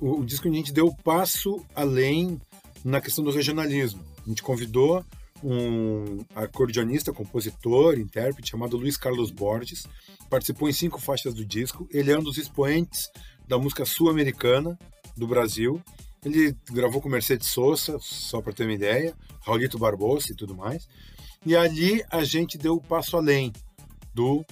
o, 0.00 0.20
o 0.20 0.24
disco 0.24 0.46
onde 0.48 0.56
a 0.58 0.60
gente 0.60 0.72
deu 0.72 0.86
o 0.86 0.96
passo 1.02 1.64
além 1.74 2.38
na 2.84 3.00
questão 3.00 3.24
do 3.24 3.30
regionalismo. 3.30 4.04
A 4.24 4.28
gente 4.28 4.42
convidou 4.42 5.04
um 5.42 6.24
acordeonista, 6.34 7.12
compositor, 7.12 7.98
intérprete 7.98 8.50
chamado 8.50 8.76
Luiz 8.76 8.96
Carlos 8.96 9.30
Borges, 9.30 9.86
participou 10.28 10.68
em 10.68 10.72
cinco 10.72 11.00
faixas 11.00 11.34
do 11.34 11.44
disco. 11.44 11.88
Ele 11.90 12.10
é 12.10 12.18
um 12.18 12.22
dos 12.22 12.38
expoentes 12.38 13.10
da 13.46 13.58
música 13.58 13.84
sul-americana 13.84 14.78
do 15.16 15.26
Brasil. 15.26 15.82
Ele 16.24 16.56
gravou 16.70 17.00
com 17.00 17.08
Mercedes 17.08 17.48
Sosa, 17.48 17.98
só 18.00 18.40
para 18.40 18.52
ter 18.52 18.64
uma 18.64 18.72
ideia, 18.72 19.14
Raulito 19.40 19.78
Barbosa 19.78 20.32
e 20.32 20.34
tudo 20.34 20.54
mais. 20.54 20.88
E 21.46 21.56
ali 21.56 22.02
a 22.10 22.24
gente 22.24 22.58
deu 22.58 22.74
o 22.74 22.80
passo 22.80 23.16
além 23.16 23.52
do 24.12 24.44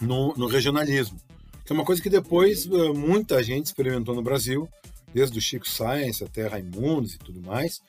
no, 0.00 0.34
no 0.36 0.46
regionalismo, 0.46 1.18
que 1.64 1.72
é 1.72 1.74
uma 1.74 1.84
coisa 1.84 2.00
que 2.00 2.10
depois 2.10 2.66
eh, 2.66 2.92
muita 2.92 3.42
gente 3.42 3.66
experimentou 3.66 4.14
no 4.14 4.22
Brasil, 4.22 4.68
desde 5.16 5.38
o 5.38 5.40
Chico 5.40 5.66
Science 5.66 6.22
até 6.22 6.46
Raimundos 6.46 7.14
e 7.14 7.18
tudo 7.18 7.40
mais. 7.40 7.80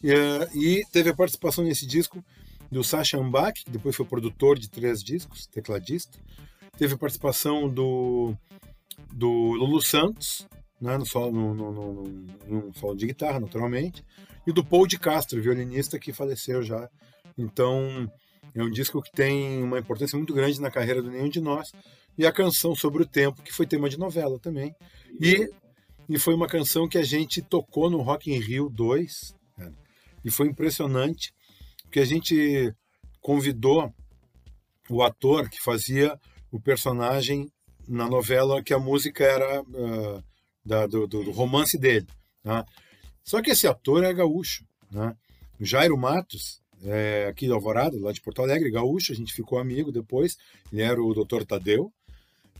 E, 0.00 0.12
eh, 0.12 0.48
e 0.54 0.84
teve 0.92 1.10
a 1.10 1.14
participação 1.14 1.64
nesse 1.64 1.84
disco 1.84 2.24
do 2.70 2.84
Sacha 2.84 3.18
Ambach, 3.18 3.64
que 3.64 3.70
depois 3.70 3.96
foi 3.96 4.06
produtor 4.06 4.56
de 4.56 4.68
três 4.70 5.02
discos, 5.02 5.44
tecladista. 5.48 6.16
Teve 6.78 6.94
a 6.94 6.96
participação 6.98 7.68
do, 7.68 8.32
do 9.12 9.28
Lulu 9.28 9.82
Santos, 9.82 10.46
né, 10.80 10.96
no 10.96 11.04
solo, 11.04 11.32
no, 11.32 11.52
no, 11.52 11.72
no, 11.72 12.04
no- 12.46 12.74
solo 12.74 12.94
de 12.94 13.08
guitarra, 13.08 13.40
naturalmente, 13.40 14.04
e 14.46 14.52
do 14.52 14.64
Paul 14.64 14.86
de 14.86 15.00
Castro, 15.00 15.42
violinista 15.42 15.98
que 15.98 16.12
faleceu 16.12 16.62
já. 16.62 16.88
Então, 17.36 18.08
é 18.54 18.62
um 18.62 18.70
disco 18.70 19.02
que 19.02 19.10
tem 19.10 19.60
uma 19.64 19.80
importância 19.80 20.16
muito 20.16 20.32
grande 20.32 20.60
na 20.60 20.70
carreira 20.70 21.02
do 21.02 21.10
Nenhum 21.10 21.28
de 21.28 21.40
Nós. 21.40 21.72
E 22.16 22.24
a 22.24 22.30
canção 22.32 22.74
Sobre 22.76 23.02
o 23.02 23.06
Tempo, 23.06 23.42
que 23.42 23.52
foi 23.52 23.66
tema 23.66 23.88
de 23.88 23.98
novela 23.98 24.38
também. 24.38 24.72
E, 25.20 25.50
e 26.08 26.18
foi 26.18 26.34
uma 26.34 26.46
canção 26.48 26.88
que 26.88 26.98
a 26.98 27.02
gente 27.02 27.42
tocou 27.42 27.90
no 27.90 28.00
Rock 28.02 28.30
in 28.32 28.38
Rio 28.38 28.68
2. 28.70 29.34
cara. 29.56 29.74
E 30.24 30.30
foi 30.30 30.48
impressionante, 30.48 31.32
porque 31.84 32.00
a 32.00 32.04
gente 32.04 32.74
convidou 33.20 33.92
o 34.88 35.02
ator 35.02 35.48
que 35.48 35.60
fazia 35.62 36.18
o 36.50 36.58
personagem 36.60 37.50
na 37.86 38.08
novela, 38.08 38.62
que 38.62 38.72
a 38.74 38.78
música 38.78 39.24
era 39.24 39.60
ah, 39.60 40.22
da- 40.64 40.86
do, 40.86 41.06
do- 41.06 41.30
romance 41.30 41.78
dele. 41.78 42.06
tá? 42.42 42.64
Só 43.22 43.42
que 43.42 43.50
esse 43.50 43.66
ator 43.66 44.02
é 44.04 44.12
gaúcho. 44.12 44.64
Né? 44.90 45.14
O 45.60 45.64
Jairo 45.64 45.96
Matos, 45.96 46.60
é, 46.82 47.26
aqui 47.28 47.46
de 47.46 47.52
Alvorada, 47.52 47.98
lá 48.00 48.12
de 48.12 48.20
Porto 48.20 48.40
Alegre, 48.42 48.70
gaúcho, 48.70 49.12
a 49.12 49.14
gente 49.16 49.32
ficou 49.34 49.58
amigo 49.58 49.92
depois. 49.92 50.36
Ele 50.72 50.82
era 50.82 51.02
o 51.02 51.12
Dr. 51.14 51.44
Tadeu 51.44 51.92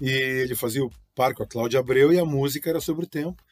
e 0.00 0.10
ele 0.10 0.54
fazia 0.54 0.84
o 0.84 0.90
par 1.18 1.34
com 1.34 1.42
a 1.42 1.46
Cláudia 1.46 1.80
Abreu 1.80 2.12
e 2.12 2.18
a 2.20 2.24
música 2.24 2.70
era 2.70 2.80
sobre 2.80 3.04
o 3.04 3.08
tempo. 3.08 3.42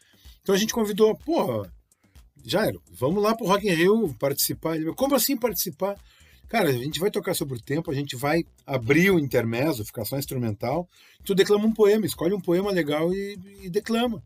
Então 0.41 0.55
a 0.55 0.59
gente 0.59 0.73
convidou, 0.73 1.17
pô, 1.17 1.67
Jairo, 2.45 2.81
vamos 2.93 3.21
lá 3.21 3.35
pro 3.35 3.45
Rock 3.45 3.67
in 3.67 3.73
Rio 3.75 4.15
participar. 4.21 4.77
Ele, 4.77 4.95
como 4.95 5.17
assim 5.17 5.37
participar? 5.37 5.99
Cara, 6.49 6.69
a 6.69 6.73
gente 6.73 7.01
vai 7.01 7.11
tocar 7.11 7.35
sobre 7.35 7.59
o 7.59 7.61
tempo, 7.61 7.91
a 7.91 7.95
gente 7.95 8.15
vai 8.15 8.45
abrir 8.65 9.11
o 9.11 9.19
intermezzo, 9.19 9.85
ficar 9.85 10.05
só 10.05 10.17
instrumental. 10.17 10.89
Tu 11.25 11.35
declama 11.35 11.67
um 11.67 11.75
poema, 11.75 12.07
escolhe 12.07 12.33
um 12.33 12.41
poema 12.41 12.71
legal 12.71 13.13
e, 13.13 13.37
e 13.63 13.69
declama. 13.69 14.23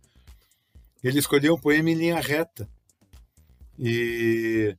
Ele 1.02 1.18
escolheu 1.18 1.54
um 1.54 1.58
poema 1.58 1.90
em 1.90 1.94
linha 1.94 2.20
reta. 2.20 2.68
E, 3.78 4.76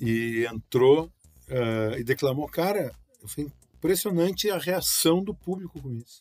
e 0.00 0.44
entrou 0.52 1.08
ah, 1.48 1.96
e 1.96 2.02
declamou. 2.02 2.48
Cara, 2.48 2.92
foi 3.24 3.46
impressionante 3.76 4.50
a 4.50 4.58
reação 4.58 5.22
do 5.22 5.32
público 5.32 5.80
com 5.80 5.92
isso. 5.92 6.20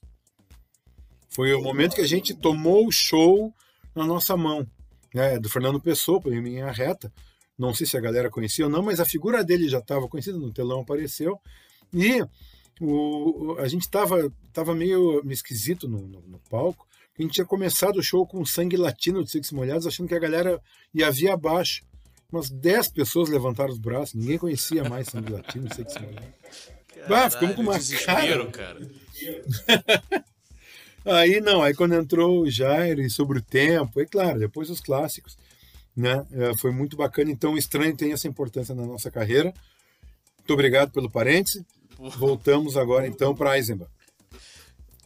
Foi 1.36 1.53
o 1.53 1.62
momento 1.62 1.95
que 1.95 2.02
a 2.02 2.07
gente 2.07 2.34
tomou 2.34 2.88
o 2.88 2.91
show 2.94 3.53
na 3.94 4.06
nossa 4.06 4.38
mão. 4.38 4.66
Né? 5.14 5.38
Do 5.38 5.49
Fernando 5.49 5.82
Pessoa, 5.82 6.22
poema 6.22 6.48
em 6.48 6.52
linha 6.52 6.72
reta. 6.72 7.12
Não 7.57 7.74
sei 7.74 7.86
se 7.86 7.98
a 7.98 7.99
galera 7.99 8.30
conhecia 8.30 8.64
ou 8.64 8.72
não, 8.72 8.82
mas 8.82 9.02
a 9.02 9.06
figura 9.06 9.44
dele 9.44 9.68
já 9.68 9.80
estava 9.80 10.07
conhecida, 10.07 10.38
no 10.38 10.53
telão 10.53 10.80
apareceu. 10.80 11.38
E 11.94 12.24
o, 12.80 13.57
a 13.60 13.68
gente 13.68 13.82
estava 13.82 14.32
tava 14.53 14.74
meio, 14.74 15.22
esquisito 15.30 15.90
no, 15.90 16.07
no, 16.07 16.22
no 16.22 16.40
palco. 16.49 16.88
A 17.20 17.22
gente 17.22 17.34
tinha 17.34 17.45
começado 17.45 17.98
o 17.98 18.03
show 18.03 18.26
com 18.26 18.45
sangue 18.45 18.78
latino 18.78 19.22
de 19.22 19.30
Six 19.30 19.52
Molhados, 19.52 19.86
achando 19.86 20.07
que 20.07 20.16
a 20.16 20.20
galera 20.20 20.62
ia 20.94 21.12
vir 21.12 21.30
abaixo. 21.30 21.84
Umas 22.32 22.49
10 22.49 22.88
pessoas 22.90 23.28
levantaram 23.28 23.74
os 23.74 23.80
braços, 23.80 24.16
ninguém 24.16 24.38
conhecia 24.38 24.88
mais 24.88 25.10
sangue 25.10 25.34
latino 25.34 25.68
de 25.68 25.76
Six 25.76 25.95
Molhados. 25.95 26.30
Bah, 27.10 27.30
ficamos 27.30 27.56
com 27.57 27.62
uma 27.62 27.78
cara. 28.06 28.48
cara. 28.52 30.26
Aí 31.06 31.40
não, 31.40 31.61
aí 31.61 31.73
quando 31.73 31.94
entrou 31.94 32.41
o 32.41 32.49
Jair 32.49 32.99
e 32.99 33.10
sobre 33.10 33.40
o 33.40 33.41
tempo, 33.41 34.02
é 34.02 34.06
claro, 34.06 34.40
depois 34.40 34.69
os 34.69 34.80
clássicos, 34.80 35.38
né? 35.95 36.26
É, 36.32 36.57
Foi 36.57 36.72
muito 36.72 36.98
bacana. 36.98 37.32
Então, 37.32 37.56
estranho 37.57 37.95
tem 37.95 38.11
essa 38.11 38.27
importância 38.27 38.73
na 38.73 38.86
nossa 38.86 39.11
carreira. 39.11 39.53
Muito 40.38 40.53
obrigado 40.53 40.91
pelo 40.91 41.10
parêntese. 41.10 41.65
Voltamos 41.98 42.76
agora 42.76 43.07
então 43.07 43.36
para 43.36 43.57
Eisenbach. 43.57 43.90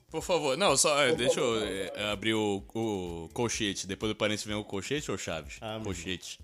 Por 0.10 0.24
favor, 0.24 0.58
não, 0.58 0.76
só 0.76 1.00
é, 1.04 1.14
deixa 1.14 1.40
eu 1.40 1.64
é, 1.64 2.12
abrir 2.12 2.34
o, 2.34 2.64
o 2.74 3.30
colchete. 3.32 3.86
Depois 3.86 4.12
do 4.12 4.16
parênteses 4.16 4.46
vem 4.46 4.56
o 4.56 4.64
colchete 4.64 5.12
ou 5.12 5.18
Chaves? 5.18 5.58
Ah, 5.62 5.76
meu. 5.76 5.84
colchete. 5.84 6.40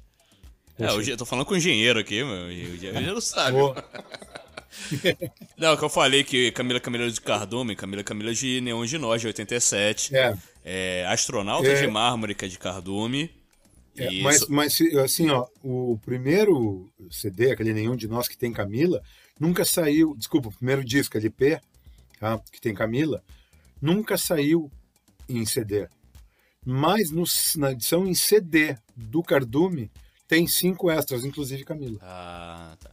É, 0.77 0.91
hoje 0.91 1.11
eu 1.11 1.17
tô 1.17 1.25
falando 1.25 1.45
com 1.45 1.53
o 1.53 1.57
engenheiro 1.57 1.97
aqui, 1.97 2.23
meu. 2.23 2.51
e 2.51 2.65
O 2.67 2.75
engenheiro 2.75 3.13
não 3.13 3.21
sabe. 3.21 3.57
Não, 5.57 5.75
que 5.77 5.83
eu 5.83 5.89
falei 5.89 6.23
que 6.23 6.51
Camila 6.51 6.79
Camila 6.79 7.09
de 7.09 7.19
Cardume, 7.21 7.75
Camila 7.75 8.03
Camila 8.03 8.33
de 8.33 8.61
Neon 8.61 8.85
de 8.85 8.97
Nós, 8.97 9.21
de 9.21 9.27
87. 9.27 10.15
É. 10.15 10.37
É, 10.63 11.05
astronauta 11.07 11.67
É. 11.67 11.81
de 11.81 11.87
Mármore, 11.87 12.35
que 12.35 12.45
é 12.45 12.47
de 12.47 12.57
Cardume. 12.59 13.29
É, 13.97 14.11
E 14.11 14.21
mas, 14.23 14.47
mas 14.47 14.77
assim, 15.03 15.29
ó, 15.29 15.47
o 15.63 15.97
primeiro 16.03 16.91
CD, 17.09 17.51
aquele 17.51 17.73
nenhum 17.73 17.95
de 17.95 18.07
nós 18.07 18.27
que 18.27 18.37
tem 18.37 18.51
Camila, 18.51 19.01
nunca 19.39 19.63
saiu. 19.63 20.15
Desculpa, 20.17 20.49
o 20.49 20.53
primeiro 20.53 20.83
disco 20.83 21.17
LP, 21.17 21.59
tá, 22.19 22.39
que 22.51 22.59
tem 22.59 22.73
Camila, 22.73 23.23
nunca 23.81 24.17
saiu 24.17 24.69
em 25.29 25.45
CD. 25.45 25.87
Mas 26.65 27.11
no- 27.11 27.23
na 27.57 27.71
edição 27.71 28.05
em 28.07 28.13
CD 28.15 28.75
do 28.95 29.21
Cardume 29.23 29.91
tem 30.27 30.47
cinco 30.47 30.89
extras, 30.89 31.23
inclusive 31.23 31.63
Camila. 31.63 31.99
Ah, 32.01 32.75
tá. 32.79 32.91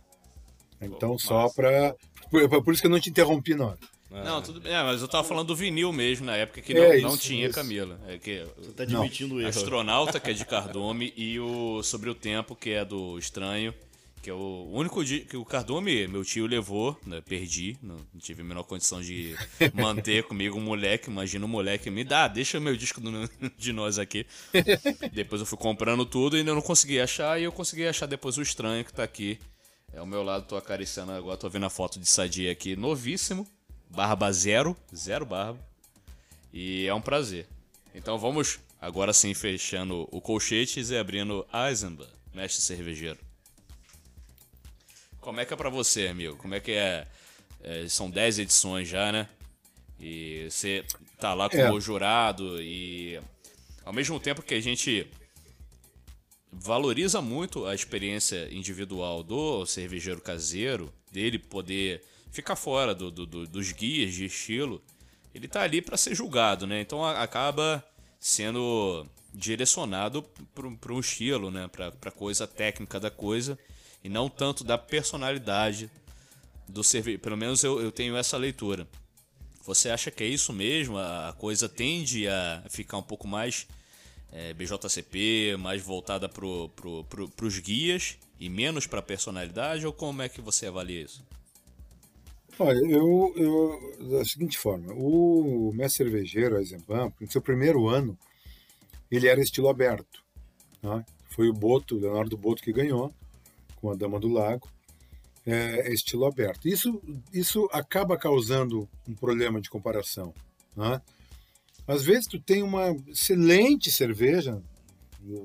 Então, 0.83 1.13
Pô, 1.13 1.19
só 1.19 1.49
para. 1.49 1.95
Por, 2.31 2.63
por 2.65 2.73
isso 2.73 2.83
que 2.83 2.87
eu 2.87 2.91
não 2.91 3.01
te 3.01 3.11
interrompi 3.11 3.55
na 3.55 3.67
hora. 3.67 3.79
Não, 4.11 4.43
tudo 4.43 4.61
bem. 4.61 4.73
É, 4.75 4.83
mas 4.83 5.01
eu 5.01 5.09
tava 5.09 5.27
falando 5.27 5.47
do 5.47 5.57
vinil 5.57 5.91
mesmo, 5.91 6.27
na 6.27 6.37
época 6.37 6.61
que 6.61 6.75
É, 6.75 6.89
não, 6.89 6.95
isso, 6.95 7.03
não 7.07 7.17
tinha 7.17 7.47
isso. 7.47 7.55
Camila. 7.55 7.99
É 8.07 8.19
que 8.19 8.45
Você 8.59 8.71
tá 8.73 8.83
admitindo 8.83 9.37
o 9.37 9.41
erro. 9.41 9.49
Astronauta, 9.49 10.21
que 10.21 10.31
é 10.31 10.35
de 10.35 10.45
Cardume, 10.45 11.15
e 11.17 11.41
o 11.41 11.83
Sobre 11.83 12.11
o 12.11 12.15
Tempo, 12.15 12.55
que 12.55 12.71
é 12.71 12.85
do 12.85 13.19
Estranho, 13.19 13.73
que 14.23 14.29
é 14.29 14.35
o 14.35 14.69
único 14.71 15.03
di- 15.03 15.21
que 15.21 15.35
o 15.37 15.45
Cardume, 15.47 16.07
meu 16.09 16.23
tio 16.27 16.47
levou, 16.47 16.95
né, 17.07 17.23
perdi, 17.27 17.77
não 17.83 17.97
não 18.13 18.21
tive 18.21 18.43
a 18.43 18.45
menor 18.45 18.65
condição 18.65 19.01
de 19.01 19.35
manter 19.73 20.25
comigo 20.29 20.59
um 20.59 20.63
moleque, 20.63 21.09
imagina 21.09 21.45
um 21.47 21.49
moleque, 21.49 21.91
me 21.91 22.05
dá, 22.05 22.29
deixa 22.29 22.61
meu 22.61 22.77
disco 22.77 23.01
do- 23.01 23.29
de 23.57 23.73
nós 23.73 23.99
aqui. 23.99 24.27
Depois 25.13 25.41
eu 25.41 25.47
fui 25.47 25.59
comprando 25.59 26.05
tudo 26.05 26.37
e 26.37 26.41
ainda 26.41 26.55
não 26.55 26.61
consegui 26.63 27.01
achar, 27.01 27.41
e 27.41 27.45
eu 27.45 27.51
consegui 27.53 27.87
achar 27.87 28.05
depois 28.07 28.37
o 28.37 28.43
Estranho, 28.43 28.85
que 28.85 28.93
tá 28.93 29.03
aqui. 29.03 29.39
É 29.93 29.99
ao 29.99 30.07
meu 30.07 30.23
lado, 30.23 30.47
tô 30.47 30.57
acariciando 30.57 31.13
agora, 31.13 31.37
tô 31.37 31.49
vendo 31.49 31.67
a 31.67 31.71
foto 31.71 31.99
de 32.01 32.07
Sadia 32.07 32.51
aqui, 32.51 32.75
novíssimo, 32.77 33.47
barba 33.91 34.33
zero, 34.33 34.77
zero 34.95 35.27
barba. 35.27 35.59
E 36.53 36.87
é 36.87 36.95
um 36.95 37.01
prazer. 37.01 37.47
Então 37.95 38.19
vamos 38.19 38.59
agora 38.81 39.13
sim 39.13 39.35
fechando 39.35 40.09
o 40.11 40.21
colchetes 40.21 40.91
e 40.91 40.97
abrindo 40.97 41.47
Eisenbach, 41.53 42.11
mestre 42.35 42.63
cervejeiro. 42.63 43.19
Como 45.21 45.41
é 45.41 45.45
que 45.45 45.53
é 45.55 45.57
pra 45.57 45.69
você, 45.71 46.09
amigo? 46.09 46.37
Como 46.37 46.55
é 46.55 46.61
que 46.61 46.73
é? 46.73 47.07
É, 47.63 47.87
são 47.89 48.11
10 48.11 48.41
edições 48.41 48.89
já, 48.89 49.13
né? 49.13 49.29
E 50.01 50.49
você 50.51 50.85
tá 51.21 51.33
lá 51.33 51.49
como 51.49 51.79
É. 51.79 51.81
jurado 51.81 52.61
e 52.61 53.21
ao 53.85 53.93
mesmo 53.93 54.19
tempo 54.19 54.43
que 54.43 54.55
a 54.55 54.61
gente 54.61 55.07
valoriza 56.53 57.23
muito 57.23 57.65
a 57.67 57.75
experiência 57.75 58.53
individual 58.53 59.23
do 59.23 59.65
cervejeiro 59.65 60.21
caseiro, 60.21 60.93
dele 61.11 61.39
poder 61.39 62.03
ficar 62.31 62.57
fora 62.57 62.95
do- 62.95 63.11
do- 63.11 63.27
do- 63.27 63.47
dos 63.47 63.73
guias 63.73 64.13
de 64.15 64.27
estilo, 64.27 64.83
ele 65.35 65.49
tá 65.49 65.63
ali 65.63 65.81
para 65.81 65.97
ser 65.97 66.15
julgado, 66.15 66.67
né? 66.67 66.81
Então 66.81 67.03
a- 67.05 67.23
acaba 67.23 67.83
sendo 68.21 69.07
direcionado 69.35 70.23
para 70.55 70.93
um 70.93 71.01
estilo, 71.01 71.51
né? 71.51 71.69
Para 71.69 72.11
coisa 72.11 72.47
técnica 72.47 73.01
da 73.01 73.11
coisa 73.11 73.59
e 74.05 74.09
não 74.09 74.29
tanto 74.29 74.63
da 74.63 74.77
personalidade 74.77 75.91
do 76.69 76.85
cervejeiro. 76.85 77.23
Pelo 77.23 77.37
menos 77.37 77.65
eu, 77.65 77.81
eu 77.81 77.91
tenho 77.91 78.17
essa 78.17 78.37
leitura. 78.37 78.87
Você 79.65 79.89
acha 79.91 80.11
que 80.11 80.23
é 80.25 80.27
isso 80.27 80.53
mesmo? 80.53 80.99
A 80.99 81.35
coisa 81.39 81.69
tende 81.69 82.29
a 82.29 82.63
ficar 82.69 82.99
um 82.99 83.03
pouco 83.03 83.27
mais 83.27 83.67
é, 84.33 84.55
BJCP, 84.55 85.57
mais 85.59 85.83
voltada 85.83 86.29
pro, 86.29 86.69
pro, 86.71 87.05
pro, 87.05 87.29
pros 87.29 87.59
guias 87.59 88.19
e 88.41 88.49
menos 88.49 88.87
para 88.87 89.03
personalidade? 89.03 89.87
Ou 89.87 89.93
como 89.93 90.23
é 90.23 90.29
que 90.29 90.41
você 90.41 90.67
avalia 90.67 91.03
isso? 91.03 91.23
Olha, 92.59 92.79
eu, 92.79 93.33
eu 93.37 94.11
da 94.11 94.25
seguinte 94.25 94.59
forma, 94.59 94.93
o 94.93 95.73
mestre 95.75 96.05
cervejeiro 96.05 96.59
Eisenbahn, 96.59 97.11
no 97.21 97.31
seu 97.31 97.41
primeiro 97.41 97.89
ano, 97.89 98.17
ele 99.11 99.27
era 99.27 99.41
estilo 99.41 99.69
aberto. 99.69 100.23
Né? 100.83 101.05
Foi 101.31 101.49
o 101.49 101.53
Boto, 101.53 101.99
Leonardo 101.99 102.37
Boto, 102.37 102.63
que 102.63 102.73
ganhou 102.73 103.13
com 103.77 103.91
a 103.91 103.95
Dama 103.95 104.19
do 104.19 104.29
Lago. 104.29 104.69
É, 105.45 105.89
é 105.89 105.93
estilo 105.93 106.25
aberto. 106.25 106.69
Isso, 106.69 107.03
isso 107.33 107.69
acaba 107.73 108.17
causando 108.17 108.89
um 109.09 109.15
problema 109.15 109.61
de 109.61 109.69
comparação. 109.69 110.33
Né? 110.77 111.01
Às 111.87 112.03
vezes 112.03 112.27
tu 112.27 112.41
tem 112.41 112.63
uma 112.63 112.95
excelente 113.09 113.91
cerveja, 113.91 114.63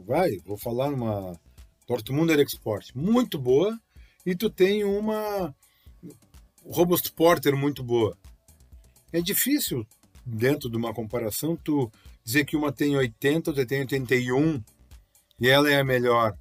vai, 0.05 0.37
vou 0.45 0.57
falar 0.57 0.91
numa 0.91 1.39
Dortmunder 1.87 2.39
Export, 2.39 2.95
muito 2.95 3.39
boa, 3.39 3.77
e 4.25 4.35
tu 4.35 4.49
tem 4.49 4.83
uma 4.83 5.55
Robust 6.63 7.11
Porter 7.13 7.55
muito 7.55 7.83
boa. 7.83 8.17
É 9.11 9.21
difícil, 9.21 9.87
dentro 10.25 10.69
de 10.69 10.77
uma 10.77 10.93
comparação, 10.93 11.55
tu 11.55 11.91
dizer 12.23 12.45
que 12.45 12.57
uma 12.57 12.71
tem 12.71 12.95
80, 12.97 13.49
outra 13.49 13.65
tem 13.65 13.79
81 13.79 14.61
e 15.39 15.47
ela 15.47 15.71
é 15.71 15.79
a 15.79 15.83
melhor. 15.83 16.37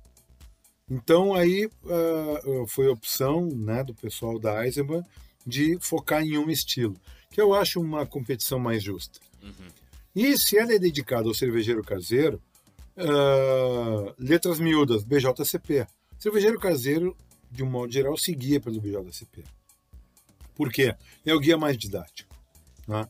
Então 0.90 1.35
aí 1.35 1.70
ah, 1.85 2.66
foi 2.68 2.89
opção 2.89 3.47
né, 3.47 3.85
do 3.85 3.94
pessoal 3.94 4.39
da 4.39 4.64
Eisenbahn 4.64 5.02
de 5.47 5.78
focar 5.81 6.23
em 6.23 6.36
um 6.36 6.51
estilo, 6.51 6.97
que 7.31 7.40
eu 7.40 7.55
acho 7.55 7.81
uma 7.81 8.05
competição 8.05 8.59
mais 8.59 8.82
justa. 8.82 9.20
E 10.16 10.38
se 10.38 10.56
ela 10.56 10.72
é 10.72 10.78
dedicada 10.78 11.28
ao 11.28 11.34
cervejeiro 11.34 11.82
caseiro, 11.84 12.43
ah, 12.97 14.14
letras 14.18 14.59
miúdas, 14.59 15.05
BJCP. 15.05 15.86
Cervejeiro 16.18 16.59
caseiro, 16.59 17.14
de 17.51 17.62
um 17.62 17.68
modo 17.68 17.93
geral, 17.93 18.16
seguia 18.16 18.59
pelo 18.59 18.80
BJCP. 18.80 19.44
Por 20.55 20.72
quê? 20.72 20.94
É 21.24 21.34
o 21.34 21.38
guia 21.38 21.59
mais 21.59 21.76
didático. 21.76 22.34
né? 22.88 23.06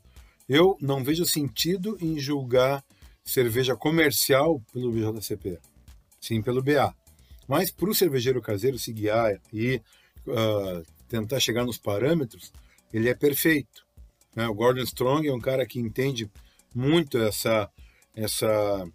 Eu 0.49 0.77
não 0.81 1.05
vejo 1.05 1.25
sentido 1.25 1.97
em 2.01 2.19
julgar 2.19 2.85
cerveja 3.25 3.77
comercial 3.77 4.61
pelo 4.73 4.91
BJCP, 4.91 5.61
sim 6.21 6.43
pelo 6.43 6.61
BA. 6.61 6.93
Mas 7.47 7.71
para 7.71 7.89
o 7.89 7.95
cervejeiro 7.95 8.43
caseiro 8.43 8.81
se 8.81 8.93
guiar 8.93 9.41
e 9.53 9.81
ah, 10.29 10.83
tentar 11.09 11.39
chegar 11.39 11.65
nos 11.65 11.79
parâmetros, 11.79 12.53
ele 12.93 13.09
é 13.09 13.15
perfeito. 13.15 13.87
né? 14.35 14.49
O 14.49 14.55
Gordon 14.55 14.83
Strong 14.83 15.29
é 15.29 15.33
um 15.33 15.41
cara 15.41 15.65
que 15.65 15.79
entende 15.79 16.29
muito 16.77 17.19
essa, 17.19 17.71
essa 18.15 18.87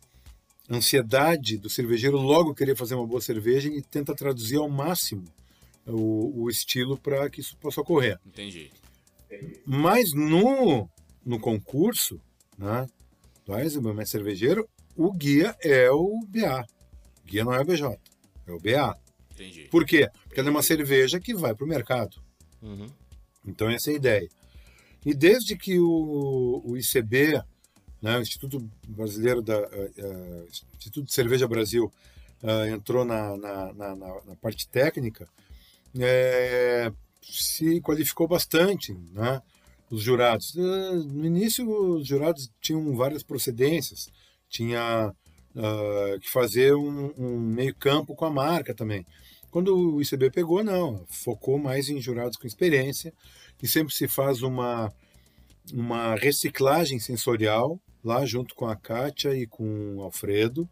ansiedade 0.70 1.58
do 1.58 1.70
cervejeiro 1.70 2.18
logo 2.18 2.53
querer 2.53 2.76
fazer 2.76 2.95
uma 2.95 3.08
boa 3.08 3.22
cerveja 3.22 3.68
e 3.68 3.82
tenta 3.82 4.16
traduzir 4.16 4.58
ao 4.58 4.70
máximo 4.70 5.26
o, 5.86 6.44
o 6.44 6.49
estilo 6.49 6.98
para 6.98 7.30
que 7.30 7.41
isso 7.41 7.58
possa 7.58 7.82
ocorrer. 7.82 8.20
Entendi. 8.26 8.72
Mas 9.66 10.14
no, 10.14 10.88
no 11.26 11.40
concurso, 11.40 12.22
né, 12.58 12.88
do 13.45 13.58
Eisenbahn 13.58 13.94
Mestre 13.94 14.20
Cervejeiro, 14.20 14.70
o 14.95 15.12
guia 15.12 15.56
é 15.62 15.90
o 15.90 16.20
BA. 16.28 16.66
O 17.24 17.28
guia 17.28 17.44
não 17.44 17.53
é 17.53 17.62
o 17.62 17.66
BJ, 17.66 17.98
é 18.48 18.52
o 18.52 18.60
BA. 18.60 18.98
Entendi. 19.32 19.68
Por 19.72 19.86
quê? 19.86 20.10
Porque 20.26 20.40
ela 20.40 20.49
é 20.49 20.52
uma 20.52 20.62
cerveja 20.62 21.20
que 21.20 21.34
vai 21.34 21.56
para 21.56 21.66
o 21.66 21.70
mercado. 21.70 22.22
Uhum. 22.62 22.88
Então, 23.45 23.70
essa 23.70 23.90
é 23.90 23.94
a 23.94 23.95
ideia. 23.95 24.30
E 25.06 25.14
desde 25.16 25.58
que 25.58 25.80
o, 25.80 26.62
o 26.64 26.78
ICB, 26.78 27.41
né, 28.02 28.18
o 28.18 28.22
Instituto 28.22 28.69
Brasileiro 28.88 29.41
da 29.41 29.56
eh, 29.56 30.45
Instituto 30.78 31.03
de 31.06 31.14
Cerveja 31.14 31.48
Brasil, 31.48 31.91
ah, 32.44 32.68
entrou 32.69 33.06
na, 33.06 33.38
na, 33.38 33.73
na, 33.73 33.95
na- 33.95 34.36
parte 34.41 34.68
técnica, 34.68 35.28
eh, 35.99 36.91
se 37.22 37.82
qualificou 37.82 38.28
bastante, 38.28 38.94
né? 39.14 39.41
Os 39.90 40.02
jurados. 40.03 40.56
Eh, 40.57 40.61
No 41.06 41.26
início, 41.26 41.68
os 41.69 42.07
jurados 42.07 42.52
tinham 42.61 42.95
várias 42.95 43.23
procedências, 43.23 44.10
tinha 44.49 45.14
que 46.22 46.30
fazer 46.30 46.73
um, 46.76 47.14
um 47.18 47.40
meio 47.40 47.76
campo 47.76 48.15
com 48.15 48.26
a 48.26 48.30
marca 48.30 48.73
também. 48.73 49.06
Quando 49.49 49.76
o 49.95 50.02
ICB 50.02 50.32
pegou, 50.32 50.64
não, 50.64 51.06
focou 51.10 51.57
mais 51.57 51.90
em 51.90 51.99
jurados 51.99 52.38
com 52.38 52.48
experiência 52.48 53.14
e 53.61 53.68
sempre 53.68 53.94
se 53.94 54.07
faz 54.07 54.41
uma, 54.41 54.94
uma 55.73 56.15
reciclagem 56.15 56.99
sensorial 56.99 57.80
lá 58.03 58.26
junto 58.26 58.56
com 58.56 58.68
a 58.68 58.76
Kátia 58.76 59.36
e 59.36 59.45
com 59.45 59.98
o 59.98 60.02
Alfredo 60.02 60.68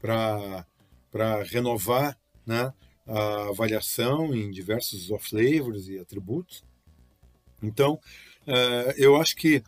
para 0.00 1.42
renovar 1.44 2.18
né, 2.44 2.72
a 3.06 3.48
avaliação 3.48 4.34
em 4.34 4.50
diversos 4.50 5.10
off-flavors 5.10 5.88
e 5.88 5.98
atributos. 5.98 6.64
Então, 7.62 7.94
uh, 8.46 8.92
eu 8.96 9.16
acho 9.16 9.36
que 9.36 9.62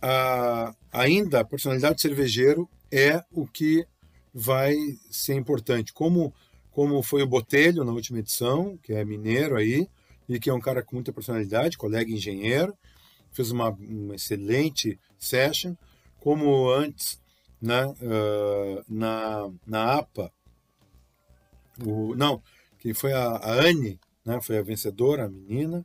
a, 0.00 0.74
ainda 0.92 1.40
a 1.40 1.44
personalidade 1.44 1.96
do 1.96 2.00
cervejeiro 2.00 2.68
é 2.90 3.22
o 3.30 3.46
que 3.46 3.84
vai 4.32 4.74
ser 5.10 5.34
importante. 5.34 5.92
Como, 5.92 6.32
como 6.70 7.02
foi 7.02 7.22
o 7.22 7.26
Botelho 7.26 7.84
na 7.84 7.92
última 7.92 8.18
edição, 8.18 8.78
que 8.82 8.92
é 8.92 9.04
mineiro 9.04 9.56
aí, 9.56 9.88
e 10.28 10.38
que 10.38 10.48
é 10.48 10.54
um 10.54 10.60
cara 10.60 10.82
com 10.82 10.94
muita 10.94 11.12
personalidade, 11.12 11.76
colega 11.76 12.10
engenheiro, 12.10 12.74
fez 13.32 13.50
uma, 13.50 13.70
uma 13.70 14.14
excelente 14.14 14.98
session. 15.18 15.74
Como 16.20 16.70
antes, 16.70 17.20
né, 17.60 17.86
uh, 17.86 18.84
na, 18.88 19.50
na 19.66 19.94
APA, 19.94 20.32
o, 21.84 22.14
não, 22.14 22.42
que 22.78 22.94
foi 22.94 23.12
a, 23.12 23.26
a 23.26 23.52
Anne, 23.52 23.98
né, 24.24 24.40
foi 24.42 24.58
a 24.58 24.62
vencedora, 24.62 25.24
a 25.24 25.28
menina, 25.28 25.84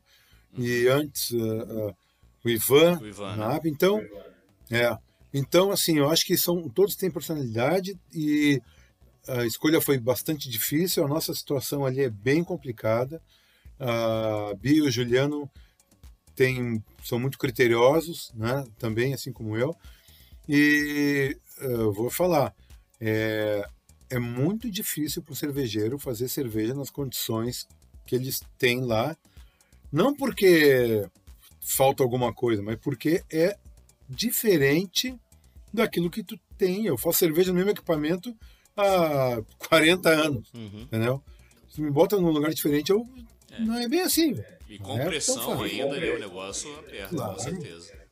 e 0.58 0.88
antes 0.88 1.32
uh, 1.32 1.88
uh, 1.90 1.96
o 2.44 2.50
Ivan, 2.50 3.00
O 3.00 3.08
Ivan, 3.08 3.36
na 3.36 3.50
né? 3.50 3.56
APA. 3.56 3.68
Então, 3.68 4.02
é, 4.70 4.98
então, 5.34 5.72
assim, 5.72 5.98
eu 5.98 6.10
acho 6.10 6.26
que 6.26 6.38
são 6.38 6.70
todos 6.70 6.96
têm 6.96 7.12
personalidade 7.12 8.00
e 8.14 8.62
a 9.28 9.46
escolha 9.46 9.82
foi 9.82 9.98
bastante 9.98 10.50
difícil. 10.50 11.04
A 11.04 11.08
nossa 11.08 11.34
situação 11.34 11.86
ali 11.86 12.02
é 12.02 12.10
bem 12.10 12.44
complicada. 12.44 13.22
A 13.80 14.54
Bia 14.56 14.78
e 14.78 14.82
o 14.82 14.92
Juliano 14.92 15.50
têm, 16.36 16.84
são 17.04 17.20
muito 17.20 17.38
criteriosos, 17.38 18.32
né? 18.36 18.64
Também, 18.78 19.14
assim 19.14 19.32
como 19.34 19.58
eu. 19.58 19.76
E 20.48 21.36
eu 21.60 21.92
vou 21.94 22.10
falar, 22.10 22.54
é, 23.00 23.68
é 24.10 24.20
muito 24.20 24.70
difícil 24.70 25.22
para 25.22 25.34
o 25.34 25.36
cervejeiro 25.36 25.98
fazer 25.98 26.28
cerveja 26.28 26.74
nas 26.74 26.90
condições 26.90 27.68
que 28.06 28.16
eles 28.16 28.42
têm 28.58 28.82
lá. 28.82 29.16
Não 29.92 30.14
porque 30.16 31.08
falta 31.62 32.04
alguma 32.04 32.34
coisa, 32.34 32.62
mas 32.62 32.78
porque 32.80 33.24
é 33.32 33.58
diferente 34.08 35.16
daquilo 35.74 36.10
que 36.10 36.24
tu 36.24 36.40
tem. 36.58 36.86
Eu 36.86 36.98
faço 36.98 37.20
cerveja 37.20 37.52
no 37.52 37.56
mesmo 37.58 37.72
equipamento 37.72 38.36
há 38.78 39.42
40 39.70 40.10
anos, 40.10 40.48
Uhum. 40.54 40.82
entendeu? 40.84 41.24
Se 41.70 41.82
me 41.82 41.90
bota 41.92 42.18
num 42.20 42.30
lugar 42.30 42.54
diferente, 42.54 42.92
eu 42.92 43.06
não 43.60 43.76
é 43.76 43.88
bem 43.88 44.02
assim. 44.02 44.32
E 44.70 44.76
é 44.76 44.78
tão 44.78 44.98
pressão 45.06 45.36
fácil. 45.58 45.64
ainda, 45.64 46.00
né? 46.00 46.10
O 46.12 46.20
negócio 46.20 46.74
aperta, 46.80 47.16
Claro. 47.16 47.34
com 47.34 47.40
certeza. 47.40 48.05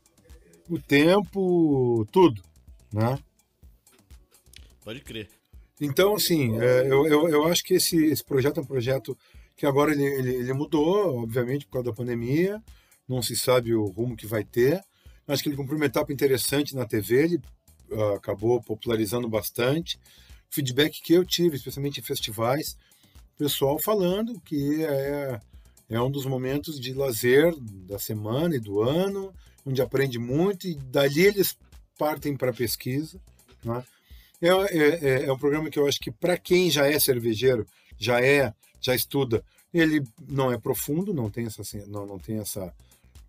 O 0.69 0.79
tempo, 0.79 2.07
tudo, 2.11 2.41
né? 2.91 3.19
Pode 4.83 5.01
crer. 5.01 5.29
Então, 5.79 6.15
assim, 6.15 6.59
é, 6.59 6.87
eu, 6.87 7.05
eu, 7.07 7.29
eu 7.29 7.47
acho 7.47 7.63
que 7.63 7.73
esse, 7.75 7.97
esse 8.05 8.23
projeto 8.23 8.59
é 8.59 8.63
um 8.63 8.65
projeto 8.65 9.17
que 9.55 9.65
agora 9.65 9.91
ele, 9.91 10.03
ele, 10.03 10.35
ele 10.35 10.53
mudou, 10.53 11.23
obviamente, 11.23 11.65
por 11.65 11.73
causa 11.73 11.89
da 11.89 11.95
pandemia, 11.95 12.61
não 13.07 13.21
se 13.21 13.35
sabe 13.35 13.73
o 13.73 13.85
rumo 13.85 14.15
que 14.15 14.25
vai 14.27 14.43
ter. 14.43 14.81
Acho 15.27 15.43
que 15.43 15.49
ele 15.49 15.55
cumpriu 15.55 15.77
uma 15.77 15.85
etapa 15.85 16.11
interessante 16.11 16.75
na 16.75 16.85
TV, 16.85 17.23
ele 17.23 17.41
ah, 17.91 18.15
acabou 18.15 18.61
popularizando 18.61 19.27
bastante. 19.27 19.99
Feedback 20.49 21.01
que 21.01 21.13
eu 21.13 21.25
tive, 21.25 21.55
especialmente 21.55 21.99
em 21.99 22.03
festivais, 22.03 22.77
pessoal 23.37 23.79
falando 23.79 24.39
que 24.41 24.83
é, 24.83 25.39
é 25.89 26.01
um 26.01 26.11
dos 26.11 26.25
momentos 26.25 26.79
de 26.79 26.93
lazer 26.93 27.53
da 27.87 27.97
semana 27.97 28.55
e 28.55 28.59
do 28.59 28.81
ano, 28.81 29.33
onde 29.65 29.81
aprende 29.81 30.17
muito 30.19 30.67
e 30.67 30.75
dali 30.75 31.21
eles 31.21 31.57
partem 31.97 32.35
para 32.35 32.51
a 32.51 32.53
pesquisa. 32.53 33.19
Né? 33.63 33.83
É, 34.41 34.47
é, 34.47 34.87
é- 35.23 35.25
é 35.25 35.31
um 35.33 35.37
programa 35.37 35.69
que 35.69 35.79
eu 35.79 35.87
acho 35.87 35.99
que 35.99 36.11
para 36.11 36.37
quem 36.37 36.69
já 36.69 36.85
é 36.87 36.99
cervejeiro, 36.99 37.65
já 37.97 38.21
é, 38.21 38.53
já 38.81 38.93
estuda, 38.93 39.43
ele 39.73 40.03
não 40.27 40.51
é 40.51 40.57
profundo, 40.57 41.13
não 41.13 41.29
tem 41.29 41.45
essa, 41.45 41.61
não, 41.87 42.05
não 42.05 42.19
tem 42.19 42.37
essa, 42.39 42.73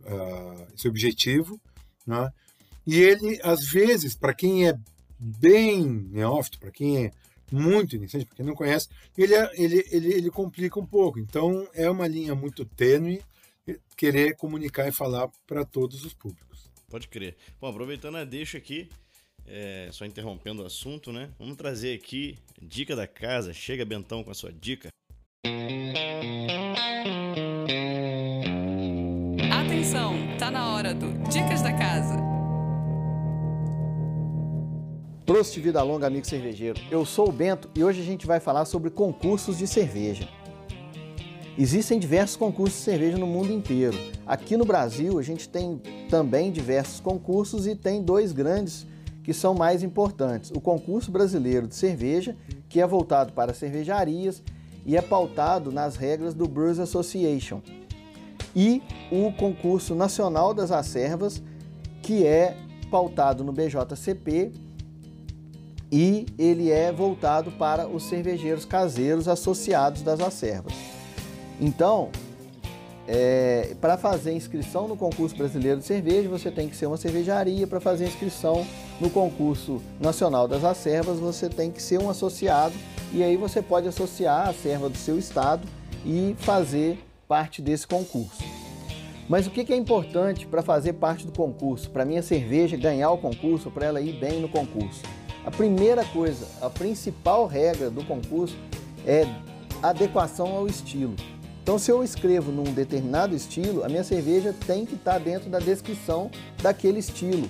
ah, 0.05 0.67
esse 0.77 0.89
objetivo, 0.89 1.61
né? 2.07 2.31
E 2.87 3.01
ele, 3.01 3.41
às 3.43 3.65
vezes, 3.65 4.15
para 4.15 4.35
quem 4.35 4.69
é 4.69 4.77
bem 5.19 5.85
neófito, 5.87 6.59
para 6.59 6.71
quem 6.71 7.07
é 7.07 7.13
muito 7.51 7.97
iniciante, 7.97 8.27
para 8.27 8.37
quem 8.37 8.45
não 8.45 8.55
conhece, 8.55 8.89
ele, 9.17 9.35
é- 9.35 9.51
ele, 9.55 9.87
ele, 9.91 10.13
ele 10.13 10.31
complica 10.31 10.79
um 10.79 10.85
pouco. 10.85 11.19
Então, 11.19 11.67
é 11.73 11.89
uma 11.89 12.07
linha 12.07 12.35
muito 12.35 12.65
tênue 12.65 13.23
querer 13.97 14.37
comunicar 14.37 14.87
e 14.89 14.93
falar 14.93 15.29
para 15.47 15.65
todos 15.65 16.05
os 16.05 16.13
públicos. 16.15 16.71
Pode 16.89 17.09
crer. 17.09 17.37
Bom, 17.61 17.69
aproveitando 17.69 18.17
a 18.17 18.25
deixa 18.25 18.59
aqui, 18.59 18.89
é, 19.47 19.89
só 19.93 20.05
interrompendo 20.05 20.63
o 20.63 20.67
assunto, 20.67 21.13
né? 21.13 21.31
Vamos 21.39 21.57
trazer 21.57 21.95
aqui 21.95 22.39
dica 22.61 22.95
da 22.95 23.07
casa. 23.07 23.53
Chega, 23.53 23.85
Bentão, 23.85 24.23
com 24.23 24.31
a 24.31 24.35
sua 24.35 24.53
dica. 24.53 24.89
Atenção, 29.53 30.15
tá 30.39 30.51
na 30.51 30.75
hora 30.75 30.95
do 30.95 31.13
Dicas 31.29 31.63
da 31.63 31.73
Casa. 31.73 32.17
Prost 35.27 35.59
Vida 35.59 35.83
Longa, 35.83 36.07
amigo 36.07 36.27
cervejeiro. 36.27 36.79
Eu 36.91 37.05
sou 37.05 37.29
o 37.29 37.33
Bento 37.33 37.71
e 37.75 37.83
hoje 37.83 38.01
a 38.01 38.05
gente 38.05 38.27
vai 38.27 38.41
falar 38.41 38.67
sobre 38.67 38.91
concursos 38.91 39.59
de 39.59 39.67
cerveja. 39.67 40.29
Existem 41.57 42.01
diversos 42.01 42.37
concursos 42.37 42.79
de 42.79 42.85
cerveja 42.85 43.17
no 43.17 43.29
mundo 43.29 43.53
inteiro. 43.53 43.97
Aqui 44.27 44.57
no 44.57 44.65
Brasil, 44.65 45.21
a 45.21 45.23
gente 45.23 45.49
tem 45.49 45.81
também 46.11 46.51
diversos 46.51 46.99
concursos 46.99 47.65
e 47.69 47.77
tem 47.77 48.03
dois 48.03 48.33
grandes 48.33 48.85
que 49.23 49.33
são 49.33 49.55
mais 49.55 49.85
importantes. 49.85 50.51
O 50.51 50.61
concurso 50.61 51.13
brasileiro 51.13 51.69
de 51.69 51.77
cerveja, 51.77 52.37
que 52.69 52.81
é 52.81 52.87
voltado 52.87 53.33
para 53.33 53.55
cervejarias 53.55 54.43
e 54.85 54.97
é 54.97 55.01
pautado 55.01 55.71
nas 55.71 55.95
regras 55.95 56.35
do 56.35 56.49
Brewers 56.49 56.81
Association. 56.81 57.63
E 58.55 58.83
o 59.13 59.33
concurso 59.33 59.95
nacional 59.95 60.53
das 60.53 60.73
acervas, 60.73 61.41
que 62.03 62.27
é 62.27 62.57
pautado 62.91 63.45
no 63.45 63.53
BJCP 63.53 64.51
e 65.91 66.27
ele 66.37 66.73
é 66.73 66.93
voltado 66.93 67.53
para 67.53 67.87
os 67.87 68.09
cervejeiros 68.09 68.65
caseiros 68.65 69.29
associados 69.29 70.03
das 70.03 70.21
acervas. 70.21 70.94
Então, 71.61 72.11
é, 73.07 73.77
para 73.81 73.99
fazer 73.99 74.33
inscrição 74.33 74.89
no 74.89 74.97
concurso 74.97 75.37
brasileiro 75.37 75.81
de 75.81 75.87
cerveja, 75.87 76.29
você 76.29 76.51
tem 76.51 76.69
que 76.69 76.77
ser 76.77 76.87
uma 76.87 76.97
cervejaria. 76.97 77.67
Para 77.67 77.81
fazer 77.81 78.07
inscrição 78.07 78.67
no 79.01 79.11
concurso 79.11 79.81
nacional 80.01 80.49
das 80.49 80.65
acervas, 80.65 81.19
você 81.19 81.49
tem 81.49 81.71
que 81.71 81.83
ser 81.83 81.99
um 82.01 82.09
associado. 82.09 82.75
E 83.13 83.23
aí 83.23 83.37
você 83.37 83.61
pode 83.63 83.87
associar 83.87 84.47
a 84.47 84.51
acerva 84.51 84.89
do 84.89 84.97
seu 84.97 85.19
estado 85.19 85.67
e 86.05 86.35
fazer 86.39 86.99
parte 87.29 87.63
desse 87.63 87.87
concurso. 87.87 88.43
Mas 89.29 89.47
o 89.47 89.51
que 89.51 89.73
é 89.73 89.77
importante 89.77 90.47
para 90.47 90.63
fazer 90.63 90.95
parte 90.95 91.25
do 91.25 91.33
concurso? 91.33 91.91
Para 91.91 92.05
minha 92.05 92.23
cerveja 92.23 92.77
ganhar 92.77 93.11
o 93.11 93.19
concurso, 93.19 93.71
para 93.71 93.87
ela 93.87 94.01
ir 94.01 94.19
bem 94.19 94.41
no 94.41 94.49
concurso? 94.49 95.03
A 95.47 95.51
primeira 95.51 96.05
coisa, 96.05 96.47
a 96.61 96.69
principal 96.69 97.47
regra 97.47 97.91
do 97.91 98.05
concurso 98.05 98.57
é 99.07 99.27
adequação 99.83 100.49
ao 100.55 100.67
estilo. 100.67 101.15
Então, 101.65 101.79
se 101.79 101.91
eu 101.91 102.05
escrevo 102.05 102.53
num 102.53 102.75
determinado 102.75 103.35
estilo, 103.35 103.83
a 103.85 103.89
minha 103.89 104.05
cerveja 104.05 104.55
tem 104.67 104.85
que 104.85 104.97
estar 104.97 105.19
dentro 105.19 105.49
da 105.49 105.59
descrição 105.59 106.31
daquele 106.63 106.99
estilo, 106.99 107.49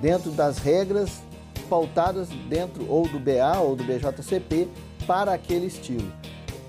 dentro 0.00 0.30
das 0.30 0.58
regras 0.58 1.20
pautadas 1.68 2.28
dentro 2.48 2.88
ou 2.88 3.08
do 3.08 3.18
BA 3.18 3.58
ou 3.58 3.74
do 3.74 3.82
BJCP 3.82 4.68
para 5.04 5.32
aquele 5.32 5.66
estilo. 5.66 6.12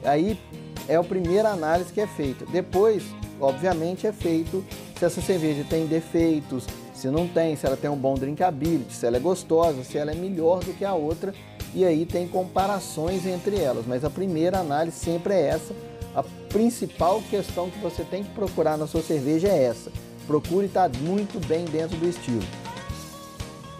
Aí 0.03 0.39
é 0.87 0.95
a 0.95 1.03
primeira 1.03 1.49
análise 1.49 1.93
que 1.93 2.01
é 2.01 2.07
feita. 2.07 2.47
Depois, 2.47 3.03
obviamente, 3.39 4.07
é 4.07 4.11
feito 4.11 4.65
se 4.97 5.05
essa 5.05 5.21
cerveja 5.21 5.63
tem 5.69 5.85
defeitos, 5.85 6.65
se 6.95 7.09
não 7.09 7.27
tem, 7.27 7.55
se 7.55 7.67
ela 7.67 7.77
tem 7.77 7.91
um 7.91 7.95
bom 7.95 8.15
drinkability, 8.15 8.91
se 8.91 9.05
ela 9.05 9.17
é 9.17 9.19
gostosa, 9.19 9.83
se 9.83 9.99
ela 9.99 10.11
é 10.11 10.15
melhor 10.15 10.63
do 10.63 10.73
que 10.73 10.83
a 10.83 10.95
outra. 10.95 11.31
E 11.75 11.85
aí 11.85 12.07
tem 12.07 12.27
comparações 12.27 13.23
entre 13.27 13.55
elas. 13.59 13.85
Mas 13.85 14.03
a 14.03 14.09
primeira 14.09 14.57
análise 14.57 14.97
sempre 14.97 15.35
é 15.35 15.49
essa. 15.49 15.75
A 16.17 16.23
principal 16.49 17.21
questão 17.29 17.69
que 17.69 17.77
você 17.77 18.03
tem 18.03 18.23
que 18.23 18.31
procurar 18.31 18.75
na 18.75 18.87
sua 18.87 19.03
cerveja 19.03 19.49
é 19.49 19.65
essa. 19.65 19.91
Procure 20.25 20.65
estar 20.65 20.89
muito 20.97 21.39
bem 21.45 21.63
dentro 21.65 21.95
do 21.95 22.09
estilo. 22.09 22.41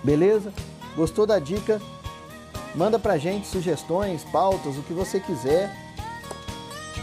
Beleza? 0.03 0.53
Gostou 0.95 1.25
da 1.25 1.39
dica? 1.39 1.81
Manda 2.75 2.99
pra 2.99 3.17
gente 3.17 3.47
sugestões, 3.47 4.23
pautas, 4.25 4.77
o 4.77 4.83
que 4.83 4.93
você 4.93 5.19
quiser. 5.19 5.75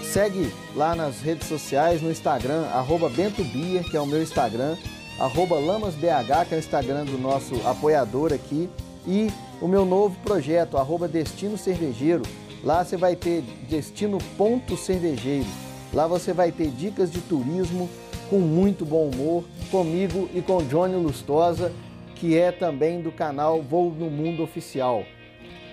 Segue 0.05 0.55
lá 0.77 0.95
nas 0.95 1.21
redes 1.21 1.49
sociais, 1.49 2.01
no 2.01 2.13
Instagram, 2.13 2.67
arroba 2.67 3.09
BentoBier, 3.09 3.83
que 3.83 3.97
é 3.97 4.01
o 4.01 4.07
meu 4.07 4.23
Instagram, 4.23 4.77
arroba 5.19 5.59
LamasBH, 5.59 6.47
que 6.49 6.55
é 6.55 6.59
o 6.59 6.61
Instagram 6.61 7.07
do 7.07 7.19
nosso 7.19 7.57
apoiador 7.67 8.33
aqui, 8.33 8.71
e 9.05 9.33
o 9.61 9.67
meu 9.67 9.85
novo 9.85 10.17
projeto, 10.23 10.79
arroba 10.79 11.09
Destino 11.09 11.59
Cervejeiro, 11.59 12.23
Lá 12.65 12.83
você 12.83 12.97
vai 12.97 13.15
ter 13.15 13.43
Destino 13.69 14.17
Ponto 14.39 14.75
Cervejeiro. 14.75 15.47
Lá 15.93 16.07
você 16.07 16.33
vai 16.33 16.51
ter 16.51 16.71
dicas 16.71 17.13
de 17.13 17.21
turismo 17.21 17.91
com 18.31 18.39
muito 18.39 18.87
bom 18.87 19.11
humor, 19.11 19.45
comigo 19.71 20.31
e 20.33 20.41
com 20.41 20.63
Johnny 20.65 20.97
Lustosa, 20.97 21.71
que 22.15 22.39
é 22.39 22.51
também 22.51 23.03
do 23.03 23.13
canal 23.13 23.63
Voo 23.63 23.91
no 23.91 24.09
Mundo 24.09 24.43
Oficial. 24.43 25.05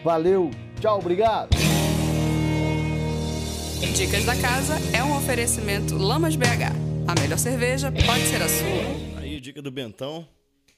Valeu, 0.03 0.51
tchau, 0.81 0.99
obrigado! 0.99 1.55
Dicas 3.95 4.25
da 4.25 4.35
Casa 4.35 4.75
é 4.95 5.01
um 5.01 5.15
oferecimento 5.15 5.95
Lamas 5.97 6.35
BH. 6.35 6.75
A 7.07 7.19
melhor 7.21 7.37
cerveja 7.39 7.89
pode 7.89 8.23
ser 8.23 8.41
a 8.41 8.49
sua. 8.49 9.21
Aí, 9.21 9.39
dica 9.39 9.61
do 9.61 9.71
Bentão, 9.71 10.27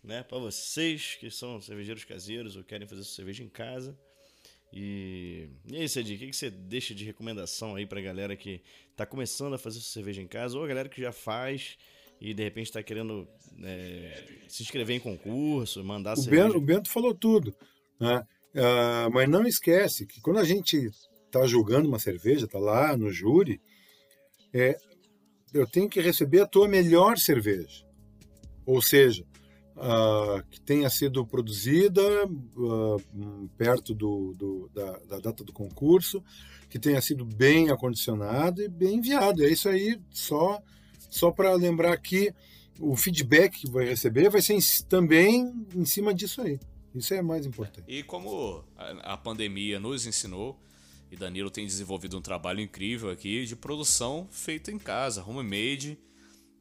né? 0.04 0.22
Pra 0.22 0.38
vocês 0.38 1.18
que 1.20 1.32
são 1.32 1.60
cervejeiros 1.60 2.06
caseiros 2.06 2.56
ou 2.56 2.64
querem 2.64 2.88
fazer 2.88 3.02
sua 3.04 3.16
cerveja 3.16 3.44
em 3.44 3.50
casa. 3.50 3.98
E, 4.76 5.50
e 5.68 5.76
aí, 5.76 5.88
Cedi, 5.88 6.16
o 6.16 6.18
que, 6.18 6.28
que 6.30 6.36
você 6.36 6.50
deixa 6.50 6.96
de 6.96 7.06
recomendação 7.06 7.76
aí 7.76 7.86
pra 7.86 8.02
galera 8.02 8.36
que 8.36 8.60
tá 8.96 9.06
começando 9.06 9.54
a 9.54 9.58
fazer 9.58 9.80
sua 9.80 9.94
cerveja 9.94 10.22
em 10.22 10.28
casa 10.28 10.58
ou 10.58 10.64
a 10.64 10.68
galera 10.68 10.90
que 10.90 11.00
já 11.00 11.12
faz 11.12 11.78
e 12.20 12.34
de 12.34 12.44
repente 12.44 12.72
tá 12.72 12.82
querendo 12.82 13.28
é, 13.62 14.24
se 14.48 14.64
inscrever 14.64 14.96
em 14.96 15.00
concurso, 15.00 15.84
mandar 15.84 16.14
O 16.14 16.22
cerveja? 16.22 16.46
Bento, 16.46 16.58
o 16.58 16.62
Bento 16.62 16.90
falou 16.90 17.14
tudo. 17.14 17.56
Né? 18.00 18.26
Ah, 18.56 19.10
mas 19.12 19.30
não 19.30 19.46
esquece 19.46 20.08
que 20.08 20.20
quando 20.22 20.40
a 20.40 20.44
gente 20.44 20.90
está 21.26 21.46
julgando 21.46 21.88
uma 21.88 22.00
cerveja, 22.00 22.46
está 22.46 22.58
lá 22.58 22.98
no 22.98 23.12
júri, 23.12 23.62
é, 24.52 24.78
eu 25.54 25.68
tenho 25.68 25.88
que 25.88 26.02
receber 26.02 26.40
a 26.40 26.48
tua 26.48 26.68
melhor 26.68 27.18
cerveja. 27.20 27.86
Ou 28.66 28.82
seja, 28.82 29.24
ah, 29.78 30.44
que 30.50 30.60
tenha 30.62 30.90
sido 30.90 31.26
produzida 31.26 32.02
hum, 32.58 33.50
perto 33.58 33.94
do, 33.94 34.34
do- 34.38 34.70
da, 34.74 34.98
da 35.10 35.20
data 35.20 35.44
do 35.44 35.52
concurso, 35.54 36.24
que 36.70 36.80
tenha 36.80 37.02
sido 37.02 37.26
bem 37.26 37.70
acondicionada 37.70 38.64
e 38.64 38.68
bem 38.68 38.96
enviada. 38.98 39.44
É 39.44 39.50
isso 39.50 39.70
aí, 39.70 40.00
só, 40.12 40.62
só 41.10 41.32
para 41.32 41.54
lembrar 41.54 41.96
que 41.98 42.34
o 42.80 42.96
feedback 42.96 43.60
que 43.62 43.70
vai 43.72 43.86
receber 43.86 44.30
vai 44.30 44.42
ser 44.42 44.54
em- 44.54 44.84
também 44.90 45.54
em 45.76 45.86
cima 45.86 46.14
disso 46.14 46.42
aí. 46.42 46.60
Isso 46.96 47.14
é 47.14 47.22
mais 47.22 47.46
importante. 47.46 47.86
E 47.88 48.04
como 48.04 48.64
a, 48.78 49.18
pandemia 49.18 49.80
nos 49.80 50.06
ensinou, 50.06 50.60
e 51.12 51.16
Danilo 51.16 51.50
tem 51.52 51.66
desenvolvido 51.66 52.18
um 52.18 52.22
trabalho 52.22 52.60
incrível 52.62 53.10
aqui 53.10 53.46
de 53.46 53.56
produção 53.56 54.28
feita 54.32 54.72
em 54.72 54.78
casa, 54.80 55.24
homemade, 55.24 55.98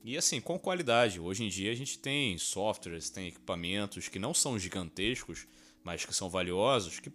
e 0.04 0.16
assim, 0.16 0.40
com 0.40 0.58
qualidade. 0.58 1.20
Hoje 1.20 1.44
em 1.44 1.48
dia 1.48 1.70
a 1.70 1.74
gente 1.74 1.98
tem 1.98 2.36
softwares, 2.38 3.10
tem 3.10 3.28
equipamentos 3.28 4.08
que 4.08 4.18
não 4.18 4.34
são 4.34 4.58
gigantescos, 4.58 5.46
mas 5.84 6.04
que 6.04 6.14
são 6.14 6.28
valiosos, 6.28 7.00
que 7.00 7.10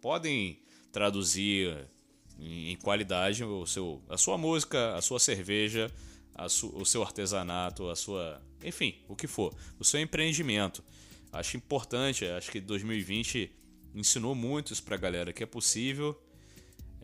podem 0.00 0.60
traduzir 0.92 1.88
em, 2.38 2.76
qualidade 2.76 3.44
o 3.44 3.66
seu, 3.66 4.02
a 4.08 4.16
sua 4.16 4.36
música, 4.38 4.94
a 4.94 5.02
sua 5.02 5.18
cerveja, 5.18 5.90
a 6.34 6.48
su- 6.48 6.74
o 6.76 6.84
seu 6.84 7.02
artesanato, 7.02 7.88
a 7.88 7.96
sua. 7.96 8.42
Enfim, 8.62 8.94
o 9.08 9.16
que 9.16 9.26
for. 9.26 9.54
O 9.78 9.84
seu 9.84 10.00
empreendimento. 10.00 10.82
Acho 11.32 11.56
importante, 11.56 12.24
acho 12.24 12.50
que 12.50 12.60
2020 12.60 13.50
ensinou 13.94 14.34
muito 14.34 14.72
isso 14.72 14.82
pra 14.82 14.96
galera, 14.96 15.32
que 15.32 15.42
é 15.42 15.46
possível, 15.46 16.18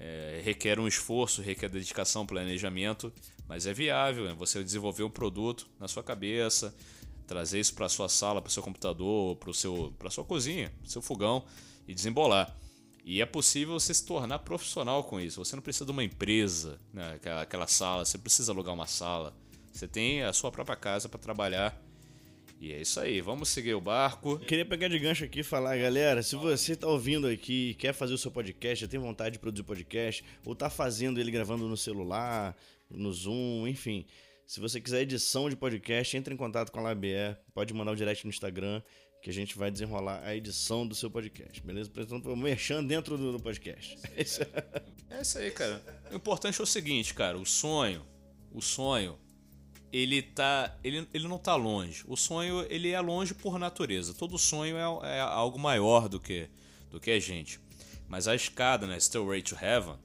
é, 0.02 0.40
requer 0.44 0.80
um 0.80 0.88
esforço, 0.88 1.40
requer 1.40 1.68
dedicação, 1.68 2.26
planejamento, 2.26 3.12
mas 3.48 3.66
é 3.66 3.72
viável, 3.72 4.28
é 4.28 4.34
você 4.34 4.62
desenvolver 4.62 5.04
um 5.04 5.10
produto 5.10 5.68
na 5.78 5.86
sua 5.86 6.02
cabeça, 6.02 6.74
trazer 7.24 7.60
isso 7.60 7.72
para 7.74 7.88
sua 7.88 8.08
sala, 8.08 8.42
para 8.42 8.50
seu 8.50 8.64
computador, 8.64 9.36
para 9.36 9.52
seu, 9.52 9.94
para 9.96 10.10
sua 10.10 10.24
cozinha, 10.24 10.72
seu 10.84 11.00
fogão 11.00 11.44
e 11.86 11.94
desembolar. 11.94 12.56
E 13.04 13.22
é 13.22 13.26
possível 13.26 13.78
você 13.78 13.94
se 13.94 14.04
tornar 14.04 14.40
profissional 14.40 15.04
com 15.04 15.20
isso. 15.20 15.44
Você 15.44 15.54
não 15.54 15.62
precisa 15.62 15.84
de 15.84 15.92
uma 15.92 16.02
empresa, 16.02 16.80
né, 16.92 17.14
aquela, 17.14 17.42
aquela 17.42 17.66
sala, 17.68 18.04
você 18.04 18.18
precisa 18.18 18.50
alugar 18.50 18.74
uma 18.74 18.86
sala. 18.88 19.32
Você 19.72 19.86
tem 19.86 20.22
a 20.22 20.32
sua 20.32 20.50
própria 20.50 20.76
casa 20.76 21.08
para 21.08 21.18
trabalhar. 21.18 21.80
E 22.62 22.72
é 22.72 22.80
isso 22.80 23.00
aí, 23.00 23.20
vamos 23.20 23.48
seguir 23.48 23.74
o 23.74 23.80
barco. 23.80 24.34
Eu 24.34 24.38
queria 24.38 24.64
pegar 24.64 24.86
de 24.86 24.96
gancho 24.96 25.24
aqui 25.24 25.40
e 25.40 25.42
falar, 25.42 25.76
galera, 25.76 26.22
se 26.22 26.36
você 26.36 26.76
tá 26.76 26.86
ouvindo 26.86 27.26
aqui 27.26 27.74
quer 27.74 27.92
fazer 27.92 28.14
o 28.14 28.18
seu 28.18 28.30
podcast, 28.30 28.82
já 28.82 28.88
tem 28.88 29.00
vontade 29.00 29.32
de 29.32 29.40
produzir 29.40 29.64
podcast, 29.64 30.24
ou 30.46 30.54
tá 30.54 30.70
fazendo 30.70 31.18
ele 31.18 31.32
gravando 31.32 31.68
no 31.68 31.76
celular, 31.76 32.56
no 32.88 33.12
Zoom, 33.12 33.66
enfim. 33.66 34.06
Se 34.46 34.60
você 34.60 34.80
quiser 34.80 35.00
edição 35.00 35.50
de 35.50 35.56
podcast, 35.56 36.16
entre 36.16 36.32
em 36.32 36.36
contato 36.36 36.70
com 36.70 36.78
a 36.78 36.82
Labier, 36.82 37.36
pode 37.52 37.74
mandar 37.74 37.90
o 37.90 37.96
direct 37.96 38.24
no 38.24 38.30
Instagram, 38.30 38.80
que 39.20 39.28
a 39.28 39.32
gente 39.32 39.58
vai 39.58 39.68
desenrolar 39.68 40.22
a 40.22 40.36
edição 40.36 40.86
do 40.86 40.94
seu 40.94 41.10
podcast, 41.10 41.60
beleza? 41.64 41.90
Portanto, 41.90 42.36
merchan 42.36 42.84
dentro 42.84 43.18
do, 43.18 43.40
podcast. 43.40 43.98
É 45.10 45.20
isso 45.20 45.36
aí, 45.36 45.50
cara. 45.50 45.82
O 46.12 46.14
importante 46.14 46.60
é 46.60 46.62
o 46.62 46.66
seguinte, 46.66 47.12
cara, 47.12 47.36
o 47.36 47.44
sonho, 47.44 48.06
o 48.52 48.62
sonho, 48.62 49.18
ele 49.92 50.22
tá, 50.22 50.74
ele, 50.82 51.06
ele 51.12 51.28
não 51.28 51.38
tá 51.38 51.54
longe. 51.54 52.04
O 52.08 52.16
sonho, 52.16 52.66
ele 52.70 52.90
é 52.90 53.00
longe 53.00 53.34
por 53.34 53.58
natureza. 53.58 54.14
Todo 54.14 54.38
sonho 54.38 54.76
é, 54.76 55.16
é 55.18 55.20
algo 55.20 55.58
maior 55.58 56.08
do 56.08 56.18
que 56.18 56.48
do 56.92 57.00
que 57.00 57.10
a 57.10 57.18
gente. 57.18 57.58
Mas 58.06 58.28
a 58.28 58.34
escada, 58.34 58.86
né, 58.86 59.00
Stairway 59.00 59.42
to 59.42 59.56
Heaven, 59.60 59.96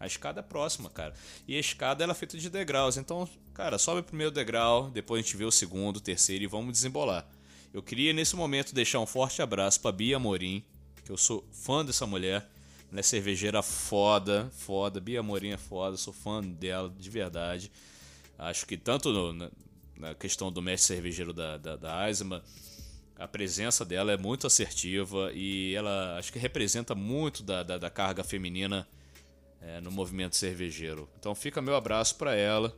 a 0.00 0.06
escada 0.06 0.40
é 0.40 0.42
próxima, 0.42 0.90
cara. 0.90 1.14
E 1.46 1.54
a 1.54 1.60
escada 1.60 2.02
ela 2.02 2.12
é 2.12 2.14
feita 2.14 2.36
de 2.38 2.48
degraus. 2.48 2.96
Então, 2.96 3.28
cara, 3.52 3.78
sobe 3.78 4.00
o 4.00 4.04
primeiro 4.04 4.32
degrau, 4.32 4.90
depois 4.90 5.20
a 5.20 5.22
gente 5.22 5.36
vê 5.36 5.44
o 5.44 5.50
segundo, 5.50 5.98
o 5.98 6.00
terceiro 6.00 6.42
e 6.42 6.46
vamos 6.46 6.72
desembolar. 6.72 7.28
Eu 7.72 7.82
queria 7.82 8.12
nesse 8.12 8.34
momento 8.34 8.74
deixar 8.74 8.98
um 8.98 9.06
forte 9.06 9.40
abraço 9.42 9.80
pra 9.80 9.92
Bia 9.92 10.18
Morim, 10.18 10.64
que 11.04 11.12
eu 11.12 11.16
sou 11.16 11.46
fã 11.52 11.84
dessa 11.84 12.06
mulher. 12.06 12.48
Ela 12.90 13.00
é 13.00 13.02
cervejeira 13.02 13.62
foda, 13.62 14.50
foda. 14.52 15.00
Bia 15.00 15.22
Morim 15.22 15.50
é 15.50 15.56
foda, 15.56 15.96
sou 15.96 16.12
fã 16.12 16.42
dela 16.42 16.92
de 16.98 17.10
verdade. 17.10 17.70
Acho 18.48 18.66
que 18.66 18.76
tanto 18.76 19.12
no- 19.12 19.32
na, 19.32 19.50
questão 20.14 20.50
do 20.50 20.60
mestre 20.62 20.94
cervejeiro 20.94 21.32
da, 21.32 21.56
da, 21.56 21.76
da 21.76 21.94
a 23.16 23.28
presença 23.28 23.84
dela 23.84 24.10
é 24.12 24.16
muito 24.16 24.46
assertiva 24.46 25.30
e 25.32 25.74
ela 25.74 26.18
acho 26.18 26.32
que 26.32 26.38
representa 26.38 26.94
muito 26.94 27.42
da, 27.42 27.62
da, 27.62 27.78
da 27.78 27.88
carga 27.90 28.24
feminina 28.24 28.88
é, 29.60 29.80
no 29.80 29.90
movimento 29.92 30.34
cervejeiro. 30.34 31.08
Então 31.18 31.34
fica 31.34 31.62
meu 31.62 31.76
abraço 31.76 32.16
para 32.16 32.34
ela. 32.34 32.74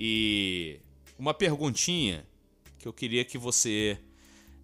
E 0.00 0.80
uma 1.18 1.34
perguntinha 1.34 2.26
que 2.78 2.88
eu 2.88 2.92
queria 2.92 3.24
que 3.24 3.36
você 3.36 3.98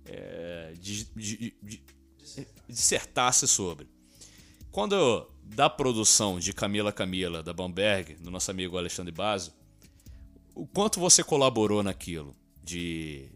é, 0.06 0.72
di- 0.78 1.04
di- 1.14 1.54
di- 1.62 1.82
dissertasse 2.68 3.46
sobre. 3.46 3.88
Quando 4.70 5.30
da 5.42 5.68
produção 5.68 6.38
de 6.38 6.52
Camila 6.52 6.92
Camila, 6.92 7.42
da 7.42 7.52
Bamberg, 7.52 8.14
do 8.14 8.30
nosso 8.30 8.50
amigo 8.50 8.78
Alexandre 8.78 9.12
Basso, 9.12 9.54
o 10.54 10.66
quanto 10.66 11.00
você 11.00 11.22
colaborou 11.22 11.82
naquilo? 11.82 12.34
De 12.62 13.28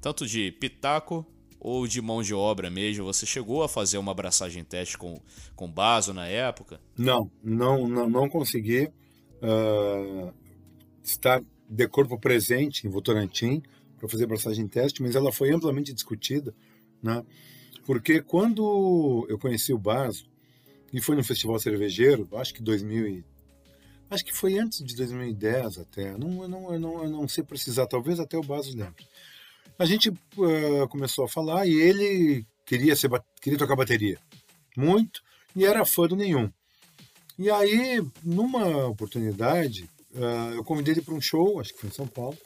tanto 0.00 0.26
de 0.26 0.52
pitaco 0.52 1.26
ou 1.58 1.86
de 1.86 2.00
mão 2.00 2.22
de 2.22 2.34
obra 2.34 2.70
mesmo? 2.70 3.04
Você 3.04 3.26
chegou 3.26 3.62
a 3.62 3.68
fazer 3.68 3.98
uma 3.98 4.12
abraçagem 4.12 4.62
teste 4.62 4.96
com, 4.96 5.20
com 5.54 5.70
Baso 5.70 6.12
na 6.12 6.26
época? 6.28 6.80
Não, 6.96 7.30
não, 7.42 7.88
não, 7.88 8.08
não 8.08 8.28
consegui 8.28 8.90
ah, 9.42 10.32
estar 11.02 11.42
de 11.68 11.88
corpo 11.88 12.18
presente 12.18 12.86
em 12.86 12.90
Votorantim 12.90 13.62
para 13.98 14.08
fazer 14.08 14.24
abraçagem 14.24 14.68
teste, 14.68 15.02
mas 15.02 15.16
ela 15.16 15.32
foi 15.32 15.52
amplamente 15.52 15.92
discutida, 15.92 16.54
né? 17.02 17.24
Porque 17.84 18.20
quando 18.20 19.26
eu 19.28 19.38
conheci 19.38 19.72
o 19.72 19.78
Baso 19.78 20.28
e 20.92 21.00
foi 21.00 21.16
no 21.16 21.24
festival 21.24 21.58
cervejeiro, 21.58 22.28
acho 22.32 22.52
que 22.52 22.62
2000 22.62 23.06
e- 23.06 23.24
acho 24.10 24.24
que 24.24 24.32
foi 24.32 24.58
antes 24.58 24.84
de 24.84 24.94
2010 24.96 25.78
até, 25.78 26.16
não, 26.16 26.42
eu 26.42 26.48
não, 26.48 26.72
eu 26.74 26.80
não, 26.80 27.04
eu 27.04 27.10
não 27.10 27.28
sei 27.28 27.44
precisar, 27.44 27.86
talvez 27.86 28.20
até 28.20 28.36
o 28.36 28.42
Baso 28.42 28.76
lembre. 28.76 29.06
A 29.78 29.84
gente 29.84 30.10
ah, 30.10 30.86
começou 30.88 31.24
a 31.24 31.28
falar 31.28 31.66
e 31.66 31.74
ele 31.74 32.46
queria 32.64 32.96
ser 32.96 33.10
queria 33.40 33.58
tocar 33.58 33.76
bateria, 33.76 34.18
muito, 34.76 35.22
e 35.54 35.64
era 35.64 35.84
fã 35.84 36.06
do 36.06 36.16
nenhum. 36.16 36.50
E 37.38 37.50
aí, 37.50 38.02
numa 38.22 38.86
oportunidade, 38.86 39.88
ah, 40.14 40.52
eu 40.54 40.64
convidei 40.64 40.94
ele 40.94 41.02
para 41.02 41.14
um 41.14 41.20
show, 41.20 41.60
acho 41.60 41.74
que 41.74 41.80
foi 41.80 41.90
em 41.90 41.92
São 41.92 42.06
Paulo, 42.06 42.38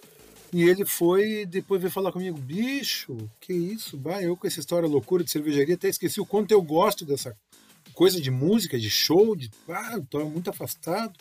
e 0.52 0.64
ele 0.64 0.84
foi 0.84 1.46
depois 1.46 1.80
veio 1.80 1.92
falar 1.92 2.10
comigo, 2.10 2.36
bicho, 2.36 3.16
que 3.40 3.52
isso, 3.52 3.98
vai, 3.98 4.26
eu 4.26 4.36
com 4.36 4.46
essa 4.46 4.58
história 4.58 4.88
loucura 4.88 5.22
de 5.22 5.30
cervejaria, 5.30 5.76
até 5.76 5.88
esqueci 5.88 6.20
o 6.20 6.26
quanto 6.26 6.50
eu 6.50 6.60
gosto 6.60 7.04
dessa 7.04 7.36
coisa 7.94 8.20
de 8.20 8.30
música, 8.30 8.78
de 8.78 8.90
show, 8.90 9.36
de 9.36 9.50
ah, 9.68 9.92
eu 9.94 10.06
tô 10.06 10.24
muito 10.24 10.50
afastado. 10.50 11.12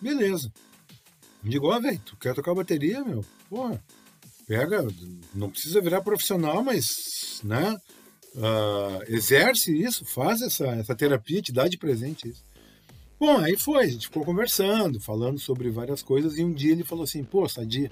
Beleza. 0.00 0.52
Digo, 1.42 1.68
ó, 1.68 1.78
velho, 1.80 2.00
tu 2.04 2.16
quer 2.16 2.34
tocar 2.34 2.54
bateria, 2.54 3.02
meu? 3.04 3.24
Porra, 3.48 3.82
pega, 4.46 4.86
não 5.34 5.50
precisa 5.50 5.80
virar 5.80 6.02
profissional, 6.02 6.62
mas, 6.62 7.40
né? 7.44 7.76
ah, 8.36 9.00
exerce 9.08 9.72
isso, 9.76 10.04
faz 10.04 10.42
essa, 10.42 10.66
essa 10.68 10.94
terapia, 10.94 11.42
te 11.42 11.52
dá 11.52 11.66
de 11.66 11.78
presente 11.78 12.28
isso. 12.28 12.44
Bom, 13.18 13.38
aí 13.38 13.56
foi, 13.58 13.84
a 13.84 13.86
gente 13.86 14.06
ficou 14.06 14.24
conversando, 14.24 15.00
falando 15.00 15.38
sobre 15.38 15.70
várias 15.70 16.02
coisas, 16.02 16.38
e 16.38 16.44
um 16.44 16.52
dia 16.52 16.72
ele 16.72 16.84
falou 16.84 17.04
assim, 17.04 17.22
pô, 17.24 17.46
Sadia, 17.48 17.90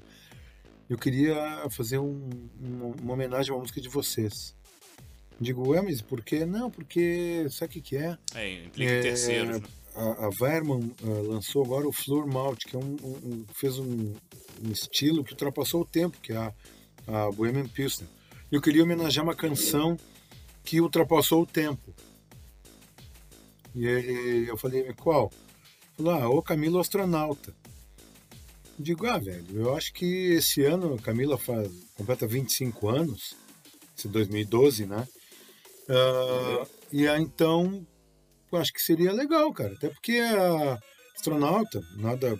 eu 0.89 0.97
queria 0.97 1.67
fazer 1.69 1.99
um- 1.99 2.29
um- 2.61 2.93
uma 3.01 3.13
homenagem 3.13 3.51
a 3.51 3.55
uma 3.55 3.61
música 3.61 3.79
de 3.81 3.89
vocês. 3.89 4.55
Digo, 5.39 5.69
ué, 5.69 5.81
mas 5.81 6.01
por 6.01 6.21
quê? 6.23 6.45
Não, 6.45 6.69
porque 6.71 7.47
sabe 7.49 7.69
o 7.69 7.73
que, 7.73 7.81
que 7.81 7.97
é? 7.97 8.17
É, 8.35 8.63
implica 8.65 8.91
É, 8.91 9.01
terceiros. 9.01 9.59
né? 9.61 9.67
A, 10.01 10.25
a 10.27 10.29
Wehrmann 10.41 10.95
ah, 11.03 11.21
lançou 11.27 11.63
agora 11.65 11.87
o 11.87 11.91
Flor 11.91 12.25
Malt, 12.25 12.63
que 12.65 12.75
é 12.75 12.79
um, 12.79 12.95
um- 13.03 13.19
um- 13.33 13.45
fez 13.53 13.77
um, 13.77 14.13
um 14.63 14.71
estilo 14.71 15.23
que 15.23 15.31
ultrapassou 15.33 15.81
o 15.81 15.85
tempo, 15.85 16.17
que 16.21 16.31
é 16.31 16.37
a, 16.37 16.53
a 17.07 17.31
Bohemian 17.31 17.67
Pilsner. 17.67 18.09
Eu 18.51 18.61
queria 18.61 18.83
homenagear 18.83 19.25
uma 19.25 19.35
canção 19.35 19.97
que 20.63 20.79
ultrapassou 20.79 21.41
o 21.43 21.45
tempo. 21.45 21.93
E 23.75 23.85
ele, 23.85 24.49
eu 24.49 24.57
falei, 24.57 24.91
qual? 24.93 25.31
Falou, 25.97 26.13
ah, 26.13 26.29
o 26.29 26.41
Camilo 26.41 26.79
Astronauta. 26.79 27.53
Digo, 28.77 29.05
ah, 29.05 29.17
velho, 29.17 29.45
eu 29.53 29.75
acho 29.75 29.91
que 29.93 30.05
esse 30.31 30.63
ano 30.63 30.95
a 30.95 30.99
Camila 30.99 31.37
faz, 31.37 31.69
completa 31.95 32.25
25 32.25 32.87
anos, 32.87 33.35
esse 33.97 34.07
2012, 34.07 34.85
né? 34.85 35.05
Ah, 35.89 36.65
e 36.91 37.05
então, 37.05 37.85
eu 38.55 38.59
acho 38.59 38.73
que 38.73 38.81
seria 38.81 39.11
legal, 39.11 39.51
cara. 39.53 39.73
Até 39.73 39.89
porque 39.89 40.17
a 40.17 40.79
astronauta, 41.15 41.81
nada, 41.97 42.39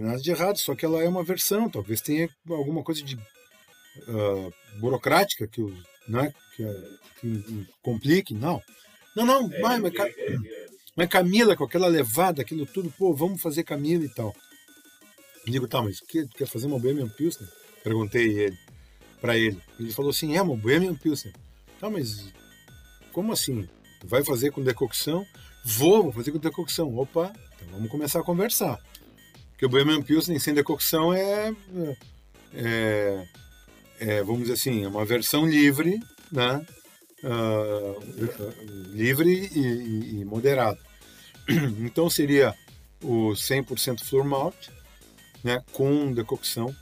nada 0.00 0.18
de 0.20 0.30
errado, 0.30 0.56
só 0.58 0.74
que 0.74 0.84
ela 0.84 1.02
é 1.02 1.08
uma 1.08 1.24
versão, 1.24 1.68
talvez 1.68 2.00
tenha 2.00 2.28
alguma 2.48 2.82
coisa 2.82 3.02
de 3.02 3.18
ah, 4.08 4.50
burocrática 4.78 5.46
que, 5.46 5.60
né, 6.08 6.32
que, 6.56 6.64
a- 6.64 6.82
que 7.20 7.66
complique, 7.82 8.34
não. 8.34 8.62
Não, 9.16 9.26
não, 9.26 9.48
vai, 9.60 9.78
mas, 9.78 9.92
Ca- 9.92 10.08
mas 10.96 11.08
Camila, 11.08 11.56
com 11.56 11.64
aquela 11.64 11.88
levada, 11.88 12.40
aquilo 12.42 12.64
tudo, 12.66 12.90
pô, 12.96 13.12
vamos 13.14 13.40
fazer 13.42 13.62
Camila 13.64 14.04
e 14.04 14.08
tal. 14.14 14.34
Digo, 15.46 15.66
tá, 15.66 15.82
mas 15.82 16.00
que, 16.00 16.26
quer 16.28 16.46
fazer 16.46 16.66
uma 16.66 16.78
Bohemian 16.78 17.08
Pilsner? 17.08 17.48
Perguntei 17.82 18.38
ele, 18.38 18.58
para 19.20 19.36
ele. 19.36 19.60
Ele 19.78 19.92
falou 19.92 20.10
assim, 20.12 20.36
é 20.36 20.42
uma 20.42 20.56
Bohemian 20.56 20.94
Pilsner. 20.94 21.34
Tá, 21.80 21.90
mas 21.90 22.32
como 23.12 23.32
assim? 23.32 23.68
Vai 24.04 24.24
fazer 24.24 24.50
com 24.50 24.62
decocção? 24.62 25.24
Vou, 25.64 26.04
vou 26.04 26.12
fazer 26.12 26.32
com 26.32 26.38
decocção. 26.38 26.96
Opa, 26.96 27.32
então 27.56 27.68
vamos 27.72 27.90
começar 27.90 28.20
a 28.20 28.24
conversar. 28.24 28.78
Porque 29.50 29.66
o 29.66 29.68
Bohemian 29.68 30.02
Pilsner 30.02 30.40
sem 30.40 30.54
decocção 30.54 31.12
é, 31.14 31.54
é, 32.54 33.26
é, 34.00 34.22
vamos 34.22 34.42
dizer 34.42 34.54
assim, 34.54 34.84
é 34.84 34.88
uma 34.88 35.04
versão 35.04 35.46
livre, 35.46 36.00
né? 36.30 36.64
Ah, 37.24 37.94
livre 38.92 39.30
e, 39.54 39.58
e- 39.58 40.20
e 40.20 40.24
moderada. 40.24 40.78
Então 41.78 42.10
seria 42.10 42.54
o 43.00 43.32
100% 43.36 44.02
floor 44.04 44.24
malt, 44.24 44.68
né, 45.44 45.62
com 45.72 46.12
decocção, 46.12 46.74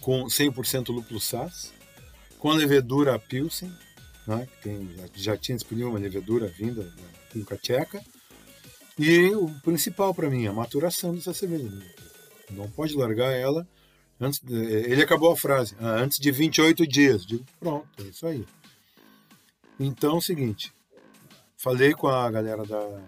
com 0.00 0.24
100% 0.28 0.92
lúpulo 0.92 1.20
SAS, 1.20 1.72
com 2.38 2.50
levedura 2.52 3.18
Pilsen, 3.18 3.72
né, 4.28 4.46
que 4.46 4.62
tem, 4.62 4.88
já, 4.96 5.04
já 5.14 5.36
tinha 5.36 5.56
disponível 5.56 5.90
uma 5.90 5.98
levedura 5.98 6.46
vinda 6.46 6.84
da 6.84 7.02
República 7.24 7.56
Tcheca, 7.56 8.02
e 8.98 9.30
o 9.30 9.48
principal 9.62 10.12
para 10.14 10.28
mim, 10.28 10.46
a 10.46 10.52
maturação 10.52 11.14
dessa 11.14 11.32
cerveja. 11.32 11.70
Não 12.50 12.68
pode 12.70 12.94
largar 12.94 13.32
ela 13.32 13.66
antes. 14.20 14.40
de- 14.40 14.54
Ele 14.54 15.02
acabou 15.02 15.30
a 15.32 15.36
frase, 15.36 15.74
"Ah, 15.80 15.96
antes 15.96 16.18
de 16.18 16.30
28 16.30 16.86
dias. 16.86 17.24
Digo, 17.24 17.44
pronto, 17.60 17.86
é 17.98 18.02
isso 18.08 18.26
aí. 18.26 18.44
Então, 19.78 20.14
é 20.14 20.18
o 20.18 20.20
seguinte, 20.20 20.72
falei 21.56 21.92
com 21.92 22.08
a 22.08 22.28
galera 22.30 22.64
da, 22.64 23.00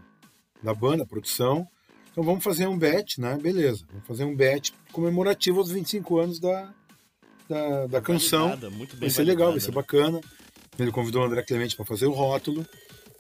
da 0.63 0.73
banda, 0.75 1.05
produção, 1.05 1.67
então 2.13 2.23
vamos 2.23 2.45
fazer 2.45 2.67
um 2.69 2.79
bet, 2.79 3.21
né? 3.21 3.37
Beleza, 3.37 3.85
vamos 3.91 4.07
fazer 4.07 4.25
um 4.25 4.37
bet 4.37 4.73
comemorativo 4.93 5.59
aos 5.59 5.71
25 5.71 6.19
anos 6.19 6.39
da, 6.39 6.73
da, 7.49 7.87
da 7.89 8.01
canção. 8.01 8.49
Validada, 8.51 8.71
muito 8.71 8.93
bem 8.93 9.01
Vai 9.01 9.11
ser 9.11 9.25
legal, 9.25 9.51
vai 9.53 9.59
validada, 9.59 9.61
ser 9.61 9.71
né? 9.71 9.75
bacana. 9.75 10.21
Ele 10.79 10.91
convidou 10.93 11.23
o 11.23 11.25
André 11.27 11.43
Clemente 11.43 11.77
para 11.77 11.85
fazer 11.85 12.07
o 12.07 12.13
rótulo. 12.13 12.67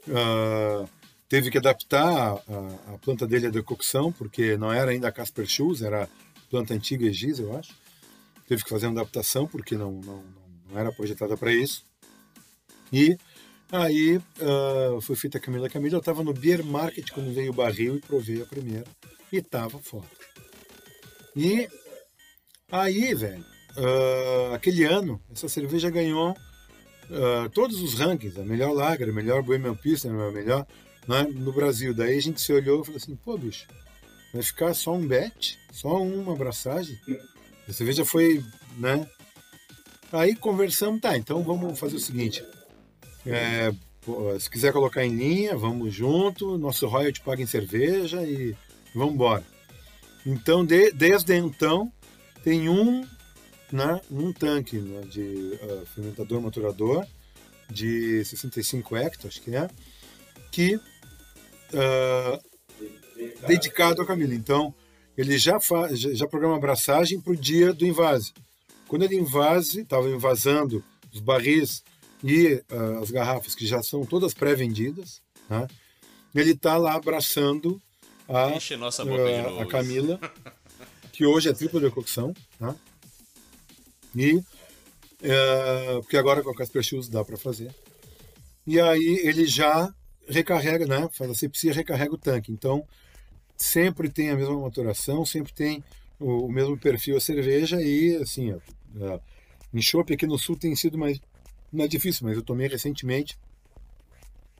Ah, 0.08 0.86
teve 1.28 1.50
que 1.50 1.58
adaptar 1.58 2.08
a, 2.08 2.34
a- 2.94 2.98
planta 2.98 3.26
dele 3.26 3.46
à 3.46 3.50
decocção, 3.50 4.10
porque 4.12 4.56
não 4.56 4.72
era 4.72 4.90
ainda 4.90 5.08
a 5.08 5.12
Casper 5.12 5.46
Schulz, 5.46 5.82
era 5.82 6.08
planta 6.50 6.74
antiga 6.74 7.06
Egis, 7.06 7.38
eu 7.38 7.56
acho. 7.56 7.74
Teve 8.48 8.64
que 8.64 8.70
fazer 8.70 8.86
uma 8.86 9.00
adaptação, 9.00 9.46
porque 9.46 9.76
não, 9.76 9.92
não, 9.92 10.24
não- 10.70 10.78
era 10.78 10.90
projetada 10.92 11.36
para 11.36 11.52
isso. 11.52 11.84
E 12.92 13.16
aí 13.70 14.20
ah, 14.40 15.00
foi 15.02 15.14
feita 15.16 15.38
a 15.38 15.40
Camila 15.40 15.68
Camila. 15.68 15.96
Eu 15.96 16.00
estava 16.00 16.24
no 16.24 16.32
Beer 16.32 16.64
Market 16.64 17.10
quando 17.10 17.32
veio 17.34 17.50
o 17.52 17.54
barril 17.54 17.96
e 17.96 18.00
provei 18.00 18.40
a 18.42 18.46
primeira. 18.46 18.86
E 19.32 19.40
tava 19.42 19.78
foda. 19.78 20.06
E 21.36 21.68
aí, 22.72 23.14
velho, 23.14 23.44
ah, 23.76 24.54
aquele 24.54 24.84
ano, 24.84 25.20
essa 25.30 25.48
cerveja 25.48 25.90
ganhou 25.90 26.34
ah, 27.12 27.48
todos 27.52 27.80
os 27.80 27.94
rankings, 27.94 28.38
a 28.40 28.44
melhor 28.44 28.72
lager, 28.72 29.08
a 29.08 29.12
melhor 29.12 29.42
Bohemian 29.42 29.74
Pilsner, 29.74 30.14
a 30.14 30.30
melhor 30.30 30.66
né, 31.06 31.26
no 31.32 31.52
Brasil. 31.52 31.92
Daí 31.94 32.16
a 32.16 32.22
gente 32.22 32.40
se 32.40 32.52
olhou 32.52 32.82
e 32.82 32.84
falou 32.84 32.96
assim, 32.96 33.16
pô, 33.16 33.36
bicho, 33.36 33.66
vai 34.32 34.42
ficar 34.42 34.74
só 34.74 34.94
um 34.94 35.06
bet? 35.06 35.58
Só 35.72 36.02
uma 36.02 36.32
abraçagem? 36.32 36.98
A 37.68 37.72
cerveja 37.72 38.04
foi, 38.04 38.42
né? 38.76 39.08
Aí 40.12 40.34
conversamos, 40.34 41.00
tá, 41.00 41.16
então 41.16 41.42
vamos 41.42 41.78
fazer 41.78 41.94
o 41.96 42.00
seguinte, 42.00 42.44
é, 43.24 43.72
se 44.40 44.50
quiser 44.50 44.72
colocar 44.72 45.04
em 45.04 45.14
linha, 45.14 45.56
vamos 45.56 45.94
junto, 45.94 46.58
nosso 46.58 46.88
royalty 46.88 47.20
paga 47.20 47.42
em 47.42 47.46
cerveja 47.46 48.20
e 48.24 48.56
vamos 48.92 49.14
embora. 49.14 49.44
Então, 50.26 50.64
de- 50.64 50.90
desde 50.90 51.36
então, 51.36 51.92
tem 52.42 52.68
um 52.68 53.06
né, 53.72 54.00
um 54.10 54.32
tanque 54.32 54.78
né, 54.78 55.00
de 55.02 55.58
ah, 55.62 55.86
fermentador 55.94 56.40
maturador 56.40 57.06
de 57.70 58.24
65 58.24 58.96
hecto, 58.96 59.28
acho 59.28 59.40
que 59.40 59.54
é, 59.54 59.68
que 60.50 60.80
ah, 61.74 62.40
dedicado 63.46 64.00
ao 64.00 64.06
Camila. 64.06 64.34
Então, 64.34 64.74
ele 65.16 65.38
já, 65.38 65.60
fa, 65.60 65.88
já, 65.94 66.26
programa 66.26 66.54
a 66.54 66.58
abraçagem 66.58 67.20
para 67.20 67.32
o 67.32 67.36
dia 67.36 67.72
do 67.72 67.86
invase. 67.86 68.32
Quando 68.88 69.04
ele 69.04 69.16
invase, 69.16 69.82
estava 69.82 70.08
invasando 70.08 70.82
os 71.12 71.20
barris 71.20 71.82
e 72.24 72.62
ah, 72.70 73.00
as 73.02 73.10
garrafas 73.10 73.54
que 73.54 73.66
já 73.66 73.82
são 73.82 74.04
todas 74.04 74.34
pré-vendidas, 74.34 75.20
né, 75.48 75.66
ele 76.34 76.52
está 76.52 76.76
lá 76.76 76.94
abraçando 76.94 77.80
a, 78.28 78.50
de 79.04 79.10
a- 79.62 79.66
Camila, 79.66 80.20
que 81.12 81.26
hoje 81.26 81.48
é 81.48 81.52
tripla 81.52 81.80
decocção, 81.80 82.32
né? 82.58 82.74
E 84.14 84.42
é, 85.22 86.00
porque 86.00 86.16
agora 86.16 86.42
com 86.42 86.50
a 86.50 86.54
Casper 86.54 86.82
Shoes 86.82 87.08
dá 87.08 87.24
para 87.24 87.36
fazer. 87.36 87.74
E 88.66 88.80
aí 88.80 89.20
ele 89.24 89.46
já 89.46 89.92
recarrega, 90.28 90.86
né? 90.86 91.08
Faz 91.12 91.30
a 91.30 91.34
sepsia, 91.34 91.72
recarrega 91.72 92.14
o 92.14 92.18
tanque. 92.18 92.52
Então 92.52 92.86
sempre 93.56 94.08
tem 94.08 94.30
a 94.30 94.36
mesma 94.36 94.58
maturação, 94.58 95.24
sempre 95.26 95.52
tem 95.52 95.84
o, 96.18 96.46
o 96.46 96.52
mesmo 96.52 96.78
perfil 96.78 97.16
a 97.16 97.20
cerveja 97.20 97.80
e 97.82 98.16
assim, 98.16 98.52
ó, 98.52 98.58
é, 99.04 99.20
em 99.74 99.82
chopp 99.82 100.12
aqui 100.12 100.26
no 100.26 100.38
sul 100.38 100.56
tem 100.56 100.74
sido 100.74 100.96
mais 100.96 101.20
é 101.78 101.86
difícil, 101.86 102.26
mas 102.26 102.36
eu 102.36 102.42
tomei 102.42 102.66
recentemente 102.66 103.38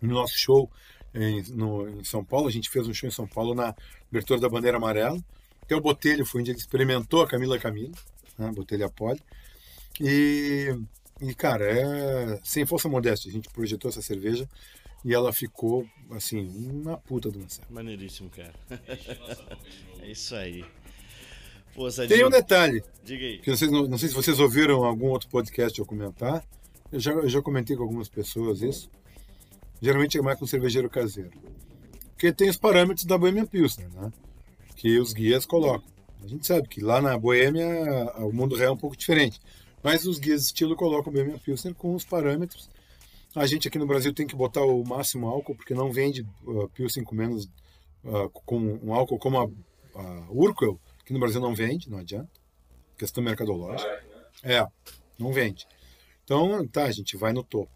no 0.01 0.15
nosso 0.15 0.39
show 0.39 0.71
em, 1.15 1.43
no, 1.51 1.89
em 1.89 2.05
São 2.05 2.25
Paulo. 2.25 2.47
A 2.47 2.53
gente 2.53 2.71
fez 2.71 2.87
um 2.87 2.95
show 2.95 3.09
em 3.09 3.13
São 3.13 3.27
Paulo 3.27 3.55
na 3.55 3.75
abertura 4.09 4.41
da 4.41 4.49
Bandeira 4.49 4.77
Amarela. 4.77 5.19
Até 5.63 5.75
o 5.75 5.81
Botelho 5.81 6.25
foi 6.25 6.41
onde 6.41 6.53
ele 6.53 6.59
experimentou 6.59 7.23
a 7.23 7.27
Camila 7.27 7.59
Camila, 7.59 7.93
né? 8.39 8.51
Botelho 8.53 8.87
Apoli. 8.87 9.21
E, 9.99 10.75
e, 11.21 11.35
cara, 11.35 11.65
é, 11.65 12.41
sem 12.43 12.67
força 12.67 12.89
modéstia, 12.89 13.31
a 13.31 13.33
gente 13.33 13.49
projetou 13.51 13.89
essa 13.89 14.03
cerveja 14.03 14.49
e 15.05 15.15
ela 15.15 15.33
ficou, 15.33 15.87
assim, 16.11 16.49
uma 16.49 16.97
puta 16.99 17.31
de 17.31 17.39
uma 17.39 17.49
cerveja. 17.49 17.73
Maneiríssimo, 17.73 18.31
cara. 18.31 18.55
é 20.01 20.11
isso 20.11 20.35
aí. 20.35 20.65
Pô, 21.75 21.89
Tem 21.91 22.25
um 22.25 22.31
detalhe, 22.31 22.83
diga 23.05 23.25
aí. 23.25 23.39
que 23.39 23.49
não 23.49 23.57
sei, 23.57 23.71
não, 23.71 23.87
não 23.87 23.99
sei 23.99 24.09
se 24.09 24.15
vocês 24.15 24.41
ouviram 24.41 24.85
algum 24.85 25.07
outro 25.07 25.29
podcast 25.29 25.79
eu 25.79 25.87
comentar, 25.87 26.45
eu 26.91 26.99
já, 26.99 27.13
eu 27.13 27.29
já 27.29 27.41
comentei 27.41 27.77
com 27.77 27.85
algumas 27.85 28.09
pessoas 28.09 28.61
isso, 28.61 28.91
geralmente 29.81 30.19
é 30.19 30.23
mais 30.23 30.39
com 30.39 30.47
cervejeiro 30.47 30.91
caseiro. 30.91 31.31
Porque 32.11 32.33
tem 32.33 32.51
os 32.51 32.57
parâmetros 32.57 33.07
da 33.07 33.17
Bohemian 33.17 33.47
Pilsner, 33.47 33.89
né? 33.95 34.13
Que 34.77 34.99
os 34.99 35.15
guias 35.15 35.47
colocam. 35.47 35.89
A 36.23 36.27
gente 36.27 36.47
sabe 36.47 36.69
que 36.69 36.81
lá 36.81 37.01
na 37.01 37.17
Boêmia 37.17 37.67
o 38.19 38.33
mundo 38.33 38.57
real 38.57 38.73
é 38.73 38.75
um 38.75 38.77
pouco 38.77 38.97
diferente. 38.97 39.41
Mas 39.83 40.07
os 40.07 40.19
guias 40.19 40.45
estilo 40.45 40.77
colocam 40.77 41.11
o 41.11 41.15
Bohemian 41.15 41.39
Pilsner 41.39 41.75
com 41.75 41.95
os 41.95 42.05
parâmetros. 42.05 42.69
A 43.35 43.47
gente 43.47 43.69
aqui 43.69 43.79
no 43.79 43.87
Brasil 43.87 44.13
tem 44.13 44.27
que 44.27 44.35
botar 44.35 44.63
o 44.63 44.85
máximo 44.85 45.29
álcool, 45.29 45.55
porque 45.55 45.75
não 45.75 45.93
vende 45.93 46.27
uh, 46.45 46.69
Pilsen 46.71 47.05
com 47.05 47.15
menos 47.15 47.45
uh, 48.05 48.29
com 48.31 48.59
um 48.83 48.93
álcool 48.93 49.19
como 49.19 49.39
a, 49.39 49.49
a 49.95 50.27
Urquell, 50.31 50.81
que 51.05 51.13
no 51.13 51.21
Brasil 51.21 51.41
não 51.41 51.55
vende, 51.55 51.89
não 51.89 51.99
adianta. 51.99 52.31
Questão 52.99 53.23
mercadológica. 53.23 54.05
É, 54.43 54.67
não 55.19 55.33
vende. 55.33 55.67
Então, 56.25 56.67
tá, 56.69 56.85
a 56.85 56.93
gente 56.93 57.17
vai 57.17 57.33
no 57.33 57.43
topo. 57.43 57.73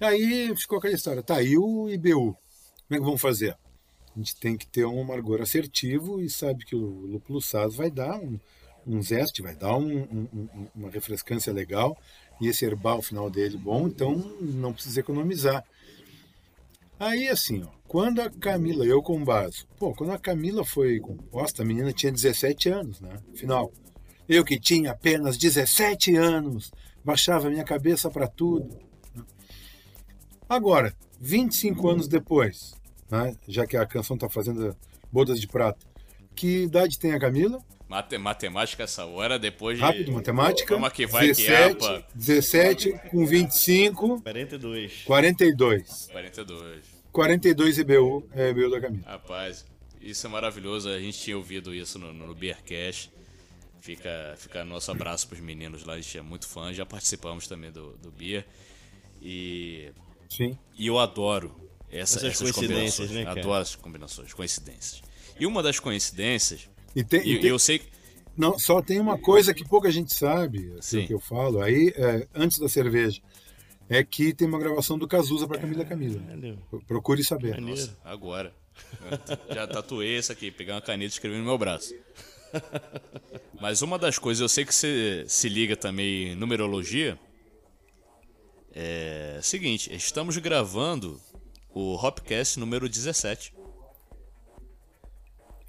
E 0.00 0.04
aí 0.04 0.56
ficou 0.56 0.78
aquela 0.78 0.94
história, 0.94 1.22
tá, 1.22 1.42
e 1.42 1.56
o 1.58 1.88
IBU? 1.88 2.12
Como 2.12 2.36
é 2.90 2.96
que 2.96 3.04
vamos 3.04 3.20
fazer? 3.20 3.56
A 4.14 4.18
gente 4.18 4.36
tem 4.36 4.56
que 4.56 4.66
ter 4.66 4.84
um 4.84 5.00
amargor 5.00 5.40
assertivo 5.40 6.20
e 6.20 6.28
sabe 6.28 6.64
que 6.64 6.76
o 6.76 7.06
lúpulo 7.06 7.40
SAS 7.40 7.74
vai 7.74 7.90
dar 7.90 8.18
um, 8.18 8.38
um 8.86 9.02
zeste, 9.02 9.42
vai 9.42 9.54
dar 9.54 9.76
um, 9.76 9.98
um, 10.02 10.28
um, 10.34 10.66
uma 10.74 10.90
refrescância 10.90 11.52
legal 11.52 11.96
e 12.40 12.48
esse 12.48 12.64
herbal 12.64 13.02
final 13.02 13.30
dele 13.30 13.56
bom, 13.56 13.86
então 13.86 14.14
não 14.40 14.72
precisa 14.72 15.00
economizar. 15.00 15.64
Aí 16.98 17.28
assim, 17.28 17.62
ó, 17.62 17.68
quando 17.86 18.20
a 18.20 18.30
Camila, 18.30 18.84
eu 18.84 19.02
com 19.02 19.24
base, 19.24 19.64
pô, 19.78 19.92
quando 19.94 20.12
a 20.12 20.18
Camila 20.18 20.64
foi 20.64 20.98
composta, 21.00 21.62
a 21.62 21.64
menina 21.66 21.92
tinha 21.92 22.12
17 22.12 22.68
anos, 22.68 23.00
né? 23.00 23.18
Final. 23.34 23.72
Eu 24.28 24.44
que 24.44 24.58
tinha 24.58 24.92
apenas 24.92 25.36
17 25.36 26.16
anos, 26.16 26.72
baixava 27.04 27.50
minha 27.50 27.64
cabeça 27.64 28.08
para 28.08 28.26
tudo. 28.26 28.78
né? 29.14 29.24
Agora, 30.48 30.94
25 31.20 31.88
anos 31.88 32.08
depois, 32.08 32.74
né, 33.10 33.36
já 33.46 33.66
que 33.66 33.76
a 33.76 33.86
canção 33.86 34.16
está 34.16 34.28
fazendo 34.28 34.76
bodas 35.10 35.40
de 35.40 35.46
prata, 35.46 35.84
que 36.34 36.62
idade 36.62 36.98
tem 36.98 37.12
a 37.12 37.20
Camila? 37.20 37.58
Mate- 37.92 38.16
matemática 38.16 38.84
essa 38.84 39.04
hora, 39.04 39.38
depois 39.38 39.76
de. 39.76 39.84
Rápido, 39.84 40.12
matemática. 40.12 40.74
Vamos 40.74 40.92
que 40.92 41.06
vai, 41.06 41.26
que 41.28 41.34
17, 41.34 41.84
apa. 41.84 42.06
17 42.14 42.92
com 43.10 43.26
25, 43.26 44.22
42. 44.22 45.02
42. 45.04 46.08
42. 46.10 46.84
42 47.12 47.78
IBU 47.78 48.26
é 48.34 48.48
IBU 48.48 48.70
da 48.70 48.80
Camila. 48.80 49.02
Rapaz, 49.06 49.66
isso 50.00 50.26
é 50.26 50.30
maravilhoso. 50.30 50.88
A 50.88 50.98
gente 50.98 51.18
tinha 51.18 51.36
ouvido 51.36 51.74
isso 51.74 51.98
no, 51.98 52.12
no 52.14 52.34
Beercast. 52.34 53.12
Fica, 53.80 54.34
fica 54.38 54.64
nosso 54.64 54.90
abraço 54.90 55.28
pros 55.28 55.40
meninos 55.40 55.84
lá, 55.84 55.94
a 55.94 56.00
gente 56.00 56.16
é 56.16 56.22
muito 56.22 56.48
fã. 56.48 56.72
Já 56.72 56.86
participamos 56.86 57.46
também 57.46 57.70
do, 57.70 57.90
do 57.98 58.10
Beer. 58.10 58.46
E, 59.20 59.90
Sim. 60.30 60.56
e 60.78 60.86
eu 60.86 60.98
adoro 60.98 61.54
essa, 61.90 62.18
Essas 62.18 62.24
essas, 62.24 62.38
coincidências, 62.52 63.08
combinações. 63.08 63.10
né, 63.10 63.24
cara? 63.24 63.40
Adoro 63.40 63.60
essas 63.62 63.76
combinações, 63.76 64.32
coincidências. 64.32 65.02
E 65.38 65.44
uma 65.46 65.62
das 65.62 65.78
coincidências, 65.80 66.68
E 66.94 67.02
tem, 67.04 67.20
e 67.26 67.34
e 67.34 67.40
tem- 67.40 67.50
eu 67.50 67.58
sei. 67.58 67.80
não, 68.36 68.58
só 68.58 68.82
tem 68.82 69.00
uma 69.00 69.18
coisa 69.18 69.52
que 69.54 69.66
pouca 69.66 69.90
gente 69.90 70.14
sabe, 70.14 70.72
assim, 70.78 71.00
Sim. 71.02 71.06
que 71.06 71.14
eu 71.14 71.20
falo, 71.20 71.60
aí, 71.60 71.92
é, 71.96 72.26
antes 72.34 72.58
da 72.58 72.68
cerveja, 72.68 73.20
é 73.88 74.02
que 74.04 74.32
tem 74.32 74.46
uma 74.48 74.58
gravação 74.58 74.98
do 74.98 75.06
Cazuza 75.08 75.46
para 75.46 75.58
Camila 75.58 75.84
Camila. 75.84 76.20
Procure 76.86 77.22
saber. 77.24 77.60
Nossa, 77.60 77.96
agora. 78.04 78.54
Já 79.54 79.66
tatuei 79.66 80.16
isso 80.18 80.32
aqui, 80.32 80.50
pegar 80.50 80.74
uma 80.74 80.80
caneta 80.82 81.04
e 81.12 81.14
escrever 81.14 81.38
no 81.38 81.44
meu 81.44 81.58
braço. 81.58 81.94
Mas 83.60 83.82
uma 83.82 83.98
das 83.98 84.18
coisas, 84.18 84.40
eu 84.40 84.48
sei 84.48 84.64
que 84.64 84.74
você 84.74 85.24
se 85.28 85.48
liga 85.48 85.76
também 85.76 86.32
em 86.32 86.34
numerologia. 86.34 87.18
É 88.74 89.38
seguinte, 89.42 89.94
estamos 89.94 90.36
gravando 90.38 91.20
o 91.74 91.94
Hopcast 91.94 92.58
número 92.58 92.88
17. 92.88 93.52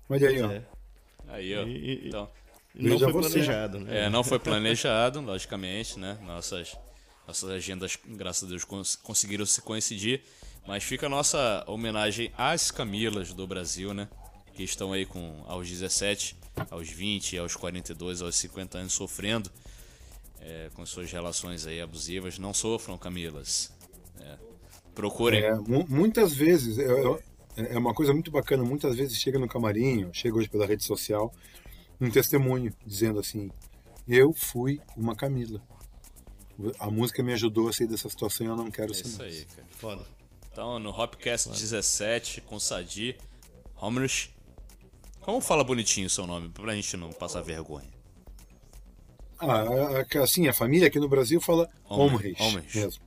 Olha 0.09 0.29
aí, 0.29 0.41
ó. 0.41 0.51
É. 0.51 0.63
Aí, 1.33 1.55
ó. 1.57 1.63
E- 1.63 1.71
e- 2.05 2.07
Então, 2.07 2.29
Não 2.75 2.97
foi 2.99 3.11
você. 3.11 3.29
planejado, 3.29 3.79
né? 3.79 4.05
é, 4.05 4.09
não 4.09 4.23
foi 4.23 4.39
planejado, 4.39 5.21
logicamente, 5.21 5.99
né? 5.99 6.17
Nossas, 6.25 6.75
nossas 7.27 7.49
agendas, 7.49 7.97
graças 8.05 8.43
a 8.43 8.47
Deus, 8.47 8.63
cons- 8.63 8.95
conseguiram 8.95 9.45
se 9.45 9.61
coincidir. 9.61 10.21
Mas 10.65 10.83
fica 10.83 11.05
a 11.07 11.09
nossa 11.09 11.63
homenagem 11.67 12.31
às 12.37 12.71
Camilas 12.71 13.33
do 13.33 13.45
Brasil, 13.45 13.93
né? 13.93 14.07
Que 14.55 14.63
estão 14.63 14.93
aí 14.93 15.05
com 15.05 15.43
aos 15.47 15.67
17, 15.69 16.35
aos 16.71 16.89
20, 16.89 17.37
aos 17.37 17.55
42, 17.55 18.21
aos 18.21 18.35
50 18.35 18.77
anos 18.77 18.93
sofrendo 18.93 19.51
é, 20.39 20.69
com 20.73 20.85
suas 20.85 21.11
relações 21.11 21.65
aí 21.67 21.81
abusivas. 21.81 22.37
Não 22.39 22.53
sofram, 22.53 22.97
Camilas. 22.97 23.71
É, 24.21 24.37
procurem. 24.95 25.41
É, 25.43 25.53
mu- 25.55 25.85
muitas 25.89 26.33
vezes, 26.33 26.77
é, 26.79 26.87
é- 27.57 27.73
é 27.75 27.77
uma 27.77 27.93
coisa 27.93 28.13
muito 28.13 28.31
bacana, 28.31 28.63
muitas 28.63 28.95
vezes 28.95 29.17
chega 29.17 29.37
no 29.39 29.47
camarim, 29.47 30.09
chega 30.13 30.35
hoje 30.37 30.49
pela 30.49 30.65
rede 30.65 30.83
social, 30.83 31.33
um 31.99 32.09
testemunho 32.09 32.73
dizendo 32.85 33.19
assim, 33.19 33.49
eu 34.07 34.33
fui 34.33 34.81
uma 34.97 35.15
Camila. 35.15 35.61
A 36.79 36.89
música 36.91 37.23
me 37.23 37.33
ajudou 37.33 37.67
a 37.69 37.73
sair 37.73 37.87
dessa 37.87 38.07
situação 38.09 38.45
e 38.45 38.49
eu 38.49 38.55
não 38.55 38.69
quero 38.69 38.91
É 38.91 38.95
ser 38.95 39.07
isso 39.07 39.17
mais. 39.17 39.33
aí, 39.35 39.45
cara. 39.45 39.67
Foda. 39.71 40.05
Então, 40.51 40.77
no 40.79 40.89
Hopcast 40.91 41.49
17, 41.49 42.41
com 42.41 42.59
Sadi, 42.59 43.17
Homrich. 43.81 44.31
Como 45.21 45.41
fala 45.41 45.63
bonitinho 45.63 46.05
o 46.07 46.09
seu 46.09 46.27
nome, 46.27 46.49
pra 46.49 46.75
gente 46.75 46.95
não 46.97 47.11
passar 47.11 47.41
vergonha? 47.41 47.89
Ah, 49.39 49.61
a- 49.61 50.19
a- 50.19 50.23
assim, 50.23 50.47
a 50.47 50.53
família 50.53 50.87
aqui 50.87 50.99
no 50.99 51.07
Brasil 51.09 51.41
fala 51.41 51.69
Homrich, 51.89 52.35
Homrich 52.39 52.43
Homrich. 52.43 52.77
mesmo. 52.77 53.03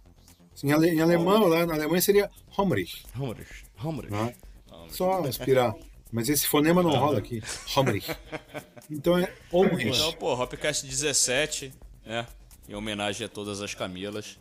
Em, 0.65 0.73
ale- 0.73 0.91
em 0.91 1.01
alemão, 1.01 1.47
lá 1.47 1.65
na 1.67 1.75
Alemanha 1.75 2.01
seria 2.01 2.31
Homrich. 2.57 3.05
Homrich. 3.19 3.65
Homrich. 3.83 4.13
né? 4.13 4.35
Só 4.91 5.23
aspirar. 5.25 5.75
Mas 6.13 6.29
esse 6.29 6.47
fonema 6.47 6.83
não 6.83 6.91
rola 6.91 7.19
aqui. 7.19 7.43
Homrich. 7.77 8.11
Então 8.91 9.19
é 9.19 9.33
Homrich. 9.51 9.89
Então, 9.89 10.13
pô, 10.13 10.33
Hopcast 10.35 10.87
17, 10.87 11.73
né? 12.05 12.27
Em 12.69 12.75
homenagem 12.75 13.27
a 13.27 13.29
todas 13.29 13.61
as 13.61 13.75
Camilas. 13.75 14.39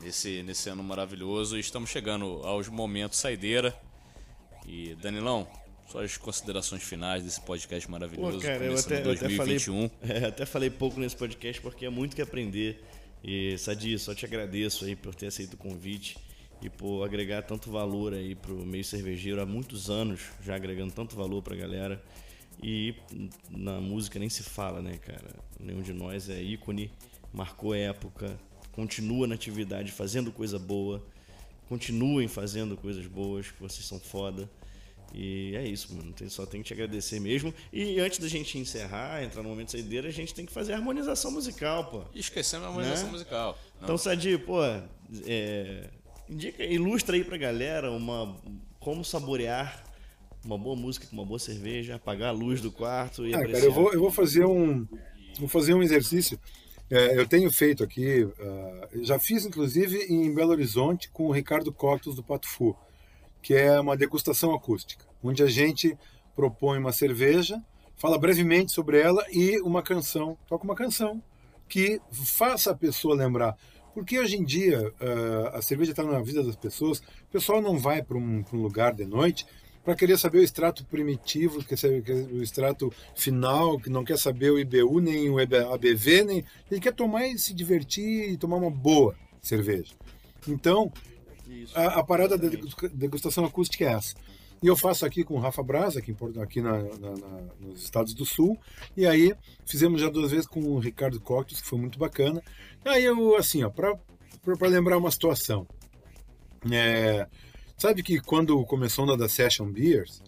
Nesse, 0.00 0.42
nesse 0.42 0.68
ano 0.68 0.82
maravilhoso. 0.82 1.56
E 1.56 1.60
estamos 1.60 1.90
chegando 1.90 2.40
aos 2.44 2.68
momentos 2.68 3.18
saideira. 3.18 3.76
E, 4.66 4.94
Danilão, 4.94 5.48
suas 5.90 6.16
considerações 6.16 6.82
finais 6.82 7.24
desse 7.24 7.40
podcast 7.40 7.86
Pô, 7.86 7.92
maravilhoso. 7.92 8.38
cara, 8.40 8.64
eu 8.64 8.78
até, 8.78 9.00
em 9.00 9.04
eu 9.04 9.12
até 9.12 9.28
falei, 9.28 9.58
2021. 9.58 9.90
é, 10.08 10.26
até 10.26 10.46
falei 10.46 10.70
pouco 10.70 11.00
nesse 11.00 11.16
podcast 11.16 11.60
porque 11.60 11.84
é 11.84 11.90
muito 11.90 12.14
que 12.14 12.22
aprender. 12.22 12.82
E, 13.22 13.56
Sadi, 13.58 13.98
só 13.98 14.14
te 14.14 14.24
agradeço 14.24 14.84
aí 14.84 14.96
por 14.96 15.14
ter 15.14 15.26
aceito 15.26 15.54
o 15.54 15.56
convite 15.56 16.16
e 16.62 16.70
por 16.70 17.04
agregar 17.04 17.42
tanto 17.42 17.70
valor 17.70 18.14
aí 18.14 18.34
pro 18.34 18.54
meio 18.64 18.84
cervejeiro 18.84 19.40
há 19.42 19.46
muitos 19.46 19.90
anos, 19.90 20.20
já 20.44 20.54
agregando 20.54 20.92
tanto 20.92 21.16
valor 21.16 21.42
pra 21.42 21.56
galera. 21.56 22.02
E 22.62 22.94
na 23.50 23.80
música 23.80 24.18
nem 24.18 24.28
se 24.28 24.42
fala, 24.44 24.80
né, 24.80 24.96
cara? 24.98 25.34
Nenhum 25.58 25.82
de 25.82 25.92
nós 25.92 26.28
é 26.28 26.40
ícone, 26.40 26.90
marcou 27.32 27.74
época, 27.74 28.38
continua 28.70 29.26
na 29.26 29.34
atividade 29.34 29.90
fazendo 29.90 30.30
coisa 30.30 30.58
boa. 30.58 31.04
Continuem 31.68 32.28
fazendo 32.28 32.76
coisas 32.76 33.06
boas, 33.06 33.50
que 33.50 33.60
vocês 33.60 33.84
são 33.86 33.98
foda. 33.98 34.48
E 35.14 35.54
é 35.56 35.66
isso, 35.66 35.94
mano. 35.94 36.12
Tem- 36.12 36.28
Só 36.28 36.46
tenho 36.46 36.62
que 36.62 36.68
te 36.68 36.74
agradecer 36.74 37.18
mesmo. 37.20 37.52
E 37.72 37.98
antes 37.98 38.18
da 38.18 38.28
gente 38.28 38.56
encerrar, 38.58 39.22
entrar 39.24 39.42
no 39.42 39.48
momento 39.48 39.66
de 39.66 39.72
saideira, 39.72 40.08
a 40.08 40.12
gente 40.12 40.32
tem 40.32 40.46
que 40.46 40.52
fazer 40.52 40.72
a 40.74 40.76
harmonização 40.76 41.30
musical, 41.30 41.86
pô. 41.90 42.02
Esquecendo 42.14 42.64
a 42.64 42.68
harmonização 42.68 43.06
Né? 43.06 43.12
musical. 43.12 43.58
Não, 43.76 43.84
Então, 43.84 43.98
Sadi, 43.98 44.38
pô, 44.38 44.62
é, 45.26 45.90
indica, 46.32 46.64
ilustra 46.64 47.16
aí 47.16 47.24
pra 47.24 47.36
galera 47.36 47.90
uma, 47.90 48.36
como 48.80 49.04
saborear 49.04 49.84
uma 50.44 50.58
boa 50.58 50.74
música 50.74 51.06
com 51.06 51.14
uma 51.14 51.24
boa 51.24 51.38
cerveja, 51.38 51.94
apagar 51.96 52.30
a 52.30 52.32
luz 52.32 52.60
do 52.60 52.72
quarto 52.72 53.26
e 53.26 53.32
Ah, 53.32 53.38
apreciar. 53.38 53.60
cara, 53.60 53.64
eu 53.66 53.72
vou, 53.72 53.92
eu 53.92 54.00
vou 54.00 54.10
fazer 54.10 54.44
um 54.44 54.86
vou 55.38 55.48
fazer 55.48 55.74
um 55.74 55.82
exercício. 55.82 56.38
É, 56.90 57.18
eu 57.18 57.26
tenho 57.26 57.50
feito 57.50 57.82
aqui, 57.82 58.28
ah, 58.40 58.88
já 59.02 59.18
fiz 59.18 59.46
inclusive 59.46 59.98
em 60.10 60.34
Belo 60.34 60.50
Horizonte 60.50 61.08
com 61.10 61.28
o 61.28 61.32
Ricardo 61.32 61.72
Coctos 61.72 62.14
do 62.16 62.22
Pato 62.22 62.48
Fu, 62.48 62.76
que 63.40 63.54
é 63.54 63.80
uma 63.80 63.96
degustação 63.96 64.52
acústica, 64.54 65.04
onde 65.22 65.42
a 65.42 65.46
gente 65.46 65.96
propõe 66.34 66.78
uma 66.78 66.92
cerveja, 66.92 67.62
fala 67.96 68.18
brevemente 68.18 68.72
sobre 68.72 69.00
ela 69.00 69.24
e 69.30 69.60
uma 69.60 69.82
canção, 69.82 70.36
toca 70.48 70.64
uma 70.64 70.74
canção 70.74 71.22
que 71.68 72.00
faça 72.10 72.72
a 72.72 72.74
pessoa 72.74 73.14
lembrar. 73.14 73.56
Porque 73.94 74.18
hoje 74.18 74.36
em 74.36 74.44
dia 74.44 74.92
ah, 75.00 75.58
a 75.58 75.62
cerveja 75.62 75.90
está 75.92 76.02
na 76.02 76.20
vida 76.20 76.42
das 76.42 76.56
pessoas, 76.56 76.98
o 76.98 77.32
pessoal 77.32 77.60
não 77.60 77.78
vai 77.78 78.02
para 78.02 78.16
um, 78.16 78.44
um 78.52 78.56
lugar 78.62 78.94
de 78.94 79.04
noite 79.04 79.46
para 79.84 79.96
querer 79.96 80.16
saber 80.16 80.38
o 80.38 80.42
extrato 80.42 80.84
primitivo, 80.84 81.62
quer 81.64 81.76
saber 81.76 82.04
o 82.32 82.40
extrato 82.42 82.92
final, 83.16 83.78
que 83.80 83.90
não 83.90 84.04
quer 84.04 84.16
saber 84.16 84.50
o 84.52 84.58
IBU, 84.58 85.00
nem 85.00 85.28
o 85.28 85.38
ABV, 85.40 86.24
nem. 86.24 86.44
Ele 86.70 86.80
quer 86.80 86.92
tomar 86.92 87.26
e 87.26 87.36
se 87.36 87.52
divertir 87.52 88.30
e 88.30 88.36
tomar 88.36 88.58
uma 88.58 88.70
boa 88.70 89.16
cerveja. 89.42 89.92
Então, 90.46 90.92
a, 91.74 91.98
a 91.98 92.04
parada 92.04 92.38
da 92.38 92.48
degu- 92.48 92.68
degustação 92.94 93.44
acústica 93.44 93.84
é 93.84 93.92
essa. 93.92 94.14
E 94.62 94.68
eu 94.68 94.76
faço 94.76 95.04
aqui 95.04 95.24
com 95.24 95.34
o 95.34 95.40
Rafa 95.40 95.60
Braz, 95.64 95.96
aqui, 95.96 96.12
em 96.12 96.40
aqui 96.40 96.60
na- 96.60 96.78
na- 96.82 97.16
na- 97.16 97.42
nos 97.60 97.82
Estados 97.82 98.14
do 98.14 98.24
Sul. 98.24 98.56
E 98.96 99.04
aí 99.04 99.34
fizemos 99.66 100.00
já 100.00 100.08
duas 100.08 100.30
vezes 100.30 100.46
com 100.46 100.60
o 100.60 100.78
Ricardo 100.78 101.18
Coctos, 101.20 101.60
que 101.60 101.66
foi 101.66 101.80
muito 101.80 101.98
bacana. 101.98 102.40
Aí 102.84 103.04
eu, 103.04 103.36
assim, 103.36 103.62
ó, 103.62 103.70
para 103.70 104.68
lembrar 104.68 104.98
uma 104.98 105.10
situação. 105.10 105.66
É, 106.70 107.26
sabe 107.76 108.02
que 108.02 108.20
quando 108.20 108.64
começou 108.64 109.10
a 109.12 109.16
da 109.16 109.28
Session 109.28 109.70
Beers, 109.70 110.22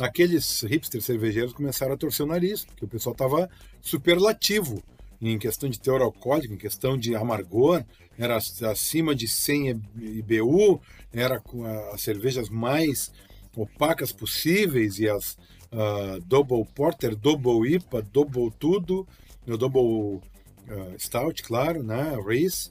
aqueles 0.00 0.62
hipsters 0.62 1.04
cervejeiros 1.04 1.52
começaram 1.52 1.94
a 1.94 1.96
torcer 1.96 2.24
o 2.24 2.28
nariz, 2.28 2.64
porque 2.64 2.84
o 2.84 2.88
pessoal 2.88 3.12
estava 3.12 3.50
superlativo 3.80 4.82
em 5.20 5.38
questão 5.38 5.68
de 5.68 5.80
teor 5.80 6.02
alcoólico, 6.02 6.52
em 6.52 6.58
questão 6.58 6.98
de 6.98 7.14
amargor, 7.16 7.82
era 8.18 8.36
acima 8.36 9.14
de 9.14 9.26
100 9.26 9.82
IBU, 9.96 10.80
era 11.12 11.40
com 11.40 11.64
as 11.64 12.02
cervejas 12.02 12.50
mais 12.50 13.10
opacas 13.56 14.12
possíveis 14.12 14.98
e 14.98 15.08
as 15.08 15.38
ah, 15.72 16.18
Double 16.26 16.64
Porter, 16.74 17.16
Double 17.16 17.74
IPA, 17.74 18.02
Double 18.02 18.50
tudo, 18.58 19.06
Double 19.46 20.20
ah, 20.68 20.94
Stout, 20.98 21.42
claro, 21.42 21.82
né, 21.82 22.16
Race. 22.24 22.70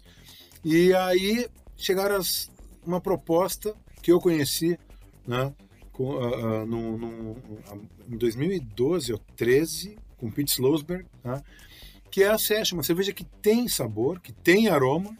E 0.64 0.94
aí 0.94 1.48
chegaram 1.78 2.16
as, 2.16 2.52
uma 2.86 3.00
proposta 3.02 3.76
que 4.02 4.12
eu 4.12 4.20
conheci, 4.20 4.78
né, 5.28 5.54
com, 5.92 6.18
ah, 6.18 6.62
ah, 6.62 6.66
no, 6.66 6.98
no- 6.98 7.38
em 8.08 8.18
2012 8.18 9.14
ou 9.14 9.20
13, 9.36 9.98
com 10.18 10.32
Pete 10.32 10.52
Slosberg, 10.52 11.06
tá? 11.22 11.44
que 12.10 12.24
é 12.24 12.30
a 12.30 12.38
Session, 12.38 12.78
uma 12.78 12.84
cerveja 12.84 13.12
que 13.12 13.26
tem 13.26 13.68
sabor, 13.68 14.20
que 14.22 14.32
tem 14.32 14.70
aroma, 14.70 15.18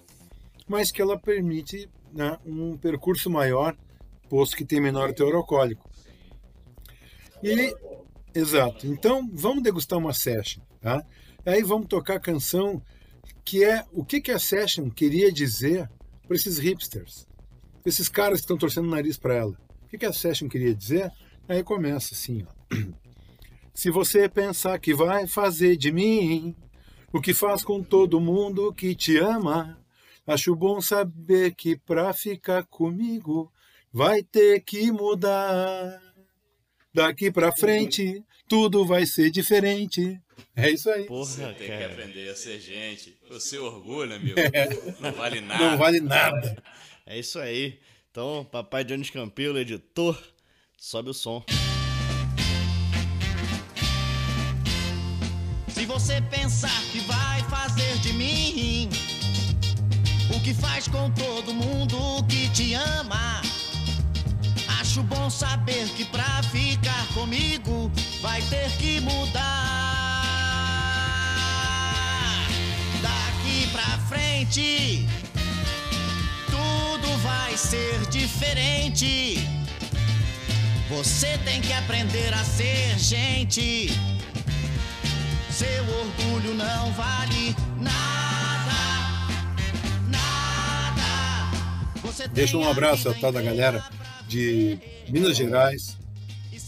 mas 0.68 0.92
que 0.92 1.02
ela 1.02 1.20
permite 1.20 1.90
né, 2.14 2.38
um 2.46 2.78
percurso 2.78 3.30
maior, 3.30 3.76
posto 4.30 4.56
que 4.56 4.66
tem 4.66 4.80
menor 4.80 5.14
teor 5.14 5.36
alcoólico. 5.36 5.90
E, 7.44 7.76
exato. 8.34 8.88
Então, 8.88 9.30
vamos 9.34 9.62
degustar 9.62 10.00
uma 10.00 10.14
Session. 10.14 10.62
Tá? 10.82 11.04
Aí 11.46 11.62
vamos 11.62 11.88
tocar 11.88 12.16
a 12.16 12.20
canção 12.20 12.82
que 13.44 13.64
é 13.64 13.86
o 13.92 14.04
que, 14.04 14.20
que 14.20 14.32
a 14.32 14.40
Session 14.40 14.90
queria 14.90 15.32
dizer 15.32 15.88
para 16.28 16.36
esses 16.36 16.58
hipsters, 16.58 17.28
esses 17.86 18.10
caras 18.10 18.40
que 18.40 18.46
estão 18.46 18.58
torcendo 18.58 18.88
o 18.88 18.92
nariz 18.92 19.18
para 19.18 19.36
ela. 19.36 19.58
O 19.84 19.88
que, 19.88 20.00
que 20.00 20.06
a 20.06 20.12
Session 20.12 20.50
queria 20.50 20.74
dizer? 20.74 21.12
Aí 21.48 21.64
começa 21.64 22.16
assim, 22.16 22.44
ó. 22.44 22.76
Se 23.74 23.92
você 23.92 24.28
pensar 24.28 24.80
que 24.80 24.94
vai 24.94 25.28
fazer 25.28 25.76
de 25.78 25.92
mim 25.92 26.56
o 27.14 27.22
que 27.22 27.34
faz 27.34 27.64
com 27.64 27.84
todo 27.84 28.20
mundo 28.20 28.74
que 28.74 28.96
te 28.96 29.18
ama, 29.18 29.78
acho 30.26 30.56
bom 30.56 30.82
saber 30.82 31.54
que 31.54 31.78
pra 31.78 32.12
ficar 32.14 32.64
comigo 32.66 33.52
vai 33.92 34.24
ter 34.24 34.62
que 34.62 34.92
mudar. 34.92 36.02
Daqui 36.94 37.30
pra 37.30 37.52
frente 37.52 38.24
tudo 38.48 38.86
vai 38.86 39.06
ser 39.06 39.30
diferente. 39.32 40.20
É 40.56 40.70
isso 40.70 40.90
aí. 40.90 41.06
Porra, 41.06 41.54
Tem 41.54 41.68
que 41.68 41.68
cara. 41.68 41.86
aprender 41.94 42.30
a 42.30 42.36
ser 42.36 42.60
gente. 42.60 43.18
O 43.30 43.40
seu 43.40 43.66
orgulho, 43.66 44.14
amigo, 44.16 44.36
não 45.00 45.12
vale 45.12 45.42
nada. 45.42 45.64
Não 45.64 45.78
vale 45.78 46.00
nada. 46.00 46.64
É 47.06 47.18
isso 47.20 47.40
aí. 47.40 47.80
Então, 48.12 48.48
papai 48.50 48.84
Jones 48.84 49.10
Campelo, 49.10 49.60
editor, 49.60 50.18
sobe 50.78 51.10
o 51.10 51.14
som. 51.14 51.44
Se 55.70 55.86
você 55.86 56.22
pensar 56.22 56.82
que 56.92 57.00
vai 57.02 57.42
fazer 57.50 57.98
de 58.00 58.14
mim 58.14 58.90
o 60.36 60.40
que 60.42 60.54
faz 60.54 60.88
com 60.88 61.12
todo 61.12 61.54
mundo 61.54 61.98
que 62.30 62.50
te 62.52 62.74
ama, 62.74 63.42
acho 64.96 65.04
bom 65.04 65.30
saber 65.30 65.90
que 65.90 66.06
pra 66.06 66.42
ficar 66.44 67.06
comigo 67.14 67.92
vai 68.22 68.42
ter 68.44 68.70
que 68.78 69.02
mudar. 69.02 69.44
Daqui 73.02 73.68
pra 73.74 73.98
frente, 74.08 75.06
tudo 76.46 77.10
vai 77.18 77.58
ser 77.58 78.06
diferente. 78.10 79.38
Você 80.90 81.38
tem 81.40 81.60
que 81.60 81.74
aprender 81.74 82.34
a 82.34 82.46
ser 82.46 82.98
gente. 82.98 83.90
Seu 85.50 85.84
orgulho 85.84 86.54
não 86.56 86.94
vale 86.94 87.54
nada, 87.82 88.80
nada. 90.08 91.52
Você 92.02 92.30
Deixa 92.30 92.56
um 92.56 92.66
a 92.66 92.72
abraço 92.72 93.10
a 93.10 93.12
vida 93.12 93.20
tal 93.20 93.34
da 93.34 93.42
galera 93.42 93.84
de 94.28 94.78
Minas 95.10 95.38
Gerais, 95.38 95.98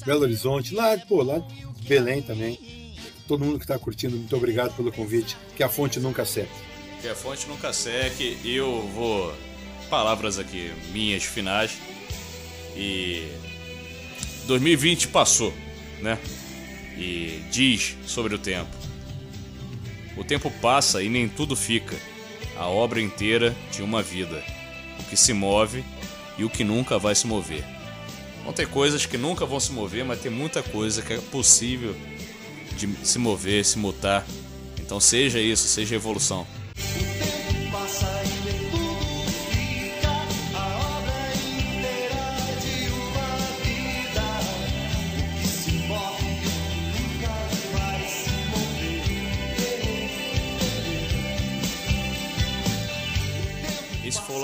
Belo 0.06 0.22
Horizonte, 0.22 0.74
lá, 0.74 0.98
pô, 0.98 1.22
lá 1.22 1.42
Belém 1.88 2.22
também. 2.22 2.94
Todo 3.28 3.44
mundo 3.44 3.58
que 3.58 3.64
está 3.64 3.80
curtindo, 3.80 4.16
muito 4.16 4.36
obrigado 4.36 4.76
pelo 4.76 4.92
convite. 4.92 5.38
Que 5.56 5.64
a 5.64 5.70
fonte 5.70 6.00
nunca 6.00 6.26
seque. 6.26 6.52
Que 7.02 7.08
a 7.08 7.16
fonte 7.16 7.48
nunca 7.48 7.74
seque. 7.74 8.38
Eu 8.44 8.88
vou. 8.94 9.34
Palavras 9.90 10.38
aqui 10.38 10.72
minhas 10.92 11.24
finais. 11.24 11.78
E. 12.76 13.28
2020 14.46 15.10
passou, 15.10 15.54
né? 16.02 16.18
E 16.98 17.44
diz 17.52 17.98
sobre 18.06 18.36
o 18.36 18.40
tempo. 18.40 18.76
O 20.16 20.24
tempo 20.24 20.50
passa 20.62 21.04
e 21.04 21.10
nem 21.10 21.28
tudo 21.28 21.56
fica. 21.56 21.96
A 22.58 22.68
obra 22.68 23.02
inteira 23.02 23.56
de 23.72 23.82
uma 23.82 24.02
vida. 24.02 24.44
O 25.00 25.04
que 25.04 25.18
se 25.18 25.34
move 25.34 25.84
e 26.38 26.44
o 26.44 26.50
que 26.50 26.64
nunca 26.64 26.98
vai 27.00 27.16
se 27.16 27.26
mover. 27.28 27.64
Vão 28.44 28.54
ter 28.54 28.68
coisas 28.68 29.06
que 29.06 29.18
nunca 29.18 29.46
vão 29.46 29.60
se 29.60 29.72
mover, 29.72 30.06
mas 30.06 30.22
tem 30.22 30.32
muita 30.32 30.64
coisa 30.64 31.02
que 31.02 31.14
é 31.14 31.18
possível 31.18 31.96
de 32.78 32.88
se 33.04 33.20
mover, 33.20 33.66
se 33.66 33.78
mutar. 33.78 34.26
Então 34.80 35.00
seja 35.00 35.40
isso, 35.40 35.68
seja 35.68 35.96
evolução. 35.96 36.48
passa 37.72 38.06
e 38.06 38.12
nem 38.12 38.17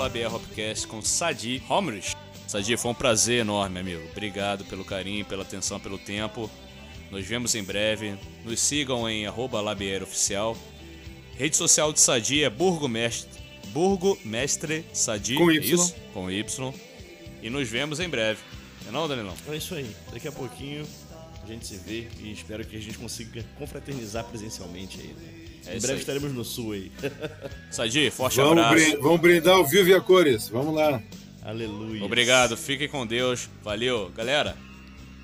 Labier 0.04 0.34
Hopcast 0.34 0.86
com 0.86 1.00
Sadi 1.00 1.62
Homrich. 1.66 2.14
Sadi, 2.46 2.76
foi 2.76 2.90
um 2.90 2.94
prazer 2.94 3.40
enorme, 3.40 3.80
amigo. 3.80 4.02
Obrigado 4.10 4.62
pelo 4.66 4.84
carinho, 4.84 5.24
pela 5.24 5.44
atenção, 5.44 5.80
pelo 5.80 5.96
tempo. 5.96 6.50
Nos 7.10 7.24
vemos 7.24 7.54
em 7.54 7.64
breve. 7.64 8.14
Nos 8.44 8.60
sigam 8.60 9.08
em 9.08 9.26
arroba 9.26 9.62
Labier 9.62 10.02
Oficial. 10.02 10.58
Rede 11.38 11.56
social 11.56 11.90
de 11.90 12.00
Sadi 12.00 12.44
é 12.44 12.50
Burgomestre, 12.50 13.40
Burgomestre 13.68 14.84
Sadi. 14.92 15.36
Com 15.36 15.50
é 15.50 15.54
Y. 15.54 15.74
Isso? 15.74 15.96
Com 16.12 16.30
Y. 16.30 16.74
E 17.42 17.48
nos 17.48 17.66
vemos 17.66 17.98
em 17.98 18.08
breve. 18.08 18.40
Não 18.82 18.90
é 18.90 18.92
não, 18.92 19.08
Danilão? 19.08 19.34
É 19.48 19.56
isso 19.56 19.74
aí. 19.74 19.90
Daqui 20.12 20.28
a 20.28 20.32
pouquinho 20.32 20.86
a 21.42 21.46
gente 21.46 21.66
se 21.66 21.78
vê 21.78 22.08
e 22.20 22.30
espero 22.30 22.62
que 22.66 22.76
a 22.76 22.80
gente 22.80 22.98
consiga 22.98 23.42
confraternizar 23.58 24.24
presencialmente 24.24 25.00
aí. 25.00 25.08
né? 25.08 25.33
É 25.66 25.76
em 25.76 25.80
breve 25.80 25.94
aí. 25.94 25.98
estaremos 26.00 26.32
no 26.32 26.44
sul 26.44 26.72
aí. 26.72 26.92
Sadi, 27.70 28.10
forte 28.10 28.36
Vamos, 28.36 28.62
abraço. 28.64 28.74
brin- 28.90 29.00
vamos 29.00 29.20
brindar 29.20 29.54
ao 29.54 29.66
vivo 29.66 29.88
e 29.88 29.94
a 29.94 30.00
cores. 30.00 30.48
Vamos 30.48 30.74
lá. 30.74 31.02
Aleluia. 31.42 32.02
Obrigado, 32.04 32.56
fiquem 32.56 32.88
com 32.88 33.06
Deus. 33.06 33.48
Valeu, 33.62 34.10
galera. 34.16 34.56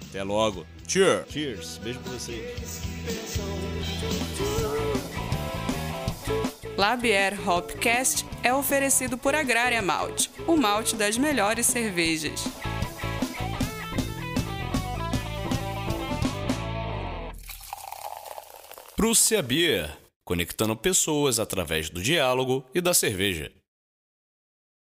Até 0.09 0.23
logo. 0.23 0.67
Cheers! 0.87 1.25
Cheers. 1.31 1.79
Beijo 1.83 1.99
pra 2.01 2.13
vocês. 2.13 2.81
Labier 6.77 7.37
Hopcast 7.49 8.25
é 8.43 8.53
oferecido 8.55 9.19
por 9.19 9.35
Agrária 9.35 9.83
Malte, 9.83 10.31
o 10.47 10.57
malte 10.57 10.97
das 10.97 11.19
melhores 11.19 11.67
cervejas. 11.67 12.43
Prússia 18.97 19.43
Beer, 19.43 19.97
conectando 20.31 20.77
pessoas 20.77 21.41
através 21.41 21.91
do 21.91 22.01
diálogo 22.01 22.65
e 22.73 22.81
da 22.81 22.95
cerveja. 22.95 23.51